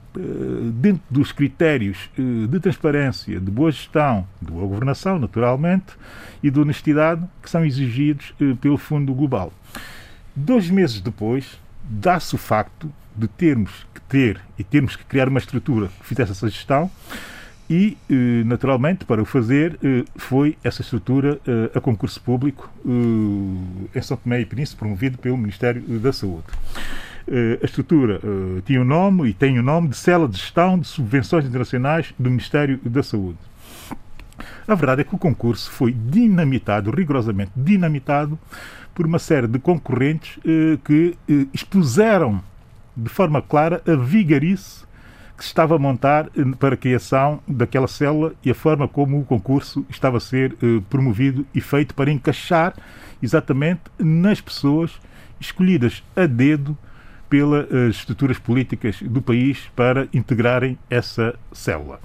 dentro 0.73 1.03
dos 1.11 1.33
critérios 1.33 2.11
eh, 2.19 2.47
de 2.49 2.61
transparência, 2.61 3.39
de 3.39 3.51
boa 3.51 3.71
gestão, 3.71 4.27
de 4.41 4.51
boa 4.51 4.67
governação, 4.67 5.19
naturalmente, 5.19 5.95
e 6.43 6.51
de 6.51 6.59
honestidade 6.59 7.25
que 7.43 7.51
são 7.51 7.65
exigidos 7.65 8.35
eh, 8.41 8.55
pelo 8.61 8.77
Fundo 8.77 9.15
Global. 9.15 9.53
Dois 10.35 10.71
meses 10.71 11.01
depois, 11.01 11.59
dá-se 11.83 12.35
o 12.35 12.39
facto 12.39 12.93
de 13.15 13.29
termos 13.29 13.87
que 13.95 14.01
ter 14.03 14.41
e 14.59 14.65
termos 14.65 14.97
que 14.97 15.05
criar 15.05 15.29
uma 15.29 15.39
estrutura 15.39 15.89
que 16.01 16.07
fizesse 16.07 16.33
essa 16.33 16.49
gestão 16.49 16.91
e, 17.69 17.97
naturalmente, 18.45 19.05
para 19.05 19.21
o 19.21 19.25
fazer, 19.25 19.79
foi 20.15 20.57
essa 20.63 20.83
estrutura 20.83 21.41
a 21.75 21.81
concurso 21.81 22.21
público 22.21 22.71
em 22.85 24.03
São 24.03 24.17
Tomé 24.17 24.43
e 24.43 24.47
Príncipe, 24.47 24.79
promovido 24.79 25.19
pelo 25.19 25.37
Ministério 25.37 25.83
da 25.99 26.13
Saúde. 26.13 26.45
Eh, 27.29 27.59
a 27.61 27.65
estrutura 27.65 28.21
eh, 28.23 28.63
tinha 28.65 28.79
o 28.79 28.83
um 28.83 28.87
nome 28.87 29.29
e 29.29 29.35
tem 29.35 29.59
o 29.59 29.61
um 29.61 29.65
nome 29.65 29.89
de 29.89 29.97
Cela 29.97 30.29
de 30.29 30.39
Gestão 30.39 30.79
de 30.79 30.87
Subvenções 30.87 31.45
Internacionais 31.45 32.15
do 32.17 32.31
Ministério 32.31 32.79
da 32.85 33.03
Saúde. 33.03 33.39
A 34.69 34.75
verdade 34.77 35.01
é 35.01 35.05
que 35.05 35.15
o 35.15 35.19
concurso 35.19 35.69
foi 35.71 35.93
dinamitado, 35.93 36.91
rigorosamente 36.91 37.51
dinamitado, 37.57 38.39
por 38.95 39.07
uma 39.07 39.19
série 39.19 39.49
de 39.49 39.59
concorrentes 39.59 40.39
eh, 40.45 40.79
que 40.85 41.17
expuseram 41.53 42.41
de 42.97 43.09
forma 43.09 43.43
clara 43.43 43.83
a 43.87 43.97
vigarice 43.97 44.87
que 45.37 45.43
se 45.43 45.49
estava 45.49 45.75
a 45.75 45.79
montar 45.79 46.31
para 46.59 46.75
a 46.75 46.79
criação 46.79 47.41
daquela 47.47 47.89
célula 47.89 48.35
e 48.43 48.51
a 48.51 48.55
forma 48.55 48.89
como 48.89 49.21
o 49.21 49.25
concurso 49.25 49.85
estava 49.91 50.17
a 50.17 50.21
ser 50.21 50.57
promovido 50.89 51.45
e 51.55 51.61
feito 51.61 51.95
para 51.95 52.11
encaixar 52.11 52.75
exatamente 53.23 53.83
nas 53.99 54.41
pessoas 54.41 54.99
escolhidas 55.39 56.03
a 56.17 56.25
dedo 56.25 56.75
pelas 57.29 57.71
estruturas 57.91 58.39
políticas 58.39 59.03
do 59.03 59.21
país 59.21 59.71
para 59.75 60.09
integrarem 60.13 60.79
essa 60.89 61.35
célula. 61.53 62.01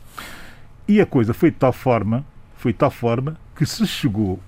E 0.87 0.99
a 0.99 1.05
coisa 1.05 1.33
foi 1.33 1.51
de 1.51 1.57
tal 1.57 1.71
forma, 1.71 2.25
foi 2.57 2.73
tal 2.73 2.91
forma 2.91 3.37
que 3.55 3.65
se 3.65 3.85
chegou 3.85 4.39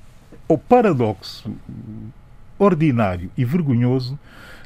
ao 0.49 0.57
paradoxo 0.57 1.53
ordinário 2.57 3.31
e 3.37 3.45
vergonhoso 3.45 4.19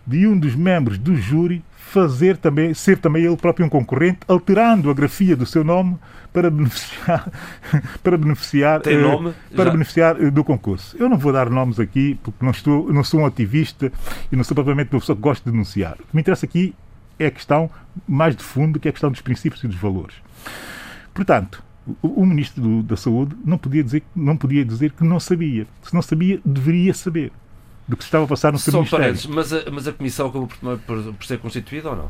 de 0.05 0.25
um 0.25 0.37
dos 0.39 0.55
membros 0.55 0.97
do 0.97 1.15
júri 1.15 1.63
fazer 1.87 2.37
também, 2.37 2.73
ser 2.73 2.97
também 2.97 3.23
ele 3.23 3.37
próprio 3.37 3.65
um 3.65 3.69
concorrente, 3.69 4.19
alterando 4.27 4.89
a 4.89 4.93
grafia 4.93 5.35
do 5.35 5.45
seu 5.45 5.63
nome 5.63 5.97
para 6.33 6.49
beneficiar, 6.51 7.31
para 8.03 8.17
beneficiar, 8.17 8.81
eh, 8.85 9.33
para 9.55 9.65
Já. 9.65 9.71
beneficiar 9.71 10.21
eh, 10.21 10.29
do 10.29 10.43
concurso. 10.43 10.95
Eu 10.99 11.07
não 11.07 11.17
vou 11.17 11.31
dar 11.31 11.49
nomes 11.49 11.79
aqui 11.79 12.19
porque 12.21 12.43
não 12.43 12.51
estou, 12.51 12.91
não 12.91 13.03
sou 13.03 13.21
um 13.21 13.25
ativista 13.25 13.91
e 14.31 14.35
não 14.35 14.43
sou 14.43 14.53
propriamente 14.53 14.93
uma 14.93 14.99
pessoa 14.99 15.15
que 15.15 15.21
gosta 15.21 15.45
de 15.45 15.51
denunciar. 15.51 15.93
O 15.93 16.03
que 16.07 16.15
me 16.15 16.21
interessa 16.21 16.45
aqui 16.45 16.75
é 17.17 17.27
a 17.27 17.31
questão 17.31 17.69
mais 18.07 18.35
de 18.35 18.43
fundo, 18.43 18.79
que 18.79 18.87
é 18.87 18.89
a 18.89 18.91
questão 18.93 19.09
dos 19.09 19.21
princípios 19.21 19.63
e 19.63 19.67
dos 19.67 19.77
valores. 19.77 20.15
Portanto, 21.13 21.63
o, 22.01 22.21
o 22.21 22.25
ministro 22.25 22.61
do- 22.61 22.83
da 22.83 22.97
Saúde 22.97 23.35
não 23.45 23.57
podia 23.57 23.83
dizer 23.83 24.03
não 24.15 24.35
podia 24.37 24.63
dizer 24.65 24.91
que 24.91 25.03
não 25.03 25.19
sabia. 25.19 25.65
Se 25.81 25.93
não 25.93 26.01
sabia, 26.01 26.39
deveria 26.45 26.93
saber 26.93 27.31
do 27.87 27.95
que 27.97 28.03
se 28.03 28.07
estava 28.07 28.25
a 28.25 28.27
passar 28.27 28.51
no 28.51 28.59
seu 28.59 28.71
Só 28.71 28.79
um 28.79 28.81
ministério. 28.83 29.35
mas 29.35 29.53
a, 29.53 29.71
mas 29.71 29.87
a 29.87 29.93
comissão 29.93 30.27
acabou 30.27 30.47
por, 30.47 30.77
por, 30.79 31.13
por 31.13 31.25
ser 31.25 31.39
constituída 31.39 31.89
ou 31.89 31.95
não? 31.95 32.09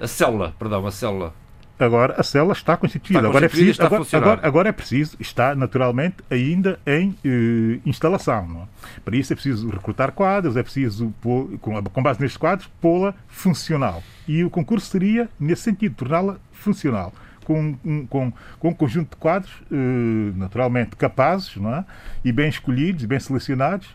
A 0.00 0.06
célula, 0.06 0.54
perdão, 0.58 0.86
a 0.86 0.90
célula. 0.92 1.34
Agora 1.78 2.14
a 2.18 2.22
célula 2.24 2.54
está 2.54 2.76
constituída. 2.76 3.20
Está 3.20 3.28
agora, 3.28 3.46
é 3.46 3.48
preciso, 3.48 3.82
agora, 3.82 4.04
agora, 4.12 4.40
agora 4.42 4.68
é 4.68 4.72
preciso, 4.72 5.16
está 5.20 5.54
naturalmente 5.54 6.16
ainda 6.28 6.78
em 6.84 7.14
eh, 7.24 7.78
instalação. 7.86 8.66
é? 8.96 9.00
Para 9.04 9.16
isso 9.16 9.32
é 9.32 9.36
preciso 9.36 9.68
recrutar 9.70 10.10
quadros, 10.10 10.56
é 10.56 10.62
preciso, 10.64 11.14
pôr, 11.20 11.56
com, 11.60 11.80
com 11.84 12.02
base 12.02 12.20
nestes 12.20 12.36
quadros, 12.36 12.68
pô-la 12.80 13.14
funcional. 13.28 14.02
E 14.26 14.42
o 14.42 14.50
concurso 14.50 14.86
seria, 14.90 15.28
nesse 15.38 15.62
sentido, 15.62 15.94
torná-la 15.94 16.38
funcional. 16.52 17.12
Com, 17.44 17.76
um- 17.84 18.06
com, 18.06 18.32
com 18.58 18.68
um 18.70 18.74
conjunto 18.74 19.10
de 19.10 19.16
quadros, 19.16 19.52
eh, 19.70 20.32
naturalmente 20.36 20.96
capazes 20.96 21.54
não 21.56 21.72
é? 21.74 21.84
e 22.24 22.32
bem 22.32 22.48
escolhidos, 22.48 23.04
e 23.04 23.06
bem 23.06 23.20
selecionados, 23.20 23.86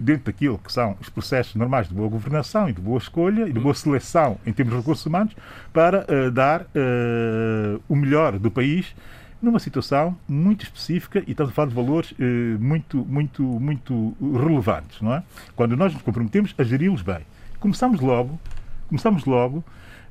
dentro 0.00 0.26
daquilo 0.26 0.58
que 0.58 0.72
são 0.72 0.96
os 1.00 1.08
processos 1.08 1.54
normais 1.54 1.88
de 1.88 1.94
boa 1.94 2.08
governação 2.08 2.68
e 2.68 2.72
de 2.72 2.80
boa 2.80 2.98
escolha 2.98 3.48
e 3.48 3.52
de 3.52 3.58
boa 3.58 3.74
seleção 3.74 4.38
em 4.46 4.52
termos 4.52 4.74
de 4.74 4.80
recursos 4.80 5.04
humanos 5.04 5.34
para 5.72 6.04
eh, 6.08 6.30
dar 6.30 6.66
eh, 6.74 7.78
o 7.88 7.96
melhor 7.96 8.38
do 8.38 8.50
país 8.50 8.94
numa 9.40 9.58
situação 9.58 10.16
muito 10.28 10.62
específica 10.62 11.22
e 11.26 11.32
estamos 11.32 11.52
a 11.52 11.54
falar 11.54 11.68
de 11.68 11.74
valores 11.74 12.14
eh, 12.18 12.56
muito, 12.60 12.98
muito, 13.04 13.42
muito 13.42 14.16
relevantes, 14.20 15.00
não 15.00 15.14
é? 15.14 15.22
Quando 15.56 15.76
nós 15.76 15.92
nos 15.92 16.02
comprometemos 16.02 16.54
a 16.56 16.62
geri-los 16.62 17.02
bem. 17.02 17.20
Começamos 17.58 18.00
logo, 18.00 18.38
começamos 18.88 19.24
logo 19.24 19.64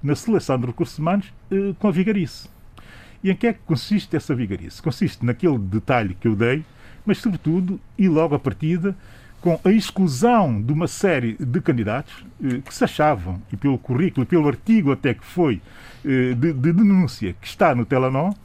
na 0.04 0.16
seleção 0.16 0.60
de 0.60 0.66
recursos 0.66 0.98
humanos 0.98 1.32
eh, 1.50 1.74
com 1.80 1.88
a 1.88 1.92
vigarice. 1.92 2.50
E 3.24 3.32
em 3.32 3.36
que 3.36 3.48
é 3.48 3.54
que 3.54 3.60
consiste 3.66 4.16
essa 4.16 4.36
vigarice? 4.36 4.82
Consiste 4.82 5.26
naquele 5.26 5.58
detalhe 5.60 6.16
que 6.16 6.28
eu 6.28 6.36
dei, 6.36 6.66
mas 7.06 7.20
sobretudo 7.20 7.80
e 7.98 8.10
logo 8.10 8.36
à 8.36 8.40
partida 8.40 8.96
com 9.42 9.60
a 9.66 9.72
exclusão 9.72 10.62
de 10.62 10.72
uma 10.72 10.88
série 10.88 11.36
de 11.40 11.60
candidatos 11.62 12.24
eh, 12.44 12.62
que 12.64 12.74
se 12.74 12.84
achavam, 12.84 13.42
e 13.52 13.58
pelo 13.58 13.78
currículo, 13.78 14.24
e 14.24 14.28
pelo 14.28 14.48
artigo 14.48 14.92
até 14.92 15.14
que 15.16 15.26
foi 15.26 15.62
eh, 16.06 16.34
de, 16.36 16.54
de 16.54 16.72
denúncia 16.72 17.34
que 17.42 17.48
está 17.48 17.74
no 17.74 17.84
Telenor, 17.84 18.36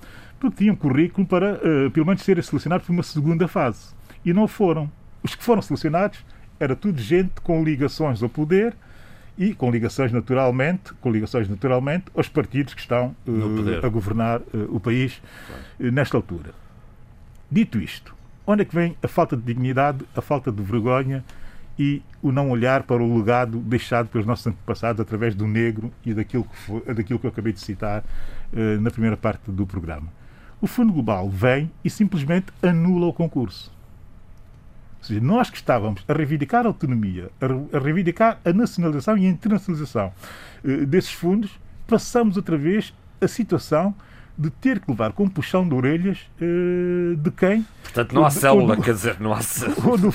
porque 0.40 0.56
tinham 0.56 0.74
currículo 0.74 1.26
para, 1.26 1.60
eh, 1.62 1.90
pelo 1.92 2.06
menos, 2.06 2.22
serem 2.22 2.42
selecionados 2.42 2.86
para 2.86 2.92
uma 2.92 3.02
segunda 3.02 3.46
fase. 3.46 3.94
E 4.24 4.32
não 4.32 4.48
foram. 4.48 4.90
Os 5.22 5.34
que 5.34 5.44
foram 5.44 5.60
selecionados 5.60 6.18
era 6.58 6.74
tudo 6.74 7.00
gente 7.00 7.40
com 7.42 7.62
ligações 7.62 8.22
ao 8.22 8.28
poder 8.28 8.74
e 9.38 9.54
com 9.54 9.70
ligações 9.70 10.12
naturalmente, 10.12 10.94
com 10.94 11.10
ligações 11.10 11.48
naturalmente 11.48 12.06
aos 12.14 12.28
partidos 12.28 12.72
que 12.72 12.80
estão 12.80 13.14
a 13.84 13.88
governar 13.88 14.40
o 14.70 14.80
país 14.80 15.20
eh, 15.78 15.90
nesta 15.90 16.16
altura. 16.16 16.54
Dito 17.50 17.78
isto, 17.78 18.15
onde 18.46 18.62
é 18.62 18.64
que 18.64 18.74
vem 18.74 18.96
a 19.02 19.08
falta 19.08 19.36
de 19.36 19.42
dignidade, 19.42 20.04
a 20.14 20.20
falta 20.22 20.52
de 20.52 20.62
vergonha 20.62 21.24
e 21.78 22.02
o 22.22 22.32
não 22.32 22.50
olhar 22.50 22.84
para 22.84 23.02
o 23.02 23.18
legado 23.18 23.58
deixado 23.58 24.08
pelos 24.08 24.26
nossos 24.26 24.46
antepassados 24.46 25.00
através 25.00 25.34
do 25.34 25.46
negro 25.46 25.92
e 26.04 26.14
daquilo 26.14 26.44
que, 26.44 26.56
foi, 26.56 26.80
daquilo 26.94 27.18
que 27.18 27.26
eu 27.26 27.30
acabei 27.30 27.52
de 27.52 27.60
citar 27.60 28.02
eh, 28.54 28.78
na 28.78 28.90
primeira 28.90 29.16
parte 29.16 29.50
do 29.50 29.66
programa? 29.66 30.08
O 30.60 30.66
Fundo 30.66 30.92
Global 30.92 31.28
vem 31.28 31.70
e 31.84 31.90
simplesmente 31.90 32.46
anula 32.62 33.06
o 33.06 33.12
concurso. 33.12 33.70
Ou 35.00 35.04
seja, 35.04 35.20
nós 35.20 35.50
que 35.50 35.56
estávamos 35.58 36.02
a 36.08 36.12
reivindicar 36.14 36.64
a 36.64 36.68
autonomia, 36.68 37.30
a, 37.40 37.46
re- 37.46 37.66
a 37.74 37.78
reivindicar 37.78 38.40
a 38.42 38.52
nacionalização 38.52 39.18
e 39.18 39.26
a 39.26 39.28
internacionalização 39.28 40.12
eh, 40.64 40.86
desses 40.86 41.12
fundos, 41.12 41.50
passamos 41.86 42.36
outra 42.38 42.56
vez 42.56 42.94
a 43.20 43.28
situação 43.28 43.94
de 44.38 44.50
ter 44.50 44.80
que 44.80 44.90
levar 44.90 45.12
com 45.12 45.26
puxão 45.28 45.66
de 45.66 45.74
orelhas 45.74 46.18
eh, 46.40 47.16
de 47.16 47.30
quem 47.30 47.66
Portanto, 47.82 48.14
não 48.14 48.24
há 48.24 48.28
de- 48.28 48.34
célula, 48.34 48.76
do- 48.76 48.82
quer 48.82 48.92
dizer, 48.94 49.16
não 49.20 49.32
há 49.32 49.40
célula. 49.40 49.76
ou 49.88 49.96
do 49.98 50.12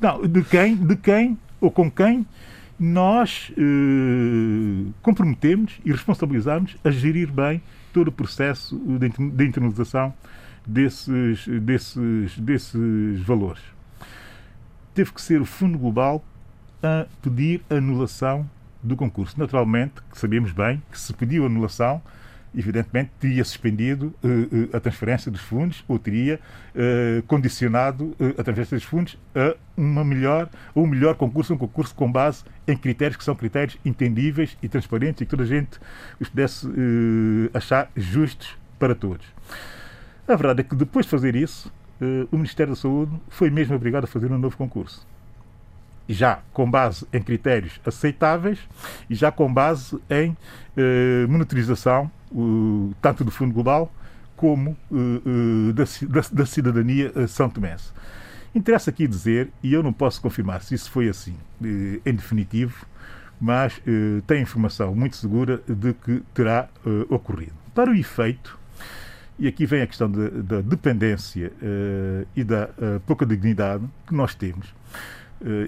não, 0.00 0.26
de 0.26 0.42
quem, 0.44 0.76
de 0.76 0.96
quem 0.96 1.38
ou 1.60 1.70
com 1.70 1.90
quem 1.90 2.24
nós 2.78 3.50
eh, 3.58 4.90
comprometemos 5.02 5.80
e 5.84 5.90
responsabilizamos 5.90 6.76
a 6.84 6.90
gerir 6.90 7.32
bem 7.32 7.60
todo 7.92 8.08
o 8.08 8.12
processo 8.12 8.76
de 8.78 9.06
inter- 9.06 9.30
de 9.30 9.44
internalização 9.46 10.14
desses, 10.66 11.46
desses, 11.62 12.38
desses 12.38 13.20
valores. 13.22 13.62
Teve 14.94 15.12
que 15.12 15.20
ser 15.22 15.40
o 15.40 15.44
Fundo 15.44 15.78
Global 15.78 16.24
a 16.82 17.06
pedir 17.22 17.62
anulação 17.70 18.48
do 18.82 18.94
concurso. 18.96 19.38
Naturalmente, 19.38 19.94
sabemos 20.12 20.52
bem 20.52 20.80
que 20.92 20.98
se 21.00 21.12
pediu 21.12 21.46
anulação, 21.46 22.00
evidentemente 22.56 23.10
teria 23.18 23.44
suspendido 23.44 24.14
eh, 24.22 24.76
a 24.76 24.80
transferência 24.80 25.30
dos 25.30 25.40
fundos 25.40 25.84
ou 25.86 25.98
teria 25.98 26.40
eh, 26.74 27.22
condicionado 27.26 28.14
eh, 28.18 28.34
a 28.38 28.42
transferência 28.42 28.76
dos 28.76 28.84
fundos 28.84 29.18
a 29.34 29.54
uma 29.76 30.04
melhor, 30.04 30.48
um 30.74 30.86
melhor 30.86 31.14
concurso, 31.14 31.54
um 31.54 31.58
concurso 31.58 31.94
com 31.94 32.10
base 32.10 32.44
em 32.66 32.76
critérios 32.76 33.16
que 33.16 33.24
são 33.24 33.34
critérios 33.34 33.78
entendíveis 33.84 34.56
e 34.62 34.68
transparentes 34.68 35.20
e 35.20 35.24
que 35.24 35.30
toda 35.30 35.42
a 35.42 35.46
gente 35.46 35.78
os 36.20 36.28
pudesse 36.28 36.68
achar 37.54 37.90
justos 37.96 38.56
para 38.78 38.94
todos. 38.94 39.26
A 40.26 40.34
verdade 40.34 40.60
é 40.60 40.64
que 40.64 40.74
depois 40.74 41.06
de 41.06 41.10
fazer 41.10 41.36
isso, 41.36 41.72
o 42.30 42.36
Ministério 42.36 42.74
da 42.74 42.80
Saúde 42.80 43.12
foi 43.28 43.50
mesmo 43.50 43.74
obrigado 43.74 44.04
a 44.04 44.06
fazer 44.06 44.30
um 44.30 44.38
novo 44.38 44.56
concurso 44.56 45.06
já 46.08 46.40
com 46.52 46.68
base 46.68 47.06
em 47.12 47.22
critérios 47.22 47.78
aceitáveis 47.84 48.58
e 49.10 49.14
já 49.14 49.30
com 49.30 49.52
base 49.52 49.98
em 50.08 50.36
eh, 50.76 51.26
monitorização 51.28 52.10
tanto 53.00 53.24
do 53.24 53.30
Fundo 53.30 53.52
Global 53.54 53.92
como 54.36 54.76
uh, 54.90 55.72
da, 55.72 55.84
da- 56.08 56.28
da 56.32 56.46
cidadania 56.46 57.12
uh, 57.16 57.26
são 57.26 57.48
tomense. 57.50 57.90
Interessa 58.54 58.90
aqui 58.90 59.06
dizer, 59.06 59.50
e 59.62 59.72
eu 59.72 59.82
não 59.82 59.92
posso 59.92 60.20
confirmar 60.20 60.62
se 60.62 60.74
isso 60.74 60.90
foi 60.90 61.08
assim 61.08 61.34
eh, 61.62 62.00
em 62.06 62.14
definitivo, 62.14 62.86
mas 63.40 63.80
eh, 63.86 64.22
tenho 64.26 64.40
informação 64.42 64.94
muito 64.94 65.16
segura 65.16 65.60
de 65.68 65.92
que 65.92 66.22
terá 66.32 66.66
eh, 66.86 67.06
ocorrido. 67.10 67.52
Para 67.74 67.90
o 67.90 67.94
efeito, 67.94 68.58
e 69.38 69.46
aqui 69.46 69.66
vem 69.66 69.82
a 69.82 69.86
questão 69.86 70.10
da, 70.10 70.28
da 70.30 70.60
dependência 70.62 71.52
eh, 71.62 72.24
e 72.34 72.42
da 72.42 72.70
eh, 72.80 73.00
pouca 73.06 73.26
dignidade 73.26 73.84
que 74.06 74.14
nós 74.14 74.34
temos 74.34 74.66
eh, 74.66 75.17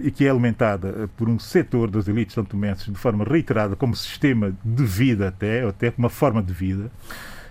e 0.02 0.10
que 0.10 0.24
é 0.24 0.30
alimentada 0.30 0.88
eh, 0.88 1.08
por 1.16 1.28
um 1.28 1.38
setor 1.38 1.90
das 1.90 2.08
elites 2.08 2.34
santomenses 2.34 2.86
de 2.86 2.98
forma 2.98 3.24
reiterada 3.24 3.76
como 3.76 3.94
sistema 3.94 4.52
de 4.64 4.84
vida 4.84 5.28
até, 5.28 5.62
ou 5.62 5.70
até 5.70 5.90
como 5.90 6.06
uma 6.06 6.10
forma 6.10 6.42
de 6.42 6.52
vida, 6.52 6.90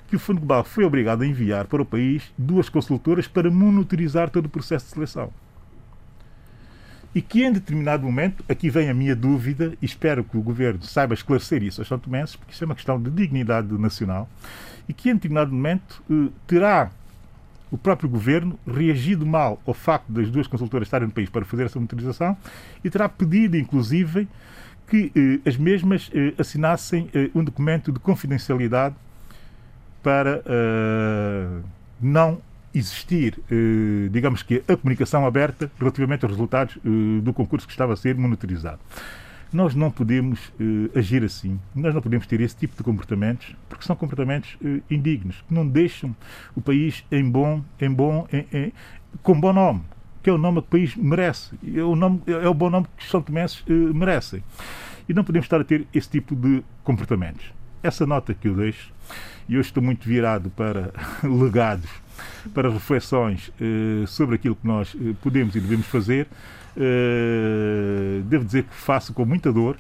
que 0.07 0.15
o 0.15 0.19
Fundo 0.19 0.39
Global 0.39 0.63
foi 0.63 0.83
obrigado 0.83 1.21
a 1.21 1.25
enviar 1.25 1.67
para 1.67 1.81
o 1.81 1.85
país 1.85 2.23
duas 2.37 2.67
consultoras 2.67 3.27
para 3.27 3.49
monitorizar 3.49 4.29
todo 4.29 4.47
o 4.47 4.49
processo 4.49 4.87
de 4.87 4.91
seleção. 4.91 5.31
E 7.13 7.21
que 7.21 7.43
em 7.43 7.51
determinado 7.51 8.03
momento, 8.03 8.43
aqui 8.47 8.69
vem 8.69 8.89
a 8.89 8.93
minha 8.93 9.15
dúvida, 9.15 9.73
e 9.81 9.85
espero 9.85 10.23
que 10.23 10.37
o 10.37 10.41
Governo 10.41 10.83
saiba 10.83 11.13
esclarecer 11.13 11.63
isso 11.63 11.81
aos 11.81 11.87
santomenses, 11.87 12.35
porque 12.35 12.53
isso 12.53 12.63
é 12.63 12.65
uma 12.65 12.75
questão 12.75 13.01
de 13.01 13.09
dignidade 13.09 13.71
nacional, 13.77 14.29
e 14.87 14.93
que 14.93 15.09
em 15.09 15.13
determinado 15.13 15.51
momento 15.51 16.03
eh, 16.09 16.29
terá 16.45 16.91
o 17.71 17.77
próprio 17.77 18.09
governo 18.09 18.59
reagido 18.65 19.25
mal 19.25 19.61
ao 19.65 19.73
facto 19.73 20.11
das 20.11 20.29
duas 20.29 20.47
consultoras 20.47 20.87
estarem 20.87 21.07
no 21.07 21.13
país 21.13 21.29
para 21.29 21.45
fazer 21.45 21.65
essa 21.65 21.77
monitorização 21.79 22.35
e 22.83 22.89
terá 22.89 23.07
pedido, 23.07 23.57
inclusive, 23.57 24.27
que 24.87 25.11
eh, 25.15 25.47
as 25.47 25.55
mesmas 25.55 26.09
eh, 26.13 26.33
assinassem 26.37 27.09
eh, 27.13 27.29
um 27.35 27.43
documento 27.43 27.91
de 27.91 27.99
confidencialidade 27.99 28.95
para 30.01 30.41
eh, 30.45 31.61
não 32.01 32.41
existir, 32.73 33.39
eh, 33.51 34.09
digamos 34.11 34.43
que, 34.43 34.63
a 34.67 34.75
comunicação 34.75 35.25
aberta 35.25 35.71
relativamente 35.79 36.25
aos 36.25 36.33
resultados 36.33 36.77
eh, 36.77 37.21
do 37.21 37.33
concurso 37.33 37.67
que 37.67 37.73
estava 37.73 37.93
a 37.93 37.95
ser 37.95 38.15
monitorizado. 38.15 38.79
Nós 39.51 39.73
não 39.73 39.89
podemos 39.89 40.51
agir 40.95 41.23
assim, 41.23 41.59
nós 41.73 41.93
não 41.93 42.01
podemos 42.01 42.27
ter 42.27 42.39
esse 42.39 42.55
tipo 42.55 42.77
de 42.77 42.83
comportamentos, 42.83 43.55
porque 43.67 43.83
são 43.83 43.95
comportamentos 43.95 44.55
indignos, 44.89 45.43
que 45.47 45.53
não 45.53 45.67
deixam 45.67 46.15
o 46.55 46.61
país 46.61 47.03
em 47.11 47.27
bom, 47.27 47.63
em 47.81 47.91
bom, 47.91 48.27
em, 48.31 48.45
em, 48.55 48.73
com 49.23 49.39
bom 49.39 49.51
nome, 49.51 49.81
que 50.21 50.29
é 50.29 50.33
o 50.33 50.37
nome 50.37 50.61
que 50.61 50.67
o 50.67 50.69
país 50.69 50.95
merece, 50.95 51.55
é 51.75 51.81
o, 51.81 51.95
nome, 51.95 52.21
é 52.27 52.47
o 52.47 52.53
bom 52.53 52.69
nome 52.69 52.85
que 52.95 53.03
os 53.03 53.09
São 53.09 53.21
Tomenses 53.21 53.63
merecem. 53.67 54.43
E 55.07 55.13
não 55.13 55.23
podemos 55.23 55.45
estar 55.45 55.59
a 55.59 55.63
ter 55.63 55.87
esse 55.93 56.09
tipo 56.09 56.35
de 56.35 56.63
comportamentos. 56.83 57.51
Essa 57.81 58.05
nota 58.05 58.33
que 58.33 58.47
eu 58.47 58.55
deixo, 58.55 58.91
e 59.47 59.57
hoje 59.57 59.69
estou 59.69 59.81
muito 59.81 60.07
virado 60.07 60.51
para 60.51 60.93
legados, 61.23 61.89
para 62.53 62.69
reflexões 62.69 63.51
eh, 63.59 64.05
sobre 64.05 64.35
aquilo 64.35 64.55
que 64.55 64.67
nós 64.67 64.95
eh, 64.95 65.15
podemos 65.21 65.55
e 65.55 65.59
devemos 65.59 65.87
fazer, 65.87 66.27
eh, 66.79 68.21
devo 68.23 68.45
dizer 68.45 68.63
que 68.63 68.73
faço 68.73 69.13
com 69.13 69.25
muita 69.25 69.51
dor, 69.51 69.77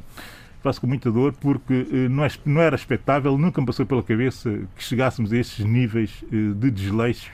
faço 0.61 0.81
com 0.81 0.87
muita 0.87 1.09
dor 1.09 1.33
porque 1.39 1.87
eh, 1.91 2.09
não, 2.09 2.25
é, 2.25 2.29
não, 2.45 2.61
era 2.61 2.75
expectável, 2.75 3.37
nunca 3.37 3.61
me 3.61 3.67
passou 3.67 3.85
pela 3.85 4.03
cabeça 4.03 4.49
que 4.75 4.83
chegássemos 4.83 5.31
a 5.31 5.37
estes 5.37 5.65
níveis 5.65 6.23
eh, 6.25 6.53
de 6.55 6.69
desleixo 6.69 7.31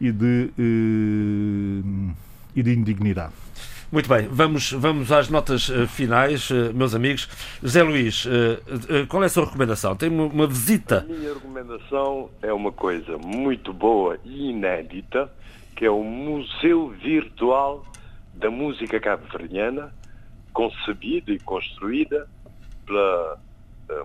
e 0.00 0.12
de, 0.12 0.50
e 2.54 2.62
de 2.62 2.72
indignidade. 2.72 3.32
Muito 3.90 4.06
bem, 4.06 4.28
vamos, 4.30 4.70
vamos 4.72 5.10
às 5.10 5.30
notas 5.30 5.70
uh, 5.70 5.86
finais, 5.86 6.50
uh, 6.50 6.74
meus 6.74 6.94
amigos. 6.94 7.26
José 7.62 7.82
Luís, 7.82 8.26
uh, 8.26 9.06
qual 9.08 9.22
é 9.22 9.26
a 9.26 9.28
sua 9.30 9.46
recomendação? 9.46 9.96
Tem 9.96 10.10
uma, 10.10 10.24
uma, 10.26 10.46
visita? 10.46 10.98
A 10.98 11.04
minha 11.04 11.32
recomendação 11.32 12.28
é 12.42 12.52
uma 12.52 12.70
coisa 12.70 13.16
muito 13.16 13.72
boa 13.72 14.18
e 14.26 14.50
inédita, 14.50 15.32
que 15.74 15.86
é 15.86 15.90
o 15.90 16.04
Museu 16.04 16.90
Virtual 17.02 17.82
da 18.38 18.50
Música 18.50 19.00
Cabo-Verdiana, 19.00 19.92
concebida 20.52 21.32
e 21.32 21.38
construída 21.40 22.28
pela 22.86 23.38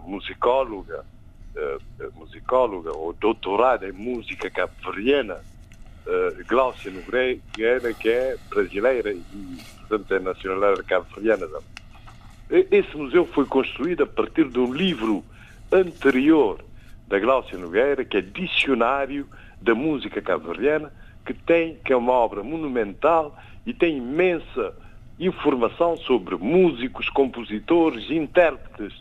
musicóloga, 0.02 1.06
musicóloga 2.16 2.92
ou 2.92 3.14
doutorada 3.14 3.88
em 3.88 3.92
música 3.92 4.50
cabo-verdiana, 4.50 5.38
Gláucia 6.48 6.92
Nogueira, 6.92 7.94
que 7.94 8.10
é 8.10 8.38
brasileira 8.50 9.14
e, 9.14 9.58
portanto, 9.88 10.14
é 10.14 10.20
nacionalidade 10.20 10.84
cabo-verdiana. 10.84 11.48
Esse 12.50 12.98
museu 12.98 13.26
foi 13.28 13.46
construído 13.46 14.04
a 14.04 14.08
partir 14.08 14.50
de 14.50 14.60
um 14.60 14.74
livro 14.74 15.24
anterior 15.72 16.64
da 17.08 17.20
Gláucia 17.20 17.58
Nogueira, 17.58 18.04
que 18.04 18.18
é 18.18 18.22
Dicionário 18.22 19.28
da 19.62 19.74
Música 19.74 20.22
Cabo-Verdiana, 20.22 20.92
que, 21.26 21.34
tem, 21.34 21.76
que 21.86 21.94
é 21.94 21.96
uma 21.96 22.14
obra 22.14 22.44
monumental 22.44 23.38
e 23.66 23.74
tem 23.74 23.98
imensa 23.98 24.74
informação 25.20 25.96
sobre 25.98 26.36
músicos, 26.36 27.10
compositores, 27.10 28.10
intérpretes 28.10 28.94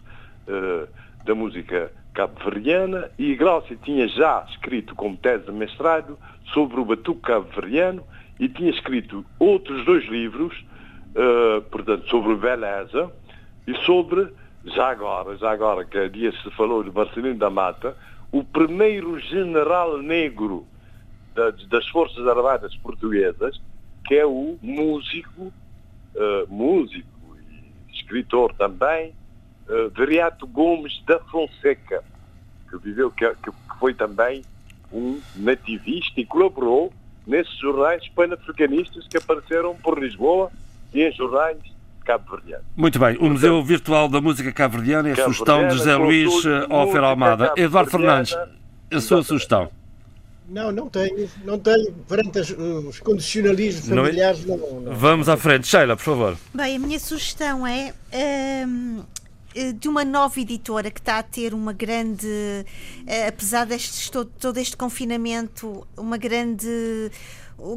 uh, 0.47 0.89
da 1.25 1.35
música 1.35 1.93
cabo-verdiana. 2.15 3.11
E 3.19 3.35
Gláucia 3.35 3.77
tinha 3.83 4.07
já 4.09 4.45
escrito 4.49 4.95
como 4.95 5.17
tese 5.17 5.47
de 5.47 5.53
mestrado 5.53 6.19
sobre 6.53 6.81
o 6.81 6.85
batuque 6.85 7.23
cabo-verdiano 7.23 8.05
e 8.39 8.49
tinha 8.49 8.71
escrito 8.71 9.25
outros 9.39 9.85
dois 9.85 10.05
livros, 10.09 10.55
uh, 11.15 11.63
portanto, 11.63 12.09
sobre 12.09 12.35
beleza 12.37 13.11
e 13.67 13.75
sobre, 13.85 14.29
já 14.65 14.91
agora, 14.91 15.37
já 15.37 15.51
agora 15.51 15.85
que 15.85 15.99
há 15.99 16.09
dias 16.09 16.35
se 16.43 16.51
falou 16.53 16.83
de 16.83 16.91
Marcelino 16.91 17.39
da 17.39 17.51
Mata, 17.51 17.97
o 18.31 18.43
primeiro 18.43 19.19
general 19.19 19.99
negro 19.99 20.67
das 21.69 21.89
Forças 21.89 22.27
Armadas 22.27 22.75
Portuguesas, 22.77 23.61
que 24.05 24.15
é 24.15 24.27
o 24.27 24.59
músico, 24.63 25.53
uh, 26.15 26.47
músico 26.49 27.37
e 27.39 27.93
escritor 27.95 28.55
também, 28.55 29.13
uh, 29.69 29.91
Viriato 29.91 30.47
Gomes 30.47 31.03
da 31.07 31.19
Fonseca, 31.21 32.03
que 32.69 32.77
viveu, 32.79 33.11
que, 33.11 33.29
que 33.29 33.51
foi 33.79 33.95
também 33.95 34.43
um 34.93 35.21
nativista 35.37 36.21
e 36.21 36.27
colaborou 36.27 36.93
nesses 37.27 37.57
jornais 37.59 38.07
panafricanistas 38.09 39.07
que 39.09 39.17
apareceram 39.17 39.75
por 39.77 39.99
Lisboa 39.99 40.51
e 40.93 41.03
em 41.03 41.13
jornais 41.13 41.59
cabo-verdianos. 42.05 42.67
Muito 42.77 42.99
bem, 42.99 43.17
o 43.19 43.31
Museu 43.31 43.63
Virtual 43.63 44.09
da 44.09 44.21
Música 44.21 44.53
Cabo-Verdiana 44.53 45.11
é 45.11 45.13
a 45.13 45.25
sugestão 45.25 45.69
de 45.69 45.75
José 45.75 45.97
Luís 45.97 46.45
eh, 46.45 46.67
Ofer 46.69 47.03
Almada. 47.03 47.53
Eduardo 47.57 47.91
Fernandes, 47.91 48.37
a 48.93 49.01
sua 49.01 49.23
sugestão. 49.23 49.71
Não, 50.49 50.71
não 50.73 50.89
tenho, 50.89 51.31
não 51.45 51.59
tenho, 51.59 51.93
perante 52.09 52.41
os 52.41 53.01
condicionalismos 53.01 53.91
é? 53.91 53.95
familiares, 53.95 54.45
não, 54.45 54.57
não, 54.57 54.95
Vamos 54.95 55.29
à 55.29 55.37
frente. 55.37 55.67
Sheila, 55.67 55.97
por 55.97 56.03
favor. 56.03 56.39
Bem, 56.53 56.77
a 56.77 56.79
minha 56.79 56.99
sugestão 56.99 57.67
é 57.67 57.95
hum, 58.67 59.03
eh, 59.55 59.73
de 59.73 59.89
uma 59.89 60.05
nova 60.05 60.39
editora 60.41 60.91
que 60.91 61.01
está 61.01 61.19
a 61.19 61.23
ter 61.23 61.55
uma 61.55 61.73
grande, 61.73 62.27
eh, 63.07 63.29
apesar 63.29 63.65
deste 63.67 64.11
todo, 64.11 64.31
todo 64.39 64.59
este 64.59 64.77
confinamento, 64.77 65.87
uma 65.97 66.17
grande 66.17 67.11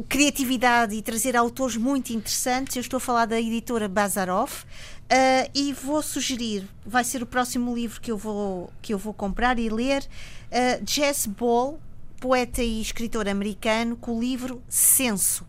criatividade 0.08 0.94
e 0.94 1.02
trazer 1.02 1.36
autores 1.36 1.76
muito 1.76 2.12
interessantes. 2.12 2.76
Eu 2.76 2.80
estou 2.80 2.96
a 2.96 3.00
falar 3.00 3.26
da 3.26 3.40
editora 3.40 3.88
Bazarov 3.88 4.50
uh, 4.52 5.50
e 5.54 5.72
vou 5.72 6.02
sugerir, 6.02 6.64
vai 6.84 7.04
ser 7.04 7.22
o 7.22 7.26
próximo 7.26 7.74
livro 7.74 8.00
que 8.00 8.10
eu 8.10 8.16
vou, 8.16 8.70
que 8.82 8.92
eu 8.92 8.98
vou 8.98 9.14
comprar 9.14 9.58
e 9.58 9.68
ler, 9.68 10.02
uh, 10.02 10.82
Jess 10.84 11.26
Ball, 11.26 11.78
poeta 12.26 12.60
e 12.60 12.80
escritor 12.80 13.28
americano, 13.28 13.94
com 13.94 14.16
o 14.16 14.20
livro 14.20 14.60
Senso. 14.68 15.46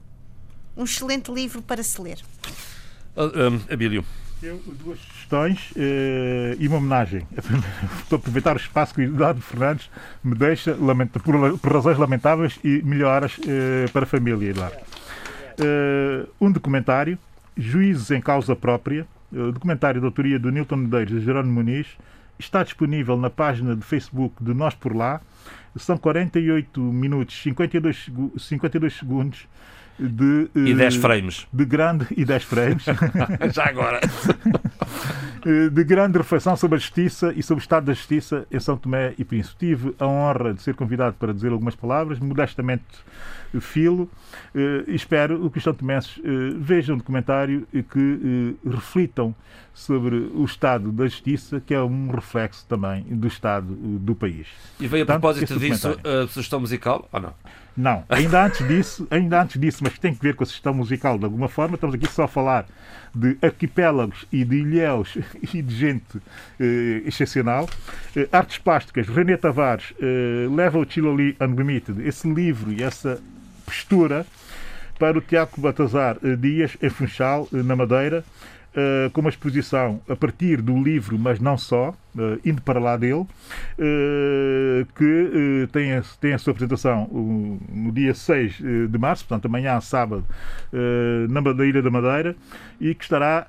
Um 0.78 0.84
excelente 0.84 1.32
livro 1.32 1.60
para 1.60 1.82
se 1.82 2.00
ler. 2.00 2.20
Um, 3.18 3.74
Abílio. 3.74 4.06
Eu, 4.44 4.62
duas 4.84 5.00
sugestões 5.00 5.74
eh, 5.76 6.56
e 6.60 6.68
uma 6.68 6.78
homenagem. 6.78 7.26
Estou 7.98 8.18
a 8.18 8.20
aproveitar 8.20 8.56
o 8.56 8.60
espaço 8.60 8.94
que 8.94 9.02
o 9.02 9.04
Eduardo 9.06 9.42
Fernandes 9.42 9.90
me 10.24 10.36
deixa 10.36 10.76
lamenta, 10.76 11.20
por, 11.20 11.58
por, 11.58 11.74
razões 11.74 11.98
lamentáveis 11.98 12.60
e 12.64 12.84
melhoras 12.84 13.40
eh, 13.48 13.88
para 13.92 14.04
a 14.04 14.08
família, 14.08 14.52
Eduardo. 14.52 14.78
Eh, 15.58 16.28
um 16.40 16.52
documentário, 16.52 17.18
Juízes 17.58 18.12
em 18.12 18.22
Causa 18.22 18.56
Própria, 18.56 19.08
o 19.32 19.52
documentário 19.52 20.00
de 20.00 20.06
autoria 20.06 20.38
do 20.38 20.52
Nilton 20.52 20.76
Medeiros 20.76 21.24
e 21.24 21.26
Jerónimo 21.26 21.56
Muniz, 21.56 21.88
está 22.38 22.62
disponível 22.62 23.18
na 23.18 23.32
página 23.32 23.76
de 23.76 23.82
Facebook 23.82 24.44
de 24.44 24.54
Nós 24.54 24.76
Por 24.76 24.96
Lá. 24.96 25.22
São 25.80 25.98
48 25.98 26.82
minutos, 26.82 27.42
52, 27.42 28.10
52 28.38 28.94
segundos 28.94 29.48
de, 30.00 30.50
e 30.56 30.74
10 30.74 30.96
eh, 30.96 31.00
frames. 31.00 31.48
De 31.52 31.66
grande, 31.66 32.08
e 32.16 32.24
10 32.24 32.44
frames. 32.44 32.86
Já 33.54 33.66
agora. 33.66 34.00
Eh, 35.46 35.70
de 35.70 35.84
grande 35.84 36.18
reflexão 36.18 36.58
sobre 36.58 36.78
a 36.78 36.80
justiça 36.80 37.32
e 37.34 37.44
sobre 37.44 37.62
o 37.62 37.64
estado 37.64 37.86
da 37.86 37.94
justiça 37.94 38.46
em 38.52 38.60
São 38.60 38.76
Tomé 38.76 39.14
e 39.18 39.24
Príncipe. 39.24 39.56
Tive 39.60 39.96
a 40.00 40.06
honra 40.06 40.54
de 40.54 40.62
ser 40.62 40.74
convidado 40.74 41.16
para 41.18 41.32
dizer 41.32 41.52
algumas 41.52 41.76
palavras, 41.76 42.20
modestamente 42.20 42.84
filo, 43.62 44.10
eh, 44.54 44.84
e 44.88 44.96
espero 44.96 45.50
que 45.52 45.60
os 45.60 45.64
São 45.64 45.74
Tomenses 45.74 46.20
vejam 46.60 46.96
o 46.96 46.98
documentário 46.98 47.68
e 47.72 47.84
que 47.84 48.58
reflitam 48.66 49.34
sobre 49.74 50.16
o 50.16 50.44
estado 50.44 50.92
da 50.92 51.06
justiça, 51.06 51.62
que 51.62 51.74
é 51.74 51.82
um 51.82 52.10
reflexo 52.10 52.66
também 52.68 53.04
do 53.04 53.28
estado 53.28 53.74
do 53.76 54.16
país. 54.16 54.48
E 54.80 54.88
veio 54.88 55.04
a 55.04 55.06
Portanto, 55.06 55.22
propósito 55.22 55.60
disso 55.60 55.98
a 56.04 56.28
sugestão 56.28 56.60
musical 56.60 57.08
ou 57.12 57.22
não? 57.22 57.34
Não, 57.78 58.04
ainda 58.10 58.44
antes 58.44 58.68
disso, 58.68 59.08
ainda 59.12 59.44
antes 59.44 59.62
disso, 59.62 59.84
mas 59.84 60.00
tem 60.00 60.16
que 60.16 60.22
ver 60.22 60.34
com 60.34 60.44
a 60.44 60.48
sugestão 60.48 60.74
musical 60.74 61.20
de 61.20 61.26
alguma 61.26 61.48
forma, 61.48 61.76
estamos 61.76 61.94
aqui 61.94 62.12
só 62.12 62.24
a 62.24 62.28
falar 62.28 62.66
de 63.14 63.38
arquipélagos 63.40 64.26
e 64.32 64.44
de 64.44 64.58
ilhéus 64.58 65.16
e 65.54 65.62
de 65.62 65.76
gente 65.76 66.18
eh, 66.60 67.04
excepcional. 67.06 67.70
Eh, 68.16 68.28
Artes 68.32 68.58
Plásticas, 68.58 69.08
René 69.08 69.38
Tavares 69.38 69.94
eh, 70.00 70.48
leva 70.50 70.80
o 70.80 70.90
Chiloli 70.90 71.38
Unlimited, 71.40 72.02
esse 72.08 72.28
livro 72.28 72.74
e 72.74 72.82
essa 72.82 73.22
postura 73.64 74.26
para 74.98 75.18
o 75.18 75.22
Teatro 75.22 75.62
Batazar 75.62 76.18
eh, 76.24 76.36
Dias, 76.36 76.76
em 76.82 76.90
Funchal, 76.90 77.48
eh, 77.54 77.62
na 77.62 77.76
Madeira, 77.76 78.26
uh, 78.78 79.10
com 79.12 79.22
uma 79.22 79.30
exposição 79.30 80.00
a 80.08 80.16
partir 80.16 80.62
do 80.62 80.82
livro, 80.82 81.18
mas 81.18 81.40
não 81.40 81.58
só, 81.58 81.90
uh, 81.90 82.40
indo 82.46 82.62
para 82.62 82.80
lá 82.80 82.96
dele, 82.96 83.22
uh, 83.22 83.28
que 84.96 85.68
tem 85.72 85.94
a, 85.94 86.04
tem, 86.22 86.34
a, 86.34 86.38
sua 86.38 86.52
apresentação 86.52 87.08
no 87.70 87.92
dia 87.92 88.14
6 88.14 88.62
de 88.90 88.98
março, 88.98 89.26
portanto 89.26 89.46
amanhã, 89.46 89.80
sábado, 89.82 90.26
na, 91.30 91.66
Ilha 91.66 91.82
da 91.82 91.90
Madeira, 91.90 92.36
e 92.80 92.94
que 92.94 93.04
estará 93.04 93.48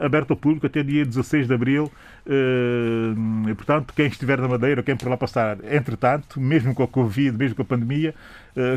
aberto 0.00 0.32
ao 0.32 0.36
público 0.36 0.66
até 0.66 0.82
dia 0.82 1.04
16 1.04 1.48
de 1.48 1.54
abril. 1.54 1.90
E, 3.48 3.54
portanto, 3.54 3.92
quem 3.94 4.06
estiver 4.06 4.40
na 4.40 4.46
Madeira, 4.46 4.82
quem 4.82 4.96
por 4.96 5.08
lá 5.08 5.16
passar, 5.16 5.58
entretanto, 5.64 6.40
mesmo 6.40 6.74
com 6.74 6.82
a 6.82 6.88
Covid, 6.88 7.36
mesmo 7.36 7.56
com 7.56 7.62
a 7.62 7.64
pandemia, 7.64 8.14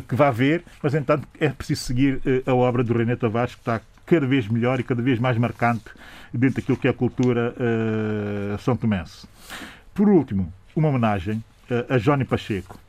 que 0.07 0.15
vá 0.15 0.31
ver, 0.31 0.63
mas 0.81 0.95
entanto 0.95 1.27
é 1.39 1.49
preciso 1.49 1.81
seguir 1.81 2.21
a 2.45 2.53
obra 2.53 2.83
do 2.83 2.97
René 2.97 3.15
Tavares, 3.15 3.53
que 3.53 3.61
está 3.61 3.81
cada 4.05 4.25
vez 4.25 4.47
melhor 4.47 4.79
e 4.79 4.83
cada 4.83 5.01
vez 5.01 5.19
mais 5.19 5.37
marcante 5.37 5.85
dentro 6.33 6.61
daquilo 6.61 6.77
que 6.77 6.87
é 6.87 6.91
a 6.91 6.93
cultura 6.93 7.53
uh, 7.55 8.57
são 8.59 8.75
tomense. 8.75 9.27
Por 9.93 10.09
último, 10.09 10.51
uma 10.75 10.89
homenagem 10.89 11.43
uh, 11.69 11.93
a 11.93 11.97
Johnny 11.97 12.25
Pacheco. 12.25 12.79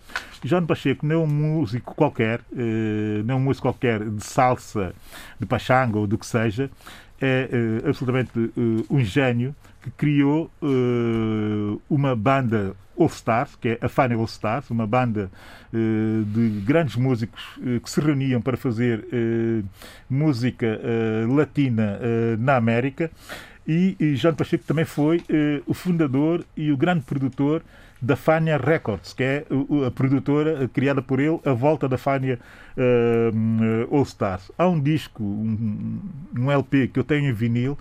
João 0.45 0.65
Pacheco 0.65 1.05
não 1.05 1.15
é 1.15 1.19
um 1.19 1.27
músico 1.27 1.95
qualquer, 1.95 2.41
não 3.25 3.35
é 3.35 3.39
um 3.39 3.41
músico 3.41 3.67
qualquer 3.67 4.09
de 4.09 4.25
salsa, 4.25 4.95
de 5.41 5.47
pachanga 5.47 5.99
ou 5.99 6.07
do 6.07 6.17
que 6.17 6.27
seja, 6.27 6.71
é 7.21 7.49
absolutamente 7.87 8.31
um 8.91 9.01
gênio 9.03 9.55
que 9.83 9.91
criou 9.91 10.51
uma 11.89 12.15
banda 12.17 12.75
All 12.99 13.07
Stars, 13.09 13.57
que 13.57 13.69
é 13.69 13.79
a 13.81 13.89
Final 13.89 14.21
All 14.21 14.25
Stars, 14.25 14.71
uma 14.71 14.87
banda 14.87 15.31
uh, 15.73 16.25
de 16.25 16.61
grandes 16.65 16.97
músicos 16.97 17.43
uh, 17.59 17.81
que 17.81 17.91
se 17.91 18.01
reuniam 18.01 18.41
para 18.41 18.57
fazer 18.57 19.01
uh, 19.01 19.65
música 20.09 20.81
latina 21.29 21.99
na 22.39 22.57
América. 22.57 23.11
E, 23.67 23.97
e 23.99 24.15
João 24.15 24.35
Pacheco 24.35 24.65
também 24.65 24.85
foi 24.85 25.23
o 25.67 25.75
fundador 25.75 26.45
e 26.57 26.71
o 26.71 26.77
grande 26.77 27.05
produtor 27.05 27.63
da 28.01 28.17
Fania 28.17 28.57
Records, 28.59 29.13
que 29.13 29.23
é 29.23 29.47
a 29.87 29.91
produtora 29.91 30.69
criada 30.69 31.01
por 31.01 31.21
ele 31.21 31.41
à 31.45 31.53
volta 31.53 31.89
da 31.89 31.97
Fania 31.97 32.39
uh, 32.77 33.95
All 33.95 34.03
Stars. 34.03 34.51
Há 34.57 34.69
um 34.69 34.81
disco, 34.81 35.23
um, 35.23 36.01
um, 36.39 36.51
LP 36.51 36.89
que 36.89 36.99
eu 36.99 37.05
tenho 37.05 37.29
em 37.29 37.33
vinil 37.33 37.73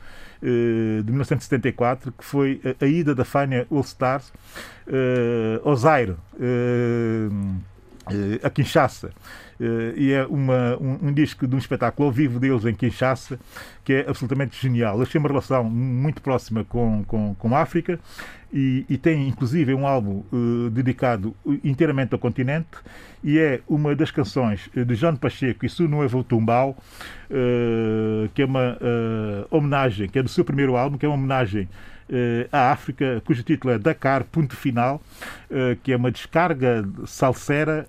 uh, 0.41 1.03
de 1.03 1.11
1974, 1.11 2.11
que 2.11 2.23
foi 2.23 2.61
a, 2.63 2.85
a 2.85 2.87
ida 2.87 3.13
da 3.13 3.25
Fania 3.25 3.67
All 3.69 3.81
Stars 3.81 4.29
uh, 4.87 5.67
ao 5.67 5.75
Zaire, 5.75 6.15
a 8.43 8.49
Kinshasa. 8.49 9.11
Uh, 9.59 9.95
e 9.95 10.11
é 10.11 10.25
uma, 10.25 10.77
um, 10.81 11.07
um, 11.07 11.13
disco 11.13 11.47
de 11.47 11.55
um 11.55 11.57
espetáculo 11.57 12.07
ao 12.07 12.11
vivo 12.11 12.39
deles 12.39 12.65
em 12.65 12.73
Kinshasa 12.73 13.39
que 13.83 13.93
é 13.93 14.05
absolutamente 14.07 14.61
genial. 14.61 14.97
Eles 14.97 15.09
têm 15.09 15.19
uma 15.19 15.29
relação 15.29 15.63
muito 15.63 16.21
próxima 16.21 16.65
com, 16.65 17.05
com, 17.05 17.33
com 17.35 17.55
a 17.55 17.61
África 17.61 17.97
e, 18.51 18.85
e 18.89 18.97
tem 18.97 19.27
inclusive 19.27 19.73
um 19.73 19.87
álbum 19.87 20.23
uh, 20.31 20.69
dedicado 20.69 21.33
inteiramente 21.63 22.13
ao 22.13 22.19
continente 22.19 22.67
e 23.23 23.39
é 23.39 23.61
uma 23.67 23.95
das 23.95 24.11
canções 24.11 24.69
de 24.73 24.95
João 24.95 25.15
Pacheco 25.15 25.65
e 25.65 25.69
Su 25.69 25.87
Nuevo 25.87 26.23
Tumbao, 26.23 26.71
uh, 26.71 28.29
que 28.33 28.41
é 28.41 28.45
uma 28.45 28.77
homenagem, 29.49 30.09
que 30.09 30.19
é 30.19 30.23
do 30.23 30.29
seu 30.29 30.43
primeiro 30.43 30.75
álbum, 30.75 30.97
que 30.97 31.05
é 31.05 31.09
uma 31.09 31.15
homenagem 31.15 31.69
à 32.51 32.71
África, 32.71 33.21
cujo 33.25 33.43
título 33.43 33.73
é 33.73 33.79
Dakar, 33.79 34.23
ponto 34.23 34.55
final, 34.55 35.01
que 35.83 35.91
é 35.91 35.95
uma 35.95 36.11
descarga 36.11 36.87
salsera 37.05 37.87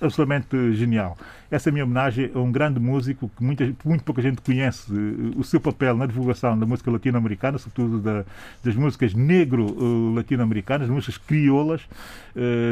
absolutamente 0.00 0.74
genial. 0.74 1.16
Essa 1.50 1.68
é 1.68 1.70
a 1.70 1.72
minha 1.72 1.84
homenagem 1.84 2.30
a 2.34 2.38
um 2.40 2.52
grande 2.52 2.78
músico 2.78 3.30
que 3.34 3.42
muita, 3.42 3.64
muito 3.82 4.04
pouca 4.04 4.20
gente 4.20 4.42
conhece 4.42 4.92
o 5.34 5.42
seu 5.42 5.58
papel 5.58 5.96
na 5.96 6.04
divulgação 6.04 6.58
da 6.58 6.66
música 6.66 6.90
latino-americana, 6.90 7.56
sobretudo 7.56 8.00
da, 8.00 8.22
das 8.62 8.74
músicas 8.74 9.14
negro-latino-americanas, 9.14 10.90
músicas 10.90 11.16
crioulas 11.16 11.80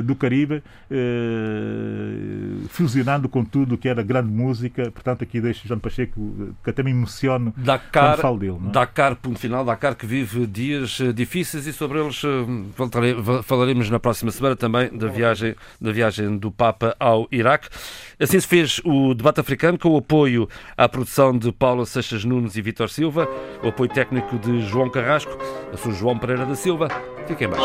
do 0.04 0.14
Caribe, 0.14 0.62
fusionando 2.68 3.28
com 3.30 3.42
tudo 3.44 3.76
o 3.76 3.78
que 3.78 3.88
era 3.88 4.02
grande 4.02 4.28
música. 4.28 4.90
Portanto, 4.90 5.22
aqui 5.22 5.40
deixo 5.40 5.66
João 5.66 5.80
Pacheco, 5.80 6.54
que 6.62 6.68
até 6.68 6.82
me 6.82 6.90
emociono 6.90 7.54
Dakar, 7.56 8.10
quando 8.10 8.20
falo 8.20 8.38
dele. 8.38 8.58
Não 8.60 8.68
é? 8.68 8.72
Dakar, 8.72 9.16
ponto 9.16 9.38
final, 9.38 9.64
Dakar 9.64 9.94
que 9.94 10.06
vive 10.24 10.46
dias 10.46 10.98
eh, 11.00 11.12
difíceis 11.12 11.66
e 11.66 11.72
sobre 11.74 12.00
eles 12.00 12.22
eh, 12.24 13.42
falaremos 13.42 13.90
na 13.90 13.98
próxima 13.98 14.30
semana 14.30 14.56
também 14.56 14.88
da 14.96 15.08
viagem, 15.08 15.54
da 15.78 15.92
viagem 15.92 16.38
do 16.38 16.50
Papa 16.50 16.96
ao 16.98 17.28
Iraque. 17.30 17.68
Assim 18.18 18.40
se 18.40 18.46
fez 18.46 18.80
o 18.82 19.12
debate 19.12 19.40
africano 19.40 19.78
com 19.78 19.90
o 19.90 19.98
apoio 19.98 20.48
à 20.74 20.88
produção 20.88 21.36
de 21.36 21.52
Paulo 21.52 21.84
Seixas 21.84 22.24
Nunes 22.24 22.56
e 22.56 22.62
Vitor 22.62 22.88
Silva, 22.88 23.28
o 23.62 23.68
apoio 23.68 23.90
técnico 23.90 24.38
de 24.38 24.62
João 24.62 24.88
Carrasco. 24.88 25.36
Eu 25.70 25.76
sou 25.76 25.92
João 25.92 26.18
Pereira 26.18 26.46
da 26.46 26.54
Silva. 26.54 26.88
Fiquem 27.26 27.48
bem. 27.48 27.58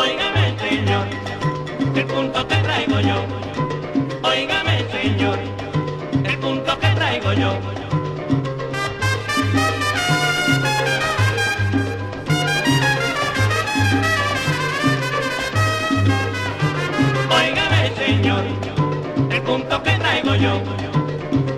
Yo. 20.35 20.61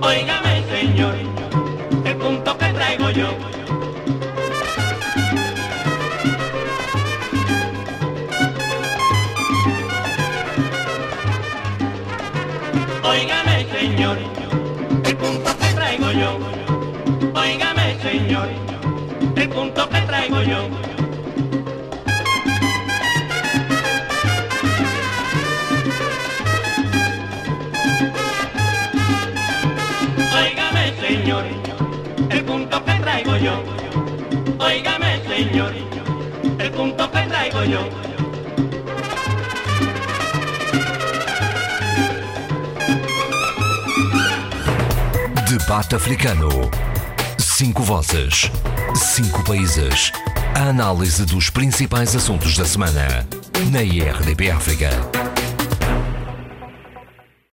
Óigame, 0.02 0.64
señor, 0.69 1.15
el 2.06 2.15
punto 2.18 2.57
que 2.57 2.65
traigo 2.73 3.10
yo. 3.10 3.30
Óigame, 13.03 13.65
señor, 13.72 14.18
el 15.06 15.18
punto 15.18 15.57
que 15.57 15.73
traigo 15.73 16.11
yo. 16.11 16.40
Óigame, 17.34 17.99
señor, 18.02 18.49
el 19.35 19.49
punto 19.49 19.90
que 19.90 20.02
traigo 20.02 20.41
yo. 20.44 20.93
Yo. 33.44 33.64
Óigame, 34.57 35.22
señor, 35.28 35.74
el 36.60 36.72
punto 36.72 37.11
que 37.11 37.22
traigo 37.24 37.64
yo. 37.65 37.90
Debate 45.49 45.95
africano. 45.95 46.49
Cinco 47.38 47.84
vozes, 47.84 48.49
cinco 48.95 49.44
países. 49.44 50.11
A 50.56 50.70
análise 50.70 51.26
dos 51.26 51.49
principais 51.49 52.15
assuntos 52.15 52.56
da 52.56 52.65
semana 52.65 53.28
na 53.72 53.84
IRDP 53.84 54.52
África. 54.52 55.32